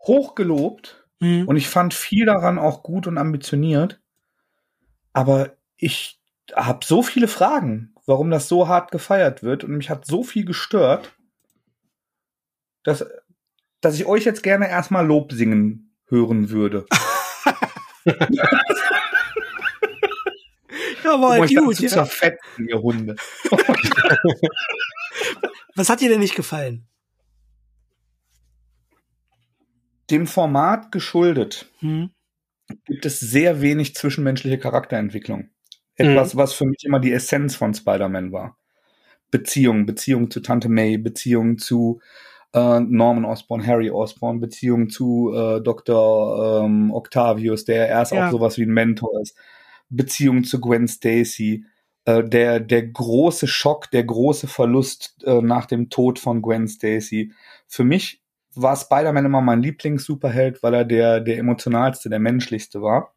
Hochgelobt 0.06 1.08
Mhm. 1.20 1.48
und 1.48 1.56
ich 1.56 1.70
fand 1.70 1.94
viel 1.94 2.26
daran 2.26 2.60
auch 2.60 2.84
gut 2.84 3.08
und 3.08 3.18
ambitioniert. 3.18 4.02
Aber 5.14 5.56
ich 5.78 6.20
habe 6.54 6.86
so 6.86 7.02
viele 7.02 7.28
Fragen, 7.28 7.94
warum 8.06 8.30
das 8.30 8.48
so 8.48 8.68
hart 8.68 8.92
gefeiert 8.92 9.42
wird 9.44 9.64
und 9.64 9.72
mich 9.78 9.90
hat 9.90 10.06
so 10.06 10.24
viel 10.24 10.44
gestört, 10.46 11.14
dass, 12.84 13.06
dass 13.80 13.96
ich 13.96 14.06
euch 14.06 14.26
jetzt 14.26 14.44
gerne 14.44 14.68
erstmal 14.70 15.06
Lob 15.06 15.32
singen 15.32 15.96
hören 16.08 16.50
würde. 16.50 16.86
ja, 18.06 18.16
Um 21.14 21.22
war 21.22 21.32
euch 21.32 21.40
halt 21.42 21.58
dann 21.58 21.66
gut, 21.66 21.76
zu 21.76 21.84
ja. 21.84 21.90
zerfetzen, 21.90 22.68
ihr 22.68 22.82
Hunde. 22.82 23.16
Was 25.76 25.90
hat 25.90 26.02
dir 26.02 26.10
denn 26.10 26.20
nicht 26.20 26.36
gefallen? 26.36 26.88
Dem 30.10 30.28
Format 30.28 30.92
geschuldet 30.92 31.72
Hm? 31.80 32.12
gibt 32.86 33.06
es 33.06 33.20
sehr 33.20 33.62
wenig 33.62 33.96
zwischenmenschliche 33.96 34.58
Charakterentwicklung. 34.58 35.50
Etwas, 35.96 36.36
was 36.36 36.54
für 36.54 36.66
mich 36.66 36.84
immer 36.84 37.00
die 37.00 37.12
Essenz 37.12 37.56
von 37.56 37.74
Spider-Man 37.74 38.32
war. 38.32 38.58
Beziehung, 39.30 39.86
Beziehung 39.86 40.32
zu 40.32 40.42
Tante 40.42 40.70
May, 40.70 40.98
Beziehung 40.98 41.58
zu 41.58 42.02
äh, 42.54 42.80
Norman 42.80 43.26
Osborn, 43.26 43.66
Harry 43.66 43.90
Osborn, 43.90 44.40
Beziehung 44.40 44.90
zu 44.90 45.34
äh, 45.34 45.62
Dr. 45.62 46.64
Ähm, 46.66 46.92
Octavius, 46.92 47.66
der 47.66 47.88
erst 47.88 48.12
Ja. 48.12 48.28
auch 48.28 48.32
sowas 48.32 48.58
wie 48.58 48.64
ein 48.64 48.74
Mentor 48.74 49.22
ist. 49.22 49.36
Beziehung 49.90 50.44
zu 50.44 50.60
Gwen 50.62 50.88
Stacy, 50.88 51.66
äh, 52.06 52.24
der, 52.24 52.60
der 52.60 52.88
große 52.88 53.48
Schock, 53.48 53.92
der 53.92 54.04
große 54.04 54.48
Verlust 54.48 55.24
äh, 55.26 55.42
nach 55.42 55.66
dem 55.66 55.90
Tod 55.90 56.20
von 56.20 56.42
Gwen 56.42 56.68
Stacy. 56.68 57.34
Für 57.68 57.84
mich 57.84 58.22
war 58.54 58.76
Spider-Man 58.76 59.26
immer 59.26 59.42
mein 59.42 59.62
Lieblings-Superheld, 59.62 60.62
weil 60.64 60.74
er 60.74 60.86
der, 60.86 61.22
der 61.22 61.38
emotionalste, 61.38 62.10
der 62.10 62.20
menschlichste 62.20 62.82
war. 62.82 63.14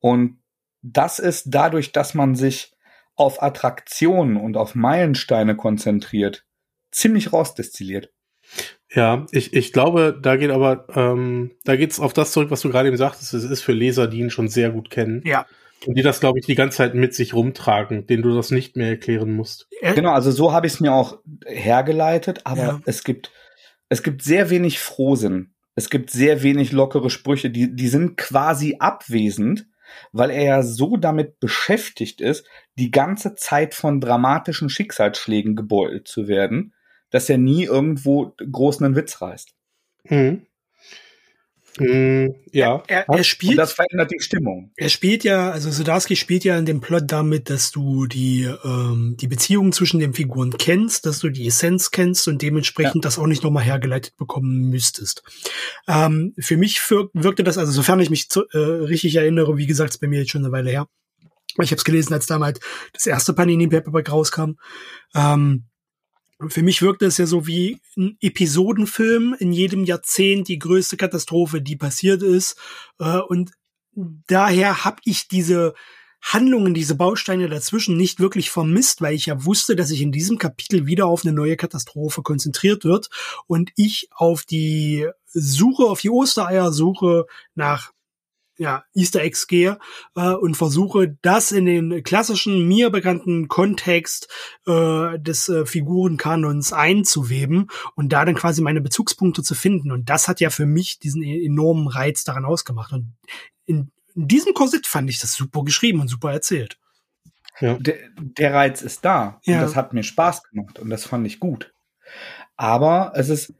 Und 0.00 0.38
das 0.82 1.18
ist 1.18 1.46
dadurch, 1.48 1.92
dass 1.92 2.14
man 2.14 2.34
sich 2.34 2.72
auf 3.16 3.42
Attraktionen 3.42 4.36
und 4.36 4.56
auf 4.56 4.74
Meilensteine 4.74 5.56
konzentriert, 5.56 6.46
ziemlich 6.92 7.32
rausdestilliert. 7.32 8.12
Ja, 8.90 9.26
ich, 9.32 9.52
ich 9.52 9.72
glaube, 9.72 10.18
da 10.20 10.36
geht 10.36 10.50
aber, 10.50 10.86
ähm, 10.94 11.50
da 11.64 11.76
geht's 11.76 12.00
auf 12.00 12.14
das 12.14 12.32
zurück, 12.32 12.50
was 12.50 12.62
du 12.62 12.70
gerade 12.70 12.88
eben 12.88 12.96
sagtest. 12.96 13.34
Es 13.34 13.44
ist 13.44 13.62
für 13.62 13.72
Leser, 13.72 14.06
die 14.06 14.20
ihn 14.20 14.30
schon 14.30 14.48
sehr 14.48 14.70
gut 14.70 14.88
kennen. 14.90 15.22
Ja. 15.26 15.46
Und 15.86 15.96
die 15.96 16.02
das, 16.02 16.20
glaube 16.20 16.38
ich, 16.38 16.46
die 16.46 16.54
ganze 16.54 16.78
Zeit 16.78 16.94
mit 16.94 17.14
sich 17.14 17.34
rumtragen, 17.34 18.06
denen 18.06 18.22
du 18.22 18.34
das 18.34 18.50
nicht 18.50 18.76
mehr 18.76 18.88
erklären 18.88 19.30
musst. 19.30 19.68
Genau, 19.94 20.12
also 20.12 20.30
so 20.30 20.52
habe 20.52 20.66
ich 20.66 20.72
es 20.74 20.80
mir 20.80 20.92
auch 20.92 21.18
hergeleitet, 21.46 22.40
aber 22.44 22.62
Ja. 22.62 22.80
es 22.84 23.04
gibt 23.04 23.30
es 23.90 24.02
gibt 24.02 24.22
sehr 24.22 24.50
wenig 24.50 24.80
Frohsinn. 24.80 25.54
Es 25.74 25.88
gibt 25.88 26.10
sehr 26.10 26.42
wenig 26.42 26.72
lockere 26.72 27.10
Sprüche, 27.10 27.50
die 27.50 27.74
die 27.74 27.88
sind 27.88 28.16
quasi 28.16 28.76
abwesend, 28.80 29.66
weil 30.12 30.30
er 30.30 30.42
ja 30.44 30.62
so 30.62 30.96
damit 30.96 31.38
beschäftigt 31.38 32.20
ist, 32.20 32.44
die 32.76 32.90
ganze 32.90 33.34
Zeit 33.36 33.74
von 33.74 34.00
dramatischen 34.00 34.68
Schicksalsschlägen 34.70 35.54
gebeutelt 35.54 36.08
zu 36.08 36.26
werden, 36.26 36.74
dass 37.10 37.28
er 37.28 37.38
nie 37.38 37.64
irgendwo 37.64 38.34
groß 38.38 38.82
einen 38.82 38.96
Witz 38.96 39.20
reißt. 39.20 39.54
Mhm. 40.04 40.42
Mhm, 41.80 42.34
ja. 42.52 42.82
er, 42.88 43.08
er 43.08 43.08
Und 43.08 43.26
spielt 43.26 43.58
das 43.58 43.72
verändert 43.72 44.10
die 44.10 44.20
Stimmung. 44.20 44.72
Er 44.76 44.88
spielt 44.88 45.24
ja, 45.24 45.50
also 45.50 45.70
Sudarski 45.70 46.16
spielt 46.16 46.44
ja 46.44 46.58
in 46.58 46.66
dem 46.66 46.80
Plot 46.80 47.04
damit, 47.06 47.50
dass 47.50 47.70
du 47.70 48.06
die, 48.06 48.48
ähm, 48.64 49.16
die 49.18 49.28
Beziehung 49.28 49.72
zwischen 49.72 50.00
den 50.00 50.14
Figuren 50.14 50.50
kennst, 50.58 51.06
dass 51.06 51.20
du 51.20 51.28
die 51.28 51.46
Essenz 51.46 51.90
kennst 51.90 52.26
und 52.28 52.42
dementsprechend 52.42 53.04
das 53.04 53.18
auch 53.18 53.26
nicht 53.26 53.44
nochmal 53.44 53.64
hergeleitet 53.64 54.16
bekommen 54.16 54.70
müsstest. 54.70 55.22
Ähm, 55.86 56.34
für 56.38 56.56
mich 56.56 56.80
für, 56.80 57.10
wirkte 57.12 57.44
das, 57.44 57.58
also 57.58 57.72
sofern 57.72 58.00
ich 58.00 58.10
mich 58.10 58.28
zu, 58.28 58.44
äh, 58.52 58.58
richtig 58.58 59.14
erinnere, 59.16 59.56
wie 59.56 59.66
gesagt, 59.66 59.90
ist 59.90 59.98
bei 59.98 60.08
mir 60.08 60.20
jetzt 60.20 60.30
schon 60.30 60.44
eine 60.44 60.52
Weile 60.52 60.70
her. 60.70 60.88
Ich 61.60 61.70
habe 61.70 61.78
es 61.78 61.84
gelesen, 61.84 62.12
als 62.12 62.26
damals 62.26 62.60
das 62.92 63.06
erste 63.06 63.32
Panini 63.32 63.68
Paperback 63.68 64.10
rauskam. 64.10 64.52
Ähm, 65.14 65.64
Für 66.46 66.62
mich 66.62 66.82
wirkt 66.82 67.02
es 67.02 67.18
ja 67.18 67.26
so 67.26 67.46
wie 67.46 67.80
ein 67.96 68.16
Episodenfilm, 68.20 69.34
in 69.38 69.52
jedem 69.52 69.84
Jahrzehnt 69.84 70.46
die 70.48 70.58
größte 70.58 70.96
Katastrophe, 70.96 71.60
die 71.60 71.76
passiert 71.76 72.22
ist. 72.22 72.56
Äh, 73.00 73.18
und 73.18 73.50
daher 73.92 74.84
habe 74.84 75.00
ich 75.04 75.26
diese 75.26 75.74
Handlungen, 76.20 76.74
diese 76.74 76.94
Bausteine 76.94 77.48
dazwischen 77.48 77.96
nicht 77.96 78.20
wirklich 78.20 78.50
vermisst, 78.50 79.00
weil 79.00 79.14
ich 79.14 79.26
ja 79.26 79.44
wusste, 79.44 79.76
dass 79.76 79.88
sich 79.88 80.00
in 80.00 80.12
diesem 80.12 80.38
Kapitel 80.38 80.86
wieder 80.86 81.06
auf 81.06 81.24
eine 81.24 81.32
neue 81.32 81.56
Katastrophe 81.56 82.22
konzentriert 82.22 82.84
wird 82.84 83.08
und 83.46 83.70
ich 83.76 84.08
auf 84.12 84.44
die 84.44 85.08
Suche, 85.26 85.84
auf 85.84 86.00
die 86.00 86.10
Ostereiersuche 86.10 87.26
nach 87.54 87.92
ja, 88.58 88.84
Easter 88.94 89.22
Eggs 89.22 89.46
gehe 89.46 89.78
äh, 90.16 90.32
und 90.32 90.56
versuche, 90.56 91.16
das 91.22 91.52
in 91.52 91.64
den 91.64 92.02
klassischen, 92.02 92.68
mir 92.68 92.90
bekannten 92.90 93.48
Kontext 93.48 94.28
äh, 94.66 95.18
des 95.18 95.48
äh, 95.48 95.64
Figurenkanons 95.64 96.72
einzuweben 96.72 97.68
und 97.94 98.12
da 98.12 98.24
dann 98.24 98.34
quasi 98.34 98.60
meine 98.60 98.80
Bezugspunkte 98.80 99.42
zu 99.42 99.54
finden. 99.54 99.92
Und 99.92 100.10
das 100.10 100.28
hat 100.28 100.40
ja 100.40 100.50
für 100.50 100.66
mich 100.66 100.98
diesen 100.98 101.22
e-, 101.22 101.46
enormen 101.46 101.88
Reiz 101.88 102.24
daran 102.24 102.44
ausgemacht. 102.44 102.92
Und 102.92 103.14
in 103.64 103.90
in 104.18 104.26
diesem 104.26 104.52
Korsett 104.52 104.88
fand 104.88 105.08
ich 105.08 105.20
das 105.20 105.34
super 105.34 105.62
geschrieben 105.62 106.00
und 106.00 106.08
super 106.08 106.32
erzählt. 106.32 106.76
Ja. 107.60 107.74
Der, 107.74 107.96
der 108.16 108.52
Reiz 108.52 108.82
ist 108.82 109.04
da. 109.04 109.40
Ja. 109.44 109.54
Und 109.54 109.62
das 109.62 109.76
hat 109.76 109.92
mir 109.92 110.02
Spaß 110.02 110.42
gemacht 110.42 110.80
und 110.80 110.90
das 110.90 111.04
fand 111.04 111.24
ich 111.24 111.38
gut. 111.38 111.72
Aber 112.56 113.12
es 113.14 113.28
ist, 113.28 113.54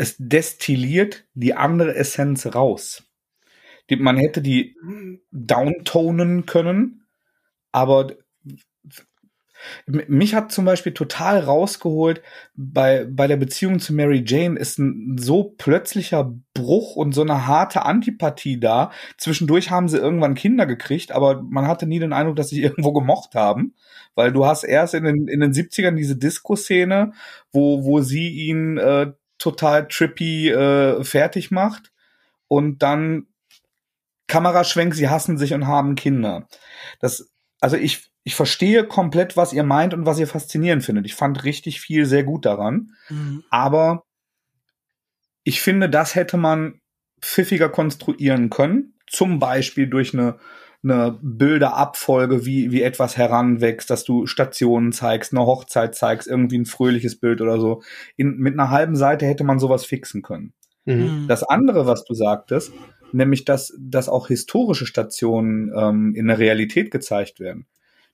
es 0.00 0.16
destilliert 0.18 1.26
die 1.34 1.52
andere 1.52 1.94
Essenz 1.94 2.46
raus. 2.54 3.02
Die, 3.90 3.96
man 3.96 4.16
hätte 4.16 4.40
die 4.40 4.74
downtonen 5.30 6.46
können, 6.46 7.06
aber 7.70 8.16
mich 9.86 10.34
hat 10.34 10.52
zum 10.52 10.64
Beispiel 10.64 10.94
total 10.94 11.40
rausgeholt, 11.40 12.22
bei, 12.54 13.06
bei 13.10 13.26
der 13.26 13.36
Beziehung 13.36 13.78
zu 13.78 13.92
Mary 13.92 14.24
Jane 14.26 14.58
ist 14.58 14.78
ein 14.78 15.18
so 15.18 15.54
plötzlicher 15.58 16.34
Bruch 16.54 16.96
und 16.96 17.12
so 17.12 17.20
eine 17.20 17.46
harte 17.46 17.82
Antipathie 17.82 18.58
da. 18.58 18.92
Zwischendurch 19.18 19.70
haben 19.70 19.88
sie 19.88 19.98
irgendwann 19.98 20.34
Kinder 20.34 20.64
gekriegt, 20.64 21.12
aber 21.12 21.42
man 21.42 21.66
hatte 21.66 21.86
nie 21.86 21.98
den 21.98 22.14
Eindruck, 22.14 22.36
dass 22.36 22.48
sie 22.48 22.62
irgendwo 22.62 22.94
gemocht 22.94 23.34
haben. 23.34 23.74
Weil 24.14 24.32
du 24.32 24.46
hast 24.46 24.64
erst 24.64 24.94
in 24.94 25.04
den, 25.04 25.28
in 25.28 25.40
den 25.40 25.52
70ern 25.52 25.94
diese 25.94 26.16
Disco-Szene, 26.16 27.12
wo, 27.52 27.84
wo 27.84 28.00
sie 28.00 28.30
ihn 28.30 28.78
äh, 28.78 29.12
total 29.40 29.88
trippy 29.88 30.50
äh, 30.50 31.02
fertig 31.02 31.50
macht. 31.50 31.90
Und 32.46 32.82
dann 32.82 33.26
Kameraschwenk, 34.28 34.94
sie 34.94 35.08
hassen 35.08 35.38
sich 35.38 35.54
und 35.54 35.66
haben 35.66 35.96
Kinder. 35.96 36.46
Das, 37.00 37.32
also 37.60 37.76
ich, 37.76 38.10
ich 38.22 38.36
verstehe 38.36 38.84
komplett, 38.86 39.36
was 39.36 39.52
ihr 39.52 39.64
meint 39.64 39.92
und 39.92 40.06
was 40.06 40.20
ihr 40.20 40.28
faszinierend 40.28 40.84
findet. 40.84 41.06
Ich 41.06 41.16
fand 41.16 41.42
richtig 41.42 41.80
viel 41.80 42.06
sehr 42.06 42.22
gut 42.22 42.44
daran. 42.46 42.92
Mhm. 43.08 43.42
Aber 43.50 44.04
ich 45.42 45.60
finde, 45.60 45.88
das 45.88 46.14
hätte 46.14 46.36
man 46.36 46.80
pfiffiger 47.20 47.68
konstruieren 47.68 48.50
können. 48.50 48.94
Zum 49.06 49.38
Beispiel 49.40 49.88
durch 49.88 50.14
eine, 50.14 50.38
eine 50.82 51.18
Bilderabfolge, 51.20 52.46
wie, 52.46 52.70
wie 52.70 52.82
etwas 52.82 53.16
heranwächst, 53.16 53.90
dass 53.90 54.04
du 54.04 54.26
Stationen 54.26 54.92
zeigst, 54.92 55.32
eine 55.32 55.44
Hochzeit 55.44 55.94
zeigst, 55.94 56.26
irgendwie 56.26 56.58
ein 56.58 56.66
fröhliches 56.66 57.20
Bild 57.20 57.40
oder 57.40 57.60
so. 57.60 57.82
In, 58.16 58.38
mit 58.38 58.54
einer 58.54 58.70
halben 58.70 58.96
Seite 58.96 59.26
hätte 59.26 59.44
man 59.44 59.58
sowas 59.58 59.84
fixen 59.84 60.22
können. 60.22 60.54
Mhm. 60.86 61.26
Das 61.28 61.42
andere, 61.42 61.86
was 61.86 62.04
du 62.04 62.14
sagtest, 62.14 62.72
nämlich, 63.12 63.44
dass, 63.44 63.76
dass 63.78 64.08
auch 64.08 64.28
historische 64.28 64.86
Stationen 64.86 65.70
ähm, 65.76 66.14
in 66.14 66.28
der 66.28 66.38
Realität 66.38 66.90
gezeigt 66.90 67.40
werden 67.40 67.66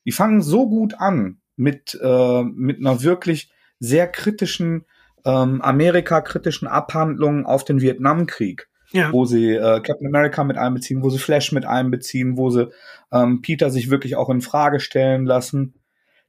die 0.06 0.12
fangen 0.12 0.40
so 0.40 0.68
gut 0.68 0.94
an 0.94 1.38
mit, 1.56 1.98
äh, 2.00 2.42
mit 2.42 2.78
einer 2.78 3.02
wirklich 3.02 3.50
sehr 3.78 4.06
kritischen, 4.06 4.86
ähm, 5.24 5.60
Amerika-kritischen 5.60 6.68
Abhandlung 6.68 7.44
auf 7.44 7.64
den 7.64 7.82
Vietnamkrieg. 7.82 8.68
Ja. 8.92 9.12
wo 9.12 9.24
sie 9.24 9.50
äh, 9.52 9.80
Captain 9.80 10.06
America 10.06 10.44
mit 10.44 10.56
einbeziehen, 10.56 11.02
wo 11.02 11.10
sie 11.10 11.18
Flash 11.18 11.52
mit 11.52 11.64
einbeziehen, 11.64 12.36
wo 12.36 12.50
sie 12.50 12.70
ähm, 13.12 13.42
Peter 13.42 13.70
sich 13.70 13.90
wirklich 13.90 14.16
auch 14.16 14.30
in 14.30 14.40
Frage 14.40 14.80
stellen 14.80 15.26
lassen. 15.26 15.74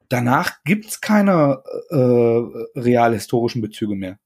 Danach 0.10 0.64
gibt's 0.64 1.02
keine 1.02 1.62
äh, 1.90 2.80
realhistorischen 2.80 3.62
Bezüge 3.62 3.96
mehr. 3.96 4.18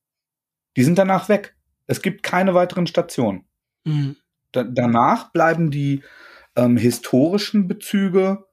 Die 0.78 0.84
sind 0.84 0.98
danach 0.98 1.28
weg. 1.28 1.56
Es 1.88 2.02
gibt 2.02 2.24
keine 2.24 2.54
weiteren 2.54 2.88
Stationen. 2.88 3.46
Mhm. 3.84 4.16
Da 4.52 4.64
danach 4.64 5.32
bleiben 5.32 5.72
die 5.72 6.04
ähm, 6.56 6.78
historischen 6.78 7.68
Bezüge 7.68 8.46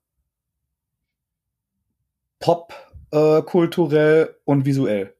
Pop, 2.40 2.72
äh, 3.10 3.42
kulturell 3.42 4.36
und 4.44 4.64
visuell. 4.64 5.14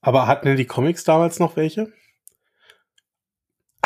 Aber 0.00 0.26
hatten 0.26 0.46
denn 0.46 0.56
die 0.56 0.66
Comics 0.66 1.04
damals 1.04 1.38
noch 1.38 1.56
welche? 1.56 1.92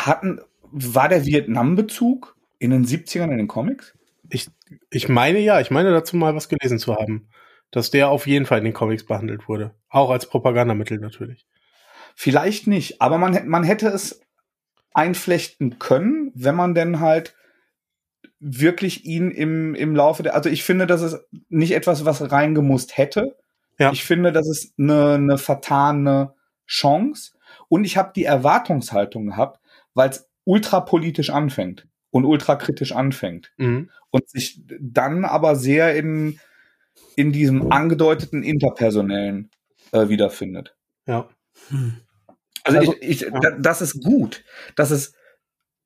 Hatten, 0.05 0.41
war 0.71 1.09
der 1.09 1.25
Vietnam-Bezug 1.25 2.35
in 2.59 2.71
den 2.71 2.85
70ern 2.85 3.31
in 3.31 3.37
den 3.37 3.47
Comics? 3.47 3.93
Ich, 4.29 4.49
ich 4.89 5.09
meine 5.09 5.39
ja, 5.39 5.59
ich 5.59 5.71
meine 5.71 5.91
dazu 5.91 6.15
mal 6.15 6.35
was 6.35 6.49
gelesen 6.49 6.79
zu 6.79 6.95
haben, 6.95 7.27
dass 7.71 7.91
der 7.91 8.09
auf 8.09 8.27
jeden 8.27 8.45
Fall 8.45 8.59
in 8.59 8.63
den 8.63 8.73
Comics 8.73 9.05
behandelt 9.05 9.47
wurde. 9.47 9.75
Auch 9.89 10.09
als 10.09 10.27
Propagandamittel 10.27 10.99
natürlich. 10.99 11.45
Vielleicht 12.15 12.67
nicht, 12.67 13.01
aber 13.01 13.17
man, 13.17 13.47
man 13.47 13.63
hätte 13.63 13.87
es 13.87 14.21
einflechten 14.93 15.79
können, 15.79 16.31
wenn 16.35 16.55
man 16.55 16.75
denn 16.75 16.99
halt 16.99 17.35
wirklich 18.39 19.05
ihn 19.05 19.31
im, 19.31 19.73
im 19.73 19.95
Laufe 19.95 20.21
der, 20.21 20.35
also 20.35 20.49
ich 20.49 20.63
finde, 20.63 20.85
das 20.85 21.01
ist 21.01 21.17
nicht 21.49 21.73
etwas, 21.73 22.05
was 22.05 22.31
reingemusst 22.31 22.97
hätte. 22.97 23.37
Ja. 23.79 23.91
Ich 23.91 24.03
finde, 24.03 24.31
das 24.31 24.47
ist 24.47 24.73
eine, 24.77 25.13
eine 25.13 25.37
vertane 25.37 26.33
Chance. 26.67 27.33
Und 27.69 27.85
ich 27.85 27.97
habe 27.97 28.11
die 28.15 28.25
Erwartungshaltung 28.25 29.27
gehabt, 29.27 29.59
weil 29.93 30.09
es 30.09 30.29
ultrapolitisch 30.45 31.29
anfängt 31.29 31.87
und 32.11 32.25
ultrakritisch 32.25 32.91
anfängt. 32.91 33.51
Mhm. 33.57 33.89
Und 34.11 34.29
sich 34.29 34.61
dann 34.79 35.25
aber 35.25 35.55
sehr 35.55 35.95
in, 35.95 36.39
in 37.15 37.31
diesem 37.31 37.71
angedeuteten 37.71 38.43
Interpersonellen 38.43 39.49
äh, 39.91 40.09
wiederfindet. 40.09 40.75
Ja. 41.07 41.29
Hm. 41.69 41.97
Also, 42.63 42.79
also 42.79 42.95
ich, 43.01 43.21
ich, 43.23 43.31
ja. 43.31 43.51
das 43.59 43.81
ist 43.81 44.03
gut. 44.03 44.43
Das 44.75 44.91
ist 44.91 45.15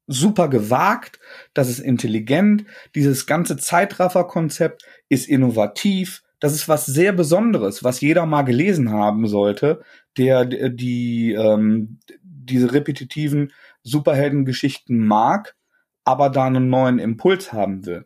super 0.08 0.48
gewagt, 0.48 1.20
das 1.54 1.70
ist 1.70 1.80
intelligent, 1.80 2.66
dieses 2.96 3.26
ganze 3.26 3.58
Zeitraffer-Konzept 3.58 4.84
ist 5.10 5.28
innovativ, 5.28 6.24
das 6.40 6.54
ist 6.54 6.70
was 6.70 6.86
sehr 6.86 7.14
Besonderes, 7.14 7.84
was 7.84 8.00
jeder 8.00 8.26
mal 8.26 8.44
gelesen 8.44 8.92
haben 8.92 9.28
sollte, 9.28 9.82
der 10.18 10.46
die 10.46 11.34
ähm, 11.34 12.00
diese 12.24 12.74
repetitiven 12.74 13.52
Superheldengeschichten 13.88 15.06
mag, 15.06 15.56
aber 16.04 16.30
da 16.30 16.46
einen 16.46 16.70
neuen 16.70 17.00
Impuls 17.00 17.54
haben 17.54 17.86
will. 17.86 18.06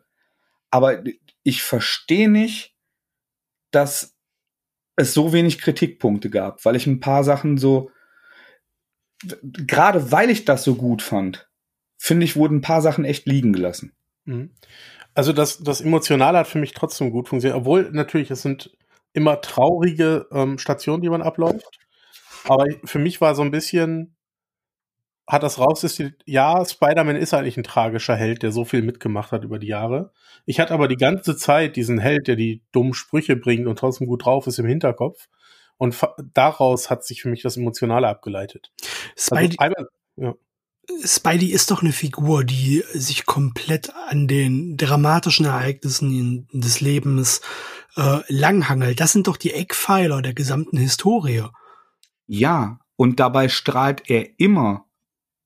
Aber 0.70 1.02
ich 1.42 1.62
verstehe 1.62 2.28
nicht, 2.28 2.74
dass 3.70 4.16
es 4.96 5.14
so 5.14 5.32
wenig 5.32 5.58
Kritikpunkte 5.58 6.30
gab, 6.30 6.64
weil 6.64 6.76
ich 6.76 6.86
ein 6.86 7.00
paar 7.00 7.24
Sachen 7.24 7.58
so 7.58 7.90
gerade 9.42 10.10
weil 10.10 10.30
ich 10.30 10.44
das 10.44 10.64
so 10.64 10.74
gut 10.74 11.02
fand, 11.02 11.48
finde 11.96 12.24
ich, 12.24 12.36
wurden 12.36 12.56
ein 12.56 12.62
paar 12.62 12.82
Sachen 12.82 13.04
echt 13.04 13.26
liegen 13.26 13.52
gelassen. 13.52 13.92
Mhm. 14.24 14.50
Also 15.14 15.32
das, 15.32 15.58
das 15.58 15.80
Emotionale 15.80 16.38
hat 16.38 16.48
für 16.48 16.58
mich 16.58 16.72
trotzdem 16.72 17.10
gut 17.10 17.28
funktioniert, 17.28 17.60
obwohl 17.60 17.90
natürlich 17.92 18.30
es 18.30 18.42
sind 18.42 18.76
immer 19.12 19.40
traurige 19.40 20.26
ähm, 20.32 20.58
Stationen, 20.58 21.02
die 21.02 21.10
man 21.10 21.22
abläuft. 21.22 21.78
Aber 22.44 22.66
für 22.84 22.98
mich 22.98 23.20
war 23.20 23.34
so 23.34 23.42
ein 23.42 23.50
bisschen, 23.50 24.16
hat 25.26 25.42
das 25.42 25.58
raus, 25.58 25.84
ist 25.84 25.98
die, 25.98 26.12
ja, 26.26 26.64
Spider-Man 26.64 27.16
ist 27.16 27.32
eigentlich 27.32 27.56
ein 27.56 27.62
tragischer 27.62 28.16
Held, 28.16 28.42
der 28.42 28.52
so 28.52 28.64
viel 28.64 28.82
mitgemacht 28.82 29.32
hat 29.32 29.44
über 29.44 29.58
die 29.58 29.68
Jahre. 29.68 30.12
Ich 30.46 30.58
hatte 30.58 30.74
aber 30.74 30.88
die 30.88 30.96
ganze 30.96 31.36
Zeit 31.36 31.76
diesen 31.76 31.98
Held, 31.98 32.26
der 32.26 32.36
die 32.36 32.62
dummen 32.72 32.94
Sprüche 32.94 33.36
bringt 33.36 33.66
und 33.66 33.78
trotzdem 33.78 34.08
gut 34.08 34.24
drauf 34.24 34.46
ist 34.46 34.58
im 34.58 34.66
Hinterkopf. 34.66 35.28
Und 35.78 35.96
daraus 36.34 36.90
hat 36.90 37.04
sich 37.04 37.22
für 37.22 37.28
mich 37.28 37.42
das 37.42 37.56
Emotionale 37.56 38.08
abgeleitet. 38.08 38.72
Also 39.30 39.36
Spidey, 39.36 39.56
also 39.58 39.74
einmal, 39.74 39.88
ja. 40.16 40.34
Spidey 41.04 41.46
ist 41.46 41.70
doch 41.70 41.82
eine 41.82 41.92
Figur, 41.92 42.44
die 42.44 42.82
sich 42.92 43.24
komplett 43.24 43.92
an 44.08 44.26
den 44.26 44.76
dramatischen 44.76 45.46
Ereignissen 45.46 46.48
des 46.52 46.80
Lebens 46.80 47.40
äh, 47.96 48.18
langhangelt. 48.28 49.00
Das 49.00 49.12
sind 49.12 49.28
doch 49.28 49.36
die 49.36 49.52
Eckpfeiler 49.52 50.22
der 50.22 50.34
gesamten 50.34 50.76
Historie. 50.76 51.44
Ja, 52.26 52.80
und 52.96 53.20
dabei 53.20 53.48
strahlt 53.48 54.08
er 54.10 54.38
immer 54.38 54.86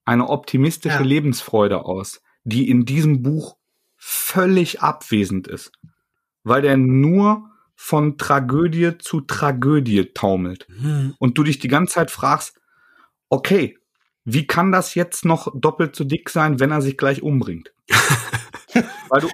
eine 0.07 0.29
optimistische 0.29 1.01
ja. 1.01 1.05
Lebensfreude 1.05 1.85
aus, 1.85 2.23
die 2.45 2.71
in 2.71 2.85
diesem 2.87 3.23
Buch 3.23 3.57
völlig 3.97 4.81
abwesend 4.81 5.49
ist, 5.49 5.73
weil 6.45 6.63
der 6.63 6.77
nur 6.77 7.51
von 7.75 8.17
Tragödie 8.17 8.97
zu 8.99 9.21
Tragödie 9.21 10.13
taumelt. 10.15 10.67
Hm. 10.81 11.15
Und 11.19 11.37
du 11.37 11.43
dich 11.43 11.59
die 11.59 11.69
ganze 11.69 11.95
Zeit 11.95 12.11
fragst, 12.11 12.59
okay, 13.29 13.77
wie 14.25 14.47
kann 14.47 14.73
das 14.73 14.95
jetzt 14.95 15.25
noch 15.25 15.53
doppelt 15.55 15.95
so 15.95 16.05
dick 16.05 16.31
sein, 16.31 16.59
wenn 16.59 16.71
er 16.71 16.83
sich 16.83 16.97
gleich 16.97 17.23
umbringt? 17.23 17.73
weil 19.09 19.21
du, 19.21 19.29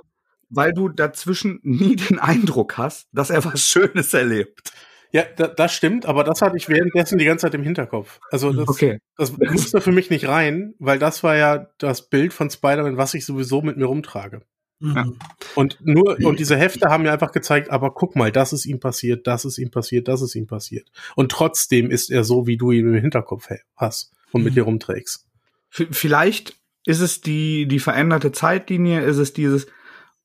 weil 0.51 0.73
du 0.73 0.89
dazwischen 0.89 1.61
nie 1.63 1.97
den 1.97 2.19
Eindruck 2.19 2.77
hast, 2.77 3.09
dass 3.13 3.31
er 3.31 3.45
was 3.45 3.67
Schönes 3.69 4.13
erlebt. 4.13 4.73
Ja, 5.13 5.25
da, 5.37 5.47
das 5.49 5.75
stimmt, 5.75 6.07
aber 6.07 6.25
das 6.25 6.41
hatte 6.41 6.57
ich 6.57 6.69
währenddessen 6.69 7.19
die 7.19 7.27
ganze 7.27 7.47
Zeit 7.47 7.55
im 7.55 7.63
Hinterkopf. 7.63 8.19
Also 8.31 8.53
das, 8.53 8.69
Okay. 8.69 8.99
das 9.19 9.37
musste 9.37 9.81
für 9.83 9.93
mich 9.93 10.09
nicht 10.09 10.27
rein, 10.27 10.75
weil 10.79 10.99
das 10.99 11.23
war 11.23 11.37
ja 11.37 11.67
das 11.79 12.09
Bild 12.09 12.33
von 12.33 12.49
Spider-Man, 12.51 12.97
was 12.97 13.13
ich 13.15 13.27
sowieso 13.27 13.61
mit 13.61 13.77
mir 13.77 13.85
rumtrage. 13.85 14.43
Mhm. 14.81 14.97
Ja. 14.97 15.07
Und 15.55 15.79
nur, 15.83 16.17
und 16.25 16.41
diese 16.41 16.57
Hefte 16.57 16.89
haben 16.89 17.03
mir 17.03 17.13
einfach 17.13 17.31
gezeigt, 17.33 17.71
aber 17.71 17.93
guck 17.93 18.17
mal, 18.17 18.33
das 18.33 18.53
ist 18.55 18.65
ihm 18.65 18.81
passiert, 18.81 19.27
das 19.27 19.45
ist 19.45 19.59
ihm 19.59 19.71
passiert, 19.71 20.09
das 20.09 20.23
ist 20.23 20.35
ihm 20.35 20.47
passiert. 20.47 20.89
Und 21.15 21.31
trotzdem 21.31 21.91
ist 21.91 22.11
er 22.11 22.25
so, 22.25 22.47
wie 22.47 22.57
du 22.57 22.73
ihn 22.73 22.89
im 22.89 23.01
Hinterkopf 23.01 23.49
hast 23.77 24.13
und 24.33 24.43
mit 24.45 24.53
Mhm. 24.53 24.57
dir 24.57 24.63
rumträgst. 24.63 25.27
V- 25.69 25.85
Vielleicht 25.91 26.57
ist 26.87 27.01
es 27.01 27.21
die, 27.21 27.67
die 27.69 27.79
veränderte 27.81 28.33
Zeitlinie, 28.33 29.03
ist 29.03 29.19
es 29.19 29.35
dieses, 29.35 29.67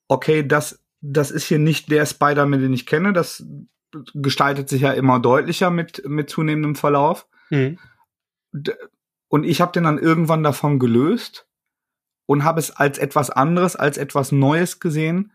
okay, 0.07 0.47
das, 0.47 0.79
das 1.01 1.29
ist 1.29 1.43
hier 1.45 1.59
nicht 1.59 1.91
der 1.91 2.05
Spider-Man, 2.05 2.61
den 2.61 2.73
ich 2.73 2.85
kenne, 2.85 3.11
das 3.13 3.45
gestaltet 4.13 4.69
sich 4.69 4.81
ja 4.81 4.91
immer 4.91 5.19
deutlicher 5.19 5.69
mit, 5.69 6.03
mit 6.07 6.29
zunehmendem 6.29 6.75
Verlauf. 6.75 7.27
Mhm. 7.49 7.77
Und 9.29 9.43
ich 9.43 9.61
habe 9.61 9.71
den 9.71 9.83
dann 9.83 9.97
irgendwann 9.97 10.43
davon 10.43 10.79
gelöst 10.79 11.47
und 12.25 12.43
habe 12.43 12.59
es 12.59 12.71
als 12.71 12.97
etwas 12.97 13.29
anderes, 13.29 13.75
als 13.75 13.97
etwas 13.97 14.31
Neues 14.31 14.79
gesehen 14.79 15.33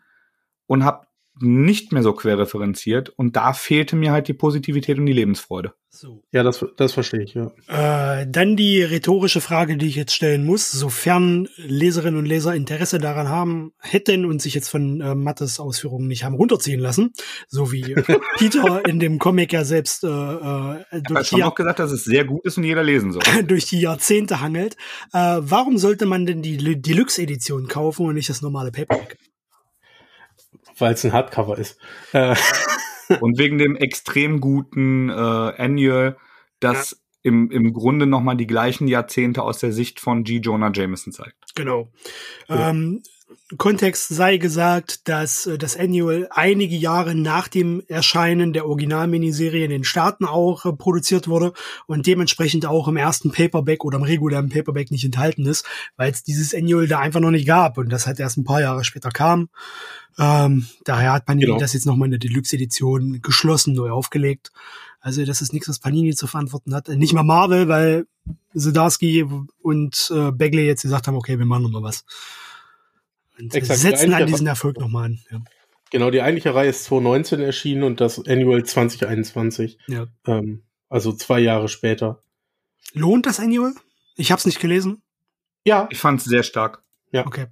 und 0.67 0.85
habe 0.85 1.07
nicht 1.41 1.93
mehr 1.93 2.03
so 2.03 2.13
querreferenziert. 2.13 3.09
Und 3.11 3.37
da 3.37 3.53
fehlte 3.53 3.97
mir 3.97 4.13
halt 4.13 4.29
die 4.29 4.35
Positivität 4.35 4.99
und 4.99 5.07
die 5.07 5.13
Lebensfreude. 5.13 5.75
So. 5.95 6.23
Ja, 6.33 6.43
das, 6.43 6.65
das 6.79 6.95
verstehe 6.95 7.23
ich, 7.23 7.35
ja. 7.35 7.53
Äh, 7.69 8.27
dann 8.27 8.57
die 8.57 8.83
rhetorische 8.83 9.43
Frage, 9.43 9.77
die 9.77 9.89
ich 9.89 9.95
jetzt 9.95 10.15
stellen 10.15 10.43
muss, 10.43 10.71
sofern 10.71 11.51
Leserinnen 11.57 12.19
und 12.19 12.25
Leser 12.25 12.55
Interesse 12.55 12.99
daran 12.99 13.29
haben, 13.29 13.75
hätten 13.79 14.25
und 14.25 14.41
sich 14.41 14.55
jetzt 14.55 14.71
von 14.71 15.03
äh, 15.03 15.15
Mattes 15.15 15.61
Ausführungen 15.61 16.09
nicht 16.09 16.25
haben 16.25 16.35
runterziehen 16.35 16.81
lassen, 16.81 17.13
so 17.47 17.73
wie 17.73 17.95
Peter 18.39 18.87
in 18.87 19.01
dem 19.01 19.19
Comic 19.19 19.53
ja 19.53 19.65
selbst 19.65 20.03
äh, 20.05 20.09
äh, 20.09 21.03
durch, 21.03 21.21
die, 21.21 21.27
schon 21.27 21.41
noch 21.41 21.55
gesagt, 21.55 21.79
dass 21.79 21.93
es 21.93 22.05
sehr 22.05 22.25
gut 22.25 22.43
ist 22.47 22.57
und 22.57 22.65
jeder 22.65 22.83
lesen 22.83 23.13
soll. 23.13 23.23
durch 23.47 23.67
die 23.67 23.81
Jahrzehnte 23.81 24.41
hangelt. 24.41 24.79
Äh, 25.13 25.41
warum 25.41 25.77
sollte 25.77 26.07
man 26.07 26.25
denn 26.25 26.41
die 26.41 26.81
Deluxe-Edition 26.81 27.69
kaufen 27.69 28.07
und 28.07 28.15
nicht 28.15 28.31
das 28.31 28.41
normale 28.41 28.73
Paperback? 28.73 29.19
Weil 30.79 30.95
es 30.95 31.05
ein 31.05 31.13
Hardcover 31.13 31.59
ist. 31.59 31.77
Und 33.21 33.39
wegen 33.39 33.59
dem 33.59 33.77
extrem 33.77 34.41
guten 34.41 35.09
äh, 35.09 35.13
Annual, 35.13 36.17
das 36.61 37.03
im, 37.23 37.51
im 37.51 37.73
Grunde 37.73 38.07
noch 38.07 38.21
mal 38.21 38.35
die 38.35 38.47
gleichen 38.47 38.89
Jahrzehnte 38.89 39.43
aus 39.43 39.59
der 39.59 39.73
Sicht 39.73 40.01
von 40.01 40.25
G. 40.25 40.39
Jonah 40.39 40.73
Jameson 40.75 41.13
zeigt. 41.13 41.55
Genau. 41.55 41.93
Ja. 42.49 42.71
Ähm, 42.71 43.03
Kontext 43.59 44.09
sei 44.09 44.37
gesagt, 44.37 45.09
dass 45.09 45.47
äh, 45.47 45.59
das 45.59 45.77
Annual 45.77 46.29
einige 46.31 46.77
Jahre 46.77 47.15
nach 47.15 47.49
dem 47.49 47.83
Erscheinen 47.89 48.53
der 48.53 48.67
Originalminiserie 48.67 49.65
in 49.65 49.71
den 49.71 49.85
Staaten 49.85 50.25
auch 50.25 50.65
äh, 50.65 50.73
produziert 50.73 51.29
wurde 51.29 51.53
und 51.87 52.07
dementsprechend 52.07 52.67
auch 52.67 52.89
im 52.89 52.97
ersten 52.97 53.31
Paperback 53.33 53.85
oder 53.85 53.99
im 53.99 54.05
regulären 54.05 54.49
Paperback 54.49 54.91
nicht 54.91 55.05
enthalten 55.05 55.47
ist, 55.47 55.67
weil 55.97 56.11
es 56.11 56.23
dieses 56.23 56.55
Annual 56.55 56.87
da 56.87 56.99
einfach 56.99 57.21
noch 57.21 57.31
nicht 57.31 57.47
gab 57.47 57.79
und 57.79 57.91
das 57.91 58.07
halt 58.07 58.21
erst 58.21 58.39
ein 58.39 58.45
paar 58.45 58.61
Jahre 58.61 58.85
später 58.85 59.11
kam. 59.11 59.49
Ähm, 60.19 60.67
daher 60.85 61.13
hat 61.15 61.27
Panini 61.27 61.47
Genau. 61.47 61.59
das 61.59 61.73
jetzt 61.73 61.87
nochmal 61.87 62.07
in 62.07 62.13
der 62.13 62.21
Deluxe-Edition 62.21 63.23
geschlossen 63.23 63.75
neu 63.75 63.91
aufgelegt. 63.91 64.53
Also 65.01 65.25
das 65.25 65.43
ist 65.43 65.53
nichts, 65.53 65.69
was 65.69 65.81
Panini 65.81 66.15
zu 66.15 66.27
verantworten 66.27 66.75
hat. 66.75 66.89
Nicht 66.89 67.13
mal 67.13 67.25
Marvel, 67.25 67.67
weil 67.69 68.07
Zdarsky 68.57 69.27
und 69.61 70.13
äh, 70.15 70.31
Bagley 70.31 70.67
jetzt 70.67 70.83
gesagt 70.83 71.09
haben, 71.09 71.17
okay, 71.17 71.39
wir 71.39 71.47
machen 71.47 71.65
noch 71.65 71.71
mal 71.71 71.83
was. 71.83 72.05
Und 73.43 73.55
Exakt, 73.55 73.81
setzen 73.81 74.09
der 74.09 74.09
an 74.09 74.15
eigentliche- 74.23 74.35
diesen 74.37 74.47
Erfolg 74.47 74.79
nochmal 74.79 75.05
an. 75.07 75.21
Ja. 75.31 75.41
genau, 75.91 76.11
die 76.11 76.23
eigentliche 76.23 76.55
Reihe 76.55 76.71
ist 76.71 76.85
2019 76.85 77.41
erschienen 77.41 77.83
und 77.83 78.01
das 78.01 78.19
Annual 78.27 78.65
2021. 78.65 79.79
Ja. 79.89 80.07
Ähm, 80.27 80.63
also 80.89 81.13
zwei 81.13 81.41
Jahre 81.41 81.69
später. 81.69 82.23
Lohnt 82.95 83.27
das 83.27 83.41
Annual? 83.41 83.73
Ich 84.17 84.31
habe 84.31 84.39
es 84.39 84.47
nicht 84.47 84.61
gelesen. 84.61 85.03
Ja, 85.65 85.89
Ich 85.91 85.99
fand 85.99 86.21
es 86.21 86.27
sehr 86.27 86.43
stark. 86.43 86.83
Okay. 87.15 87.47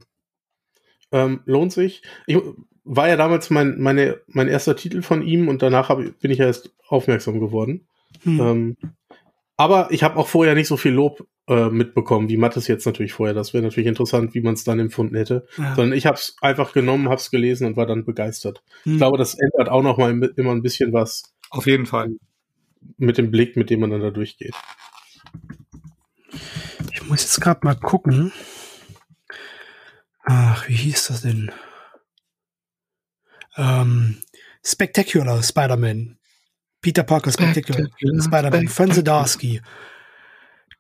ähm, 1.13 1.41
lohnt 1.45 1.73
sich. 1.73 2.03
Ich 2.27 2.39
war 2.85 3.09
ja 3.09 3.17
damals 3.17 3.51
mein, 3.51 3.79
meine, 3.81 4.21
mein 4.27 4.49
erster 4.49 4.75
Titel 4.77 5.03
von 5.03 5.23
ihm 5.23 5.49
und 5.49 5.63
danach 5.63 5.89
hab, 5.89 5.99
bin 5.99 6.31
ich 6.31 6.39
ja 6.39 6.47
erst 6.47 6.71
aufmerksam 6.89 7.41
geworden. 7.41 7.87
Hm. 8.23 8.41
Ähm, 8.41 8.77
aber 9.57 9.89
ich 9.91 10.03
habe 10.03 10.17
auch 10.17 10.29
vorher 10.29 10.55
nicht 10.55 10.67
so 10.69 10.77
viel 10.77 10.93
Lob 10.93 11.27
äh, 11.51 11.69
mitbekommen, 11.69 12.29
wie 12.31 12.37
Mattes 12.39 12.67
jetzt 12.69 12.87
natürlich 12.87 13.13
vorher. 13.13 13.35
Das 13.35 13.53
wäre 13.53 13.63
natürlich 13.63 13.89
interessant, 13.89 14.35
wie 14.35 14.41
man 14.41 14.55
es 14.55 14.65
dann 14.65 14.79
empfunden 14.79 15.17
hätte. 15.17 15.47
ja. 15.59 15.75
Sondern 15.75 15.93
ich 15.99 16.07
habe 16.07 16.17
es 16.17 16.37
einfach 16.41 16.73
genommen, 16.73 17.09
habe 17.09 17.17
es 17.21 17.31
gelesen 17.31 17.67
und 17.67 17.77
war 17.77 17.87
dann 17.87 18.05
begeistert. 18.05 18.63
Hm. 18.85 18.93
Ich 18.93 18.99
glaube, 18.99 19.19
das 19.19 19.35
ändert 19.35 19.69
auch 19.69 19.83
noch 19.83 19.99
mal 19.99 20.11
im- 20.11 20.23
immer 20.37 20.53
ein 20.53 20.63
bisschen 20.63 20.93
was 20.93 21.35
Auf 21.51 21.67
jeden 21.67 21.87
Fall. 21.87 22.11
mit 22.97 23.19
dem 23.19 23.31
Blick, 23.31 23.57
mit 23.57 23.69
dem 23.69 23.81
man 23.81 23.91
dann 23.91 24.01
da 24.01 24.11
durchgeht. 24.11 24.55
Ich 26.93 27.03
muss 27.09 27.23
jetzt 27.23 27.41
gerade 27.41 27.61
mal 27.65 27.75
gucken. 27.75 28.33
Ach, 30.25 30.69
wie 30.69 30.75
hieß 30.75 31.09
das 31.09 31.23
denn? 31.23 31.51
Ähm, 33.57 34.19
Spectacular 34.65 35.43
Spider-Man. 35.43 36.19
Peter 36.81 37.03
Parker 37.03 37.33
Spectacular, 37.33 37.89
Spectacular 37.89 38.23
Spider-Man 38.23 38.69
von 38.69 38.93
Zdarsky. 38.93 39.61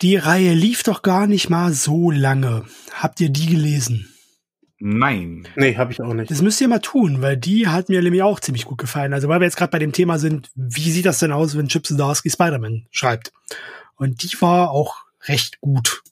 Die 0.02 0.16
Reihe 0.16 0.54
lief 0.54 0.82
doch 0.82 1.02
gar 1.02 1.26
nicht 1.26 1.50
mal 1.50 1.72
so 1.72 2.10
lange. 2.10 2.64
Habt 2.92 3.20
ihr 3.20 3.28
die 3.28 3.46
gelesen? 3.46 4.06
Nein. 4.78 5.46
Nee, 5.56 5.76
habe 5.76 5.92
ich 5.92 6.00
auch 6.00 6.14
nicht. 6.14 6.30
Das 6.30 6.40
müsst 6.40 6.58
ihr 6.62 6.68
mal 6.68 6.78
tun, 6.80 7.20
weil 7.20 7.36
die 7.36 7.68
hat 7.68 7.90
mir 7.90 8.00
nämlich 8.00 8.22
auch 8.22 8.40
ziemlich 8.40 8.64
gut 8.64 8.78
gefallen. 8.78 9.12
Also 9.12 9.28
weil 9.28 9.40
wir 9.40 9.44
jetzt 9.44 9.58
gerade 9.58 9.70
bei 9.70 9.78
dem 9.78 9.92
Thema 9.92 10.18
sind, 10.18 10.50
wie 10.54 10.90
sieht 10.90 11.04
das 11.04 11.18
denn 11.18 11.32
aus, 11.32 11.54
wenn 11.56 11.68
Chip 11.68 11.86
Zdarsky 11.86 12.30
Spider-Man 12.30 12.86
schreibt? 12.90 13.32
Und 13.96 14.22
die 14.22 14.40
war 14.40 14.70
auch 14.70 14.96
recht 15.24 15.60
gut. 15.60 16.02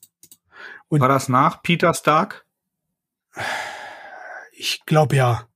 Und 0.87 1.01
War 1.01 1.07
das 1.09 1.29
nach 1.29 1.63
Peter 1.63 1.93
Stark? 1.95 2.45
ich 4.53 4.85
glaube 4.85 5.15
ja. 5.15 5.47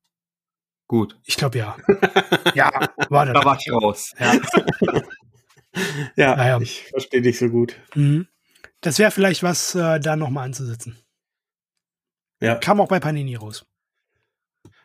Gut. 0.88 1.19
Ich 1.23 1.38
glaube 1.38 1.60
ja. 1.60 1.76
ja, 2.55 2.72
war 3.10 3.26
Da 3.27 3.34
das. 3.34 3.45
war 3.45 3.57
ich 3.60 3.72
raus. 3.72 4.11
Ja. 4.19 4.34
Ja, 6.15 6.35
Naja. 6.35 6.59
ich 6.61 6.83
verstehe 6.89 7.21
dich 7.21 7.37
so 7.39 7.49
gut. 7.49 7.75
Mhm. 7.95 8.27
Das 8.81 8.99
wäre 8.99 9.11
vielleicht 9.11 9.43
was, 9.43 9.75
äh, 9.75 9.99
da 9.99 10.15
nochmal 10.15 10.45
anzusetzen. 10.45 10.97
Ja. 12.41 12.55
Kam 12.55 12.81
auch 12.81 12.89
bei 12.89 12.99
Panini 12.99 13.35
raus. 13.35 13.65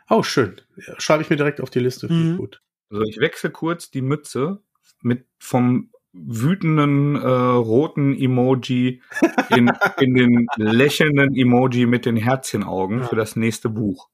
Oh, 0.09 0.23
schön. 0.23 0.61
Schreibe 0.99 1.23
ich 1.23 1.31
mir 1.31 1.37
direkt 1.37 1.61
auf 1.61 1.71
die 1.71 1.81
Liste. 1.81 2.07
Finde 2.07 2.23
ich 2.23 2.29
Mhm. 2.33 2.37
Gut. 2.39 2.63
Also 2.91 3.03
ich 3.03 3.19
wechsle 3.19 3.51
kurz 3.51 3.91
die 3.91 4.01
Mütze 4.01 4.63
mit 5.03 5.27
vom 5.39 5.91
wütenden 6.15 7.17
äh, 7.17 7.29
roten 7.29 8.17
Emoji 8.19 9.03
in, 9.51 9.71
in 10.01 10.15
den 10.15 10.47
lächelnden 10.57 11.35
Emoji 11.37 11.85
mit 11.87 12.07
den 12.07 12.17
Herzchenaugen 12.17 13.01
Ja. 13.01 13.07
für 13.09 13.17
das 13.17 13.37
nächste 13.37 13.69
Buch. 13.69 14.09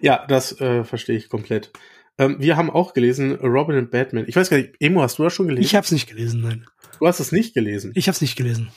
Ja, 0.00 0.24
das 0.26 0.58
äh, 0.60 0.84
verstehe 0.84 1.16
ich 1.16 1.28
komplett. 1.28 1.70
Ähm, 2.18 2.36
wir 2.40 2.56
haben 2.56 2.70
auch 2.70 2.94
gelesen 2.94 3.36
Robin 3.36 3.76
und 3.76 3.90
Batman. 3.90 4.24
Ich 4.26 4.36
weiß 4.36 4.50
gar 4.50 4.56
nicht, 4.56 4.74
Emo, 4.80 5.02
hast 5.02 5.18
du 5.18 5.22
das 5.22 5.32
schon 5.32 5.46
gelesen? 5.46 5.64
Ich 5.64 5.74
habe 5.74 5.84
es 5.84 5.92
nicht 5.92 6.08
gelesen, 6.08 6.40
nein. 6.40 6.66
du 6.98 7.06
hast 7.06 7.20
es 7.20 7.32
nicht 7.32 7.54
gelesen. 7.54 7.92
Ich 7.94 8.08
habe 8.08 8.14
es 8.14 8.20
nicht 8.20 8.36
gelesen. 8.36 8.72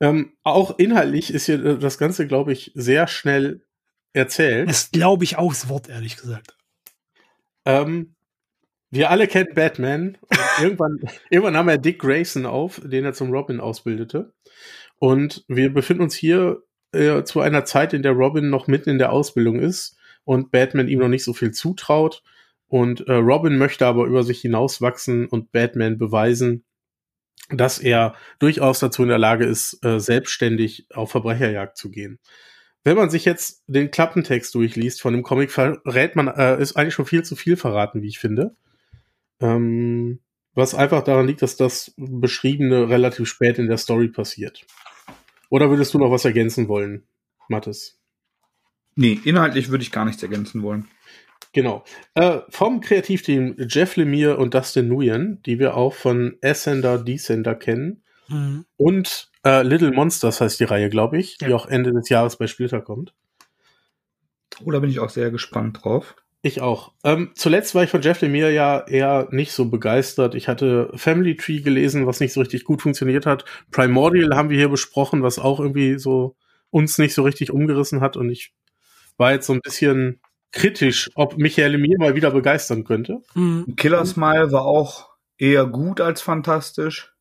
Ähm, 0.00 0.36
auch 0.44 0.78
inhaltlich 0.78 1.32
ist 1.32 1.46
hier 1.46 1.64
äh, 1.64 1.78
das 1.78 1.98
Ganze, 1.98 2.26
glaube 2.26 2.52
ich, 2.52 2.70
sehr 2.74 3.08
schnell 3.08 3.64
erzählt. 4.12 4.68
Das 4.68 4.90
glaube 4.90 5.24
ich 5.24 5.38
auch 5.38 5.52
das 5.52 5.68
Wort, 5.68 5.88
ehrlich 5.88 6.16
gesagt. 6.16 6.56
Ähm, 7.64 8.14
wir 8.90 9.10
alle 9.10 9.26
kennen 9.26 9.54
Batman. 9.54 10.18
Irgendwann, 10.60 10.98
irgendwann 11.30 11.52
nahm 11.52 11.68
er 11.68 11.78
Dick 11.78 12.00
Grayson 12.00 12.44
auf, 12.44 12.80
den 12.84 13.04
er 13.04 13.12
zum 13.12 13.30
Robin 13.30 13.60
ausbildete. 13.60 14.32
Und 14.98 15.44
wir 15.46 15.72
befinden 15.72 16.02
uns 16.02 16.16
hier 16.16 16.62
äh, 16.92 17.22
zu 17.22 17.40
einer 17.40 17.64
Zeit, 17.64 17.92
in 17.92 18.02
der 18.02 18.12
Robin 18.12 18.50
noch 18.50 18.66
mitten 18.66 18.90
in 18.90 18.98
der 18.98 19.12
Ausbildung 19.12 19.60
ist 19.60 19.97
und 20.28 20.50
Batman 20.50 20.88
ihm 20.88 20.98
noch 20.98 21.08
nicht 21.08 21.24
so 21.24 21.32
viel 21.32 21.52
zutraut. 21.52 22.22
Und 22.66 23.08
äh, 23.08 23.14
Robin 23.14 23.56
möchte 23.56 23.86
aber 23.86 24.04
über 24.04 24.22
sich 24.22 24.42
hinauswachsen 24.42 25.26
und 25.26 25.52
Batman 25.52 25.96
beweisen, 25.96 26.64
dass 27.48 27.78
er 27.78 28.14
durchaus 28.38 28.78
dazu 28.78 29.04
in 29.04 29.08
der 29.08 29.16
Lage 29.16 29.46
ist, 29.46 29.82
äh, 29.82 29.98
selbstständig 29.98 30.86
auf 30.92 31.10
Verbrecherjagd 31.12 31.78
zu 31.78 31.90
gehen. 31.90 32.18
Wenn 32.84 32.98
man 32.98 33.08
sich 33.08 33.24
jetzt 33.24 33.64
den 33.68 33.90
Klappentext 33.90 34.54
durchliest 34.54 35.00
von 35.00 35.14
dem 35.14 35.22
Comic, 35.22 35.50
verrät 35.50 36.14
man, 36.14 36.28
äh, 36.28 36.60
ist 36.60 36.76
eigentlich 36.76 36.92
schon 36.92 37.06
viel 37.06 37.22
zu 37.22 37.34
viel 37.34 37.56
verraten, 37.56 38.02
wie 38.02 38.08
ich 38.08 38.18
finde. 38.18 38.54
Ähm, 39.40 40.20
was 40.52 40.74
einfach 40.74 41.04
daran 41.04 41.26
liegt, 41.26 41.40
dass 41.40 41.56
das 41.56 41.94
Beschriebene 41.96 42.90
relativ 42.90 43.30
spät 43.30 43.58
in 43.58 43.68
der 43.68 43.78
Story 43.78 44.08
passiert. 44.08 44.66
Oder 45.48 45.70
würdest 45.70 45.94
du 45.94 45.98
noch 45.98 46.10
was 46.10 46.26
ergänzen 46.26 46.68
wollen, 46.68 47.04
Mathis? 47.48 47.97
Nee, 49.00 49.20
inhaltlich 49.24 49.70
würde 49.70 49.82
ich 49.82 49.92
gar 49.92 50.04
nichts 50.04 50.22
ergänzen 50.24 50.62
wollen. 50.64 50.88
Genau. 51.52 51.84
Äh, 52.14 52.40
vom 52.48 52.80
Kreativteam 52.80 53.54
Jeff 53.68 53.94
Lemire 53.94 54.36
und 54.38 54.54
Dustin 54.54 54.88
Nguyen, 54.88 55.40
die 55.46 55.60
wir 55.60 55.76
auch 55.76 55.94
von 55.94 56.36
Ascender, 56.42 56.98
Descender 56.98 57.54
kennen. 57.54 58.02
Mhm. 58.26 58.64
Und 58.76 59.30
äh, 59.44 59.62
Little 59.62 59.92
Monsters 59.92 60.40
heißt 60.40 60.58
die 60.58 60.64
Reihe, 60.64 60.90
glaube 60.90 61.16
ich, 61.16 61.38
die 61.38 61.46
Ja. 61.46 61.54
auch 61.54 61.66
Ende 61.66 61.92
des 61.92 62.08
Jahres 62.08 62.36
bei 62.38 62.48
Splitter 62.48 62.80
kommt. 62.80 63.14
Oh, 64.64 64.72
da 64.72 64.80
bin 64.80 64.90
ich 64.90 64.98
auch 64.98 65.10
sehr 65.10 65.30
gespannt 65.30 65.84
drauf. 65.84 66.16
Ich 66.42 66.60
auch. 66.60 66.92
Ähm, 67.04 67.30
zuletzt 67.36 67.76
war 67.76 67.84
ich 67.84 67.90
von 67.90 68.02
Jeff 68.02 68.20
Lemire 68.20 68.52
ja 68.52 68.84
eher 68.84 69.28
nicht 69.30 69.52
so 69.52 69.66
begeistert. 69.66 70.34
Ich 70.34 70.48
hatte 70.48 70.90
Family 70.96 71.36
Tree 71.36 71.60
gelesen, 71.60 72.08
was 72.08 72.18
nicht 72.18 72.32
so 72.32 72.40
richtig 72.40 72.64
gut 72.64 72.82
funktioniert 72.82 73.26
hat. 73.26 73.44
Primordial 73.70 74.36
haben 74.36 74.50
wir 74.50 74.56
hier 74.56 74.68
besprochen, 74.68 75.22
was 75.22 75.38
auch 75.38 75.60
irgendwie 75.60 75.98
so 76.00 76.36
uns 76.70 76.98
nicht 76.98 77.14
so 77.14 77.22
richtig 77.22 77.52
umgerissen 77.52 78.00
hat. 78.00 78.16
Und 78.16 78.30
ich 78.30 78.52
war 79.18 79.32
jetzt 79.32 79.46
so 79.46 79.52
ein 79.52 79.60
bisschen 79.60 80.20
kritisch, 80.52 81.10
ob 81.14 81.36
Michael 81.36 81.72
Lemire 81.72 81.98
mal 81.98 82.14
wieder 82.14 82.30
begeistern 82.30 82.84
könnte. 82.84 83.22
Mhm. 83.34 83.74
Killer 83.76 84.06
Smile 84.06 84.50
war 84.50 84.64
auch 84.64 85.10
eher 85.36 85.66
gut 85.66 86.00
als 86.00 86.22
fantastisch. 86.22 87.14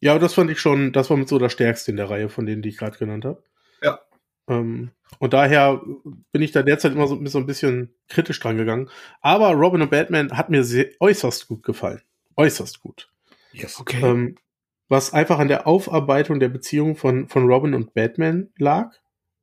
Ja, 0.00 0.18
das 0.18 0.34
fand 0.34 0.50
ich 0.50 0.60
schon, 0.60 0.92
das 0.92 1.08
war 1.08 1.16
mit 1.16 1.28
so 1.28 1.38
der 1.38 1.48
stärkste 1.48 1.90
in 1.90 1.96
der 1.96 2.10
Reihe 2.10 2.28
von 2.28 2.44
denen, 2.44 2.60
die 2.60 2.68
ich 2.68 2.76
gerade 2.76 2.98
genannt 2.98 3.24
habe. 3.24 3.42
Ja. 3.82 4.00
Ähm, 4.48 4.90
und 5.18 5.32
daher 5.32 5.80
bin 6.32 6.42
ich 6.42 6.52
da 6.52 6.62
derzeit 6.62 6.92
immer 6.92 7.06
so, 7.06 7.24
so 7.24 7.38
ein 7.38 7.46
bisschen 7.46 7.94
kritisch 8.08 8.38
dran 8.40 8.58
gegangen. 8.58 8.90
Aber 9.22 9.52
Robin 9.52 9.80
und 9.80 9.90
Batman 9.90 10.36
hat 10.36 10.50
mir 10.50 10.64
sehr, 10.64 10.90
äußerst 11.00 11.48
gut 11.48 11.62
gefallen. 11.62 12.02
Äußerst 12.36 12.80
gut. 12.80 13.10
Yes. 13.52 13.80
Okay. 13.80 14.04
Ähm, 14.04 14.36
was 14.88 15.14
einfach 15.14 15.38
an 15.38 15.48
der 15.48 15.66
Aufarbeitung 15.66 16.40
der 16.40 16.50
Beziehung 16.50 16.96
von, 16.96 17.28
von 17.28 17.46
Robin 17.46 17.74
und 17.74 17.94
Batman 17.94 18.50
lag, 18.58 18.92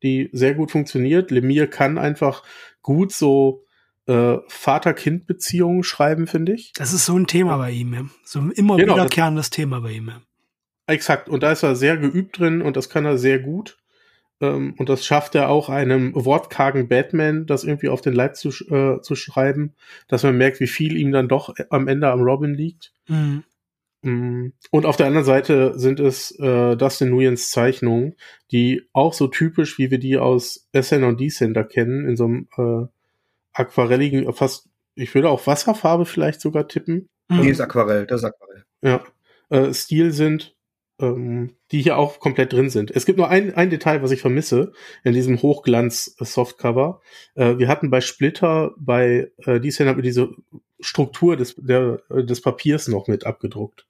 die 0.03 0.29
sehr 0.33 0.53
gut 0.53 0.71
funktioniert. 0.71 1.31
Lemire 1.31 1.67
kann 1.67 1.97
einfach 1.97 2.43
gut 2.81 3.11
so 3.11 3.65
äh, 4.07 4.37
Vater-Kind-Beziehungen 4.47 5.83
schreiben, 5.83 6.27
finde 6.27 6.53
ich. 6.53 6.73
Das 6.73 6.93
ist 6.93 7.05
so 7.05 7.17
ein 7.17 7.27
Thema 7.27 7.57
bei 7.57 7.71
ihm, 7.71 7.93
ja. 7.93 8.05
So 8.23 8.39
ein 8.39 8.51
immer 8.51 8.77
genau, 8.77 8.95
wiederkehrendes 8.95 9.49
Thema 9.49 9.81
bei 9.81 9.91
ihm, 9.91 10.09
ja. 10.09 10.21
Exakt. 10.87 11.29
Und 11.29 11.43
da 11.43 11.51
ist 11.51 11.63
er 11.63 11.75
sehr 11.75 11.97
geübt 11.97 12.39
drin 12.39 12.61
und 12.61 12.75
das 12.75 12.89
kann 12.89 13.05
er 13.05 13.17
sehr 13.17 13.39
gut. 13.39 13.77
Ähm, 14.41 14.73
und 14.77 14.89
das 14.89 15.05
schafft 15.05 15.35
er 15.35 15.49
auch 15.49 15.69
einem 15.69 16.13
wortkargen 16.15 16.87
Batman, 16.87 17.45
das 17.45 17.63
irgendwie 17.63 17.89
auf 17.89 18.01
den 18.01 18.13
Leib 18.13 18.35
zu, 18.35 18.49
äh, 18.49 19.01
zu 19.01 19.15
schreiben, 19.15 19.73
dass 20.07 20.23
man 20.23 20.37
merkt, 20.37 20.59
wie 20.59 20.67
viel 20.67 20.97
ihm 20.97 21.11
dann 21.11 21.27
doch 21.27 21.53
am 21.69 21.87
Ende 21.87 22.09
am 22.09 22.21
Robin 22.21 22.53
liegt. 22.53 22.91
Mhm. 23.07 23.43
Mm. 24.01 24.49
Und 24.71 24.85
auf 24.85 24.97
der 24.97 25.07
anderen 25.07 25.25
Seite 25.25 25.77
sind 25.77 25.99
es 25.99 26.31
äh, 26.39 26.75
Dustin 26.75 27.09
Nguyens 27.09 27.51
Zeichnungen, 27.51 28.15
die 28.51 28.83
auch 28.93 29.13
so 29.13 29.27
typisch, 29.27 29.77
wie 29.77 29.91
wir 29.91 29.99
die 29.99 30.17
aus 30.17 30.67
SN 30.73 31.03
und 31.03 31.19
Descender 31.19 31.63
kennen, 31.63 32.07
in 32.07 32.15
so 32.15 32.25
einem 32.25 32.47
äh, 32.57 32.87
aquarelligen, 33.53 34.31
fast, 34.33 34.69
ich 34.95 35.13
würde 35.13 35.29
auch 35.29 35.45
Wasserfarbe 35.47 36.05
vielleicht 36.05 36.41
sogar 36.41 36.67
tippen. 36.67 37.09
Nee, 37.29 37.49
ist 37.49 37.61
Aquarell, 37.61 38.05
das 38.05 38.21
ist 38.21 38.25
Aquarell. 38.25 38.65
Ja. 38.81 39.03
Äh, 39.49 39.73
Stil 39.73 40.11
sind 40.11 40.55
ähm, 41.01 41.55
die 41.71 41.81
hier 41.81 41.97
auch 41.97 42.19
komplett 42.19 42.53
drin 42.53 42.69
sind. 42.69 42.91
Es 42.91 43.05
gibt 43.05 43.17
nur 43.17 43.29
ein, 43.29 43.53
ein 43.55 43.69
Detail, 43.69 44.01
was 44.01 44.11
ich 44.11 44.21
vermisse 44.21 44.71
in 45.03 45.13
diesem 45.13 45.41
Hochglanz-Softcover. 45.41 47.01
Äh, 47.35 47.57
wir 47.57 47.67
hatten 47.67 47.89
bei 47.89 48.01
Splitter, 48.01 48.73
bei 48.77 49.31
äh, 49.45 49.61
wir 49.61 50.01
diese 50.01 50.29
Struktur 50.79 51.35
des, 51.35 51.55
der, 51.55 52.01
äh, 52.09 52.23
des 52.23 52.41
Papiers 52.41 52.87
noch 52.87 53.07
mit 53.07 53.25
abgedruckt. 53.25 53.87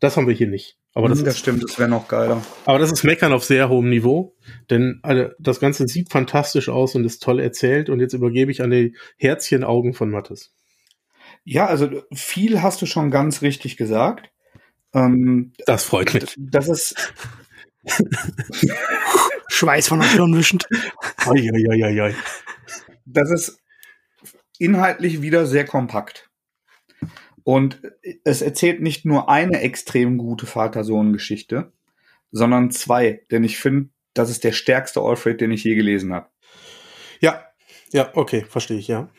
Das 0.00 0.16
haben 0.16 0.26
wir 0.26 0.34
hier 0.34 0.48
nicht. 0.48 0.78
Aber 0.94 1.08
das, 1.08 1.18
hm, 1.18 1.24
das 1.26 1.34
ist, 1.34 1.40
stimmt, 1.40 1.62
das 1.62 1.78
wäre 1.78 1.90
noch 1.90 2.08
geiler. 2.08 2.42
Aber 2.64 2.78
das 2.78 2.90
ist 2.90 3.04
Meckern 3.04 3.32
auf 3.32 3.44
sehr 3.44 3.68
hohem 3.68 3.90
Niveau, 3.90 4.34
denn 4.70 4.98
also, 5.02 5.28
das 5.38 5.60
Ganze 5.60 5.86
sieht 5.86 6.10
fantastisch 6.10 6.70
aus 6.70 6.94
und 6.94 7.04
ist 7.04 7.22
toll 7.22 7.38
erzählt. 7.38 7.90
Und 7.90 8.00
jetzt 8.00 8.14
übergebe 8.14 8.50
ich 8.50 8.62
an 8.62 8.70
die 8.70 8.96
Herzchenaugen 9.18 9.92
von 9.92 10.10
Mattes. 10.10 10.54
Ja, 11.44 11.66
also 11.66 12.02
viel 12.12 12.62
hast 12.62 12.80
du 12.80 12.86
schon 12.86 13.10
ganz 13.10 13.42
richtig 13.42 13.76
gesagt. 13.76 14.30
Ähm, 14.94 15.52
das 15.66 15.84
freut 15.84 16.14
mich. 16.14 16.34
Das 16.38 16.68
ist 16.68 16.94
Schweiß 19.48 19.88
von 19.88 20.00
der 20.00 20.08
Stirn 20.08 20.36
wischend. 20.36 20.66
Das 23.04 23.30
ist 23.30 23.58
inhaltlich 24.58 25.22
wieder 25.22 25.46
sehr 25.46 25.64
kompakt. 25.64 26.25
Und 27.46 27.80
es 28.24 28.42
erzählt 28.42 28.82
nicht 28.82 29.04
nur 29.04 29.28
eine 29.28 29.60
extrem 29.60 30.18
gute 30.18 30.46
Vater-Sohn-Geschichte, 30.46 31.70
sondern 32.32 32.72
zwei. 32.72 33.22
Denn 33.30 33.44
ich 33.44 33.58
finde, 33.58 33.90
das 34.14 34.30
ist 34.30 34.42
der 34.42 34.50
stärkste 34.50 35.00
Alfred, 35.00 35.40
den 35.40 35.52
ich 35.52 35.62
je 35.62 35.76
gelesen 35.76 36.12
habe. 36.12 36.26
Ja, 37.20 37.44
ja, 37.92 38.10
okay, 38.14 38.44
verstehe 38.48 38.78
ich, 38.78 38.88
ja. 38.88 39.10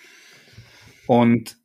Und 1.08 1.56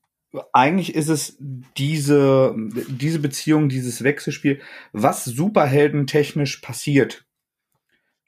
eigentlich 0.52 0.94
ist 0.94 1.08
es 1.08 1.36
diese, 1.76 2.54
diese 2.56 3.18
Beziehung, 3.18 3.68
dieses 3.68 4.04
Wechselspiel, 4.04 4.60
was 4.92 5.24
superheldentechnisch 5.24 6.58
passiert. 6.58 7.24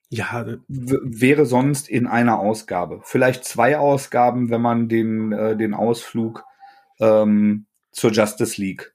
Ja, 0.08 0.44
wäre 0.66 1.46
sonst 1.46 1.88
in 1.88 2.08
einer 2.08 2.40
Ausgabe. 2.40 3.00
Vielleicht 3.04 3.44
zwei 3.44 3.78
Ausgaben, 3.78 4.50
wenn 4.50 4.60
man 4.60 4.88
den, 4.88 5.30
äh, 5.30 5.56
den 5.56 5.72
Ausflug 5.72 6.44
ähm, 6.98 7.66
zur 7.94 8.12
Justice 8.12 8.60
League. 8.60 8.94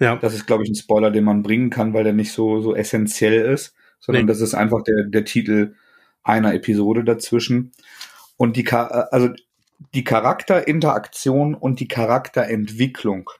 Ja. 0.00 0.16
Das 0.16 0.34
ist, 0.34 0.46
glaube 0.46 0.64
ich, 0.64 0.70
ein 0.70 0.74
Spoiler, 0.74 1.10
den 1.10 1.24
man 1.24 1.42
bringen 1.42 1.70
kann, 1.70 1.94
weil 1.94 2.04
der 2.04 2.12
nicht 2.12 2.32
so, 2.32 2.60
so 2.60 2.74
essentiell 2.74 3.52
ist, 3.52 3.74
sondern 4.00 4.24
nee. 4.24 4.28
das 4.28 4.40
ist 4.40 4.54
einfach 4.54 4.82
der, 4.82 5.04
der 5.04 5.24
Titel 5.24 5.74
einer 6.22 6.54
Episode 6.54 7.04
dazwischen. 7.04 7.72
Und 8.36 8.56
die, 8.56 8.70
also 8.70 9.30
die 9.94 10.04
Charakterinteraktion 10.04 11.54
und 11.54 11.80
die 11.80 11.88
Charakterentwicklung 11.88 13.30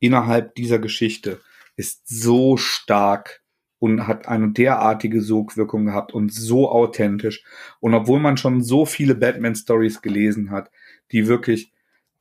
innerhalb 0.00 0.54
dieser 0.54 0.78
Geschichte 0.78 1.40
ist 1.76 2.06
so 2.06 2.56
stark 2.56 3.42
und 3.78 4.06
hat 4.06 4.28
eine 4.28 4.52
derartige 4.52 5.20
Sogwirkung 5.20 5.86
gehabt 5.86 6.12
und 6.12 6.32
so 6.32 6.70
authentisch. 6.70 7.44
Und 7.80 7.94
obwohl 7.94 8.20
man 8.20 8.36
schon 8.36 8.62
so 8.62 8.86
viele 8.86 9.14
Batman-Stories 9.14 10.00
gelesen 10.00 10.50
hat, 10.50 10.70
die 11.12 11.26
wirklich 11.26 11.73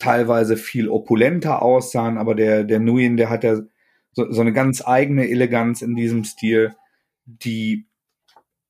teilweise 0.03 0.57
viel 0.57 0.89
opulenter 0.89 1.61
aussahen, 1.61 2.17
aber 2.17 2.35
der, 2.35 2.65
der 2.65 2.81
Nguyen, 2.81 3.15
der 3.15 3.29
hat 3.29 3.45
ja 3.45 3.61
so, 4.11 4.29
so 4.31 4.41
eine 4.41 4.51
ganz 4.51 4.85
eigene 4.85 5.29
Eleganz 5.29 5.81
in 5.81 5.95
diesem 5.95 6.25
Stil, 6.25 6.75
die 7.25 7.87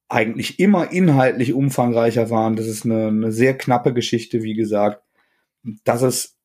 eigentlich 0.10 0.60
immer 0.60 0.92
inhaltlich 0.92 1.54
umfangreicher 1.54 2.30
waren. 2.30 2.56
Das 2.56 2.68
ist 2.68 2.86
eine, 2.86 3.08
eine 3.08 3.32
sehr 3.32 3.58
knappe 3.58 3.94
Geschichte, 3.94 4.44
wie 4.44 4.54
gesagt. 4.54 5.02
Das 5.84 6.04
ist 6.04 6.38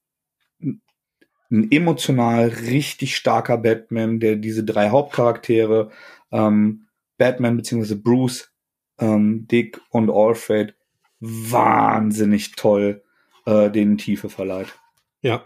ein 1.51 1.71
emotional 1.71 2.49
richtig 2.49 3.15
starker 3.15 3.59
Batman, 3.59 4.21
der 4.21 4.37
diese 4.37 4.65
drei 4.65 4.89
Hauptcharaktere, 4.89 5.91
ähm, 6.33 6.87
Batman 7.19 7.59
bzw. 7.59 7.95
Bruce, 7.95 8.51
ähm, 8.99 9.47
Dick 9.49 9.81
und 9.91 10.09
Alfred, 10.11 10.75
wahnsinnig 11.21 12.53
toll 12.53 13.03
äh, 13.49 13.71
denen 13.71 13.99
Tiefe 13.99 14.29
verleiht. 14.29 14.79
Ja. 15.23 15.45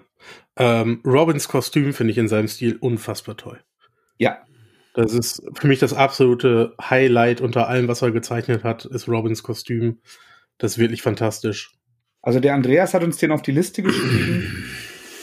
Ähm, 0.56 1.00
Robins 1.04 1.48
Kostüm 1.48 1.92
finde 1.92 2.12
ich 2.12 2.18
in 2.18 2.28
seinem 2.28 2.48
Stil 2.48 2.76
unfassbar 2.76 3.36
toll. 3.36 3.60
Ja, 4.18 4.44
das 4.94 5.14
ist 5.14 5.42
für 5.54 5.66
mich 5.68 5.78
das 5.78 5.94
absolute 5.94 6.74
Highlight 6.80 7.40
unter 7.40 7.68
allem, 7.68 7.88
was 7.88 8.02
er 8.02 8.10
gezeichnet 8.10 8.62
hat, 8.62 8.84
ist 8.84 9.08
Robins 9.08 9.42
Kostüm. 9.42 10.00
Das 10.58 10.72
ist 10.72 10.78
wirklich 10.78 11.02
fantastisch. 11.02 11.72
Also 12.20 12.40
der 12.40 12.54
Andreas 12.54 12.92
hat 12.94 13.02
uns 13.02 13.16
den 13.16 13.32
auf 13.32 13.42
die 13.42 13.52
Liste 13.52 13.82
geschrieben 13.82 14.64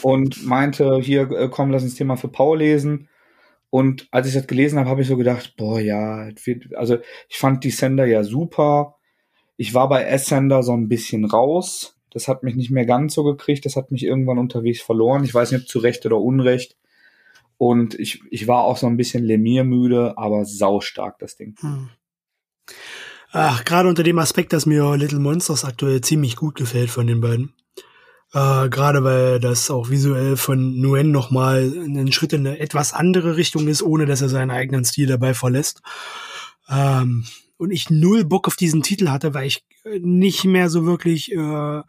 und 0.02 0.46
meinte, 0.46 1.00
hier, 1.02 1.30
äh, 1.32 1.50
komm, 1.50 1.70
lass 1.70 1.84
uns 1.84 1.96
den 1.96 2.08
mal 2.08 2.18
für 2.18 2.30
Paul 2.30 2.58
lesen. 2.58 3.10
Und 3.70 4.08
als 4.10 4.28
ich 4.28 4.34
das 4.34 4.48
gelesen 4.48 4.80
habe, 4.80 4.90
habe 4.90 5.02
ich 5.02 5.08
so 5.08 5.16
gedacht, 5.16 5.54
boah, 5.56 5.80
ja, 5.80 6.30
also 6.76 6.98
ich 7.30 7.38
fand 7.38 7.64
die 7.64 7.70
Sender 7.70 8.06
ja 8.06 8.24
super. 8.24 8.96
Ich 9.56 9.76
war 9.76 9.88
bei 9.88 10.04
S-Sender 10.04 10.64
so 10.64 10.74
ein 10.74 10.88
bisschen 10.88 11.26
raus. 11.26 11.99
Das 12.12 12.28
hat 12.28 12.44
mich 12.44 12.56
nicht 12.56 12.72
mehr 12.72 12.86
ganz 12.86 13.14
so 13.14 13.24
gekriegt. 13.24 13.66
Das 13.66 13.76
hat 13.76 13.92
mich 13.92 14.04
irgendwann 14.04 14.38
unterwegs 14.38 14.82
verloren. 14.82 15.24
Ich 15.24 15.34
weiß 15.34 15.52
nicht, 15.52 15.62
ob 15.62 15.68
zu 15.68 15.80
Recht 15.80 16.06
oder 16.06 16.18
Unrecht. 16.18 16.76
Und 17.58 17.94
ich, 18.00 18.22
ich 18.32 18.48
war 18.48 18.64
auch 18.64 18.78
so 18.78 18.88
ein 18.88 18.98
bisschen 18.98 19.24
Lemir 19.24 19.64
müde, 19.64 20.18
aber 20.18 20.46
saustark 20.46 21.20
das 21.20 21.36
Ding. 21.36 21.56
Hm. 21.60 21.90
Ach, 23.32 23.64
gerade 23.64 23.90
unter 23.90 24.04
dem 24.04 24.18
Aspekt, 24.18 24.54
dass 24.54 24.66
mir 24.66 24.96
Little 24.96 25.20
Monsters 25.20 25.66
aktuell 25.66 26.02
ziemlich 26.02 26.36
gut 26.36 26.56
gefällt 26.56 26.90
von 26.90 27.06
den 27.06 27.22
beiden. 27.22 27.54
Äh, 28.34 28.70
gerade 28.70 29.04
weil 29.04 29.40
das 29.40 29.70
auch 29.72 29.90
visuell 29.90 30.38
von 30.38 30.80
Nguyen 30.80 31.12
nochmal 31.12 31.72
einen 31.84 32.12
Schritt 32.12 32.34
in 32.34 32.46
eine 32.46 32.60
etwas 32.60 32.94
andere 32.94 33.38
Richtung 33.38 33.68
ist, 33.68 33.82
ohne 33.82 34.06
dass 34.06 34.22
er 34.22 34.30
seinen 34.30 34.52
eigenen 34.52 34.86
Stil 34.86 35.08
dabei 35.08 35.34
verlässt. 35.34 35.82
Ähm, 36.70 37.26
und 37.60 37.72
ich 37.72 37.90
null 37.90 38.26
Bock 38.26 38.48
auf 38.48 38.56
diesen 38.56 38.82
Titel 38.82 39.10
hatte, 39.10 39.34
weil 39.34 39.46
ich 39.46 39.64
nicht 40.00 40.46
mehr 40.46 40.70
so 40.70 40.86
wirklich 40.86 41.32
äh, 41.32 41.82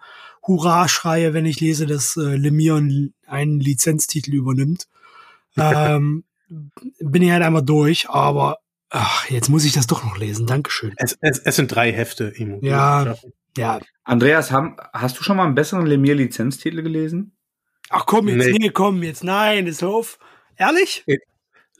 Hurra 0.43 0.89
schreie, 0.89 1.33
wenn 1.33 1.47
ich 1.47 1.61
lese, 1.61 1.87
dass 1.87 2.17
äh, 2.17 2.37
Lemire 2.37 2.83
einen 3.27 3.61
Lizenztitel 3.61 4.35
übernimmt 4.35 4.89
ähm, 5.57 6.25
bin 6.99 7.23
ich 7.23 7.31
halt 7.31 7.43
einmal 7.43 7.65
durch, 7.65 8.09
aber 8.09 8.59
ach, 8.91 9.29
jetzt 9.31 9.49
muss 9.49 9.65
ich 9.65 9.73
das 9.73 9.87
doch 9.87 10.05
noch 10.05 10.17
lesen. 10.17 10.47
Dankeschön. 10.47 10.93
Es, 10.97 11.17
es, 11.21 11.39
es 11.39 11.57
sind 11.57 11.75
drei 11.75 11.93
Hefte. 11.93 12.33
Imo. 12.37 12.59
Ja, 12.63 13.17
ja. 13.57 13.81
Andreas, 14.05 14.51
haben, 14.51 14.77
hast 14.93 15.19
du 15.19 15.23
schon 15.23 15.37
mal 15.37 15.45
einen 15.45 15.55
besseren 15.55 15.87
Lemire-Lizenztitel 15.87 16.83
gelesen? 16.83 17.37
Ach 17.89 18.07
komm, 18.07 18.29
jetzt, 18.29 18.47
nee. 18.47 18.57
nee, 18.59 18.71
komm, 18.71 19.03
jetzt, 19.03 19.25
nein, 19.25 19.67
ist 19.67 19.83
auf. 19.83 20.19
Ehrlich? 20.57 21.05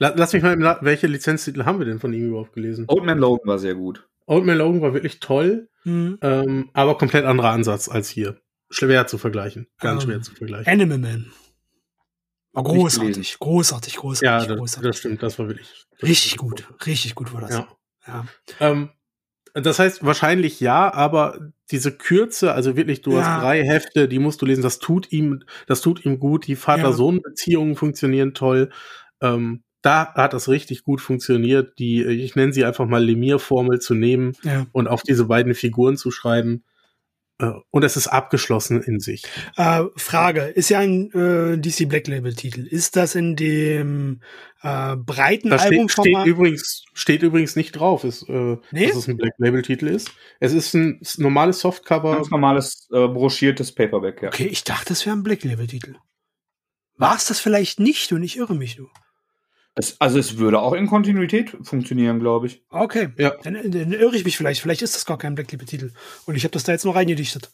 Lass 0.01 0.33
mich 0.33 0.41
mal, 0.41 0.79
welche 0.81 1.05
Lizenztitel 1.05 1.63
haben 1.65 1.77
wir 1.77 1.85
denn 1.85 1.99
von 1.99 2.11
ihm 2.11 2.29
überhaupt 2.29 2.53
gelesen? 2.53 2.85
Old 2.87 3.05
Man 3.05 3.19
Logan 3.19 3.47
war 3.47 3.59
sehr 3.59 3.75
gut. 3.75 4.07
Old 4.25 4.45
Man 4.45 4.57
Logan 4.57 4.81
war 4.81 4.95
wirklich 4.95 5.19
toll, 5.19 5.69
mhm. 5.83 6.17
ähm, 6.23 6.69
aber 6.73 6.97
komplett 6.97 7.25
anderer 7.25 7.51
Ansatz 7.51 7.87
als 7.87 8.09
hier. 8.09 8.41
schwer 8.71 9.05
zu 9.05 9.17
vergleichen. 9.19 9.67
Ganz 9.79 10.03
Ähm, 10.03 10.09
schwer 10.09 10.21
zu 10.21 10.33
vergleichen. 10.33 10.67
Animal 10.71 10.97
Man. 10.97 11.31
War 12.53 12.63
großartig, 12.63 13.37
großartig, 13.39 13.95
großartig, 13.97 14.25
Ja, 14.25 14.45
das, 14.45 14.57
großartig. 14.57 14.89
das 14.89 14.97
stimmt, 14.97 15.21
das 15.23 15.37
war 15.37 15.47
wirklich. 15.47 15.85
das 15.99 16.09
richtig 16.09 16.39
war 16.39 16.47
gut, 16.49 16.69
wirklich 16.69 16.87
richtig 16.87 17.15
gut 17.15 17.33
war 17.33 17.41
das. 17.41 17.51
Ja. 17.51 17.67
Ja. 18.07 18.25
Ähm, 18.59 18.89
das 19.53 19.77
heißt 19.79 20.03
wahrscheinlich 20.05 20.59
ja, 20.61 20.91
aber 20.93 21.51
diese 21.69 21.91
Kürze, 21.95 22.53
also 22.53 22.75
wirklich, 22.75 23.01
du 23.03 23.11
Ja. 23.11 23.23
hast 23.25 23.43
drei 23.43 23.63
Hefte, 23.63 24.07
die 24.07 24.17
musst 24.19 24.41
du 24.41 24.45
lesen, 24.47 24.63
das 24.63 24.79
tut 24.79 25.11
ihm, 25.11 25.43
das 25.67 25.81
tut 25.81 26.03
ihm 26.05 26.17
gut. 26.19 26.47
Die 26.47 26.55
Vater-Sohn-Beziehungen 26.55 27.75
funktionieren 27.75 28.33
toll. 28.33 28.71
Ähm, 29.21 29.63
da 29.81 30.13
hat 30.13 30.33
das 30.33 30.47
richtig 30.47 30.83
gut 30.83 31.01
funktioniert, 31.01 31.79
die, 31.79 32.03
ich 32.03 32.35
nenne 32.35 32.53
sie 32.53 32.65
einfach 32.65 32.85
mal 32.85 33.03
Lemire-Formel 33.03 33.79
zu 33.79 33.93
nehmen 33.95 34.33
ja. 34.43 34.67
und 34.71 34.87
auf 34.87 35.01
diese 35.03 35.25
beiden 35.25 35.55
Figuren 35.55 35.97
zu 35.97 36.11
schreiben. 36.11 36.63
Äh, 37.39 37.51
Und 37.71 37.83
es 37.83 37.97
ist 37.97 38.07
abgeschlossen 38.07 38.81
in 38.83 38.99
sich. 38.99 39.23
Äh, 39.57 39.83
Frage, 39.95 40.41
ist 40.41 40.69
ja 40.69 40.79
ein 40.79 41.11
äh, 41.13 41.57
DC 41.57 41.89
Black 41.89 42.07
Label 42.07 42.35
Titel. 42.35 42.67
Ist 42.67 42.95
das 42.95 43.15
in 43.15 43.35
dem 43.35 44.21
äh, 44.61 44.95
breiten 44.97 45.49
Da 45.49 45.57
steht, 45.57 45.89
steht, 45.91 46.05
Albumformat? 46.05 46.27
übrigens, 46.27 46.85
steht 46.93 47.23
übrigens 47.23 47.55
nicht 47.55 47.71
drauf, 47.71 48.03
ist, 48.03 48.29
äh, 48.29 48.57
Nee? 48.69 48.87
dass 48.87 48.97
es 48.97 49.07
ein 49.07 49.17
Black 49.17 49.33
Label 49.39 49.63
Titel 49.63 49.87
ist. 49.87 50.11
Es 50.39 50.53
ist 50.53 50.75
ein 50.75 51.01
normales 51.17 51.59
Softcover. 51.61 52.15
Ganz 52.17 52.29
normales 52.29 52.87
äh, 52.91 53.07
broschiertes 53.07 53.73
Paperback, 53.73 54.21
ja. 54.21 54.27
Okay, 54.27 54.45
ich 54.45 54.63
dachte, 54.63 54.89
das 54.89 55.05
wäre 55.07 55.15
ein 55.15 55.23
Black 55.23 55.43
Label 55.43 55.65
Titel. 55.65 55.95
War 56.97 57.15
es 57.15 57.25
das 57.25 57.39
vielleicht 57.39 57.79
nicht 57.79 58.11
und 58.13 58.21
ich 58.21 58.37
irre 58.37 58.53
mich 58.53 58.77
nur? 58.77 58.91
Es, 59.75 59.95
also 60.01 60.19
es 60.19 60.37
würde 60.37 60.59
auch 60.59 60.73
in 60.73 60.87
Kontinuität 60.87 61.55
funktionieren, 61.61 62.19
glaube 62.19 62.47
ich. 62.47 62.61
Okay, 62.69 63.09
Ja. 63.17 63.35
dann, 63.43 63.53
dann 63.71 63.93
irre 63.93 64.15
ich 64.17 64.25
mich 64.25 64.35
vielleicht. 64.37 64.61
Vielleicht 64.61 64.81
ist 64.81 64.95
das 64.95 65.05
gar 65.05 65.17
kein 65.17 65.33
Black 65.35 65.47
Titel 65.47 65.91
und 66.25 66.35
ich 66.35 66.43
habe 66.43 66.51
das 66.51 66.63
da 66.63 66.73
jetzt 66.73 66.83
nur 66.85 66.95
reingedichtet. 66.95 67.51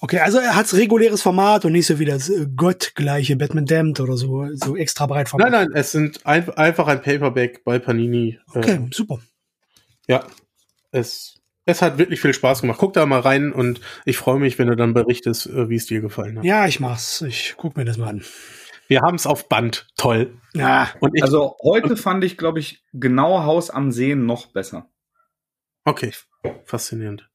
Okay, 0.00 0.18
also 0.18 0.38
er 0.38 0.56
hat 0.56 0.72
reguläres 0.74 1.22
Format 1.22 1.64
und 1.64 1.72
nicht 1.72 1.86
so 1.86 1.98
wie 2.00 2.04
das 2.04 2.28
äh, 2.28 2.46
gottgleiche 2.56 3.36
Batman 3.36 3.64
Damned 3.66 4.00
oder 4.00 4.16
so, 4.16 4.46
so 4.54 4.76
extra 4.76 5.06
breit 5.06 5.28
Format. 5.28 5.50
Nein, 5.52 5.68
nein, 5.68 5.76
es 5.80 5.92
sind 5.92 6.26
ein, 6.26 6.50
einfach 6.50 6.88
ein 6.88 7.00
Paperback 7.00 7.62
bei 7.64 7.78
Panini. 7.78 8.38
Okay, 8.52 8.72
Äh, 8.74 8.80
super. 8.92 9.20
ja, 10.08 10.26
es, 10.90 11.36
es 11.64 11.80
hat 11.80 11.96
wirklich 11.98 12.20
viel 12.20 12.34
Spaß 12.34 12.62
gemacht. 12.62 12.78
Guck 12.80 12.92
da 12.94 13.06
mal 13.06 13.20
rein 13.20 13.52
und 13.52 13.80
ich 14.04 14.16
freue 14.16 14.40
mich, 14.40 14.58
wenn 14.58 14.66
du 14.66 14.74
dann 14.76 14.92
berichtest, 14.92 15.46
äh, 15.46 15.68
wie 15.70 15.76
es 15.76 15.86
dir 15.86 16.00
gefallen 16.00 16.38
hat. 16.38 16.44
Ja, 16.44 16.66
ich 16.66 16.80
mach's. 16.80 17.22
Ich 17.22 17.54
guck 17.56 17.76
mir 17.76 17.84
das 17.84 17.96
mal 17.96 18.08
an. 18.08 18.24
Wir 18.88 19.00
haben 19.00 19.14
es 19.14 19.26
auf 19.26 19.48
Band. 19.48 19.88
Toll. 19.96 20.38
Ja, 20.54 20.90
Und 21.00 21.12
ich, 21.14 21.22
Also 21.22 21.56
heute 21.62 21.96
fand 21.96 22.22
ich, 22.24 22.36
glaube 22.36 22.60
ich, 22.60 22.84
genau 22.92 23.44
Haus 23.44 23.70
am 23.70 23.92
Seen 23.92 24.26
noch 24.26 24.46
besser. 24.46 24.88
okay, 25.84 26.12
faszinierend. 26.64 27.28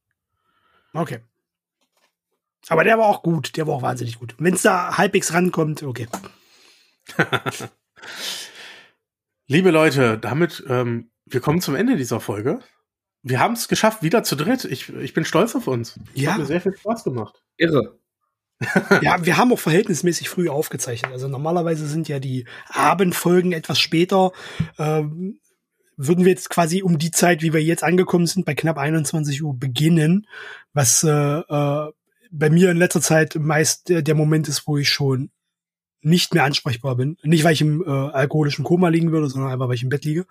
okay. 0.93 1.19
Aber 2.67 2.83
der 2.83 2.97
war 2.97 3.07
auch 3.07 3.23
gut. 3.23 3.57
Der 3.57 3.65
war 3.67 3.75
auch 3.75 3.81
wahnsinnig 3.81 4.19
gut. 4.19 4.35
Wenn 4.37 4.53
es 4.53 4.61
da 4.61 4.97
halbwegs 4.97 5.33
rankommt, 5.33 5.81
okay. 5.81 6.07
Liebe 9.47 9.71
Leute, 9.71 10.17
damit, 10.19 10.63
ähm, 10.67 11.09
wir 11.25 11.39
kommen 11.41 11.61
zum 11.61 11.75
Ende 11.75 11.95
dieser 11.95 12.19
Folge. 12.19 12.59
Wir 13.23 13.39
haben 13.39 13.53
es 13.53 13.67
geschafft, 13.67 14.03
wieder 14.03 14.23
zu 14.23 14.35
dritt. 14.35 14.65
Ich, 14.65 14.89
ich 14.89 15.13
bin 15.13 15.25
stolz 15.25 15.55
auf 15.55 15.67
uns. 15.67 15.99
Ja. 16.13 16.31
Hat 16.33 16.39
mir 16.39 16.45
sehr 16.45 16.61
viel 16.61 16.75
Spaß 16.77 17.03
gemacht. 17.03 17.41
Irre. 17.57 17.98
Ja, 19.01 19.25
wir 19.25 19.37
haben 19.37 19.53
auch 19.53 19.59
verhältnismäßig 19.59 20.29
früh 20.29 20.49
aufgezeichnet. 20.49 21.11
Also 21.11 21.27
normalerweise 21.27 21.87
sind 21.87 22.07
ja 22.07 22.19
die 22.19 22.45
Abendfolgen 22.67 23.53
etwas 23.53 23.79
später. 23.79 24.31
Ähm, 24.77 25.39
würden 25.95 26.25
wir 26.25 26.31
jetzt 26.31 26.49
quasi 26.49 26.81
um 26.81 26.97
die 26.97 27.11
Zeit, 27.11 27.41
wie 27.41 27.53
wir 27.53 27.61
jetzt 27.61 27.83
angekommen 27.83 28.25
sind, 28.25 28.45
bei 28.45 28.55
knapp 28.55 28.77
21 28.77 29.43
Uhr 29.43 29.57
beginnen, 29.57 30.27
was 30.73 31.03
äh, 31.03 31.09
äh, 31.09 31.91
bei 32.31 32.49
mir 32.49 32.71
in 32.71 32.77
letzter 32.77 33.01
Zeit 33.01 33.35
meist 33.35 33.89
der, 33.89 34.01
der 34.01 34.15
Moment 34.15 34.47
ist, 34.47 34.67
wo 34.67 34.77
ich 34.77 34.89
schon 34.89 35.31
nicht 36.01 36.33
mehr 36.33 36.45
ansprechbar 36.45 36.95
bin. 36.95 37.17
Nicht, 37.23 37.43
weil 37.43 37.53
ich 37.53 37.61
im 37.61 37.83
äh, 37.85 37.89
alkoholischen 37.89 38.63
Koma 38.63 38.87
liegen 38.87 39.11
würde, 39.11 39.27
sondern 39.27 39.51
einfach, 39.51 39.67
weil 39.67 39.75
ich 39.75 39.83
im 39.83 39.89
Bett 39.89 40.05
liege 40.05 40.25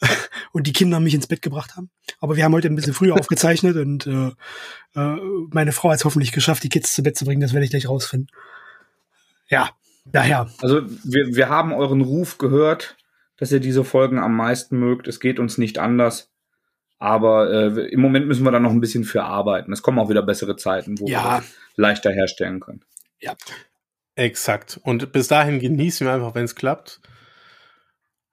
und 0.52 0.66
die 0.66 0.72
Kinder 0.72 1.00
mich 1.00 1.14
ins 1.14 1.26
Bett 1.26 1.42
gebracht 1.42 1.76
haben. 1.76 1.90
Aber 2.20 2.36
wir 2.36 2.44
haben 2.44 2.52
heute 2.52 2.68
ein 2.68 2.76
bisschen 2.76 2.94
früher 2.94 3.14
aufgezeichnet 3.14 3.76
und 3.76 4.06
äh, 4.06 4.32
äh, 4.94 5.16
meine 5.50 5.72
Frau 5.72 5.90
hat 5.90 5.98
es 5.98 6.04
hoffentlich 6.04 6.32
geschafft, 6.32 6.62
die 6.64 6.68
Kids 6.68 6.94
zu 6.94 7.02
Bett 7.02 7.16
zu 7.16 7.24
bringen. 7.24 7.40
Das 7.40 7.52
werde 7.52 7.64
ich 7.64 7.70
gleich 7.70 7.88
rausfinden. 7.88 8.28
Ja, 9.48 9.70
daher. 10.04 10.50
Also 10.60 10.82
wir, 11.04 11.34
wir 11.34 11.48
haben 11.48 11.72
euren 11.72 12.00
Ruf 12.00 12.38
gehört, 12.38 12.96
dass 13.36 13.52
ihr 13.52 13.60
diese 13.60 13.84
Folgen 13.84 14.18
am 14.18 14.36
meisten 14.36 14.78
mögt. 14.78 15.08
Es 15.08 15.20
geht 15.20 15.38
uns 15.38 15.58
nicht 15.58 15.78
anders. 15.78 16.30
Aber 16.98 17.50
äh, 17.50 17.88
im 17.88 18.00
Moment 18.00 18.26
müssen 18.26 18.44
wir 18.44 18.50
da 18.50 18.58
noch 18.60 18.70
ein 18.70 18.80
bisschen 18.80 19.04
für 19.04 19.22
arbeiten. 19.24 19.72
Es 19.72 19.82
kommen 19.82 19.98
auch 19.98 20.08
wieder 20.08 20.22
bessere 20.22 20.56
Zeiten, 20.56 20.98
wo 20.98 21.06
wir 21.06 21.12
Ja, 21.12 21.36
das 21.38 21.54
leichter 21.76 22.10
herstellen 22.10 22.60
können. 22.60 22.82
Exakt. 24.14 24.80
Und 24.82 25.12
bis 25.12 25.28
dahin 25.28 25.60
genießen 25.60 26.06
wir 26.06 26.14
einfach, 26.14 26.34
wenn 26.34 26.44
es 26.44 26.54
klappt. 26.54 27.00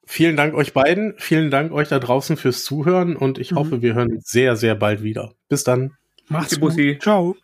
Vielen 0.06 0.36
Dank 0.36 0.54
euch 0.54 0.74
beiden. 0.74 1.14
Vielen 1.18 1.50
Dank 1.50 1.72
euch 1.72 1.90
da 1.90 2.00
draußen 2.00 2.36
fürs 2.38 2.64
Zuhören 2.64 3.16
und 3.16 3.38
ich 3.38 3.52
Mhm. 3.52 3.56
hoffe, 3.56 3.82
wir 3.82 3.94
hören 3.94 4.20
sehr, 4.24 4.56
sehr 4.56 4.76
bald 4.76 5.02
wieder. 5.04 5.34
Bis 5.50 5.64
dann. 5.64 5.92
macht's 6.30 6.60
gut. 6.60 6.74
Ciao. 7.02 7.36